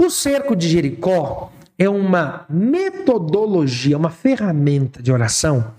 O 0.00 0.10
cerco 0.10 0.56
de 0.56 0.68
Jericó 0.68 1.52
é 1.78 1.88
uma 1.88 2.44
metodologia, 2.48 3.96
uma 3.96 4.10
ferramenta 4.10 5.02
de 5.02 5.12
oração 5.12 5.72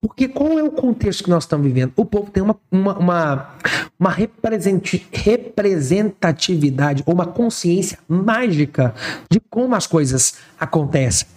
porque 0.00 0.28
qual 0.28 0.58
é 0.58 0.62
o 0.62 0.70
contexto 0.70 1.24
que 1.24 1.30
nós 1.30 1.44
estamos 1.44 1.66
vivendo? 1.66 1.92
O 1.94 2.06
povo 2.06 2.30
tem 2.30 2.42
uma, 2.42 2.56
uma, 2.70 2.98
uma, 2.98 3.50
uma 3.98 4.10
representatividade 4.10 7.02
ou 7.04 7.12
uma 7.12 7.26
consciência 7.26 7.98
mágica 8.08 8.94
de 9.30 9.38
como 9.40 9.74
as 9.74 9.86
coisas 9.86 10.36
acontecem. 10.58 11.28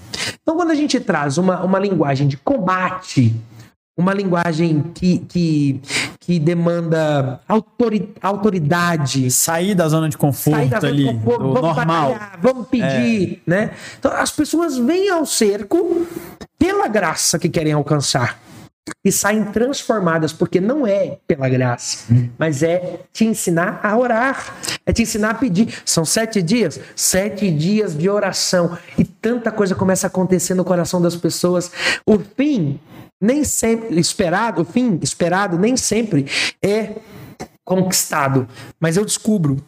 Então, 0.42 0.56
quando 0.56 0.72
a 0.72 0.76
gente 0.76 0.98
traz 1.00 1.38
uma, 1.38 1.62
uma 1.64 1.78
linguagem 1.78 2.26
de 2.28 2.38
combate, 2.38 3.36
uma 3.98 4.14
linguagem 4.14 4.82
que, 4.94 5.20
que, 5.20 5.82
que 6.20 6.40
demanda 6.40 7.42
autori- 7.48 8.14
autoridade, 8.22 9.30
Sair 9.30 9.76
da 9.76 9.88
zona 9.90 10.08
de 10.08 10.14
sair 10.14 10.22
conforto 10.22 10.70
da 10.70 10.80
zona 10.80 10.94
ali, 10.94 11.08
de 11.08 11.14
conforto, 11.14 11.54
vamos 11.54 11.62
normal. 11.62 12.12
É. 12.12 12.14
batalhar, 12.14 12.40
vamos 12.42 12.68
pedir, 12.70 13.42
né? 13.46 13.72
Então 14.00 14.12
as 14.12 14.32
pessoas 14.32 14.78
vêm 14.78 15.10
ao 15.10 15.26
cerco 15.26 16.08
pela 16.58 16.88
graça 16.88 17.38
que 17.38 17.50
querem 17.50 17.74
alcançar 17.74 18.40
e 19.04 19.12
saem 19.12 19.46
transformadas 19.46 20.34
porque 20.34 20.60
não 20.60 20.86
é 20.86 21.18
pela 21.28 21.48
graça, 21.50 22.06
Hum. 22.12 22.30
mas 22.38 22.64
é 22.64 23.00
te 23.12 23.26
ensinar 23.26 23.80
a 23.84 23.98
orar, 23.98 24.56
é 24.86 24.92
te 24.94 25.02
ensinar 25.02 25.32
a 25.32 25.34
pedir. 25.36 25.82
São 25.86 26.04
sete 26.06 26.42
dias, 26.42 26.80
sete 26.96 27.50
dias 27.52 27.98
de 27.98 28.10
oração 28.10 28.78
e 28.98 29.04
tanta 29.04 29.52
coisa 29.52 29.76
começa 29.76 30.08
a 30.08 30.10
acontecer 30.10 30.54
no 30.54 30.66
coração 30.66 31.02
das 31.02 31.16
pessoas. 31.16 31.72
O 32.06 32.20
fim 32.20 32.80
nem 33.22 33.44
sempre 33.44 34.00
esperado, 34.00 34.64
o 34.64 34.66
fim 34.66 35.00
esperado 35.02 35.58
nem 35.58 35.78
sempre 35.78 36.26
é 36.62 36.96
conquistado, 37.66 38.48
mas 38.80 38.98
eu 38.98 39.06
descubro 39.06 39.64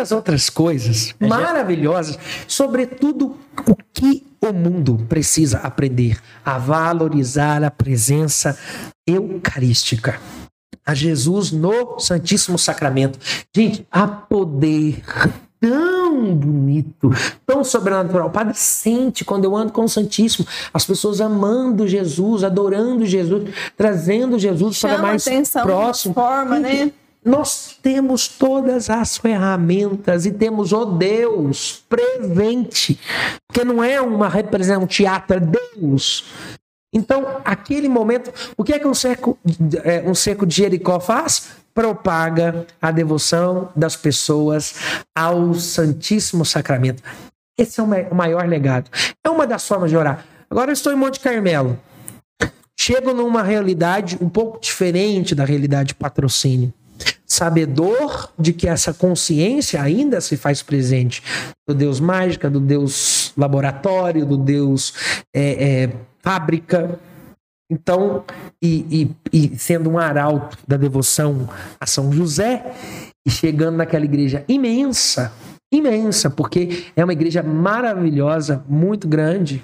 tantas 0.00 0.12
outras 0.12 0.48
coisas 0.50 1.14
É, 1.20 1.26
maravilhosas, 1.26 2.18
sobretudo 2.48 3.36
o 3.66 3.76
que 3.92 4.26
o 4.40 4.52
mundo 4.52 5.04
precisa 5.08 5.58
aprender 5.58 6.18
a 6.44 6.58
valorizar 6.58 7.62
a 7.62 7.70
presença 7.70 8.58
eucarística. 9.06 10.18
A 10.86 10.94
Jesus 10.94 11.52
no 11.52 11.98
Santíssimo 12.00 12.58
Sacramento. 12.58 13.18
Gente, 13.54 13.86
há 13.92 14.06
poder 14.08 15.02
tão 15.60 16.34
bonito, 16.34 17.10
tão 17.46 17.62
sobrenatural. 17.62 18.28
O 18.28 18.30
padre 18.30 18.54
sente 18.54 19.22
quando 19.22 19.44
eu 19.44 19.54
ando 19.54 19.72
com 19.72 19.84
o 19.84 19.88
Santíssimo, 19.88 20.46
as 20.72 20.86
pessoas 20.86 21.20
amando 21.20 21.86
Jesus, 21.86 22.42
adorando 22.42 23.04
Jesus, 23.04 23.50
trazendo 23.76 24.38
Jesus 24.38 24.80
para 24.80 24.90
Chama 24.90 25.02
mais 25.02 25.26
atenção, 25.26 25.62
próximo. 25.62 26.14
forma, 26.14 26.58
né? 26.58 26.90
Nós 27.30 27.78
temos 27.80 28.26
todas 28.26 28.90
as 28.90 29.16
ferramentas 29.16 30.26
e 30.26 30.32
temos 30.32 30.72
o 30.72 30.84
Deus 30.84 31.84
presente, 31.88 32.98
porque 33.46 33.64
não 33.64 33.84
é 33.84 34.00
uma 34.00 34.28
representação, 34.28 34.82
um 34.82 34.86
teatro, 34.86 35.36
é 35.36 35.40
Deus. 35.40 36.24
Então, 36.92 37.40
aquele 37.44 37.88
momento, 37.88 38.32
o 38.56 38.64
que 38.64 38.72
é 38.72 38.80
que 38.80 38.86
um 38.88 38.94
cerco, 38.94 39.38
é, 39.84 40.02
um 40.04 40.12
cerco 40.12 40.44
de 40.44 40.56
Jericó 40.56 40.98
faz? 40.98 41.50
Propaga 41.72 42.66
a 42.82 42.90
devoção 42.90 43.68
das 43.76 43.94
pessoas 43.94 44.74
ao 45.16 45.54
Santíssimo 45.54 46.44
Sacramento. 46.44 47.00
Esse 47.56 47.78
é 47.78 47.84
o 47.84 48.14
maior 48.14 48.44
legado. 48.48 48.90
É 49.24 49.30
uma 49.30 49.46
das 49.46 49.68
formas 49.68 49.88
de 49.88 49.96
orar. 49.96 50.26
Agora 50.50 50.72
eu 50.72 50.74
estou 50.74 50.92
em 50.92 50.96
Monte 50.96 51.20
Carmelo. 51.20 51.78
Chego 52.76 53.14
numa 53.14 53.44
realidade 53.44 54.18
um 54.20 54.28
pouco 54.28 54.58
diferente 54.60 55.32
da 55.32 55.44
realidade 55.44 55.90
de 55.90 55.94
patrocínio 55.94 56.74
sabedor 57.26 58.30
de 58.38 58.52
que 58.52 58.68
essa 58.68 58.92
consciência 58.92 59.80
ainda 59.80 60.20
se 60.20 60.36
faz 60.36 60.62
presente 60.62 61.22
do 61.68 61.74
Deus 61.74 62.00
mágica, 62.00 62.50
do 62.50 62.60
Deus 62.60 63.32
laboratório, 63.36 64.26
do 64.26 64.36
Deus 64.36 64.94
é, 65.34 65.84
é, 65.84 65.90
fábrica. 66.20 66.98
Então, 67.70 68.24
e, 68.62 69.14
e, 69.32 69.50
e 69.52 69.58
sendo 69.58 69.90
um 69.90 69.98
arauto 69.98 70.58
da 70.66 70.76
devoção 70.76 71.48
a 71.80 71.86
São 71.86 72.12
José, 72.12 72.74
e 73.26 73.30
chegando 73.30 73.76
naquela 73.76 74.04
igreja 74.04 74.44
imensa, 74.48 75.32
imensa, 75.72 76.28
porque 76.28 76.86
é 76.96 77.04
uma 77.04 77.12
igreja 77.12 77.42
maravilhosa, 77.42 78.64
muito 78.68 79.06
grande, 79.06 79.62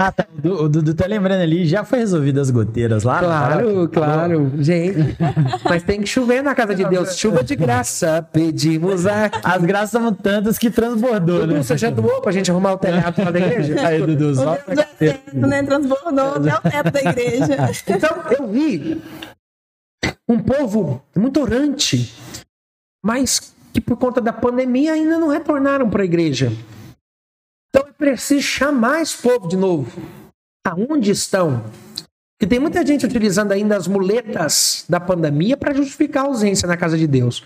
ah, 0.00 0.10
tá. 0.10 0.26
O 0.42 0.66
Dudu 0.66 0.94
tá 0.94 1.06
lembrando 1.06 1.42
ali, 1.42 1.66
já 1.66 1.84
foi 1.84 1.98
resolvido 1.98 2.40
as 2.40 2.50
goteiras 2.50 3.04
lá? 3.04 3.18
Claro, 3.18 3.86
claro, 3.90 4.52
gente. 4.58 5.14
Mas 5.62 5.82
tem 5.82 6.00
que 6.00 6.06
chover 6.06 6.42
na 6.42 6.54
casa 6.54 6.74
de 6.74 6.86
Deus. 6.86 7.18
Chuva 7.18 7.44
de 7.44 7.54
graça, 7.54 8.26
pedimos 8.32 9.06
a. 9.06 9.30
As 9.44 9.62
graças 9.62 9.90
são 9.90 10.14
tantas 10.14 10.56
que 10.56 10.70
transbordou, 10.70 11.40
Dudu, 11.40 11.52
né? 11.52 11.62
Você 11.62 11.76
já 11.76 11.90
doou 11.90 12.22
pra 12.22 12.32
gente 12.32 12.50
arrumar 12.50 12.72
o 12.72 12.78
telhado 12.78 13.22
lá 13.22 13.30
da 13.30 13.40
igreja? 13.40 13.86
Aí, 13.86 14.00
Dudu, 14.00 14.34
só. 14.34 14.54
O 14.54 14.74
Deus 14.74 14.78
é 14.78 14.84
teto, 14.84 15.36
né? 15.36 15.62
Transbordou 15.64 16.34
até 16.36 16.54
o 16.54 16.60
teto 16.70 16.90
da 16.92 17.10
igreja. 17.10 17.70
Então, 17.86 18.10
eu 18.38 18.48
vi 18.48 19.02
um 20.26 20.38
povo 20.38 21.02
muito 21.14 21.42
orante, 21.42 22.14
mas 23.04 23.54
que 23.70 23.82
por 23.82 23.98
conta 23.98 24.18
da 24.18 24.32
pandemia 24.32 24.94
ainda 24.94 25.18
não 25.18 25.28
retornaram 25.28 25.90
para 25.90 26.00
a 26.00 26.06
igreja. 26.06 26.50
Preciso 28.00 28.40
chamar 28.40 29.02
esse 29.02 29.18
povo 29.18 29.46
de 29.46 29.58
novo. 29.58 30.00
Aonde 30.66 31.10
estão? 31.10 31.62
Porque 32.32 32.48
tem 32.48 32.58
muita 32.58 32.84
gente 32.86 33.04
utilizando 33.04 33.52
ainda 33.52 33.76
as 33.76 33.86
muletas 33.86 34.86
da 34.88 34.98
pandemia 34.98 35.54
para 35.54 35.74
justificar 35.74 36.24
a 36.24 36.28
ausência 36.28 36.66
na 36.66 36.78
casa 36.78 36.96
de 36.96 37.06
Deus. 37.06 37.44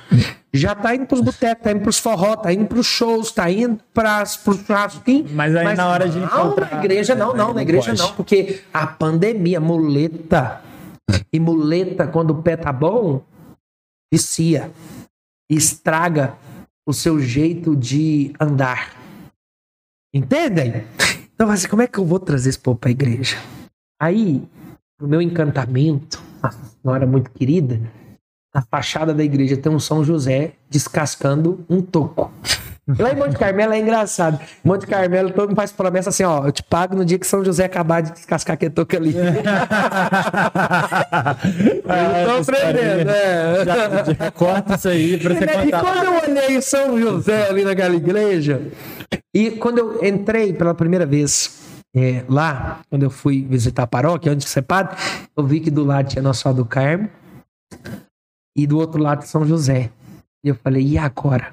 Já 0.53 0.71
está 0.71 0.95
indo 0.95 1.07
para 1.07 1.17
os 1.17 1.21
botecos, 1.21 1.59
está 1.59 1.73
indo 1.73 1.81
para 1.81 1.91
os 1.91 1.99
forró, 1.99 2.35
está 2.35 2.53
indo 2.53 2.67
para 2.67 2.79
os 2.79 2.87
shows, 2.87 3.27
está 3.27 3.51
indo 3.51 3.81
para 3.93 4.23
os 4.23 4.41
churrasquinhos. 4.65 5.33
Mas 5.33 5.57
aí 5.57 5.65
Mas 5.65 5.77
na 5.77 5.89
hora 5.89 6.09
de 6.09 6.21
não, 6.21 6.27
encontrar... 6.27 6.71
na 6.71 6.79
igreja 6.79 7.17
não, 7.17 7.35
não, 7.35 7.53
na 7.53 7.63
igreja 7.63 7.87
pode. 7.89 7.99
não, 7.99 8.13
porque 8.13 8.63
a 8.73 8.87
pandemia, 8.87 9.59
muleta, 9.59 10.63
e 11.33 11.41
muleta, 11.41 12.07
quando 12.07 12.31
o 12.31 12.41
pé 12.41 12.57
tá 12.57 12.73
bom, 12.73 13.25
vicia, 14.13 14.71
estraga 15.51 16.37
o 16.89 16.93
seu 16.93 17.19
jeito 17.19 17.75
de 17.75 18.33
andar. 18.39 19.03
Entendem? 20.15 20.85
Então, 21.35 21.51
assim, 21.51 21.67
como 21.67 21.83
é 21.83 21.89
que 21.89 21.99
eu 21.99 22.05
vou 22.05 22.21
trazer 22.21 22.51
esse 22.51 22.59
povo 22.59 22.79
para 22.79 22.89
a 22.89 22.93
igreja? 22.93 23.37
Aí, 24.01 24.41
o 25.03 25.07
meu 25.09 25.21
encantamento, 25.21 26.23
a 26.41 26.51
senhora 26.53 27.05
muito 27.05 27.31
querida, 27.33 27.81
na 28.55 28.63
fachada 28.63 29.13
da 29.13 29.25
igreja 29.25 29.57
tem 29.57 29.73
um 29.73 29.81
São 29.81 30.05
José 30.05 30.53
descascando 30.71 31.65
um 31.69 31.83
toco. 31.83 32.33
Lá 32.87 33.13
em 33.13 33.17
Monte 33.17 33.37
Carmelo 33.39 33.73
é 33.73 33.79
engraçado. 33.79 34.39
Monte 34.63 34.87
Carmelo 34.87 35.31
todo 35.31 35.49
mundo 35.49 35.57
faz 35.57 35.73
promessa 35.73 36.11
assim, 36.11 36.23
ó, 36.23 36.47
eu 36.47 36.53
te 36.53 36.63
pago 36.63 36.95
no 36.95 37.03
dia 37.05 37.19
que 37.19 37.27
São 37.27 37.43
José 37.43 37.65
acabar 37.65 38.03
de 38.03 38.13
descascar 38.13 38.55
aquele 38.55 38.71
toco 38.71 38.95
ali. 38.95 39.15
eu 39.17 39.25
tô 42.27 42.53
aprendendo, 42.53 43.11
é. 43.11 43.65
Já, 43.65 44.05
já 44.13 44.31
corta 44.31 44.75
isso 44.75 44.89
aí 44.89 45.19
pra 45.19 45.35
você 45.35 45.45
E 45.45 45.49
contar. 45.49 45.81
quando 45.81 46.05
eu 46.05 46.23
olhei 46.23 46.61
São 46.61 47.01
José 47.01 47.49
ali 47.49 47.65
naquela 47.65 47.95
igreja, 47.95 48.61
e 49.35 49.51
quando 49.51 49.79
eu 49.79 50.05
entrei 50.05 50.53
pela 50.53 50.73
primeira 50.75 51.05
vez 51.05 51.83
é, 51.95 52.25
lá, 52.29 52.81
quando 52.89 53.03
eu 53.03 53.11
fui 53.11 53.45
visitar 53.45 53.83
a 53.83 53.87
paróquia, 53.87 54.31
antes 54.31 54.47
de 54.47 54.51
ser 54.51 54.63
padre, 54.63 54.97
eu 55.37 55.45
vi 55.45 55.59
que 55.59 55.71
do 55.71 55.85
lado 55.85 56.09
tinha 56.09 56.23
Nossa 56.23 56.43
Senhora 56.43 56.57
do 56.57 56.65
Carmo 56.65 57.11
e 58.57 58.67
do 58.67 58.79
outro 58.79 59.03
lado 59.03 59.23
São 59.23 59.45
José. 59.45 59.91
E 60.45 60.49
eu 60.49 60.55
falei, 60.55 60.87
e 60.87 60.99
agora? 60.99 61.53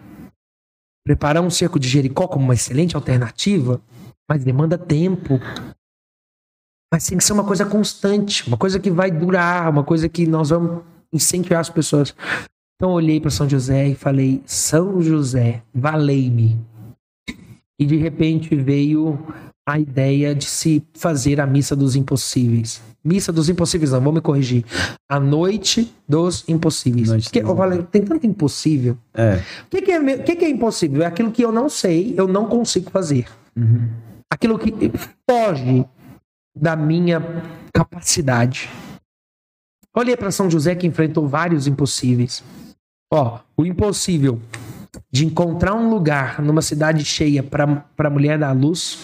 Preparar 1.04 1.42
um 1.42 1.50
cerco 1.50 1.80
de 1.80 1.88
Jericó 1.88 2.28
como 2.28 2.46
uma 2.46 2.54
excelente 2.54 2.96
alternativa, 2.96 3.82
mas 4.30 4.44
demanda 4.44 4.78
tempo. 4.78 5.40
Mas 6.94 7.08
tem 7.08 7.18
que 7.18 7.24
ser 7.24 7.34
uma 7.34 7.46
coisa 7.46 7.66
constante, 7.66 8.48
uma 8.48 8.58
coisa 8.58 8.80
que 8.80 8.92
vai 8.92 9.10
durar, 9.10 9.70
uma 9.70 9.84
coisa 9.84 10.08
que 10.08 10.28
nós 10.28 10.50
vamos 10.50 10.84
incentivar 11.12 11.60
as 11.60 11.70
pessoas. 11.70 12.16
Então 12.76 12.90
eu 12.90 12.96
olhei 12.96 13.20
para 13.20 13.32
São 13.32 13.50
José 13.50 13.88
e 13.88 13.96
falei: 13.96 14.44
São 14.46 15.02
José, 15.02 15.64
valei-me. 15.74 16.60
E 17.82 17.86
de 17.88 17.98
repente 17.98 18.56
veio 18.56 19.18
a 19.68 19.80
ideia 19.80 20.36
de 20.36 20.46
se 20.46 20.84
fazer 20.94 21.42
a 21.42 21.48
missa 21.48 21.76
dos 21.76 21.96
impossíveis. 21.96 22.80
Missa 23.04 23.32
dos 23.32 23.50
impossíveis, 23.50 23.92
não, 23.92 24.00
vou 24.00 24.14
me 24.14 24.22
corrigir. 24.22 24.64
A 25.10 25.20
noite 25.20 25.92
dos 26.08 26.48
impossíveis. 26.48 27.10
Noite 27.10 27.24
Porque, 27.24 27.40
eu 27.40 27.56
falei, 27.56 27.82
tem 27.82 28.04
tanto 28.04 28.28
impossível. 28.28 28.96
É. 29.16 29.42
O 29.66 29.70
que, 29.72 29.82
que 29.82 29.92
é, 29.92 30.18
que, 30.20 30.36
que 30.36 30.46
é 30.46 30.50
impossível? 30.50 31.02
É 31.02 31.08
aquilo 31.08 31.32
que 31.32 31.42
eu 31.42 31.52
não 31.52 31.68
sei, 31.70 32.14
eu 32.16 32.28
não 32.28 32.46
consigo 32.46 32.92
fazer. 32.92 33.26
Uhum. 33.58 33.90
Aquilo 34.30 34.60
que 34.60 34.72
foge 35.28 35.84
da 36.56 36.76
minha 36.76 37.20
capacidade. 37.74 38.70
Olhei 39.98 40.16
para 40.16 40.30
São 40.30 40.52
José 40.52 40.76
que 40.76 40.86
enfrentou 40.86 41.28
vários 41.28 41.66
impossíveis. 41.66 42.44
Ó, 43.12 43.40
o 43.58 43.66
impossível 43.66 44.40
de 45.12 45.26
encontrar 45.26 45.74
um 45.74 45.90
lugar 45.90 46.42
numa 46.42 46.62
cidade 46.62 47.04
cheia 47.06 47.42
para 47.44 47.86
a 47.98 48.10
mulher 48.10 48.38
da 48.40 48.52
luz. 48.52 49.00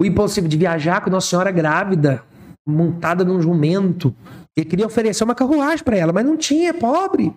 O 0.00 0.04
impossível 0.04 0.48
de 0.48 0.56
viajar 0.56 1.00
com 1.02 1.10
Nossa 1.10 1.28
Senhora 1.28 1.50
grávida, 1.50 2.22
montada 2.66 3.24
num 3.24 3.40
jumento. 3.40 4.14
Ele 4.56 4.66
queria 4.68 4.86
oferecer 4.86 5.24
uma 5.24 5.34
carruagem 5.34 5.84
para 5.84 5.96
ela, 5.96 6.12
mas 6.12 6.24
não 6.24 6.36
tinha, 6.36 6.70
é 6.70 6.72
pobre. 6.72 7.32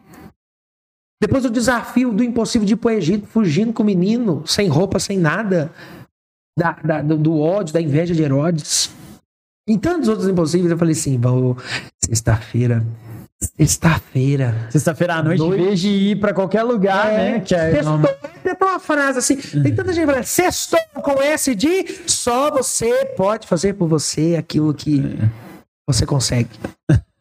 Depois 1.21 1.45
o 1.45 1.49
desafio 1.49 2.13
do 2.13 2.23
impossível 2.23 2.65
de 2.65 2.73
ir 2.73 2.77
pro 2.77 2.91
Egito, 2.91 3.25
fugindo 3.27 3.73
com 3.73 3.81
o 3.83 3.85
menino, 3.85 4.43
sem 4.45 4.67
roupa, 4.67 4.99
sem 4.99 5.17
nada. 5.17 5.71
Da, 6.57 6.71
da- 6.73 7.01
do, 7.01 7.17
do 7.17 7.39
ódio, 7.39 7.73
da 7.73 7.81
inveja 7.81 8.13
de 8.15 8.21
Herodes. 8.23 8.91
E 9.67 9.77
tantos 9.77 10.07
outros 10.07 10.27
impossíveis, 10.27 10.71
eu 10.71 10.77
falei 10.77 10.93
assim, 10.93 11.19
vou, 11.19 11.57
sexta-feira, 12.03 12.85
sexta-feira. 13.41 14.67
Sexta-feira 14.69 15.15
à 15.15 15.23
noite, 15.23 15.39
Noite. 15.39 15.61
em 15.61 15.65
vez 15.65 15.79
de 15.79 15.89
ir 15.89 16.19
pra 16.19 16.33
qualquer 16.33 16.63
lugar, 16.63 17.07
né? 17.11 17.39
Que 17.39 17.55
é 17.55 17.71
Sextou, 17.71 17.91
normal. 17.91 18.13
tem 18.43 18.51
até 18.51 18.65
uma 18.65 18.79
frase 18.79 19.19
assim, 19.19 19.37
tem 19.37 19.73
tanta 19.75 19.93
gente 19.93 20.05
falando, 20.05 20.23
sextou 20.23 20.79
com 20.95 21.21
S 21.21 21.53
de 21.55 21.85
só 22.07 22.51
você 22.51 23.05
pode 23.15 23.47
fazer 23.47 23.73
por 23.73 23.87
você 23.87 24.35
aquilo 24.37 24.73
que 24.73 25.17
você 25.87 26.05
consegue. 26.05 26.49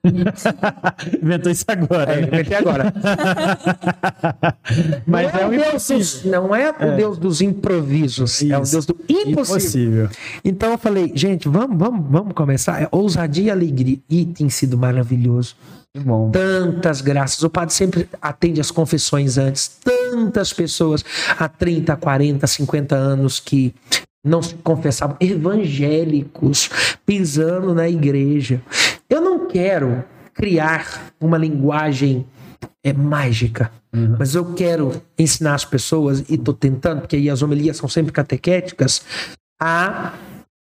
Inventou 1.21 1.51
isso 1.51 1.65
agora. 1.67 2.13
É, 2.13 2.21
né? 2.21 2.27
inventei 2.29 2.57
agora. 2.57 2.95
Mas 5.05 5.33
não 5.33 5.41
é 5.41 5.45
um 5.45 5.49
o 5.49 5.51
Deus 5.51 5.89
dos- 5.89 6.25
não 6.25 6.55
é 6.55 6.71
o 6.71 6.97
Deus 6.97 7.19
dos 7.19 7.41
improvisos, 7.41 8.41
é 8.43 8.57
o 8.57 8.63
Isso. 8.63 8.73
Deus 8.73 8.87
do 8.87 8.93
impossível. 9.09 9.33
Impossível. 9.33 10.09
Então 10.45 10.71
eu 10.73 10.79
falei, 10.79 11.11
gente, 11.15 11.49
vamos, 11.49 11.77
vamos, 11.77 12.07
vamos 12.09 12.35
começar. 12.35 12.81
É 12.83 12.89
ousadia 12.93 13.45
e 13.47 13.51
alegria. 13.51 13.99
E 14.09 14.25
tem 14.27 14.49
sido 14.49 14.79
maravilhoso. 14.79 15.57
Bom. 16.05 16.31
Tantas 16.31 17.01
graças. 17.01 17.43
O 17.43 17.51
padre 17.51 17.75
sempre 17.75 18.09
atende 18.21 18.61
as 18.61 18.71
confissões 18.71 19.39
antes. 19.39 19.69
Tantas 19.83 20.53
pessoas 20.53 21.05
há 21.39 21.49
30, 21.49 21.97
40, 21.97 22.47
50 22.47 22.95
anos 22.95 23.41
que 23.41 23.75
não 24.25 24.43
se 24.43 24.55
confessavam, 24.57 25.17
evangélicos, 25.21 26.69
pisando 27.07 27.75
na 27.75 27.89
igreja. 27.89 28.61
Eu 29.09 29.21
não 29.21 29.47
quero 29.47 30.05
criar 30.35 31.13
uma 31.21 31.39
linguagem 31.39 32.27
é, 32.85 32.93
mágica, 32.93 33.71
mas 34.19 34.35
eu 34.35 34.53
quero 34.53 35.01
ensinar 35.19 35.55
as 35.55 35.65
pessoas, 35.65 36.25
e 36.29 36.35
estou 36.35 36.53
tentando, 36.53 37.01
porque 37.01 37.17
aí 37.17 37.31
as 37.31 37.41
homilias 37.41 37.77
são 37.79 37.89
sempre 37.89 38.13
catequéticas, 38.13 39.03
a 39.61 40.13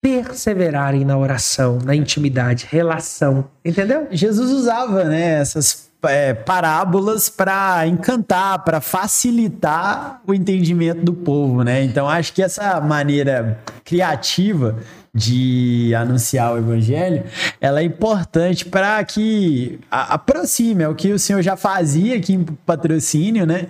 perseverarem 0.03 1.05
na 1.05 1.19
oração, 1.19 1.79
na 1.85 1.95
intimidade, 1.95 2.67
relação. 2.71 3.47
Entendeu? 3.65 4.07
Jesus 4.11 4.51
usava, 4.51 5.05
né, 5.05 5.41
essas 5.41 5.89
é, 6.05 6.33
parábolas 6.33 7.29
para 7.29 7.87
encantar, 7.87 8.65
para 8.65 8.81
facilitar 8.81 10.21
o 10.27 10.33
entendimento 10.33 11.03
do 11.03 11.13
povo, 11.13 11.65
né? 11.65 11.83
Então 11.83 12.09
acho 12.09 12.33
que 12.33 12.43
essa 12.43 12.81
maneira 12.81 13.59
criativa 13.85 14.77
de 15.19 15.93
anunciar 15.95 16.55
o 16.55 16.59
evangelho, 16.59 17.25
ela 17.61 17.81
é 17.81 17.83
importante 17.83 18.65
para 18.65 19.03
que 19.05 19.79
aproxime, 19.91 20.85
é 20.85 20.89
o 20.89 20.95
que 20.95 21.13
o 21.13 21.19
senhor 21.19 21.43
já 21.43 21.57
fazia 21.57 22.17
aqui 22.17 22.35
em 22.35 22.45
patrocínio, 22.45 23.45
né? 23.45 23.67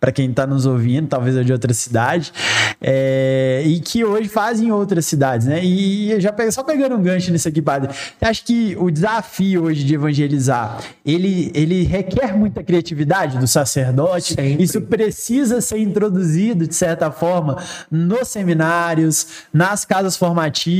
Para 0.00 0.10
quem 0.10 0.30
está 0.30 0.46
nos 0.46 0.66
ouvindo, 0.66 1.06
talvez 1.08 1.36
é 1.36 1.42
de 1.42 1.52
outra 1.52 1.72
cidade, 1.74 2.32
é, 2.80 3.62
e 3.66 3.78
que 3.80 4.04
hoje 4.04 4.28
faz 4.28 4.60
em 4.60 4.72
outras 4.72 5.06
cidades, 5.06 5.46
né? 5.46 5.62
E 5.62 6.18
já 6.20 6.34
só 6.50 6.62
pegando 6.64 6.96
um 6.96 7.02
gancho 7.02 7.30
nisso 7.30 7.48
aqui, 7.48 7.62
padre, 7.62 7.90
acho 8.20 8.44
que 8.44 8.76
o 8.78 8.90
desafio 8.90 9.64
hoje 9.64 9.84
de 9.84 9.94
evangelizar, 9.94 10.78
ele, 11.04 11.52
ele 11.54 11.84
requer 11.84 12.36
muita 12.36 12.62
criatividade 12.62 13.38
do 13.38 13.46
sacerdote, 13.46 14.34
Sempre. 14.34 14.62
isso 14.62 14.80
precisa 14.80 15.60
ser 15.60 15.78
introduzido, 15.78 16.66
de 16.66 16.74
certa 16.74 17.10
forma, 17.10 17.62
nos 17.90 18.28
seminários, 18.28 19.26
nas 19.52 19.84
casas 19.84 20.16
formativas, 20.16 20.79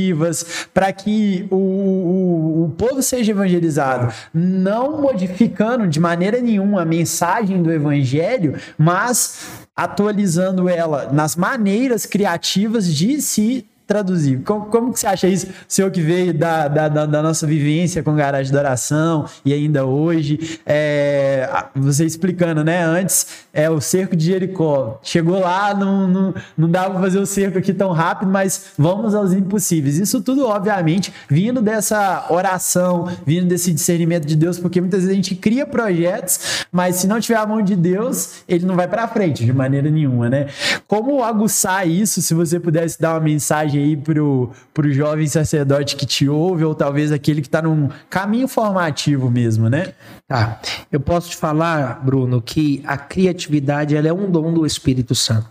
para 0.73 0.91
que 0.91 1.45
o, 1.49 1.55
o, 1.55 2.65
o 2.65 2.69
povo 2.77 3.01
seja 3.01 3.31
evangelizado, 3.31 4.13
não 4.33 5.01
modificando 5.01 5.87
de 5.87 5.99
maneira 5.99 6.39
nenhuma 6.41 6.81
a 6.81 6.85
mensagem 6.85 7.61
do 7.61 7.71
evangelho, 7.71 8.55
mas 8.77 9.67
atualizando 9.75 10.67
ela 10.69 11.11
nas 11.11 11.35
maneiras 11.35 12.05
criativas 12.05 12.87
de 12.93 13.21
se 13.21 13.65
traduzir. 13.91 14.41
Como, 14.45 14.67
como 14.67 14.93
que 14.93 14.99
você 15.01 15.07
acha 15.07 15.27
isso? 15.27 15.47
O 15.47 15.51
senhor 15.67 15.91
que 15.91 15.99
veio 15.99 16.33
da, 16.33 16.69
da, 16.69 16.87
da, 16.87 17.05
da 17.05 17.21
nossa 17.21 17.45
vivência 17.45 18.01
com 18.01 18.15
garagem 18.15 18.49
de 18.49 18.57
oração 18.57 19.25
e 19.43 19.51
ainda 19.51 19.85
hoje, 19.85 20.59
é, 20.65 21.65
você 21.75 22.05
explicando, 22.05 22.63
né? 22.63 22.81
Antes, 22.83 23.45
é 23.53 23.69
o 23.69 23.81
cerco 23.81 24.15
de 24.15 24.25
Jericó. 24.25 24.97
Chegou 25.03 25.41
lá, 25.41 25.73
não, 25.73 26.07
não, 26.07 26.33
não 26.57 26.69
dava 26.69 26.91
para 26.91 27.01
fazer 27.01 27.19
o 27.19 27.25
cerco 27.25 27.57
aqui 27.57 27.73
tão 27.73 27.91
rápido, 27.91 28.31
mas 28.31 28.67
vamos 28.77 29.13
aos 29.13 29.33
impossíveis. 29.33 29.97
Isso 29.97 30.21
tudo, 30.21 30.47
obviamente, 30.47 31.11
vindo 31.27 31.61
dessa 31.61 32.27
oração, 32.29 33.09
vindo 33.25 33.47
desse 33.47 33.73
discernimento 33.73 34.25
de 34.25 34.37
Deus, 34.37 34.57
porque 34.57 34.79
muitas 34.79 35.01
vezes 35.01 35.11
a 35.11 35.15
gente 35.15 35.35
cria 35.35 35.65
projetos, 35.65 36.65
mas 36.71 36.95
se 36.95 37.07
não 37.07 37.19
tiver 37.19 37.37
a 37.37 37.45
mão 37.45 37.61
de 37.61 37.75
Deus, 37.75 38.43
ele 38.47 38.65
não 38.65 38.77
vai 38.77 38.87
para 38.87 39.05
frente 39.09 39.43
de 39.43 39.51
maneira 39.51 39.89
nenhuma, 39.91 40.29
né? 40.29 40.47
Como 40.87 41.23
aguçar 41.23 41.85
isso, 41.85 42.21
se 42.21 42.33
você 42.33 42.57
pudesse 42.57 43.01
dar 43.01 43.15
uma 43.15 43.19
mensagem 43.19 43.80
aí 43.81 43.97
pro, 43.97 44.51
pro 44.73 44.91
jovem 44.91 45.27
sacerdote 45.27 45.95
que 45.95 46.05
te 46.05 46.29
ouve, 46.29 46.63
ou 46.63 46.73
talvez 46.73 47.11
aquele 47.11 47.41
que 47.41 47.47
está 47.47 47.61
num 47.61 47.89
caminho 48.09 48.47
formativo 48.47 49.29
mesmo, 49.29 49.69
né? 49.69 49.93
Tá. 50.27 50.59
Eu 50.91 50.99
posso 50.99 51.31
te 51.31 51.37
falar, 51.37 52.03
Bruno, 52.03 52.41
que 52.41 52.81
a 52.85 52.97
criatividade 52.97 53.95
ela 53.95 54.07
é 54.07 54.13
um 54.13 54.29
dom 54.29 54.53
do 54.53 54.65
Espírito 54.65 55.13
Santo. 55.15 55.49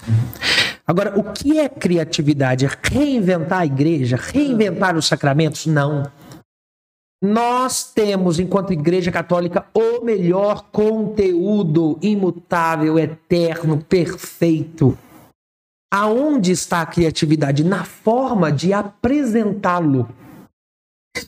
Agora, 0.87 1.19
o 1.19 1.25
que 1.25 1.59
é 1.59 1.69
criatividade? 1.69 2.67
É 2.67 2.71
reinventar 2.83 3.61
a 3.61 3.67
igreja? 3.67 4.17
Reinventar 4.17 4.97
os 4.97 5.07
sacramentos? 5.07 5.67
Não. 5.67 6.05
Nós 7.23 7.85
temos, 7.93 8.41
enquanto 8.41 8.73
Igreja 8.73 9.13
Católica, 9.13 9.67
o 9.75 10.03
melhor 10.03 10.65
conteúdo 10.73 11.99
imutável, 12.01 12.99
eterno, 12.99 13.77
perfeito 13.77 14.97
Aonde 15.93 16.53
está 16.53 16.83
a 16.83 16.87
criatividade? 16.87 17.65
Na 17.65 17.83
forma 17.83 18.53
de 18.53 18.73
apresentá-lo. 18.73 20.09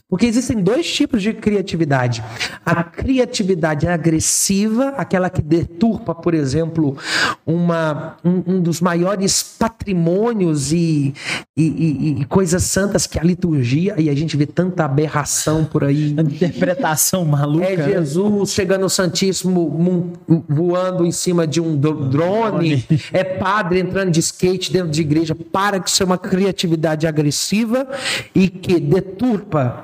Porque 0.09 0.27
existem 0.27 0.63
dois 0.63 0.93
tipos 0.93 1.23
de 1.23 1.33
criatividade. 1.33 2.23
A 2.67 2.85
criatividade 2.85 3.89
agressiva, 3.89 4.89
aquela 4.91 5.31
que 5.31 5.41
deturpa, 5.41 6.15
por 6.15 6.35
exemplo, 6.35 6.99
uma, 7.47 8.17
um, 8.23 8.43
um 8.47 8.61
dos 8.61 8.81
maiores 8.81 9.43
patrimônios 9.43 10.71
e, 10.71 11.15
e, 11.57 11.63
e, 11.63 12.21
e, 12.21 12.25
coisas 12.27 12.63
santas 12.65 13.07
que 13.07 13.19
é 13.19 13.23
a 13.23 13.25
liturgia, 13.25 13.95
e 13.99 14.11
a 14.11 14.15
gente 14.15 14.37
vê 14.37 14.45
tanta 14.45 14.85
aberração 14.85 15.65
por 15.65 15.83
aí. 15.83 16.11
Interpretação 16.21 17.25
maluca. 17.25 17.65
É 17.65 17.77
né? 17.77 17.89
Jesus 17.89 18.53
chegando 18.53 18.83
no 18.83 18.91
Santíssimo 18.91 20.13
voando 20.47 21.07
em 21.07 21.13
cima 21.13 21.47
de 21.47 21.61
um 21.61 21.75
drone, 21.75 22.85
é 23.13 23.25
padre 23.25 23.81
entrando 23.81 24.11
de 24.11 24.21
skate 24.21 24.71
dentro 24.71 24.91
de 24.91 25.01
igreja. 25.01 25.35
Para 25.35 25.81
que 25.81 25.89
isso 25.89 26.03
é 26.03 26.07
uma 26.07 26.19
criatividade 26.19 27.07
agressiva 27.07 27.89
e 28.35 28.49
que 28.49 28.79
deturpa 28.79 29.82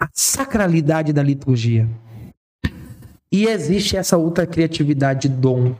a 0.00 0.08
sacralidade 0.14 1.12
da 1.12 1.22
liturgia. 1.22 1.86
E 3.30 3.46
existe 3.46 3.96
essa 3.96 4.16
outra 4.16 4.46
criatividade 4.46 5.28
dom, 5.28 5.76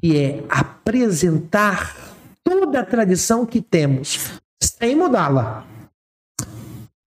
que 0.00 0.16
é 0.16 0.44
apresentar 0.48 1.96
toda 2.44 2.80
a 2.80 2.84
tradição 2.84 3.46
que 3.46 3.60
temos, 3.60 4.40
sem 4.62 4.94
mudá-la, 4.94 5.66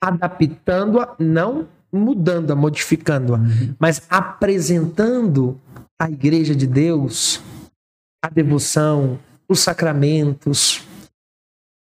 adaptando-a, 0.02 1.16
não 1.20 1.68
mudando-a, 1.92 2.56
modificando-a, 2.56 3.38
uhum. 3.38 3.76
mas 3.80 4.02
apresentando 4.10 5.60
a 6.00 6.10
igreja 6.10 6.56
de 6.56 6.68
Deus, 6.68 7.42
a 8.24 8.30
devoção, 8.30 9.20
os 9.48 9.60
sacramentos, 9.60 10.84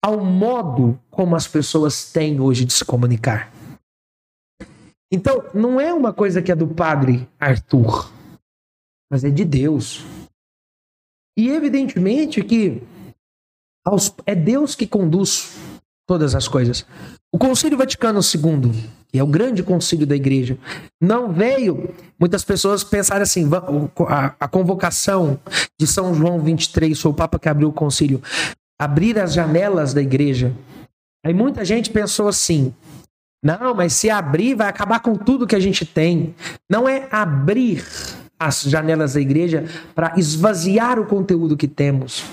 ao 0.03 0.23
modo 0.23 0.97
como 1.09 1.35
as 1.35 1.47
pessoas 1.47 2.11
têm 2.11 2.39
hoje 2.39 2.65
de 2.65 2.73
se 2.73 2.85
comunicar. 2.85 3.51
Então, 5.11 5.43
não 5.53 5.79
é 5.79 5.93
uma 5.93 6.13
coisa 6.13 6.41
que 6.41 6.51
é 6.51 6.55
do 6.55 6.67
padre 6.67 7.27
Arthur, 7.39 8.11
mas 9.11 9.23
é 9.23 9.29
de 9.29 9.43
Deus. 9.43 10.03
E 11.37 11.49
evidentemente 11.49 12.43
que 12.43 12.83
é 14.25 14.35
Deus 14.35 14.75
que 14.75 14.85
conduz 14.85 15.57
todas 16.07 16.35
as 16.35 16.47
coisas. 16.47 16.85
O 17.31 17.37
Concílio 17.37 17.77
Vaticano 17.77 18.19
II, 18.19 18.71
que 19.07 19.19
é 19.19 19.23
o 19.23 19.27
grande 19.27 19.61
concílio 19.61 20.05
da 20.07 20.15
igreja, 20.15 20.57
não 21.01 21.31
veio. 21.31 21.93
Muitas 22.19 22.43
pessoas 22.43 22.83
pensaram 22.83 23.21
assim: 23.21 23.47
a, 24.39 24.47
convocação 24.47 25.39
de 25.79 25.85
São 25.85 26.13
João 26.13 26.39
23, 26.39 26.99
foi 26.99 27.11
o 27.11 27.13
Papa 27.13 27.37
que 27.37 27.47
abriu 27.47 27.69
o 27.69 27.73
concílio, 27.73 28.21
abrir 28.79 29.19
as 29.19 29.33
janelas 29.33 29.93
da 29.93 30.01
igreja. 30.01 30.53
Aí 31.23 31.33
muita 31.33 31.63
gente 31.63 31.91
pensou 31.91 32.27
assim: 32.27 32.73
não, 33.43 33.73
mas 33.73 33.93
se 33.93 34.09
abrir, 34.09 34.55
vai 34.55 34.67
acabar 34.67 34.99
com 34.99 35.15
tudo 35.15 35.47
que 35.47 35.55
a 35.55 35.59
gente 35.59 35.85
tem. 35.85 36.35
Não 36.69 36.87
é 36.87 37.07
abrir 37.09 37.85
as 38.37 38.63
janelas 38.63 39.13
da 39.13 39.21
igreja 39.21 39.65
para 39.95 40.13
esvaziar 40.17 40.99
o 40.99 41.05
conteúdo 41.05 41.57
que 41.57 41.67
temos, 41.67 42.23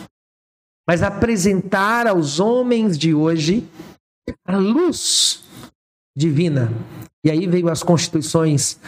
mas 0.87 1.03
apresentar 1.03 2.07
aos 2.07 2.39
homens 2.39 2.97
de 2.97 3.15
hoje 3.15 3.67
a 4.47 4.57
luz 4.57 5.45
divina. 6.17 6.73
E 7.25 7.31
aí 7.31 7.47
veio 7.47 7.69
as 7.69 7.83
constituições, 7.83 8.79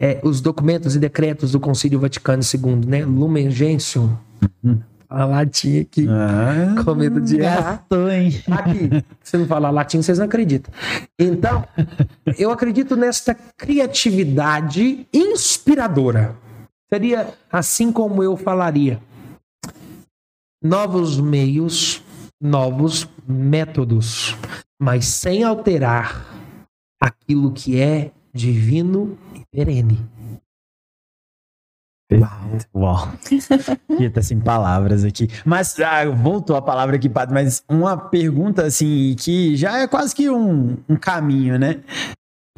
é, 0.00 0.20
os 0.24 0.40
documentos 0.40 0.96
e 0.96 0.98
decretos 0.98 1.52
do 1.52 1.60
Concílio 1.60 2.00
Vaticano 2.00 2.42
II, 2.42 2.86
né? 2.86 3.04
Lumen 3.04 3.50
Gentium. 3.50 4.16
A 5.08 5.24
latim 5.24 5.80
aqui. 5.80 6.06
Ah, 6.08 6.82
com 6.84 6.94
medo 6.94 7.20
de 7.20 7.40
errar. 7.40 7.84
hein? 8.12 8.42
Aqui, 8.50 9.04
se 9.22 9.38
não 9.38 9.46
falar 9.46 9.70
latim, 9.70 10.02
vocês 10.02 10.18
não 10.18 10.26
acreditam. 10.26 10.72
Então, 11.18 11.64
eu 12.38 12.50
acredito 12.50 12.94
nesta 12.94 13.34
criatividade 13.56 15.06
inspiradora. 15.12 16.36
Seria 16.92 17.32
assim 17.50 17.90
como 17.90 18.22
eu 18.22 18.36
falaria. 18.36 19.00
Novos 20.62 21.18
meios, 21.18 22.02
novos 22.40 23.08
métodos, 23.26 24.36
mas 24.78 25.06
sem 25.06 25.42
alterar 25.42 26.26
aquilo 27.00 27.52
que 27.52 27.80
é 27.80 28.10
divino 28.34 29.16
e 29.34 29.42
perene. 29.50 29.98
Uau. 32.10 32.58
Uau. 32.74 33.08
Ia 34.00 34.10
tá 34.10 34.22
sem 34.22 34.40
palavras 34.40 35.04
aqui. 35.04 35.28
Mas 35.44 35.78
ah, 35.78 36.06
voltou 36.06 36.56
a 36.56 36.62
palavra 36.62 36.96
aqui, 36.96 37.08
Padre, 37.08 37.34
mas 37.34 37.62
uma 37.68 37.96
pergunta 37.96 38.64
assim 38.64 39.14
que 39.18 39.56
já 39.56 39.78
é 39.78 39.86
quase 39.86 40.14
que 40.14 40.30
um, 40.30 40.78
um 40.88 40.96
caminho, 40.96 41.58
né? 41.58 41.80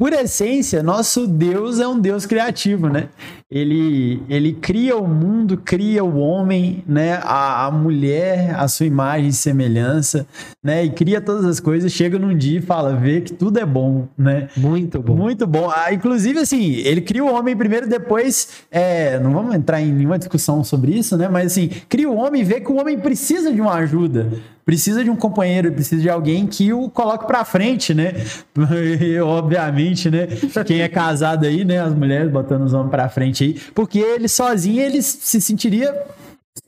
Por 0.01 0.13
essência, 0.13 0.81
nosso 0.81 1.27
Deus 1.27 1.79
é 1.79 1.87
um 1.87 1.99
Deus 1.99 2.25
criativo, 2.25 2.89
né? 2.89 3.09
Ele, 3.51 4.19
ele 4.27 4.51
cria 4.53 4.97
o 4.97 5.07
mundo, 5.07 5.57
cria 5.57 6.03
o 6.03 6.17
homem, 6.17 6.83
né? 6.87 7.19
A, 7.21 7.67
a 7.67 7.71
mulher, 7.71 8.55
a 8.55 8.67
sua 8.67 8.87
imagem 8.87 9.27
e 9.27 9.31
semelhança, 9.31 10.25
né? 10.63 10.83
E 10.85 10.89
cria 10.89 11.21
todas 11.21 11.45
as 11.45 11.59
coisas, 11.59 11.91
chega 11.91 12.17
num 12.17 12.35
dia 12.35 12.57
e 12.57 12.61
fala, 12.63 12.95
vê 12.95 13.21
que 13.21 13.31
tudo 13.31 13.59
é 13.59 13.65
bom, 13.65 14.07
né? 14.17 14.47
Muito 14.57 14.99
bom. 14.99 15.15
Muito 15.15 15.45
bom. 15.45 15.69
Ah, 15.69 15.93
inclusive, 15.93 16.39
assim, 16.39 16.77
ele 16.77 17.01
cria 17.01 17.23
o 17.23 17.31
homem 17.31 17.55
primeiro, 17.55 17.87
depois, 17.87 18.63
é, 18.71 19.19
não 19.19 19.31
vamos 19.31 19.53
entrar 19.53 19.81
em 19.81 19.91
nenhuma 19.93 20.17
discussão 20.17 20.63
sobre 20.63 20.97
isso, 20.97 21.15
né? 21.15 21.29
Mas 21.29 21.51
assim, 21.51 21.69
cria 21.87 22.09
o 22.09 22.17
homem 22.17 22.41
e 22.41 22.43
vê 22.43 22.59
que 22.59 22.71
o 22.71 22.79
homem 22.79 22.97
precisa 22.97 23.53
de 23.53 23.61
uma 23.61 23.75
ajuda, 23.75 24.31
precisa 24.65 25.03
de 25.03 25.09
um 25.09 25.15
companheiro, 25.15 25.71
precisa 25.71 26.01
de 26.01 26.09
alguém 26.09 26.47
que 26.47 26.71
o 26.73 26.89
coloque 26.89 27.25
para 27.25 27.43
frente, 27.45 27.93
né? 27.93 28.13
E, 29.01 29.19
obviamente, 29.19 30.09
né? 30.09 30.27
Quem 30.65 30.81
é 30.81 30.87
casado 30.87 31.45
aí, 31.45 31.65
né? 31.65 31.79
As 31.79 31.93
mulheres 31.93 32.31
botando 32.31 32.63
os 32.63 32.73
homens 32.73 32.91
para 32.91 33.09
frente 33.09 33.43
aí, 33.43 33.53
porque 33.73 33.99
ele 33.99 34.27
sozinho 34.27 34.81
ele 34.81 35.01
se 35.01 35.41
sentiria 35.41 35.93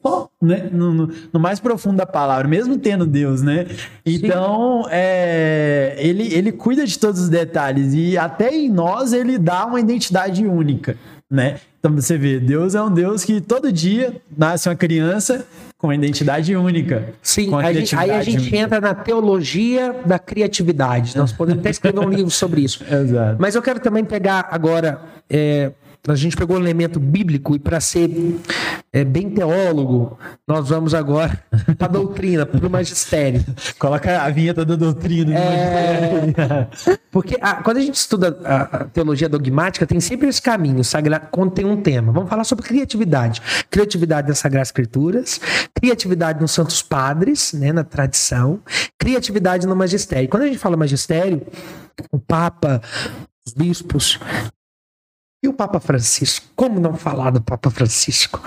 só, 0.01 0.29
né? 0.41 0.69
No, 0.71 0.93
no, 0.93 1.09
no 1.31 1.39
mais 1.39 1.59
profundo 1.59 1.97
da 1.97 2.05
palavra, 2.05 2.47
mesmo 2.47 2.77
tendo 2.77 3.05
Deus, 3.05 3.41
né? 3.41 3.67
Então, 4.05 4.85
é, 4.89 5.95
ele, 5.97 6.33
ele 6.33 6.51
cuida 6.51 6.85
de 6.85 6.97
todos 6.97 7.21
os 7.21 7.29
detalhes 7.29 7.93
e 7.93 8.17
até 8.17 8.53
em 8.53 8.69
nós 8.69 9.13
ele 9.13 9.37
dá 9.37 9.65
uma 9.65 9.79
identidade 9.79 10.45
única, 10.45 10.97
né? 11.29 11.59
Então 11.79 11.93
você 11.93 12.17
vê, 12.17 12.39
Deus 12.39 12.75
é 12.75 12.81
um 12.81 12.89
Deus 12.89 13.25
que 13.25 13.41
todo 13.41 13.71
dia 13.71 14.15
nasce 14.37 14.69
uma 14.69 14.75
criança 14.75 15.45
com 15.83 15.87
uma 15.87 15.95
identidade 15.95 16.55
única. 16.55 17.09
Sim, 17.21 17.53
a 17.55 17.73
gente- 17.73 17.93
aí 17.93 18.09
a 18.09 18.23
gente 18.23 18.37
única. 18.43 18.55
entra 18.55 18.79
na 18.79 18.93
teologia 18.93 19.93
da 20.05 20.17
criatividade. 20.17 21.17
Nós 21.17 21.33
podemos 21.33 21.59
até 21.59 21.71
escrever 21.71 21.99
um 21.99 22.09
livro 22.09 22.31
sobre 22.31 22.61
isso. 22.61 22.81
Exato. 22.89 23.35
Mas 23.37 23.53
eu 23.53 23.61
quero 23.61 23.81
também 23.81 24.05
pegar 24.05 24.47
agora. 24.49 25.01
é, 25.29 25.71
a 26.05 26.15
gente 26.15 26.35
pegou 26.35 26.57
um 26.57 26.59
elemento 26.59 26.99
bíblico 26.99 27.55
e 27.55 27.59
para 27.59 27.79
ser 27.79 28.09
é, 28.91 29.05
bem 29.05 29.29
teólogo, 29.29 30.19
nós 30.45 30.67
vamos 30.67 30.93
agora 30.93 31.41
para 31.77 31.87
a 31.87 31.91
doutrina, 31.91 32.45
para 32.45 32.67
o 32.67 32.69
magistério. 32.69 33.43
Coloca 33.79 34.21
a 34.21 34.29
vinheta 34.29 34.65
da 34.65 34.75
doutrina. 34.75 35.33
É. 35.39 36.67
Porque 37.09 37.37
a- 37.41 37.55
quando 37.63 37.77
a 37.77 37.81
gente 37.81 37.95
estuda 37.95 38.37
a, 38.43 38.61
a 38.61 38.83
teologia 38.85 39.29
dogmática, 39.29 39.87
tem 39.87 40.01
sempre 40.01 40.27
esse 40.27 40.41
caminho, 40.41 40.83
sagra, 40.83 41.19
quando 41.19 41.51
tem 41.51 41.63
um 41.65 41.81
tema. 41.81 42.11
Vamos 42.11 42.29
falar 42.29 42.43
sobre 42.43 42.65
criatividade. 42.65 43.41
Criatividade 43.69 44.27
nas 44.27 44.39
Sagradas 44.39 44.67
Escrituras, 44.67 45.39
criatividade 45.73 46.41
nos 46.41 46.51
Santos 46.51 46.81
Padres, 46.81 47.53
né, 47.53 47.71
na 47.71 47.83
tradição, 47.83 48.59
criatividade 48.99 49.65
no 49.65 49.75
magistério. 49.75 50.27
Quando 50.27 50.43
a 50.43 50.47
gente 50.47 50.57
fala 50.57 50.75
magistério, 50.75 51.41
o 52.11 52.19
Papa, 52.19 52.81
os 53.45 53.53
bispos 53.53 54.19
e 55.43 55.47
o 55.47 55.53
Papa 55.53 55.79
Francisco, 55.79 56.45
como 56.55 56.79
não 56.79 56.93
falar 56.95 57.31
do 57.31 57.41
Papa 57.41 57.69
Francisco? 57.69 58.41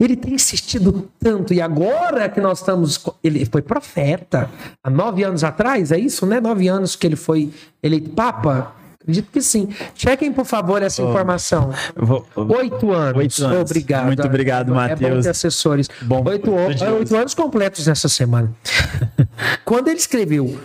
Ele 0.00 0.14
tem 0.14 0.34
insistido 0.34 1.10
tanto, 1.18 1.52
e 1.52 1.60
agora 1.60 2.28
que 2.28 2.40
nós 2.40 2.60
estamos. 2.60 3.04
Ele 3.22 3.44
foi 3.44 3.60
profeta 3.62 4.48
há 4.84 4.88
nove 4.88 5.24
anos 5.24 5.42
atrás, 5.42 5.90
é 5.90 5.98
isso, 5.98 6.24
né? 6.24 6.40
Nove 6.40 6.68
anos 6.68 6.94
que 6.94 7.04
ele 7.04 7.16
foi 7.16 7.52
eleito 7.82 8.10
Papa? 8.10 8.72
Acredito 9.02 9.32
que 9.32 9.40
sim. 9.42 9.68
Chequem, 9.96 10.32
por 10.32 10.44
favor, 10.44 10.82
essa 10.82 11.02
informação. 11.02 11.72
Vou- 11.96 12.24
Oito 12.36 12.92
anos. 12.92 13.16
Oito 13.16 13.44
anos. 13.44 13.70
Obrigado. 13.70 14.06
Muito 14.06 14.24
obrigado, 14.26 14.70
É 14.72 14.74
Matheus. 14.74 15.24
ter 15.24 15.30
assessores. 15.30 15.88
Bom, 16.02 16.22
oito, 16.28 16.50
é, 16.56 16.90
oito 16.92 17.16
anos 17.16 17.34
completos 17.34 17.86
nessa 17.86 18.08
semana. 18.08 18.54
Quando 19.64 19.88
ele 19.88 19.98
escreveu 19.98 20.60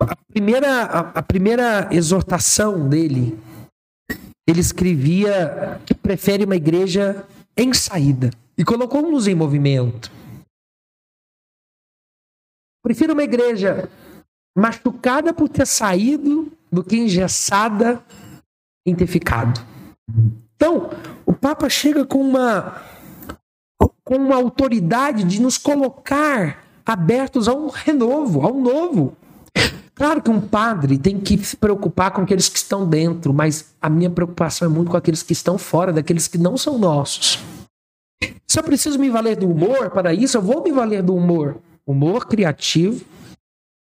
a 0.00 0.16
primeira, 0.32 0.82
a, 0.82 0.98
a 1.18 1.22
primeira 1.22 1.88
exortação 1.92 2.88
dele, 2.88 3.38
ele 4.50 4.60
escrevia 4.60 5.80
que 5.86 5.94
prefere 5.94 6.44
uma 6.44 6.56
igreja 6.56 7.26
em 7.56 7.72
saída 7.72 8.30
e 8.56 8.64
colocou-nos 8.64 9.26
em 9.26 9.34
movimento. 9.34 10.10
Prefiro 12.82 13.12
uma 13.12 13.22
igreja 13.22 13.88
machucada 14.56 15.32
por 15.32 15.48
ter 15.48 15.66
saído 15.66 16.52
do 16.72 16.82
que 16.82 16.96
engessada 16.96 18.02
em 18.86 18.94
ter 18.94 19.06
ficado. 19.06 19.60
Então, 20.56 20.90
o 21.24 21.32
Papa 21.32 21.68
chega 21.68 22.04
com 22.04 22.20
uma 22.20 22.82
com 24.04 24.16
uma 24.16 24.34
autoridade 24.34 25.22
de 25.22 25.40
nos 25.40 25.56
colocar 25.56 26.64
abertos 26.84 27.46
a 27.46 27.54
um 27.54 27.68
renovo, 27.68 28.44
a 28.44 28.50
um 28.50 28.60
novo. 28.60 29.16
Claro 30.00 30.22
que 30.22 30.30
um 30.30 30.40
padre 30.40 30.96
tem 30.96 31.20
que 31.20 31.36
se 31.44 31.54
preocupar 31.54 32.10
com 32.10 32.22
aqueles 32.22 32.48
que 32.48 32.56
estão 32.56 32.88
dentro, 32.88 33.34
mas 33.34 33.74
a 33.82 33.90
minha 33.90 34.08
preocupação 34.08 34.64
é 34.64 34.68
muito 34.70 34.90
com 34.90 34.96
aqueles 34.96 35.22
que 35.22 35.34
estão 35.34 35.58
fora, 35.58 35.92
daqueles 35.92 36.26
que 36.26 36.38
não 36.38 36.56
são 36.56 36.78
nossos. 36.78 37.38
Se 38.46 38.58
eu 38.58 38.62
preciso 38.62 38.98
me 38.98 39.10
valer 39.10 39.36
do 39.36 39.46
humor 39.46 39.90
para 39.90 40.14
isso, 40.14 40.38
eu 40.38 40.40
vou 40.40 40.62
me 40.62 40.72
valer 40.72 41.02
do 41.02 41.14
humor. 41.14 41.58
Humor 41.86 42.26
criativo 42.26 43.04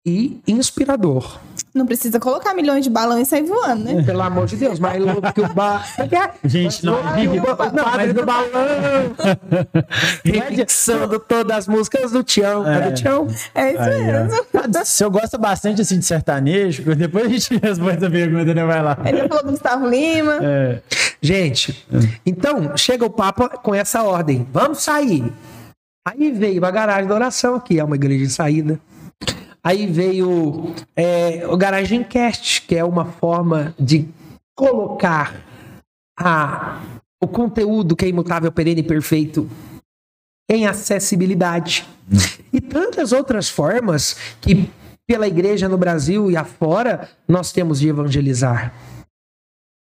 e 0.05 0.39
inspirador. 0.47 1.41
Não 1.77 1.85
precisa 1.85 2.19
colocar 2.19 2.53
milhões 2.53 2.83
de 2.83 2.89
balões 2.89 3.27
e 3.27 3.29
sair 3.29 3.43
voando, 3.43 3.83
né? 3.85 4.03
Pelo 4.03 4.21
amor 4.21 4.45
de 4.47 4.55
Deus, 4.55 4.79
mais 4.79 5.01
louco 5.01 5.31
que 5.33 5.41
o 5.41 5.53
ba... 5.53 5.83
Gente, 6.43 6.85
não, 6.85 6.97
vive- 7.15 7.37
Não, 7.37 7.85
mas 7.95 8.13
do 8.13 8.25
balão. 8.25 8.47
Remixando 10.23 11.19
todas 11.19 11.57
as 11.57 11.67
músicas 11.67 12.11
do 12.11 12.23
Tião. 12.23 12.63
Cadê 12.63 12.87
o 12.89 12.93
Tião? 12.93 13.27
É 13.53 13.71
isso 13.73 13.81
Aí, 13.81 14.01
ó. 14.01 14.23
mesmo. 14.23 14.85
Se 14.85 15.03
eu 15.03 15.11
gosto 15.11 15.37
bastante 15.37 15.81
assim 15.81 15.99
de 15.99 16.05
sertanejo, 16.05 16.83
depois 16.95 17.25
a 17.25 17.29
gente 17.29 17.57
responde 17.57 17.97
essa 17.97 18.09
pergunta, 18.09 18.53
né? 18.53 18.65
Vai 18.65 18.81
lá. 18.81 18.97
Ele 19.05 19.27
falou 19.27 19.43
do 19.43 19.51
Gustavo 19.51 19.87
Lima. 19.87 20.39
É, 20.41 20.79
Gente, 21.21 21.85
então 22.25 22.77
chega 22.77 23.05
o 23.05 23.09
Papa 23.09 23.49
com 23.49 23.73
essa 23.73 24.03
ordem: 24.03 24.47
vamos 24.51 24.83
sair. 24.83 25.31
Aí 26.07 26.31
veio 26.31 26.63
a 26.63 26.71
garagem 26.71 27.07
da 27.07 27.15
oração, 27.15 27.59
que 27.59 27.79
é 27.79 27.83
uma 27.83 27.95
igreja 27.95 28.25
de 28.25 28.31
saída. 28.31 28.79
Aí 29.63 29.85
veio 29.85 30.73
é, 30.95 31.45
o 31.47 31.57
Garagem 31.57 32.03
Cast, 32.03 32.61
que 32.61 32.75
é 32.75 32.83
uma 32.83 33.05
forma 33.05 33.75
de 33.79 34.07
colocar 34.55 35.35
a, 36.17 36.81
o 37.21 37.27
conteúdo 37.27 37.95
que 37.95 38.05
é 38.05 38.09
imutável, 38.09 38.51
perene 38.51 38.81
e 38.81 38.83
perfeito 38.83 39.49
em 40.49 40.65
acessibilidade. 40.65 41.87
E 42.53 42.61
tantas 42.61 43.11
outras 43.11 43.49
formas 43.49 44.15
que, 44.39 44.69
pela 45.05 45.27
igreja 45.27 45.67
no 45.67 45.77
Brasil 45.77 46.31
e 46.31 46.37
afora, 46.37 47.09
nós 47.27 47.51
temos 47.51 47.79
de 47.79 47.89
evangelizar. 47.89 48.73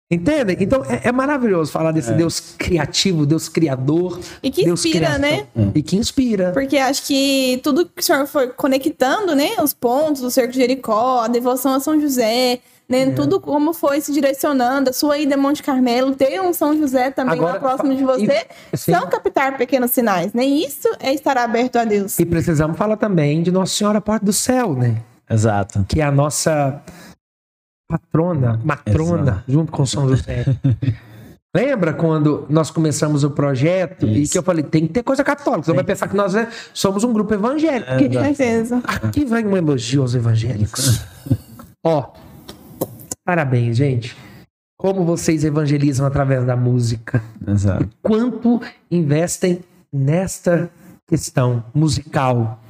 Entendem? 0.08 0.56
Então 0.60 0.84
é, 0.84 1.08
é 1.08 1.12
maravilhoso 1.12 1.72
falar 1.72 1.90
desse 1.90 2.12
Deus 2.12 2.54
criativo, 2.56 3.26
Deus 3.26 3.48
criador. 3.48 4.20
E 4.40 4.50
que 4.52 4.64
Deus 4.64 4.84
inspira, 4.84 5.18
né? 5.18 5.46
E 5.74 5.82
que 5.82 5.96
inspira. 5.96 6.52
Porque 6.52 6.78
acho 6.78 7.04
que 7.04 7.60
tudo 7.62 7.86
que 7.86 8.00
o 8.00 8.04
senhor 8.04 8.24
foi 8.26 8.48
conectando, 8.48 9.34
né? 9.34 9.50
Os 9.60 9.74
pontos 9.74 10.22
do 10.22 10.30
Cerco 10.30 10.52
de 10.52 10.58
Jericó, 10.58 11.22
a 11.22 11.28
devoção 11.28 11.74
a 11.74 11.80
São 11.80 12.00
José, 12.00 12.60
né? 12.88 13.02
É. 13.02 13.10
Tudo 13.10 13.40
como 13.40 13.74
foi 13.74 14.00
se 14.00 14.12
direcionando, 14.12 14.90
a 14.90 14.92
sua 14.92 15.18
ida 15.18 15.34
a 15.34 15.38
Monte 15.38 15.60
Carmelo, 15.60 16.14
ter 16.14 16.40
um 16.40 16.52
São 16.52 16.76
José 16.78 17.10
também 17.10 17.34
Agora, 17.34 17.54
lá 17.54 17.58
próximo 17.58 17.96
de 17.96 18.04
você, 18.04 18.46
e- 18.72 18.76
sim. 18.76 18.92
são 18.92 19.08
captar 19.08 19.58
pequenos 19.58 19.90
sinais, 19.90 20.32
né? 20.32 20.46
E 20.46 20.64
isso 20.64 20.88
é 21.00 21.12
estar 21.12 21.36
aberto 21.36 21.76
a 21.76 21.84
Deus. 21.84 22.16
E 22.20 22.24
precisamos 22.24 22.76
falar 22.78 22.96
também 22.96 23.42
de 23.42 23.50
Nossa 23.50 23.74
Senhora 23.74 24.00
Porta 24.00 24.24
do 24.24 24.32
Céu, 24.32 24.72
né? 24.74 24.98
exato. 25.28 25.84
Que 25.88 26.00
é 26.00 26.04
a 26.04 26.12
nossa 26.12 26.80
patrona, 27.88 28.60
matrona, 28.64 29.22
Exato. 29.22 29.52
junto 29.52 29.72
com 29.72 29.86
São 29.86 30.08
José. 30.08 30.44
Lembra 31.54 31.94
quando 31.94 32.44
nós 32.50 32.70
começamos 32.70 33.24
o 33.24 33.30
projeto 33.30 34.06
e 34.06 34.22
Isso. 34.22 34.32
que 34.32 34.38
eu 34.38 34.42
falei, 34.42 34.62
tem 34.62 34.86
que 34.86 34.92
ter 34.92 35.02
coisa 35.02 35.24
católica. 35.24 35.64
Você 35.64 35.72
vai 35.72 35.84
pensar 35.84 36.06
que 36.06 36.14
nós 36.14 36.34
né, 36.34 36.48
somos 36.74 37.02
um 37.02 37.12
grupo 37.14 37.32
evangélico. 37.32 37.92
Com 37.92 38.12
certeza. 38.12 38.82
Aqui 38.84 39.24
vem 39.24 39.46
um 39.46 39.56
elogio 39.56 40.02
aos 40.02 40.14
evangélicos. 40.14 41.00
Ó, 41.82 42.12
parabéns, 43.24 43.78
gente. 43.78 44.14
Como 44.78 45.02
vocês 45.06 45.44
evangelizam 45.44 46.06
através 46.06 46.44
da 46.44 46.54
música. 46.54 47.22
Exato. 47.48 47.88
Quanto 48.02 48.60
investem 48.90 49.60
nesta 49.90 50.68
questão 51.08 51.64
musical. 51.74 52.60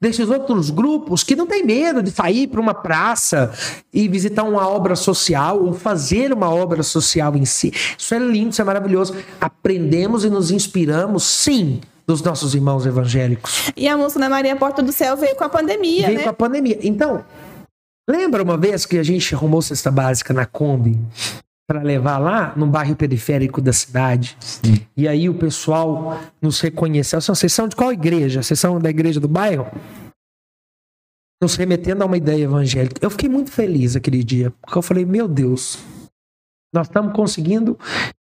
Desses 0.00 0.28
outros 0.28 0.70
grupos 0.70 1.22
que 1.22 1.36
não 1.36 1.46
têm 1.46 1.64
medo 1.64 2.02
de 2.02 2.10
sair 2.10 2.46
para 2.46 2.60
uma 2.60 2.74
praça 2.74 3.52
e 3.92 4.08
visitar 4.08 4.44
uma 4.44 4.68
obra 4.68 4.94
social 4.96 5.62
ou 5.62 5.72
fazer 5.72 6.32
uma 6.32 6.50
obra 6.50 6.82
social 6.82 7.36
em 7.36 7.44
si. 7.44 7.72
Isso 7.96 8.14
é 8.14 8.18
lindo, 8.18 8.50
isso 8.50 8.62
é 8.62 8.64
maravilhoso. 8.64 9.14
Aprendemos 9.40 10.24
e 10.24 10.30
nos 10.30 10.50
inspiramos, 10.50 11.24
sim, 11.24 11.80
dos 12.06 12.22
nossos 12.22 12.54
irmãos 12.54 12.86
evangélicos. 12.86 13.70
E 13.76 13.86
a 13.86 13.96
música 13.96 14.20
da 14.20 14.28
Maria 14.28 14.56
Porta 14.56 14.82
do 14.82 14.92
Céu 14.92 15.16
veio 15.16 15.36
com 15.36 15.44
a 15.44 15.48
pandemia, 15.48 16.06
Veio 16.06 16.18
né? 16.18 16.24
com 16.24 16.30
a 16.30 16.34
pandemia. 16.34 16.78
Então, 16.82 17.24
lembra 18.08 18.42
uma 18.42 18.56
vez 18.56 18.86
que 18.86 18.98
a 18.98 19.02
gente 19.02 19.34
arrumou 19.34 19.60
cesta 19.60 19.90
básica 19.90 20.32
na 20.32 20.46
Kombi 20.46 20.98
para 21.68 21.82
levar 21.82 22.16
lá 22.16 22.54
no 22.56 22.66
bairro 22.66 22.96
periférico 22.96 23.60
da 23.60 23.74
cidade? 23.74 24.38
E 24.96 25.06
aí 25.06 25.28
o 25.28 25.34
pessoal 25.34 26.18
nos 26.40 26.60
reconheceu. 26.60 27.18
Assim, 27.18 27.30
Vocês 27.32 27.52
são 27.52 27.68
de 27.68 27.76
qual 27.76 27.92
igreja? 27.92 28.42
Vocês 28.42 28.58
são 28.58 28.80
da 28.80 28.88
igreja 28.88 29.20
do 29.20 29.28
bairro? 29.28 29.66
Nos 31.42 31.54
remetendo 31.56 32.02
a 32.02 32.06
uma 32.06 32.16
ideia 32.16 32.44
evangélica. 32.44 32.98
Eu 33.04 33.10
fiquei 33.10 33.28
muito 33.28 33.52
feliz 33.52 33.94
aquele 33.94 34.24
dia, 34.24 34.50
porque 34.62 34.78
eu 34.78 34.82
falei, 34.82 35.04
meu 35.04 35.28
Deus, 35.28 35.78
nós 36.74 36.86
estamos 36.88 37.12
conseguindo 37.12 37.78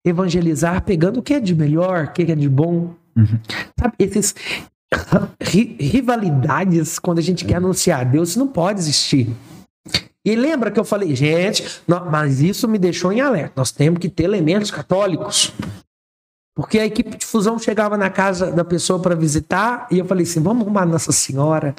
evangelizar 0.05 0.82
pegando 0.85 1.20
o 1.20 1.23
que 1.23 1.35
é 1.35 1.40
de 1.40 1.55
melhor, 1.55 2.06
o 2.06 2.12
que 2.12 2.23
é 2.23 2.35
de 2.35 2.48
bom. 2.48 2.93
Sabe, 3.78 3.94
esses 4.01 4.35
ri- 5.40 5.77
rivalidades 5.81 6.98
quando 6.98 7.19
a 7.19 7.23
gente 7.23 7.44
quer 7.44 7.56
anunciar 7.56 8.05
Deus, 8.05 8.31
isso 8.31 8.39
não 8.39 8.48
pode 8.48 8.81
existir. 8.81 9.28
E 10.28 10.36
lembra 10.36 10.70
que 10.70 10.78
eu 10.78 10.84
falei, 10.84 11.16
gente, 11.16 11.64
mas 11.86 12.42
isso 12.42 12.68
me 12.68 12.78
deixou 12.78 13.10
em 13.10 13.22
alerta. 13.22 13.52
Nós 13.56 13.72
temos 13.72 13.98
que 13.98 14.10
ter 14.10 14.24
elementos 14.24 14.70
católicos. 14.70 15.55
Porque 16.55 16.78
a 16.78 16.84
equipe 16.84 17.16
de 17.16 17.24
fusão 17.24 17.59
chegava 17.59 17.96
na 17.96 18.10
casa 18.10 18.50
da 18.52 18.62
pessoa 18.62 19.00
para 19.00 19.14
visitar 19.14 19.86
e 19.90 19.98
eu 19.98 20.05
falei 20.05 20.24
assim: 20.24 20.42
vamos 20.42 20.64
arrumar 20.64 20.84
Nossa 20.84 21.12
Senhora. 21.12 21.74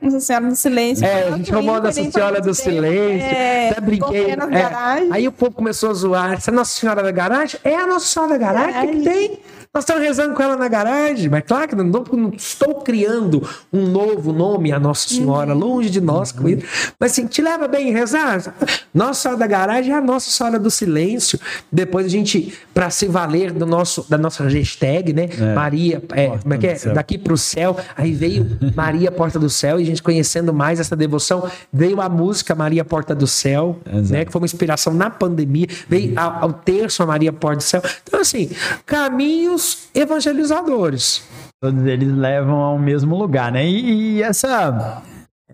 Nossa 0.00 0.20
Senhora 0.20 0.46
do 0.46 0.54
Silêncio. 0.54 1.04
É, 1.04 1.28
a 1.28 1.36
gente 1.36 1.52
arrumou 1.52 1.82
Nossa 1.82 2.10
Senhora 2.10 2.40
do 2.40 2.54
Silêncio. 2.54 3.26
É, 3.26 3.70
Até 3.70 3.80
brinquei. 3.80 4.30
é. 4.30 5.08
Aí 5.10 5.26
o 5.26 5.32
povo 5.32 5.52
começou 5.52 5.90
a 5.90 5.94
zoar. 5.94 6.34
Essa 6.34 6.52
Nossa 6.52 6.78
Senhora 6.78 7.02
da 7.02 7.10
Garagem? 7.10 7.58
É 7.64 7.74
a 7.74 7.86
Nossa 7.86 8.06
Senhora 8.06 8.32
da 8.32 8.38
Garagem? 8.38 8.90
Que, 8.90 8.96
que 8.98 9.02
tem? 9.02 9.40
Nós 9.78 9.84
estamos 9.84 10.02
rezando 10.02 10.34
com 10.34 10.42
ela 10.42 10.56
na 10.56 10.66
garagem, 10.66 11.28
mas 11.28 11.44
claro 11.46 11.68
que 11.68 11.76
não, 11.76 11.84
não 11.84 12.32
estou 12.36 12.80
criando 12.80 13.48
um 13.72 13.86
novo 13.86 14.32
nome 14.32 14.72
a 14.72 14.80
Nossa 14.80 15.08
Senhora, 15.08 15.54
longe 15.54 15.88
de 15.88 16.00
nós 16.00 16.30
isso. 16.32 16.92
Mas 16.98 17.12
assim, 17.12 17.28
te 17.28 17.40
leva 17.40 17.68
bem 17.68 17.92
rezar. 17.92 18.56
Nossa 18.92 19.22
Senhora 19.22 19.38
da 19.38 19.46
Garagem 19.46 19.92
é 19.92 19.96
a 19.96 20.00
Nossa 20.00 20.32
Senhora 20.32 20.58
do 20.58 20.68
Silêncio. 20.68 21.38
Depois 21.70 22.06
a 22.06 22.08
gente, 22.08 22.52
para 22.74 22.90
se 22.90 23.06
valer 23.06 23.52
do 23.52 23.64
nosso, 23.64 24.04
da 24.08 24.18
nossa 24.18 24.42
hashtag, 24.48 25.12
né? 25.12 25.28
É. 25.38 25.54
Maria, 25.54 26.02
é, 26.10 26.26
como 26.38 26.54
é 26.54 26.58
que 26.58 26.66
é? 26.66 26.74
Daqui 26.92 27.16
para 27.16 27.32
o 27.32 27.38
céu. 27.38 27.76
Aí 27.96 28.12
veio 28.12 28.58
Maria 28.74 29.12
Porta 29.12 29.38
do 29.38 29.48
Céu 29.48 29.78
e 29.78 29.84
a 29.84 29.86
gente 29.86 30.02
conhecendo 30.02 30.52
mais 30.52 30.80
essa 30.80 30.96
devoção. 30.96 31.48
Veio 31.72 32.00
a 32.00 32.08
música 32.08 32.52
Maria 32.52 32.84
Porta 32.84 33.14
do 33.14 33.28
Céu, 33.28 33.78
Exato. 33.86 34.12
né? 34.12 34.24
Que 34.24 34.32
foi 34.32 34.40
uma 34.40 34.46
inspiração 34.46 34.92
na 34.92 35.08
pandemia. 35.08 35.68
Veio 35.88 36.14
ao 36.18 36.52
terço 36.52 37.00
a 37.00 37.06
Maria 37.06 37.32
Porta 37.32 37.58
do 37.58 37.62
Céu. 37.62 37.82
Então, 38.02 38.20
assim, 38.20 38.50
caminhos 38.84 39.67
evangelizadores. 39.94 41.22
Todos 41.60 41.84
eles 41.86 42.14
levam 42.16 42.56
ao 42.56 42.78
mesmo 42.78 43.16
lugar, 43.16 43.50
né? 43.50 43.66
E, 43.66 44.18
e 44.18 44.22
essa 44.22 45.02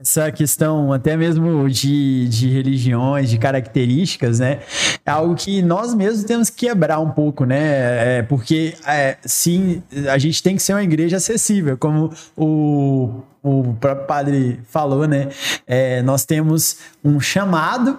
essa 0.05 0.31
questão 0.31 0.93
até 0.93 1.17
mesmo 1.17 1.69
de, 1.71 2.29
de 2.29 2.49
religiões, 2.51 3.31
de 3.31 3.39
características, 3.39 4.39
né? 4.39 4.61
É 5.05 5.11
algo 5.11 5.35
que 5.35 5.63
nós 5.63 5.95
mesmos 5.95 6.25
temos 6.25 6.51
que 6.51 6.67
quebrar 6.67 6.99
um 6.99 7.11
pouco, 7.11 7.45
né? 7.45 8.19
É, 8.19 8.23
porque, 8.23 8.75
é, 8.87 9.17
sim, 9.25 9.83
a 10.11 10.19
gente 10.19 10.43
tem 10.43 10.57
que 10.57 10.63
ser 10.63 10.75
uma 10.75 10.83
igreja 10.83 11.17
acessível, 11.17 11.79
como 11.79 12.13
o, 12.37 13.23
o 13.43 13.75
próprio 13.81 14.07
padre 14.07 14.61
falou, 14.69 15.07
né? 15.07 15.29
É, 15.67 16.03
nós 16.03 16.27
temos 16.27 16.77
um 17.03 17.19
chamado 17.19 17.99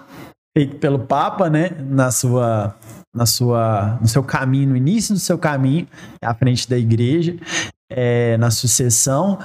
feito 0.56 0.76
pelo 0.76 1.00
Papa, 1.00 1.50
né? 1.50 1.72
Na 1.90 2.12
sua, 2.12 2.76
na 3.16 3.26
sua, 3.26 3.98
no 4.02 4.08
seu 4.08 4.22
caminho, 4.22 4.70
no 4.70 4.78
início 4.78 5.14
do 5.14 5.20
seu 5.20 5.38
caminho, 5.38 5.88
à 6.22 6.34
frente 6.34 6.70
da 6.70 6.78
igreja, 6.78 7.38
é, 7.90 8.36
na 8.38 8.52
sucessão, 8.52 9.40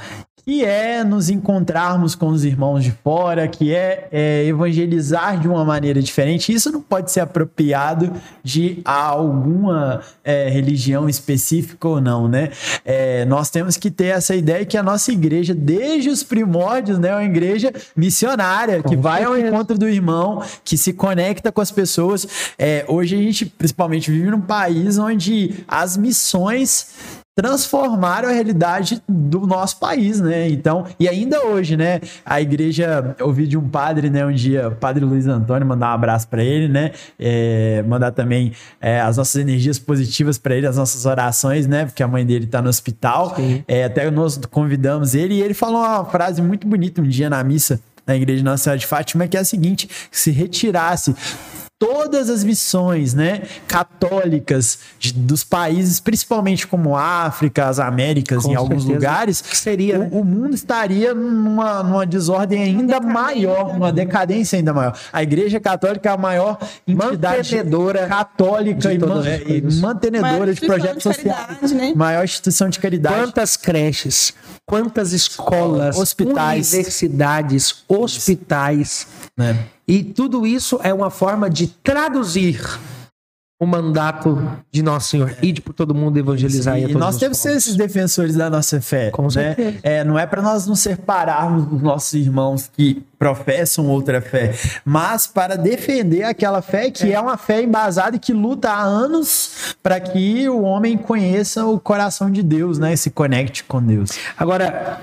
que 0.45 0.65
é 0.65 1.05
nos 1.05 1.29
encontrarmos 1.29 2.15
com 2.15 2.29
os 2.29 2.45
irmãos 2.45 2.83
de 2.83 2.91
fora, 2.91 3.47
que 3.47 3.75
é, 3.75 4.09
é, 4.11 4.45
evangelizar 4.47 5.39
de 5.39 5.49
uma 5.49 5.65
maneira 5.65 6.01
diferente. 6.03 6.53
Isso 6.53 6.71
não 6.73 6.81
pode 6.81 7.11
ser 7.11 7.21
apropriado 7.21 8.13
de 8.43 8.81
alguma 8.85 10.01
é, 10.25 10.49
religião 10.49 11.09
específica 11.09 11.87
ou 11.87 12.01
não, 12.01 12.29
né? 12.29 12.51
É, 12.85 13.25
nós 13.25 13.51
temos 13.51 13.77
que 13.77 13.91
ter 13.91 14.07
essa 14.07 14.35
ideia 14.35 14.65
que 14.65 14.77
a 14.77 14.83
nossa 14.83 15.13
igreja, 15.13 15.55
desde 15.55 16.09
os 16.09 16.23
primórdios, 16.23 16.99
né, 16.99 17.09
é 17.09 17.15
uma 17.15 17.25
igreja 17.25 17.73
missionária, 17.97 18.83
que 18.83 18.97
vai 18.97 19.25
ao 19.25 19.37
encontro 19.37 19.77
do 19.79 19.89
irmão, 19.89 20.43
que 20.65 20.77
se 20.77 20.93
conecta 20.93 21.53
com 21.53 21.61
as 21.61 21.71
pessoas. 21.71 22.27
É, 22.59 22.85
hoje 22.89 23.17
a 23.17 23.19
gente, 23.19 23.47
principalmente, 23.47 24.11
vive 24.11 24.31
num 24.31 24.41
país 24.41 24.99
onde 24.99 25.65
as 25.69 25.97
missões 25.97 27.20
transformaram 27.35 28.29
a 28.29 28.33
realidade 28.33 29.03
do 29.09 29.47
nosso 29.47 29.79
país, 29.79 30.21
né? 30.21 30.49
Então, 30.49 30.87
e 30.99 31.09
ainda 31.09 31.45
hoje, 31.47 31.77
né? 31.77 32.01
A 32.25 32.41
igreja, 32.41 33.15
eu 33.19 33.27
ouvi 33.27 33.47
de 33.47 33.57
um 33.57 33.69
padre, 33.69 34.11
né? 34.11 34.27
Um 34.27 34.33
dia, 34.33 34.69
o 34.69 34.75
padre 34.75 35.05
Luiz 35.05 35.27
Antônio, 35.27 35.67
mandar 35.67 35.91
um 35.91 35.95
abraço 35.95 36.29
para 36.29 36.43
ele, 36.43 36.69
né? 36.69 36.93
É, 37.19 37.83
mandar 37.87 38.11
também 38.11 38.53
é, 38.81 39.01
as 39.01 39.17
nossas 39.17 39.41
energias 39.41 39.79
positivas 39.79 40.39
para 40.39 40.55
ele, 40.55 40.67
as 40.67 40.77
nossas 40.77 41.07
orações, 41.07 41.67
né? 41.67 41.87
Porque 41.87 42.03
a 42.03 42.09
mãe 42.09 42.27
dele 42.27 42.47
tá 42.47 42.61
no 42.61 42.69
hospital. 42.69 43.37
É, 43.67 43.85
até 43.85 44.11
nós 44.11 44.37
convidamos 44.51 45.15
ele 45.15 45.35
e 45.35 45.43
ele 45.43 45.55
falou 45.55 45.81
uma 45.81 46.05
frase 46.05 46.43
muito 46.43 46.67
bonita 46.67 47.01
um 47.01 47.09
dia 47.09 47.31
na 47.31 47.43
missa 47.43 47.81
na 48.07 48.17
igreja 48.17 48.57
Senhora 48.57 48.79
de 48.79 48.87
Fátima, 48.87 49.29
que 49.29 49.37
é 49.37 49.41
a 49.41 49.45
seguinte: 49.45 49.87
que 49.87 50.19
se 50.19 50.31
retirasse 50.31 51.15
todas 51.81 52.29
as 52.29 52.45
missões, 52.45 53.15
né, 53.15 53.41
católicas 53.67 54.79
de- 54.99 55.15
dos 55.15 55.43
países, 55.43 55.99
principalmente 55.99 56.67
como 56.67 56.95
África, 56.95 57.69
as 57.69 57.79
Américas, 57.81 58.45
Com 58.45 58.53
em 58.53 58.55
alguns 58.55 58.83
certeza. 58.83 58.93
lugares, 58.95 59.41
Que 59.41 59.57
seria, 59.57 59.97
o, 59.97 60.03
né? 60.03 60.09
o 60.13 60.23
mundo 60.23 60.55
estaria 60.55 61.15
numa, 61.15 61.83
numa 61.83 62.05
desordem 62.07 62.63
ainda 62.63 63.01
maior, 63.01 63.73
numa 63.73 63.91
decadência 63.91 64.59
ainda 64.59 64.75
maior. 64.75 64.95
A 65.11 65.23
Igreja 65.23 65.59
Católica 65.59 66.11
é 66.11 66.13
a 66.13 66.19
maior 66.19 66.59
entidade 66.87 67.57
Mantenedora 67.57 68.07
católica 68.07 68.89
de 68.91 68.95
e, 68.97 68.99
man- 68.99 69.23
e 69.49 69.81
mantenedora 69.81 70.45
de 70.47 70.51
instituição 70.53 70.77
projetos 70.77 70.97
de 70.99 71.03
sociais. 71.03 71.37
caridade, 71.47 71.75
né? 71.75 71.93
Maior 71.97 72.25
instituição 72.25 72.69
de 72.69 72.79
caridade. 72.79 73.15
Quantas 73.15 73.57
creches, 73.57 74.35
quantas 74.67 75.13
escolas, 75.15 75.97
Hospitais. 75.97 76.73
universidades, 76.75 77.85
hospitais. 77.89 79.07
Né? 79.37 79.67
E 79.87 80.05
tudo 80.05 80.47
isso 80.47 80.79
é 80.83 80.93
uma 80.93 81.11
forma 81.11 81.49
de 81.51 81.67
traduzir 81.67 82.61
o 83.61 83.67
mandato 83.67 84.43
de 84.73 84.83
Nosso 84.83 85.11
Senhor. 85.11 85.37
Ide 85.43 85.61
por 85.61 85.75
todo 85.75 85.95
mundo 85.95 86.19
evangelizar 86.19 86.79
E 86.79 86.85
a 86.85 86.87
todos 86.87 87.01
nós 87.01 87.15
os 87.17 87.21
temos 87.21 87.37
que 87.37 87.43
ser 87.43 87.57
esses 87.57 87.77
defensores 87.77 88.35
da 88.35 88.49
nossa 88.49 88.81
fé. 88.81 89.11
Com 89.11 89.25
né? 89.25 89.31
certeza. 89.31 89.79
É, 89.83 90.03
não 90.03 90.19
é 90.19 90.25
para 90.27 90.41
nós 90.41 90.67
nos 90.67 90.81
separarmos 90.81 91.67
dos 91.67 91.83
nossos 91.83 92.15
irmãos 92.15 92.71
que 92.75 93.03
professam 93.19 93.87
outra 93.87 94.23
fé, 94.23 94.55
mas 94.83 95.27
para 95.27 95.57
defender 95.57 96.23
aquela 96.23 96.63
fé 96.63 96.91
que 96.91 97.13
é, 97.13 97.21
uma 97.21 97.37
fé 97.37 97.63
embasada 97.63 98.17
e 98.17 98.19
que 98.19 98.33
luta 98.33 98.71
há 98.71 98.81
anos 98.81 99.77
para 99.83 100.01
que 100.01 100.49
o 100.49 100.63
homem 100.63 100.97
conheça 100.97 101.67
o 101.67 101.79
coração 101.79 102.31
de 102.31 102.43
Deus, 102.43 102.79
né? 102.79 102.95
E 102.95 102.97
se 102.97 103.11
conecte 103.11 103.63
com 103.65 103.83
Deus. 103.83 104.13
Agora, 104.39 104.99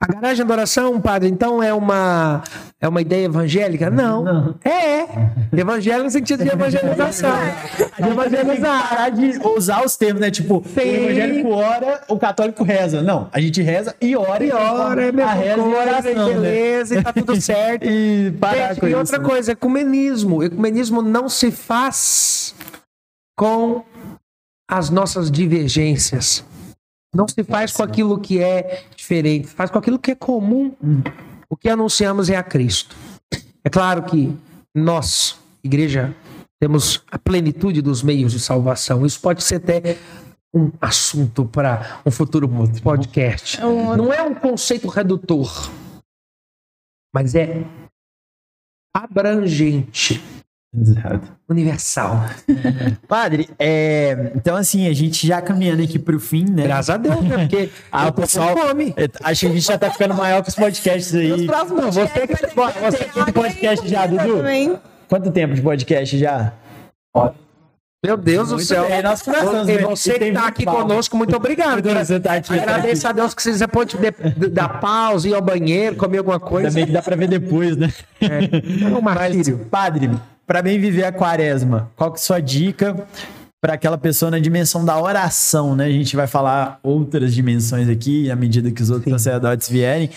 a 0.00 0.06
garagem 0.06 0.46
da 0.46 0.54
oração, 0.54 1.00
padre, 1.00 1.28
então 1.28 1.60
é 1.60 1.74
uma 1.74 2.44
é 2.80 2.86
uma 2.86 3.00
ideia 3.00 3.24
evangélica? 3.24 3.90
Não. 3.90 4.22
Não. 4.22 4.54
É, 4.64 5.00
é. 5.00 5.08
Evangelho 5.52 6.04
no 6.04 6.10
sentido 6.10 6.44
de 6.44 6.50
evangelização. 6.50 7.32
De 7.98 8.08
evangelizar. 8.08 8.88
Parar 8.88 9.08
de 9.08 9.38
usar 9.44 9.84
os 9.84 9.96
termos, 9.96 10.20
né? 10.20 10.30
Tipo, 10.30 10.62
Sim. 10.64 10.80
o 10.80 10.82
evangélico 10.82 11.48
ora, 11.48 12.00
o 12.08 12.16
católico 12.16 12.62
reza. 12.62 13.02
Não, 13.02 13.28
a 13.32 13.40
gente 13.40 13.60
reza 13.60 13.96
e 14.00 14.14
ora 14.16 14.44
E 14.44 14.52
ora, 14.52 15.02
é 15.04 15.22
a 15.22 15.32
reza 15.32 15.52
e 15.52 15.62
coisa, 15.62 15.78
oração, 15.80 16.28
né? 16.28 16.34
beleza, 16.34 16.94
e 16.94 17.02
tá 17.02 17.12
tudo 17.12 17.34
certo. 17.42 17.84
E 17.84 18.30
parar 18.38 18.68
Gente, 18.68 18.80
com 18.80 18.86
e 18.86 18.90
isso, 18.90 18.98
outra 18.98 19.18
né? 19.18 19.24
coisa, 19.24 19.52
ecumenismo. 19.52 20.44
Ecumenismo 20.44 21.02
não 21.02 21.28
se 21.28 21.50
faz 21.50 22.54
com 23.36 23.82
as 24.70 24.90
nossas 24.90 25.28
divergências. 25.28 26.44
Não 27.14 27.26
se 27.26 27.42
faz 27.42 27.72
com 27.72 27.82
aquilo 27.82 28.20
que 28.20 28.42
é 28.42 28.84
diferente, 28.94 29.48
faz 29.48 29.70
com 29.70 29.78
aquilo 29.78 29.98
que 29.98 30.10
é 30.10 30.14
comum. 30.14 30.74
O 31.48 31.56
que 31.56 31.68
anunciamos 31.68 32.28
é 32.28 32.36
a 32.36 32.42
Cristo. 32.42 32.94
É 33.64 33.70
claro 33.70 34.02
que 34.02 34.36
nós, 34.74 35.38
igreja, 35.64 36.14
temos 36.60 37.02
a 37.10 37.18
plenitude 37.18 37.80
dos 37.80 38.02
meios 38.02 38.32
de 38.32 38.40
salvação. 38.40 39.06
Isso 39.06 39.20
pode 39.20 39.42
ser 39.42 39.56
até 39.56 39.96
um 40.52 40.70
assunto 40.80 41.44
para 41.44 42.00
um 42.04 42.10
futuro 42.10 42.48
podcast. 42.82 43.58
É 43.58 43.62
Não 43.62 44.12
é 44.12 44.22
um 44.22 44.34
conceito 44.34 44.88
redutor, 44.88 45.70
mas 47.14 47.34
é 47.34 47.64
abrangente, 48.94 50.22
Exato. 50.76 51.26
universal. 51.48 52.24
Padre, 53.08 53.48
é, 53.58 54.32
então 54.36 54.54
assim, 54.54 54.86
a 54.86 54.92
gente 54.92 55.26
já 55.26 55.40
caminhando 55.40 55.82
aqui 55.82 55.98
pro 55.98 56.20
fim, 56.20 56.44
né? 56.44 56.64
Graças 56.64 56.90
a 56.90 56.96
Deus, 56.98 57.20
né? 57.22 57.38
Porque 57.38 57.70
Ah, 57.90 58.08
o 58.08 58.12
com 58.12 58.20
pessoal, 58.22 58.56
fome. 58.56 58.92
é, 58.96 59.08
acho 59.24 59.40
que 59.40 59.46
a 59.46 59.50
gente 59.50 59.60
já 59.66 59.78
tá 59.78 59.90
ficando 59.90 60.14
maior 60.14 60.42
que 60.42 60.50
os 60.50 60.54
podcasts 60.54 61.14
aí. 61.14 61.46
Não, 61.46 61.90
você, 61.90 62.06
que, 62.08 62.26
ter 62.26 62.54
você 62.54 63.04
que 63.04 63.24
tem 63.24 63.32
podcast 63.32 63.88
já, 63.88 64.06
Dudu? 64.06 64.36
Também. 64.38 64.78
Quanto 65.08 65.30
tempo 65.30 65.54
de 65.54 65.62
podcast 65.62 66.18
já? 66.18 66.52
Meu 68.04 68.16
Deus 68.16 68.48
do 68.50 68.54
Muito 68.56 68.66
céu. 68.66 68.86
bem, 68.86 69.02
nós 69.02 69.22
começamos, 69.22 69.68
E 69.68 69.72
né? 69.74 69.78
você 69.82 70.12
que 70.12 70.18
tem 70.20 70.32
tá 70.32 70.40
muito 70.42 70.52
aqui 70.52 70.64
palma. 70.64 70.82
conosco, 70.82 71.16
muito 71.16 71.34
obrigado. 71.34 71.82
Você 71.82 72.20
tá 72.20 72.34
aqui. 72.34 72.52
Agradeço 72.56 73.08
a 73.08 73.12
Deus 73.12 73.34
que 73.34 73.42
você 73.42 73.66
pode 73.66 73.96
de- 73.96 74.48
dar 74.50 74.80
pausa, 74.80 75.28
ir 75.28 75.34
ao 75.34 75.42
banheiro, 75.42 75.96
comer 75.96 76.18
alguma 76.18 76.38
coisa. 76.38 76.68
Também 76.68 76.86
que 76.86 76.92
dá 76.92 77.02
pra 77.02 77.16
ver 77.16 77.26
depois, 77.26 77.76
né? 77.76 77.90
É 78.20 78.86
um 78.86 79.00
martírio. 79.02 79.66
Padre, 79.68 80.10
pra 80.48 80.62
bem 80.62 80.80
viver 80.80 81.04
a 81.04 81.12
quaresma, 81.12 81.90
qual 81.94 82.10
que 82.10 82.18
é 82.18 82.20
a 82.20 82.24
sua 82.24 82.40
dica 82.40 83.06
para 83.60 83.74
aquela 83.74 83.98
pessoa 83.98 84.30
na 84.30 84.38
dimensão 84.38 84.82
da 84.82 84.98
oração, 84.98 85.76
né? 85.76 85.84
A 85.84 85.90
gente 85.90 86.16
vai 86.16 86.26
falar 86.26 86.80
outras 86.82 87.34
dimensões 87.34 87.86
aqui, 87.86 88.30
à 88.30 88.36
medida 88.36 88.70
que 88.70 88.82
os 88.82 88.88
outros 88.88 89.12
sacerdotes 89.12 89.68
vierem. 89.68 90.08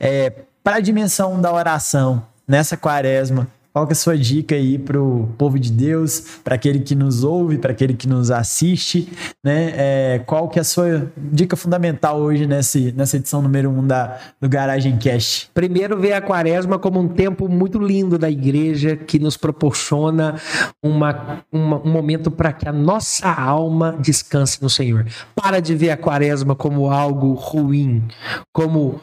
É, 0.00 0.32
para 0.62 0.76
a 0.76 0.80
dimensão 0.80 1.38
da 1.38 1.52
oração, 1.52 2.24
nessa 2.48 2.78
quaresma, 2.78 3.46
qual 3.74 3.88
que 3.88 3.92
é 3.92 3.94
a 3.94 3.96
sua 3.96 4.16
dica 4.16 4.54
aí 4.54 4.78
pro 4.78 5.28
povo 5.36 5.58
de 5.58 5.72
Deus, 5.72 6.38
para 6.44 6.54
aquele 6.54 6.78
que 6.78 6.94
nos 6.94 7.24
ouve, 7.24 7.58
para 7.58 7.72
aquele 7.72 7.92
que 7.92 8.06
nos 8.06 8.30
assiste, 8.30 9.08
né? 9.44 9.72
É, 9.74 10.18
qual 10.24 10.48
que 10.48 10.60
é 10.60 10.62
a 10.62 10.64
sua 10.64 11.10
dica 11.16 11.56
fundamental 11.56 12.20
hoje 12.20 12.46
nesse, 12.46 12.92
nessa 12.92 13.16
edição 13.16 13.42
número 13.42 13.68
1 13.70 13.78
um 13.80 13.84
da, 13.84 14.16
do 14.40 14.48
Garagem 14.48 14.96
Cast? 14.96 15.50
Primeiro, 15.52 15.98
ver 16.00 16.12
a 16.12 16.20
quaresma 16.22 16.78
como 16.78 17.00
um 17.00 17.08
tempo 17.08 17.48
muito 17.48 17.80
lindo 17.80 18.16
da 18.16 18.30
igreja 18.30 18.94
que 18.96 19.18
nos 19.18 19.36
proporciona 19.36 20.36
uma, 20.80 21.40
uma- 21.50 21.80
um 21.84 21.90
momento 21.90 22.30
para 22.30 22.52
que 22.52 22.68
a 22.68 22.72
nossa 22.72 23.28
alma 23.28 23.96
descanse 23.98 24.62
no 24.62 24.70
Senhor. 24.70 25.04
Para 25.34 25.58
de 25.58 25.74
ver 25.74 25.90
a 25.90 25.96
quaresma 25.96 26.54
como 26.54 26.88
algo 26.92 27.32
ruim, 27.34 28.04
como 28.52 29.00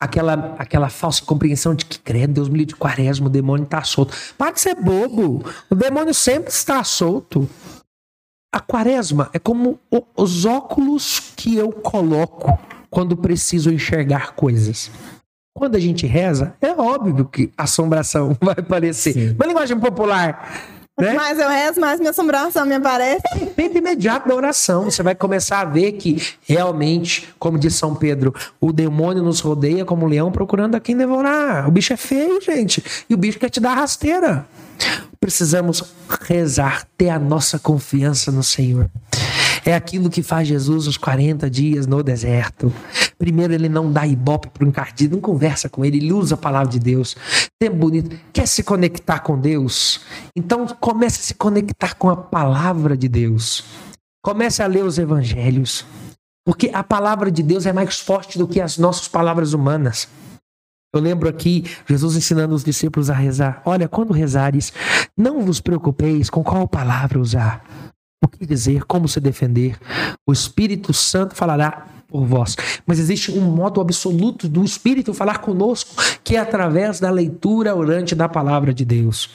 aquela, 0.00 0.54
aquela 0.58 0.88
falsa 0.88 1.24
compreensão 1.24 1.74
de 1.74 1.84
que, 1.84 1.98
credo, 1.98 2.34
Deus 2.34 2.48
me 2.48 2.58
livre 2.58 2.74
de 2.74 2.76
quaresma, 2.76 3.26
o 3.26 3.30
demônio 3.30 3.64
está 3.64 3.82
solto. 3.82 4.14
Para 4.36 4.52
de 4.52 4.60
ser 4.60 4.74
bobo. 4.74 5.44
O 5.68 5.74
demônio 5.74 6.14
sempre 6.14 6.50
está 6.50 6.82
solto. 6.84 7.48
A 8.52 8.60
quaresma 8.60 9.28
é 9.32 9.38
como 9.38 9.78
os 10.16 10.44
óculos 10.44 11.32
que 11.36 11.56
eu 11.56 11.70
coloco 11.70 12.58
quando 12.88 13.16
preciso 13.16 13.70
enxergar 13.70 14.32
coisas. 14.32 14.90
Quando 15.54 15.76
a 15.76 15.80
gente 15.80 16.06
reza, 16.06 16.54
é 16.60 16.70
óbvio 16.70 17.26
que 17.26 17.52
assombração 17.56 18.36
vai 18.40 18.54
aparecer. 18.58 19.12
Sim. 19.12 19.34
Uma 19.34 19.46
linguagem 19.46 19.78
popular, 19.78 20.77
né? 20.98 21.12
Mais 21.12 21.38
eu 21.38 21.48
rezo, 21.48 21.80
mais 21.80 22.00
minha 22.00 22.10
assombração 22.10 22.66
me 22.66 22.74
aparece. 22.74 23.22
Tempo 23.54 23.78
imediato 23.78 24.28
da 24.28 24.34
oração. 24.34 24.84
Você 24.84 25.02
vai 25.02 25.14
começar 25.14 25.60
a 25.60 25.64
ver 25.64 25.92
que 25.92 26.22
realmente, 26.46 27.28
como 27.38 27.58
diz 27.58 27.74
São 27.74 27.94
Pedro, 27.94 28.34
o 28.60 28.72
demônio 28.72 29.22
nos 29.22 29.40
rodeia 29.40 29.84
como 29.84 30.04
um 30.04 30.08
leão 30.08 30.32
procurando 30.32 30.74
a 30.74 30.80
quem 30.80 30.96
devorar. 30.96 31.68
O 31.68 31.70
bicho 31.70 31.92
é 31.92 31.96
feio, 31.96 32.40
gente. 32.40 32.82
E 33.08 33.14
o 33.14 33.16
bicho 33.16 33.38
quer 33.38 33.50
te 33.50 33.60
dar 33.60 33.74
rasteira. 33.74 34.46
Precisamos 35.20 35.82
rezar, 36.22 36.86
ter 36.96 37.10
a 37.10 37.18
nossa 37.18 37.58
confiança 37.58 38.30
no 38.30 38.42
Senhor. 38.42 38.88
É 39.68 39.74
aquilo 39.74 40.08
que 40.08 40.22
faz 40.22 40.48
Jesus 40.48 40.86
os 40.86 40.96
40 40.96 41.50
dias 41.50 41.86
no 41.86 42.02
deserto. 42.02 42.72
Primeiro, 43.18 43.52
ele 43.52 43.68
não 43.68 43.92
dá 43.92 44.06
ibope 44.06 44.48
para 44.48 44.64
o 44.64 44.66
encardido, 44.66 45.16
não 45.16 45.20
conversa 45.20 45.68
com 45.68 45.84
ele, 45.84 45.98
ele 45.98 46.10
usa 46.10 46.36
a 46.36 46.38
palavra 46.38 46.70
de 46.70 46.78
Deus. 46.78 47.14
Tempo 47.60 47.76
bonito. 47.76 48.18
Quer 48.32 48.48
se 48.48 48.62
conectar 48.62 49.18
com 49.18 49.38
Deus? 49.38 50.00
Então, 50.34 50.66
comece 50.66 51.20
a 51.20 51.22
se 51.22 51.34
conectar 51.34 51.96
com 51.96 52.08
a 52.08 52.16
palavra 52.16 52.96
de 52.96 53.10
Deus. 53.10 53.62
Comece 54.24 54.62
a 54.62 54.66
ler 54.66 54.84
os 54.84 54.98
evangelhos. 54.98 55.84
Porque 56.46 56.70
a 56.72 56.82
palavra 56.82 57.30
de 57.30 57.42
Deus 57.42 57.66
é 57.66 57.72
mais 57.74 57.98
forte 57.98 58.38
do 58.38 58.48
que 58.48 58.62
as 58.62 58.78
nossas 58.78 59.06
palavras 59.06 59.52
humanas. 59.52 60.08
Eu 60.94 61.02
lembro 61.02 61.28
aqui 61.28 61.64
Jesus 61.86 62.16
ensinando 62.16 62.54
os 62.54 62.64
discípulos 62.64 63.10
a 63.10 63.14
rezar. 63.14 63.60
Olha, 63.66 63.86
quando 63.86 64.14
rezares, 64.14 64.72
não 65.14 65.42
vos 65.42 65.60
preocupeis 65.60 66.30
com 66.30 66.42
qual 66.42 66.66
palavra 66.66 67.20
usar, 67.20 67.62
o 68.22 68.28
que 68.28 68.46
dizer, 68.46 68.84
como 68.84 69.08
se 69.08 69.20
defender. 69.20 69.76
O 70.26 70.32
Espírito 70.32 70.92
Santo 70.92 71.34
falará 71.34 71.86
por 72.08 72.24
vós. 72.24 72.56
Mas 72.86 72.98
existe 72.98 73.30
um 73.30 73.42
modo 73.42 73.80
absoluto 73.80 74.48
do 74.48 74.64
Espírito 74.64 75.12
falar 75.12 75.38
conosco, 75.38 75.94
que 76.24 76.36
é 76.36 76.38
através 76.38 76.98
da 76.98 77.10
leitura 77.10 77.74
orante 77.74 78.14
da 78.14 78.28
palavra 78.28 78.72
de 78.72 78.84
Deus. 78.84 79.30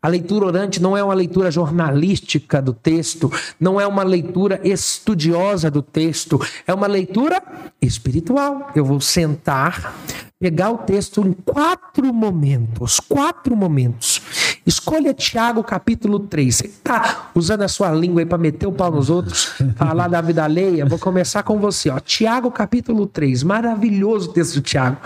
A 0.00 0.08
leitura 0.08 0.46
orante 0.46 0.80
não 0.80 0.96
é 0.96 1.02
uma 1.02 1.14
leitura 1.14 1.50
jornalística 1.50 2.62
do 2.62 2.72
texto, 2.72 3.30
não 3.58 3.80
é 3.80 3.86
uma 3.86 4.04
leitura 4.04 4.60
estudiosa 4.62 5.70
do 5.70 5.82
texto, 5.82 6.40
é 6.66 6.72
uma 6.72 6.86
leitura 6.86 7.42
espiritual. 7.82 8.70
Eu 8.74 8.84
vou 8.84 9.00
sentar, 9.00 9.96
pegar 10.38 10.70
o 10.70 10.78
texto 10.78 11.26
em 11.26 11.32
quatro 11.32 12.14
momentos, 12.14 13.00
quatro 13.00 13.56
momentos. 13.56 14.22
Escolha 14.66 15.14
Tiago 15.14 15.62
capítulo 15.62 16.18
3. 16.18 16.56
Você 16.56 16.66
está 16.66 17.30
usando 17.36 17.62
a 17.62 17.68
sua 17.68 17.92
língua 17.92 18.20
aí 18.20 18.26
para 18.26 18.36
meter 18.36 18.66
o 18.66 18.72
pau 18.72 18.90
nos 18.90 19.08
outros, 19.08 19.54
falar 19.76 20.08
da 20.08 20.20
vida 20.20 20.42
alheia? 20.42 20.84
Vou 20.84 20.98
começar 20.98 21.44
com 21.44 21.60
você, 21.60 21.88
ó. 21.88 22.00
Tiago 22.00 22.50
capítulo 22.50 23.06
3. 23.06 23.44
Maravilhoso 23.44 24.32
texto 24.32 24.54
de 24.54 24.62
Tiago. 24.62 24.96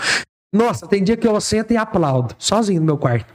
Nossa, 0.51 0.87
tem 0.87 1.05
dia 1.05 1.17
que 1.17 1.29
eu 1.29 1.39
sento 1.43 1.73
e 1.73 1.77
aplaudo, 1.77 2.35
sozinho 2.39 2.81
no 2.81 2.87
meu 2.87 2.97
quarto. 2.97 3.27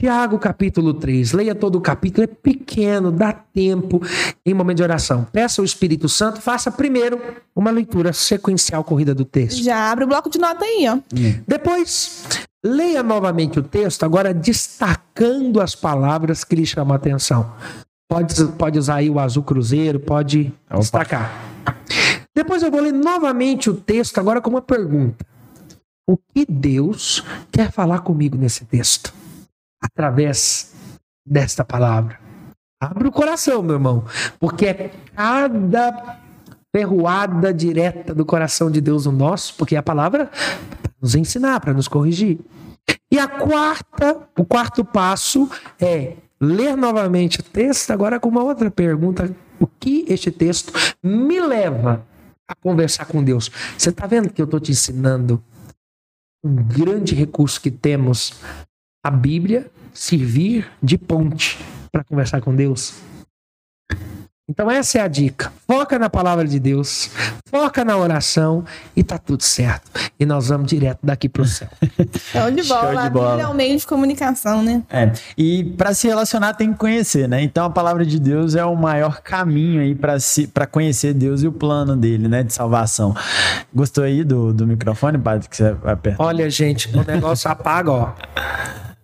Tiago 0.00 0.38
capítulo 0.38 0.94
3, 0.94 1.32
leia 1.32 1.54
todo 1.54 1.76
o 1.76 1.80
capítulo, 1.80 2.24
é 2.24 2.26
pequeno, 2.26 3.12
dá 3.12 3.34
tempo 3.34 4.00
em 4.46 4.54
momento 4.54 4.78
de 4.78 4.82
oração. 4.82 5.26
Peça 5.30 5.60
ao 5.60 5.64
Espírito 5.66 6.08
Santo, 6.08 6.40
faça 6.40 6.70
primeiro 6.70 7.20
uma 7.54 7.70
leitura 7.70 8.10
sequencial 8.14 8.82
corrida 8.82 9.14
do 9.14 9.26
texto. 9.26 9.62
Já 9.62 9.90
abre 9.90 10.04
o 10.04 10.08
bloco 10.08 10.30
de 10.30 10.38
nota 10.38 10.64
aí, 10.64 10.86
ó. 10.88 10.98
Depois, 11.46 12.24
leia 12.64 13.02
novamente 13.02 13.58
o 13.58 13.62
texto, 13.62 14.02
agora 14.02 14.32
destacando 14.32 15.60
as 15.60 15.74
palavras 15.74 16.44
que 16.44 16.56
lhe 16.56 16.64
chamam 16.64 16.94
a 16.94 16.96
atenção. 16.96 17.52
Pode, 18.08 18.42
pode 18.56 18.78
usar 18.78 18.94
aí 18.94 19.10
o 19.10 19.20
azul 19.20 19.42
cruzeiro, 19.42 20.00
pode 20.00 20.50
Opa. 20.70 20.78
destacar. 20.78 21.30
Depois 22.34 22.62
eu 22.62 22.70
vou 22.70 22.80
ler 22.80 22.92
novamente 22.94 23.68
o 23.68 23.74
texto, 23.74 24.16
agora 24.16 24.40
com 24.40 24.48
uma 24.48 24.62
pergunta. 24.62 25.26
O 26.08 26.16
que 26.16 26.46
Deus 26.48 27.22
quer 27.52 27.70
falar 27.70 27.98
comigo 27.98 28.38
nesse 28.38 28.64
texto? 28.64 29.19
Através 29.82 30.74
desta 31.24 31.64
palavra. 31.64 32.18
Abre 32.82 33.08
o 33.08 33.12
coração, 33.12 33.62
meu 33.62 33.74
irmão, 33.74 34.04
porque 34.38 34.66
é 34.66 34.90
cada 35.14 36.18
ferroada 36.74 37.52
direta 37.52 38.14
do 38.14 38.24
coração 38.24 38.70
de 38.70 38.80
Deus 38.80 39.06
no 39.06 39.12
nosso, 39.12 39.54
porque 39.56 39.76
a 39.76 39.82
palavra 39.82 40.26
para 40.26 40.92
nos 41.00 41.14
ensinar, 41.14 41.60
para 41.60 41.74
nos 41.74 41.88
corrigir. 41.88 42.38
E 43.12 43.18
a 43.18 43.28
quarta, 43.28 44.28
o 44.38 44.44
quarto 44.44 44.84
passo 44.84 45.50
é 45.80 46.16
ler 46.40 46.76
novamente 46.76 47.40
o 47.40 47.42
texto, 47.42 47.90
agora 47.90 48.18
com 48.18 48.28
uma 48.28 48.42
outra 48.42 48.70
pergunta: 48.70 49.34
o 49.58 49.66
que 49.66 50.04
este 50.08 50.30
texto 50.30 50.72
me 51.02 51.40
leva 51.40 52.06
a 52.48 52.54
conversar 52.54 53.04
com 53.06 53.22
Deus? 53.22 53.50
Você 53.76 53.90
está 53.90 54.06
vendo 54.06 54.30
que 54.30 54.40
eu 54.40 54.44
estou 54.44 54.60
te 54.60 54.72
ensinando 54.72 55.42
um 56.42 56.54
grande 56.54 57.14
recurso 57.14 57.60
que 57.60 57.70
temos, 57.70 58.40
a 59.02 59.10
Bíblia 59.10 59.70
servir 59.92 60.70
de 60.82 60.98
ponte 60.98 61.58
para 61.90 62.04
conversar 62.04 62.40
com 62.40 62.54
Deus? 62.54 62.94
Então 64.50 64.68
essa 64.68 64.98
é 64.98 65.00
a 65.00 65.06
dica. 65.06 65.52
Foca 65.64 65.96
na 65.96 66.10
palavra 66.10 66.44
de 66.44 66.58
Deus, 66.58 67.08
foca 67.46 67.84
na 67.84 67.96
oração 67.96 68.64
e 68.96 69.04
tá 69.04 69.16
tudo 69.16 69.44
certo. 69.44 69.88
E 70.18 70.26
nós 70.26 70.48
vamos 70.48 70.66
direto 70.68 70.98
daqui 71.04 71.28
pro 71.28 71.44
céu. 71.44 71.68
Show 72.32 72.50
de 72.50 72.64
Show 72.64 72.76
bola. 72.76 73.02
de 73.02 73.06
A 73.06 73.10
bola. 73.10 73.28
Bíblia 73.28 73.44
é 73.44 73.48
um 73.48 73.54
meio 73.54 73.78
de 73.78 73.86
comunicação, 73.86 74.60
né? 74.60 74.82
É, 74.90 75.12
e 75.38 75.62
para 75.62 75.94
se 75.94 76.08
relacionar 76.08 76.54
tem 76.54 76.72
que 76.72 76.78
conhecer, 76.80 77.28
né? 77.28 77.40
Então 77.40 77.64
a 77.64 77.70
palavra 77.70 78.04
de 78.04 78.18
Deus 78.18 78.56
é 78.56 78.64
o 78.64 78.74
maior 78.74 79.20
caminho 79.22 79.82
aí 79.82 79.94
para 79.94 80.18
se 80.18 80.48
para 80.48 80.66
conhecer 80.66 81.14
Deus 81.14 81.44
e 81.44 81.46
o 81.46 81.52
plano 81.52 81.96
dele, 81.96 82.26
né, 82.26 82.42
de 82.42 82.52
salvação. 82.52 83.14
Gostou 83.72 84.02
aí 84.02 84.24
do, 84.24 84.52
do 84.52 84.66
microfone, 84.66 85.16
padre, 85.16 85.48
que 85.48 85.56
você 85.56 85.74
vai 85.74 85.92
apertar? 85.92 86.24
Olha, 86.24 86.50
gente, 86.50 86.88
o 86.88 87.04
negócio 87.04 87.48
apaga, 87.48 87.92
ó. 87.92 88.12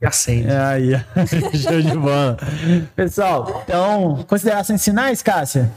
E 0.01 0.07
acende. 0.07 0.49
É 0.49 0.59
aí, 0.59 1.05
show 1.57 1.81
de 1.81 1.97
bola. 1.97 2.37
Pessoal, 2.95 3.63
então, 3.65 4.25
considerações 4.29 4.85
finais, 4.85 5.23
Cássia? 5.23 5.71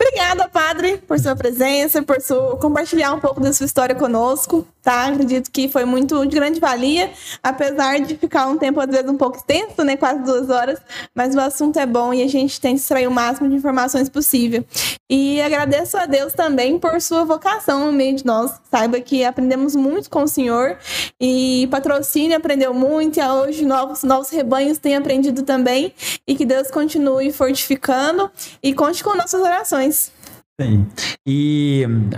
Obrigada, 0.00 0.48
padre, 0.48 0.98
por 0.98 1.18
sua 1.18 1.34
presença, 1.34 2.00
por 2.02 2.18
compartilhar 2.60 3.12
um 3.12 3.18
pouco 3.18 3.40
da 3.40 3.52
sua 3.52 3.66
história 3.66 3.96
conosco, 3.96 4.64
tá? 4.80 5.06
Acredito 5.06 5.50
que 5.50 5.68
foi 5.68 5.84
muito 5.84 6.24
de 6.24 6.36
grande 6.36 6.60
valia, 6.60 7.10
apesar 7.42 7.98
de 7.98 8.16
ficar 8.16 8.46
um 8.46 8.56
tempo, 8.56 8.80
às 8.80 8.86
vezes, 8.86 9.10
um 9.10 9.16
pouco 9.16 9.36
extenso, 9.36 9.82
né? 9.82 9.96
Quase 9.96 10.22
duas 10.22 10.50
horas, 10.50 10.80
mas 11.12 11.34
o 11.34 11.40
assunto 11.40 11.80
é 11.80 11.84
bom 11.86 12.14
e 12.14 12.22
a 12.22 12.28
gente 12.28 12.60
tem 12.60 12.74
que 12.76 12.80
extrair 12.80 13.08
o 13.08 13.10
máximo 13.10 13.48
de 13.48 13.56
informações 13.56 14.08
possível. 14.08 14.64
E 15.10 15.40
agradeço 15.40 15.96
a 15.96 16.06
Deus 16.06 16.32
também 16.32 16.78
por 16.78 17.00
sua 17.00 17.24
vocação 17.24 17.86
no 17.86 17.92
meio 17.92 18.14
de 18.14 18.24
nós. 18.24 18.52
Saiba 18.70 19.00
que 19.00 19.24
aprendemos 19.24 19.74
muito 19.74 20.08
com 20.08 20.22
o 20.22 20.28
Senhor 20.28 20.76
e 21.20 21.66
patrocínio 21.72 22.36
aprendeu 22.36 22.72
muito, 22.72 23.18
e 23.18 23.22
hoje 23.22 23.64
novos, 23.64 24.04
novos 24.04 24.30
rebanhos 24.30 24.78
têm 24.78 24.94
aprendido 24.94 25.42
também. 25.42 25.92
E 26.26 26.36
que 26.36 26.44
Deus 26.44 26.70
continue 26.70 27.32
fortificando 27.32 28.30
e 28.62 28.72
conte 28.72 29.02
com 29.02 29.16
nossas 29.16 29.40
orações. 29.40 29.87
Sim. 29.92 30.86
E 31.26 31.84
hum, 31.86 32.10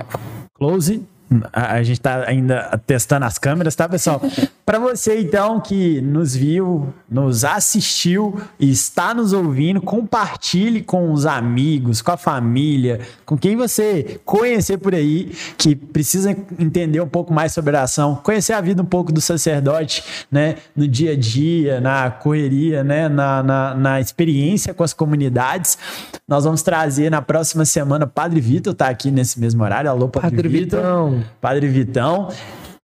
close. 0.54 1.02
A, 1.52 1.74
a 1.74 1.82
gente 1.82 2.00
tá 2.00 2.24
ainda 2.26 2.80
testando 2.86 3.24
as 3.24 3.38
câmeras, 3.38 3.76
tá, 3.76 3.88
pessoal? 3.88 4.20
Para 4.66 4.78
você, 4.78 5.20
então, 5.20 5.60
que 5.60 6.00
nos 6.00 6.34
viu, 6.34 6.92
nos 7.08 7.44
assistiu 7.44 8.40
e 8.58 8.70
está 8.70 9.12
nos 9.14 9.32
ouvindo, 9.32 9.80
compartilhe 9.80 10.82
com 10.82 11.12
os 11.12 11.26
amigos, 11.26 12.02
com 12.02 12.12
a 12.12 12.16
família, 12.16 13.00
com 13.24 13.36
quem 13.36 13.56
você 13.56 14.20
conhecer 14.24 14.78
por 14.78 14.94
aí, 14.94 15.32
que 15.58 15.74
precisa 15.74 16.30
entender 16.58 17.00
um 17.00 17.08
pouco 17.08 17.32
mais 17.32 17.52
sobre 17.52 17.70
oração, 17.70 18.16
conhecer 18.16 18.52
a 18.52 18.60
vida 18.60 18.82
um 18.82 18.86
pouco 18.86 19.12
do 19.12 19.20
sacerdote, 19.20 20.04
né? 20.30 20.56
No 20.74 20.86
dia 20.86 21.12
a 21.12 21.16
dia, 21.16 21.80
na 21.80 22.10
correria, 22.10 22.84
né? 22.84 23.08
Na, 23.08 23.42
na, 23.42 23.74
na 23.74 24.00
experiência 24.00 24.72
com 24.72 24.84
as 24.84 24.92
comunidades. 24.92 25.78
Nós 26.28 26.44
vamos 26.44 26.62
trazer 26.62 27.10
na 27.10 27.22
próxima 27.22 27.64
semana, 27.64 28.06
Padre 28.06 28.40
Vitor 28.40 28.74
tá 28.74 28.88
aqui 28.88 29.10
nesse 29.10 29.40
mesmo 29.40 29.62
horário. 29.62 29.90
Alô, 29.90 30.08
Padre, 30.08 30.30
Padre 30.30 30.48
Vitor. 30.48 30.80
Vitão. 30.80 31.19
Padre 31.40 31.68
Vitão. 31.68 32.28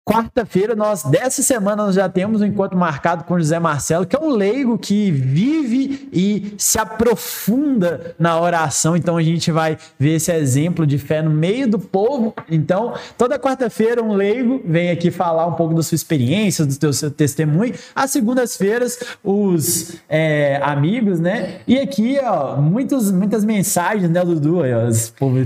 Quarta-feira, 0.07 0.73
nós, 0.73 1.03
dessa 1.03 1.43
semana, 1.43 1.83
nós 1.83 1.95
já 1.95 2.07
temos 2.07 2.39
um 2.39 2.45
encontro 2.45 2.77
marcado 2.77 3.25
com 3.25 3.37
José 3.37 3.59
Marcelo, 3.59 4.05
que 4.05 4.15
é 4.15 4.19
um 4.19 4.29
leigo 4.29 4.77
que 4.77 5.11
vive 5.11 6.07
e 6.13 6.53
se 6.57 6.79
aprofunda 6.79 8.15
na 8.17 8.39
oração. 8.39 8.95
Então, 8.95 9.17
a 9.17 9.21
gente 9.21 9.51
vai 9.51 9.77
ver 9.99 10.15
esse 10.15 10.31
exemplo 10.31 10.87
de 10.87 10.97
fé 10.97 11.21
no 11.21 11.29
meio 11.29 11.69
do 11.69 11.77
povo. 11.77 12.33
Então, 12.49 12.93
toda 13.17 13.37
quarta-feira, 13.37 14.01
um 14.01 14.13
leigo 14.13 14.61
vem 14.63 14.91
aqui 14.91 15.11
falar 15.11 15.45
um 15.45 15.55
pouco 15.55 15.73
da 15.73 15.83
sua 15.83 15.95
experiência, 15.95 16.65
do 16.65 16.71
seu, 16.71 16.93
seu 16.93 17.11
testemunho. 17.11 17.73
Às 17.93 18.11
segundas-feiras, 18.11 18.97
os 19.21 19.97
é, 20.07 20.61
amigos, 20.63 21.19
né? 21.19 21.55
E 21.67 21.77
aqui, 21.77 22.17
ó, 22.23 22.55
muitos, 22.55 23.11
muitas 23.11 23.43
mensagens, 23.43 24.09
né, 24.09 24.23
Dudu? 24.23 24.61
Aí, 24.63 24.73
ó, 24.73 24.89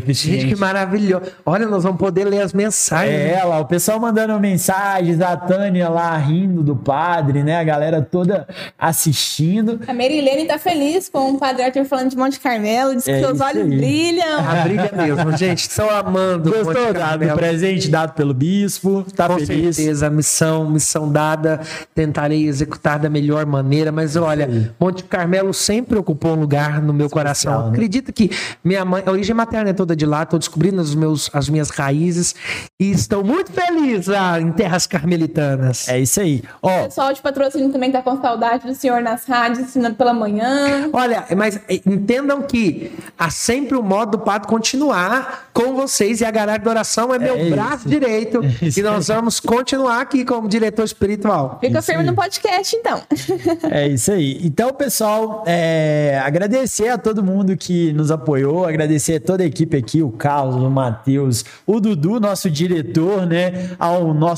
Gente, 0.08 0.54
que 0.54 0.56
maravilhoso. 0.56 1.32
Olha, 1.44 1.66
nós 1.66 1.82
vamos 1.82 1.98
poder 1.98 2.26
ler 2.26 2.42
as 2.42 2.54
mensagens. 2.54 3.12
é, 3.12 3.44
lá, 3.44 3.60
o 3.60 3.66
pessoal 3.66 4.00
mandando 4.00 4.40
mensagem 4.40 4.51
mensagens, 4.52 5.22
a 5.22 5.38
Tânia 5.38 5.88
lá 5.90 6.16
rindo 6.18 6.62
do 6.62 6.76
padre, 6.76 7.44
né? 7.44 7.58
A 7.58 7.64
galera 7.64 8.02
toda 8.02 8.48
assistindo. 8.78 9.80
A 9.88 9.94
Merilene 9.94 10.46
tá 10.46 10.58
feliz 10.58 11.08
com 11.10 11.32
o 11.32 11.38
Padre 11.40 11.64
Arthur 11.64 11.86
falando 11.86 12.10
de 12.10 12.18
Monte 12.18 12.40
Carmelo, 12.40 12.94
diz 12.96 13.06
que 13.06 13.12
É 13.12 13.20
seus 13.20 13.40
olhos 13.40 13.64
aí. 13.64 13.78
brilham. 13.78 14.40
A 14.40 14.56
brilha 14.64 14.92
mesmo, 14.94 15.38
gente. 15.38 15.60
Estão 15.70 15.90
amando. 15.90 16.50
o 16.52 16.54
Monte 16.56 16.66
Gostou 16.66 16.86
da- 16.86 16.92
do 16.92 17.00
Carmelo. 17.20 17.38
presente 17.38 17.90
dado 17.90 18.14
pelo 18.14 18.34
bispo? 18.34 19.06
Tá 19.16 19.28
Com 19.28 19.40
feliz? 19.40 19.76
certeza, 19.78 20.10
missão, 20.10 20.70
missão 20.70 21.10
dada, 21.12 21.62
tentarei 21.96 22.46
executar 22.48 23.00
da 23.00 23.10
melhor 23.10 23.46
maneira, 23.46 23.92
mas 23.92 24.16
olha, 24.16 24.74
Monte 24.80 25.04
Carmelo 25.06 25.54
sempre 25.54 25.98
ocupou 25.98 26.32
um 26.36 26.40
lugar 26.42 26.82
no 26.82 26.94
meu 26.94 27.10
coração. 27.10 27.64
né? 27.66 27.70
Acredito 27.70 28.12
que 28.12 28.30
minha 28.64 28.84
mãe, 28.84 29.04
a 29.06 29.12
origem 29.12 29.36
materna 29.36 29.70
é 29.70 29.74
toda 29.74 29.96
de 29.96 30.06
lá, 30.06 30.24
estou 30.24 30.38
descobrindo 30.40 30.82
os 30.82 30.94
meus, 30.96 31.30
as 31.34 31.48
minhas 31.50 31.70
raízes 31.70 32.36
e 32.80 32.92
estou 32.92 33.24
muito 33.24 33.52
feliz 33.52 34.08
lá 34.08 34.40
em 34.42 34.52
terras 34.52 34.88
carmelitanas. 34.88 35.88
É 35.88 36.00
isso 36.00 36.20
aí. 36.20 36.44
O 36.62 36.68
pessoal 36.68 37.14
de 37.14 37.22
patrocínio 37.22 37.70
também 37.70 37.92
tá 37.92 38.02
com 38.02 38.20
saudade 38.22 38.66
do 38.66 38.76
senhor 38.76 39.02
nas 39.02 39.26
rádios, 39.26 39.60
ensinando 39.60 39.96
pela 39.96 40.14
manhã. 40.14 40.90
Olha, 40.92 41.26
mas 41.36 41.60
eh, 41.70 41.82
entendam 41.86 42.42
que 42.42 42.92
há 43.18 43.30
sempre 43.30 43.78
o 43.78 43.84
modo 43.84 44.12
do 44.12 44.20
pato 44.20 44.48
continuar 44.48 45.50
com 45.54 45.74
vocês 45.74 46.22
e 46.22 46.26
a 46.26 46.32
garagem 46.32 46.62
da 46.62 46.70
oração 46.70 47.14
é 47.14 47.20
meu 47.20 47.38
isso. 47.38 47.50
braço 47.52 47.88
direito 47.88 48.42
isso 48.62 48.80
e 48.80 48.84
nós 48.84 49.08
vamos 49.08 49.40
continuar 49.40 50.02
aqui 50.02 50.26
como 50.26 50.48
diretor 50.48 50.84
espiritual. 50.84 51.58
Fica 51.62 51.80
Isso 51.80 51.86
firme 51.88 52.02
aí. 52.02 52.08
no 52.08 52.16
podcast, 52.16 52.76
então. 52.76 53.02
É 53.72 53.88
isso 53.88 54.12
aí. 54.12 54.40
Então, 54.44 54.74
pessoal, 54.74 55.44
é, 55.46 56.22
agradecer 56.24 56.90
a 56.90 56.98
todo 56.98 57.24
mundo 57.24 57.56
que 57.56 57.94
nos 57.94 58.12
apoiou, 58.12 58.66
agradecer 58.66 59.16
a 59.16 59.20
toda 59.20 59.44
a 59.44 59.46
equipe 59.46 59.78
aqui, 59.78 60.02
o 60.02 60.10
Carlos, 60.10 60.56
o 60.56 60.70
Matheus, 60.70 61.46
o 61.66 61.80
Dudu, 61.80 62.20
nosso 62.20 62.50
diretor, 62.50 63.26
né? 63.26 63.72
Ao 63.80 64.14
nosso 64.14 64.31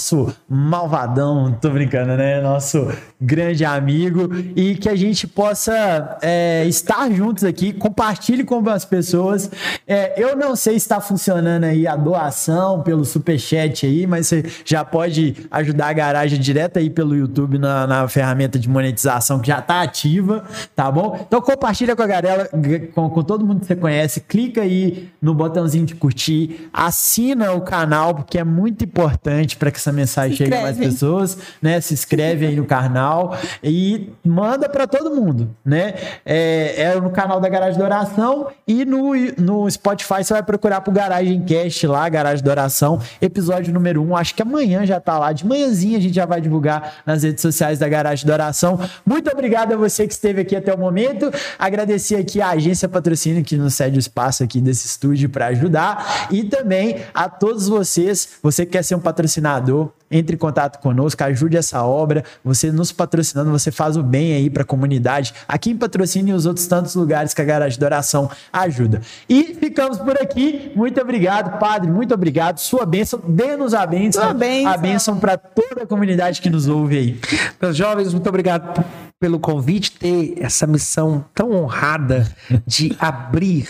malvadão, 0.49 1.57
tô 1.59 1.69
brincando, 1.69 2.15
né? 2.17 2.41
Nosso 2.41 2.87
grande 3.23 3.63
amigo 3.63 4.29
e 4.55 4.75
que 4.75 4.89
a 4.89 4.95
gente 4.95 5.25
possa 5.25 6.17
é, 6.21 6.65
estar 6.65 7.09
juntos 7.11 7.43
aqui, 7.43 7.71
compartilhe 7.71 8.43
com 8.43 8.67
as 8.69 8.85
pessoas. 8.85 9.49
É, 9.87 10.21
eu 10.21 10.35
não 10.35 10.55
sei 10.55 10.73
se 10.73 10.85
está 10.85 10.99
funcionando 10.99 11.63
aí 11.63 11.87
a 11.87 11.95
doação 11.95 12.81
pelo 12.81 13.05
superchat 13.05 13.85
aí, 13.85 14.05
mas 14.05 14.27
você 14.27 14.43
já 14.65 14.83
pode 14.83 15.47
ajudar 15.49 15.87
a 15.87 15.93
garagem 15.93 16.39
direto 16.39 16.77
aí 16.77 16.89
pelo 16.89 17.15
YouTube 17.15 17.57
na, 17.57 17.87
na 17.87 18.07
ferramenta 18.07 18.59
de 18.59 18.67
monetização 18.69 19.39
que 19.39 19.47
já 19.47 19.59
está 19.59 19.81
ativa, 19.81 20.43
tá 20.75 20.91
bom? 20.91 21.17
Então 21.25 21.41
compartilha 21.41 21.95
com 21.95 22.01
a 22.01 22.07
galera, 22.07 22.49
com, 22.93 23.09
com 23.09 23.23
todo 23.23 23.45
mundo 23.45 23.61
que 23.61 23.67
você 23.67 23.75
conhece, 23.75 24.21
clica 24.21 24.61
aí 24.61 25.09
no 25.21 25.33
botãozinho 25.33 25.85
de 25.85 25.95
curtir, 25.95 26.69
assina 26.73 27.53
o 27.53 27.61
canal, 27.61 28.13
porque 28.15 28.37
é 28.37 28.43
muito 28.43 28.83
importante 28.83 29.55
para 29.55 29.71
que 29.71 29.79
essa 29.83 29.91
mensagem 29.91 30.35
chegue 30.35 30.55
a 30.55 30.61
mais 30.61 30.77
pessoas, 30.77 31.37
né? 31.61 31.79
Se 31.81 31.93
inscreve 31.93 32.47
aí 32.47 32.55
no 32.55 32.65
canal 32.65 33.37
e 33.61 34.09
manda 34.23 34.69
para 34.69 34.87
todo 34.87 35.13
mundo, 35.13 35.49
né? 35.63 35.93
É, 36.25 36.83
é 36.83 36.95
no 36.99 37.09
canal 37.09 37.39
da 37.39 37.49
Garagem 37.49 37.77
da 37.77 37.85
Oração 37.85 38.47
e 38.67 38.85
no, 38.85 39.13
no 39.37 39.69
Spotify 39.69 40.23
você 40.23 40.33
vai 40.33 40.43
procurar 40.43 40.81
pro 40.81 40.91
Garagem 40.91 41.41
Cast 41.43 41.85
lá, 41.85 42.07
Garagem 42.07 42.43
da 42.43 42.51
Oração, 42.51 42.99
episódio 43.21 43.73
número 43.73 44.01
1. 44.01 44.09
Um. 44.09 44.15
Acho 44.15 44.33
que 44.33 44.41
amanhã 44.41 44.85
já 44.85 44.99
tá 44.99 45.19
lá. 45.19 45.33
De 45.33 45.45
manhãzinha 45.45 45.97
a 45.97 46.01
gente 46.01 46.15
já 46.15 46.25
vai 46.25 46.39
divulgar 46.39 47.03
nas 47.05 47.23
redes 47.23 47.41
sociais 47.41 47.79
da 47.79 47.89
Garagem 47.89 48.25
da 48.25 48.33
Oração. 48.33 48.79
Muito 49.05 49.29
obrigado 49.29 49.73
a 49.73 49.77
você 49.77 50.07
que 50.07 50.13
esteve 50.13 50.41
aqui 50.41 50.55
até 50.55 50.73
o 50.73 50.77
momento. 50.77 51.31
Agradecer 51.59 52.15
aqui 52.15 52.41
a 52.41 52.49
agência 52.49 52.87
patrocínio 52.87 53.43
que 53.43 53.57
nos 53.57 53.73
cede 53.73 53.97
o 53.97 53.99
espaço 53.99 54.43
aqui 54.43 54.61
desse 54.61 54.87
estúdio 54.87 55.29
para 55.29 55.47
ajudar 55.47 56.27
e 56.31 56.43
também 56.43 56.97
a 57.13 57.27
todos 57.27 57.67
vocês, 57.67 58.29
você 58.41 58.65
que 58.65 58.73
quer 58.73 58.83
ser 58.83 58.95
um 58.95 58.99
patrocinador, 58.99 59.72
entre 60.13 60.35
em 60.35 60.39
contato 60.39 60.79
conosco, 60.79 61.23
ajude 61.23 61.57
essa 61.57 61.83
obra. 61.83 62.23
Você 62.43 62.71
nos 62.71 62.91
patrocinando, 62.91 63.51
você 63.51 63.71
faz 63.71 63.97
o 63.97 64.03
bem 64.03 64.33
aí 64.33 64.49
para 64.49 64.61
a 64.61 64.65
comunidade. 64.65 65.33
Aqui 65.47 65.71
em 65.71 65.77
Patrocínio 65.77 66.33
e 66.33 66.37
os 66.37 66.45
outros 66.45 66.67
tantos 66.67 66.93
lugares 66.93 67.33
que 67.33 67.41
a 67.41 67.45
Garagem 67.45 67.79
da 67.79 67.87
Oração 67.87 68.29
ajuda. 68.51 69.01
E 69.27 69.55
ficamos 69.55 69.97
por 69.97 70.15
aqui. 70.21 70.71
Muito 70.75 71.01
obrigado, 71.01 71.57
Padre. 71.57 71.89
Muito 71.89 72.13
obrigado. 72.13 72.59
Sua 72.59 72.85
bênção. 72.85 73.19
Dê-nos 73.27 73.73
a 73.73 73.85
bênção. 73.85 74.21
Sua 74.21 74.33
bênção. 74.33 74.71
A 74.71 74.77
bênção 74.77 75.19
para 75.19 75.37
toda 75.37 75.83
a 75.83 75.87
comunidade 75.87 76.41
que 76.41 76.49
nos 76.49 76.67
ouve 76.67 76.97
aí. 76.97 77.19
Meus 77.61 77.75
jovens, 77.75 78.13
muito 78.13 78.29
obrigado 78.29 78.83
pelo 79.19 79.39
convite, 79.39 79.91
ter 79.93 80.35
essa 80.37 80.67
missão 80.67 81.23
tão 81.33 81.51
honrada 81.51 82.29
de 82.67 82.93
abrir 82.99 83.69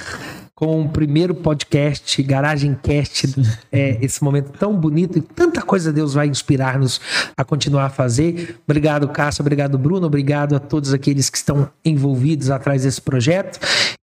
com 0.55 0.83
o 0.83 0.89
primeiro 0.89 1.33
podcast, 1.33 2.21
Garagem 2.21 2.77
Cast, 2.81 3.35
é, 3.71 3.97
esse 4.01 4.23
momento 4.23 4.51
tão 4.51 4.75
bonito 4.75 5.17
e 5.17 5.21
tanta 5.21 5.61
coisa 5.61 5.91
Deus 5.91 6.13
vai 6.13 6.27
inspirar-nos 6.27 7.01
a 7.35 7.43
continuar 7.43 7.85
a 7.85 7.89
fazer. 7.89 8.57
Obrigado, 8.67 9.07
Cássio, 9.09 9.41
obrigado, 9.41 9.77
Bruno, 9.77 10.05
obrigado 10.05 10.55
a 10.55 10.59
todos 10.59 10.93
aqueles 10.93 11.29
que 11.29 11.37
estão 11.37 11.69
envolvidos 11.83 12.51
atrás 12.51 12.83
desse 12.83 13.01
projeto. 13.01 13.59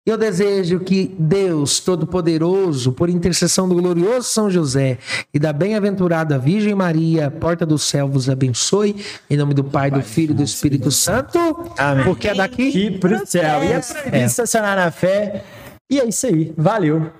Eu 0.07 0.19
desejo 0.19 0.81
que 0.81 1.15
Deus 1.17 1.79
Todo-Poderoso, 1.79 2.91
por 2.91 3.09
intercessão 3.09 3.67
do 3.67 3.73
glorioso 3.73 4.27
São 4.27 4.51
José 4.51 4.99
e 5.33 5.39
da 5.39 5.51
bem-aventurada 5.51 6.37
Virgem 6.37 6.75
Maria, 6.75 7.31
porta 7.31 7.65
do 7.65 7.79
céu, 7.79 8.07
vos 8.07 8.29
abençoe. 8.29 9.03
Em 9.27 9.35
nome 9.35 9.55
do 9.55 9.63
Pai, 9.63 9.89
do 9.89 10.03
Filho 10.03 10.33
e 10.33 10.35
do 10.35 10.43
Espírito 10.43 10.91
Santo. 10.91 11.39
Amém. 11.75 12.03
Porque 12.03 12.27
é 12.27 12.35
daqui 12.35 12.65
E 12.65 12.99
pro 12.99 13.25
céu. 13.25 13.63
E 13.63 13.71
é 13.71 13.79
proibido 13.79 14.25
estacionar 14.25 14.75
na 14.75 14.91
fé. 14.91 15.43
E 15.89 15.99
é 15.99 16.05
isso 16.05 16.25
aí. 16.25 16.53
Valeu. 16.57 17.11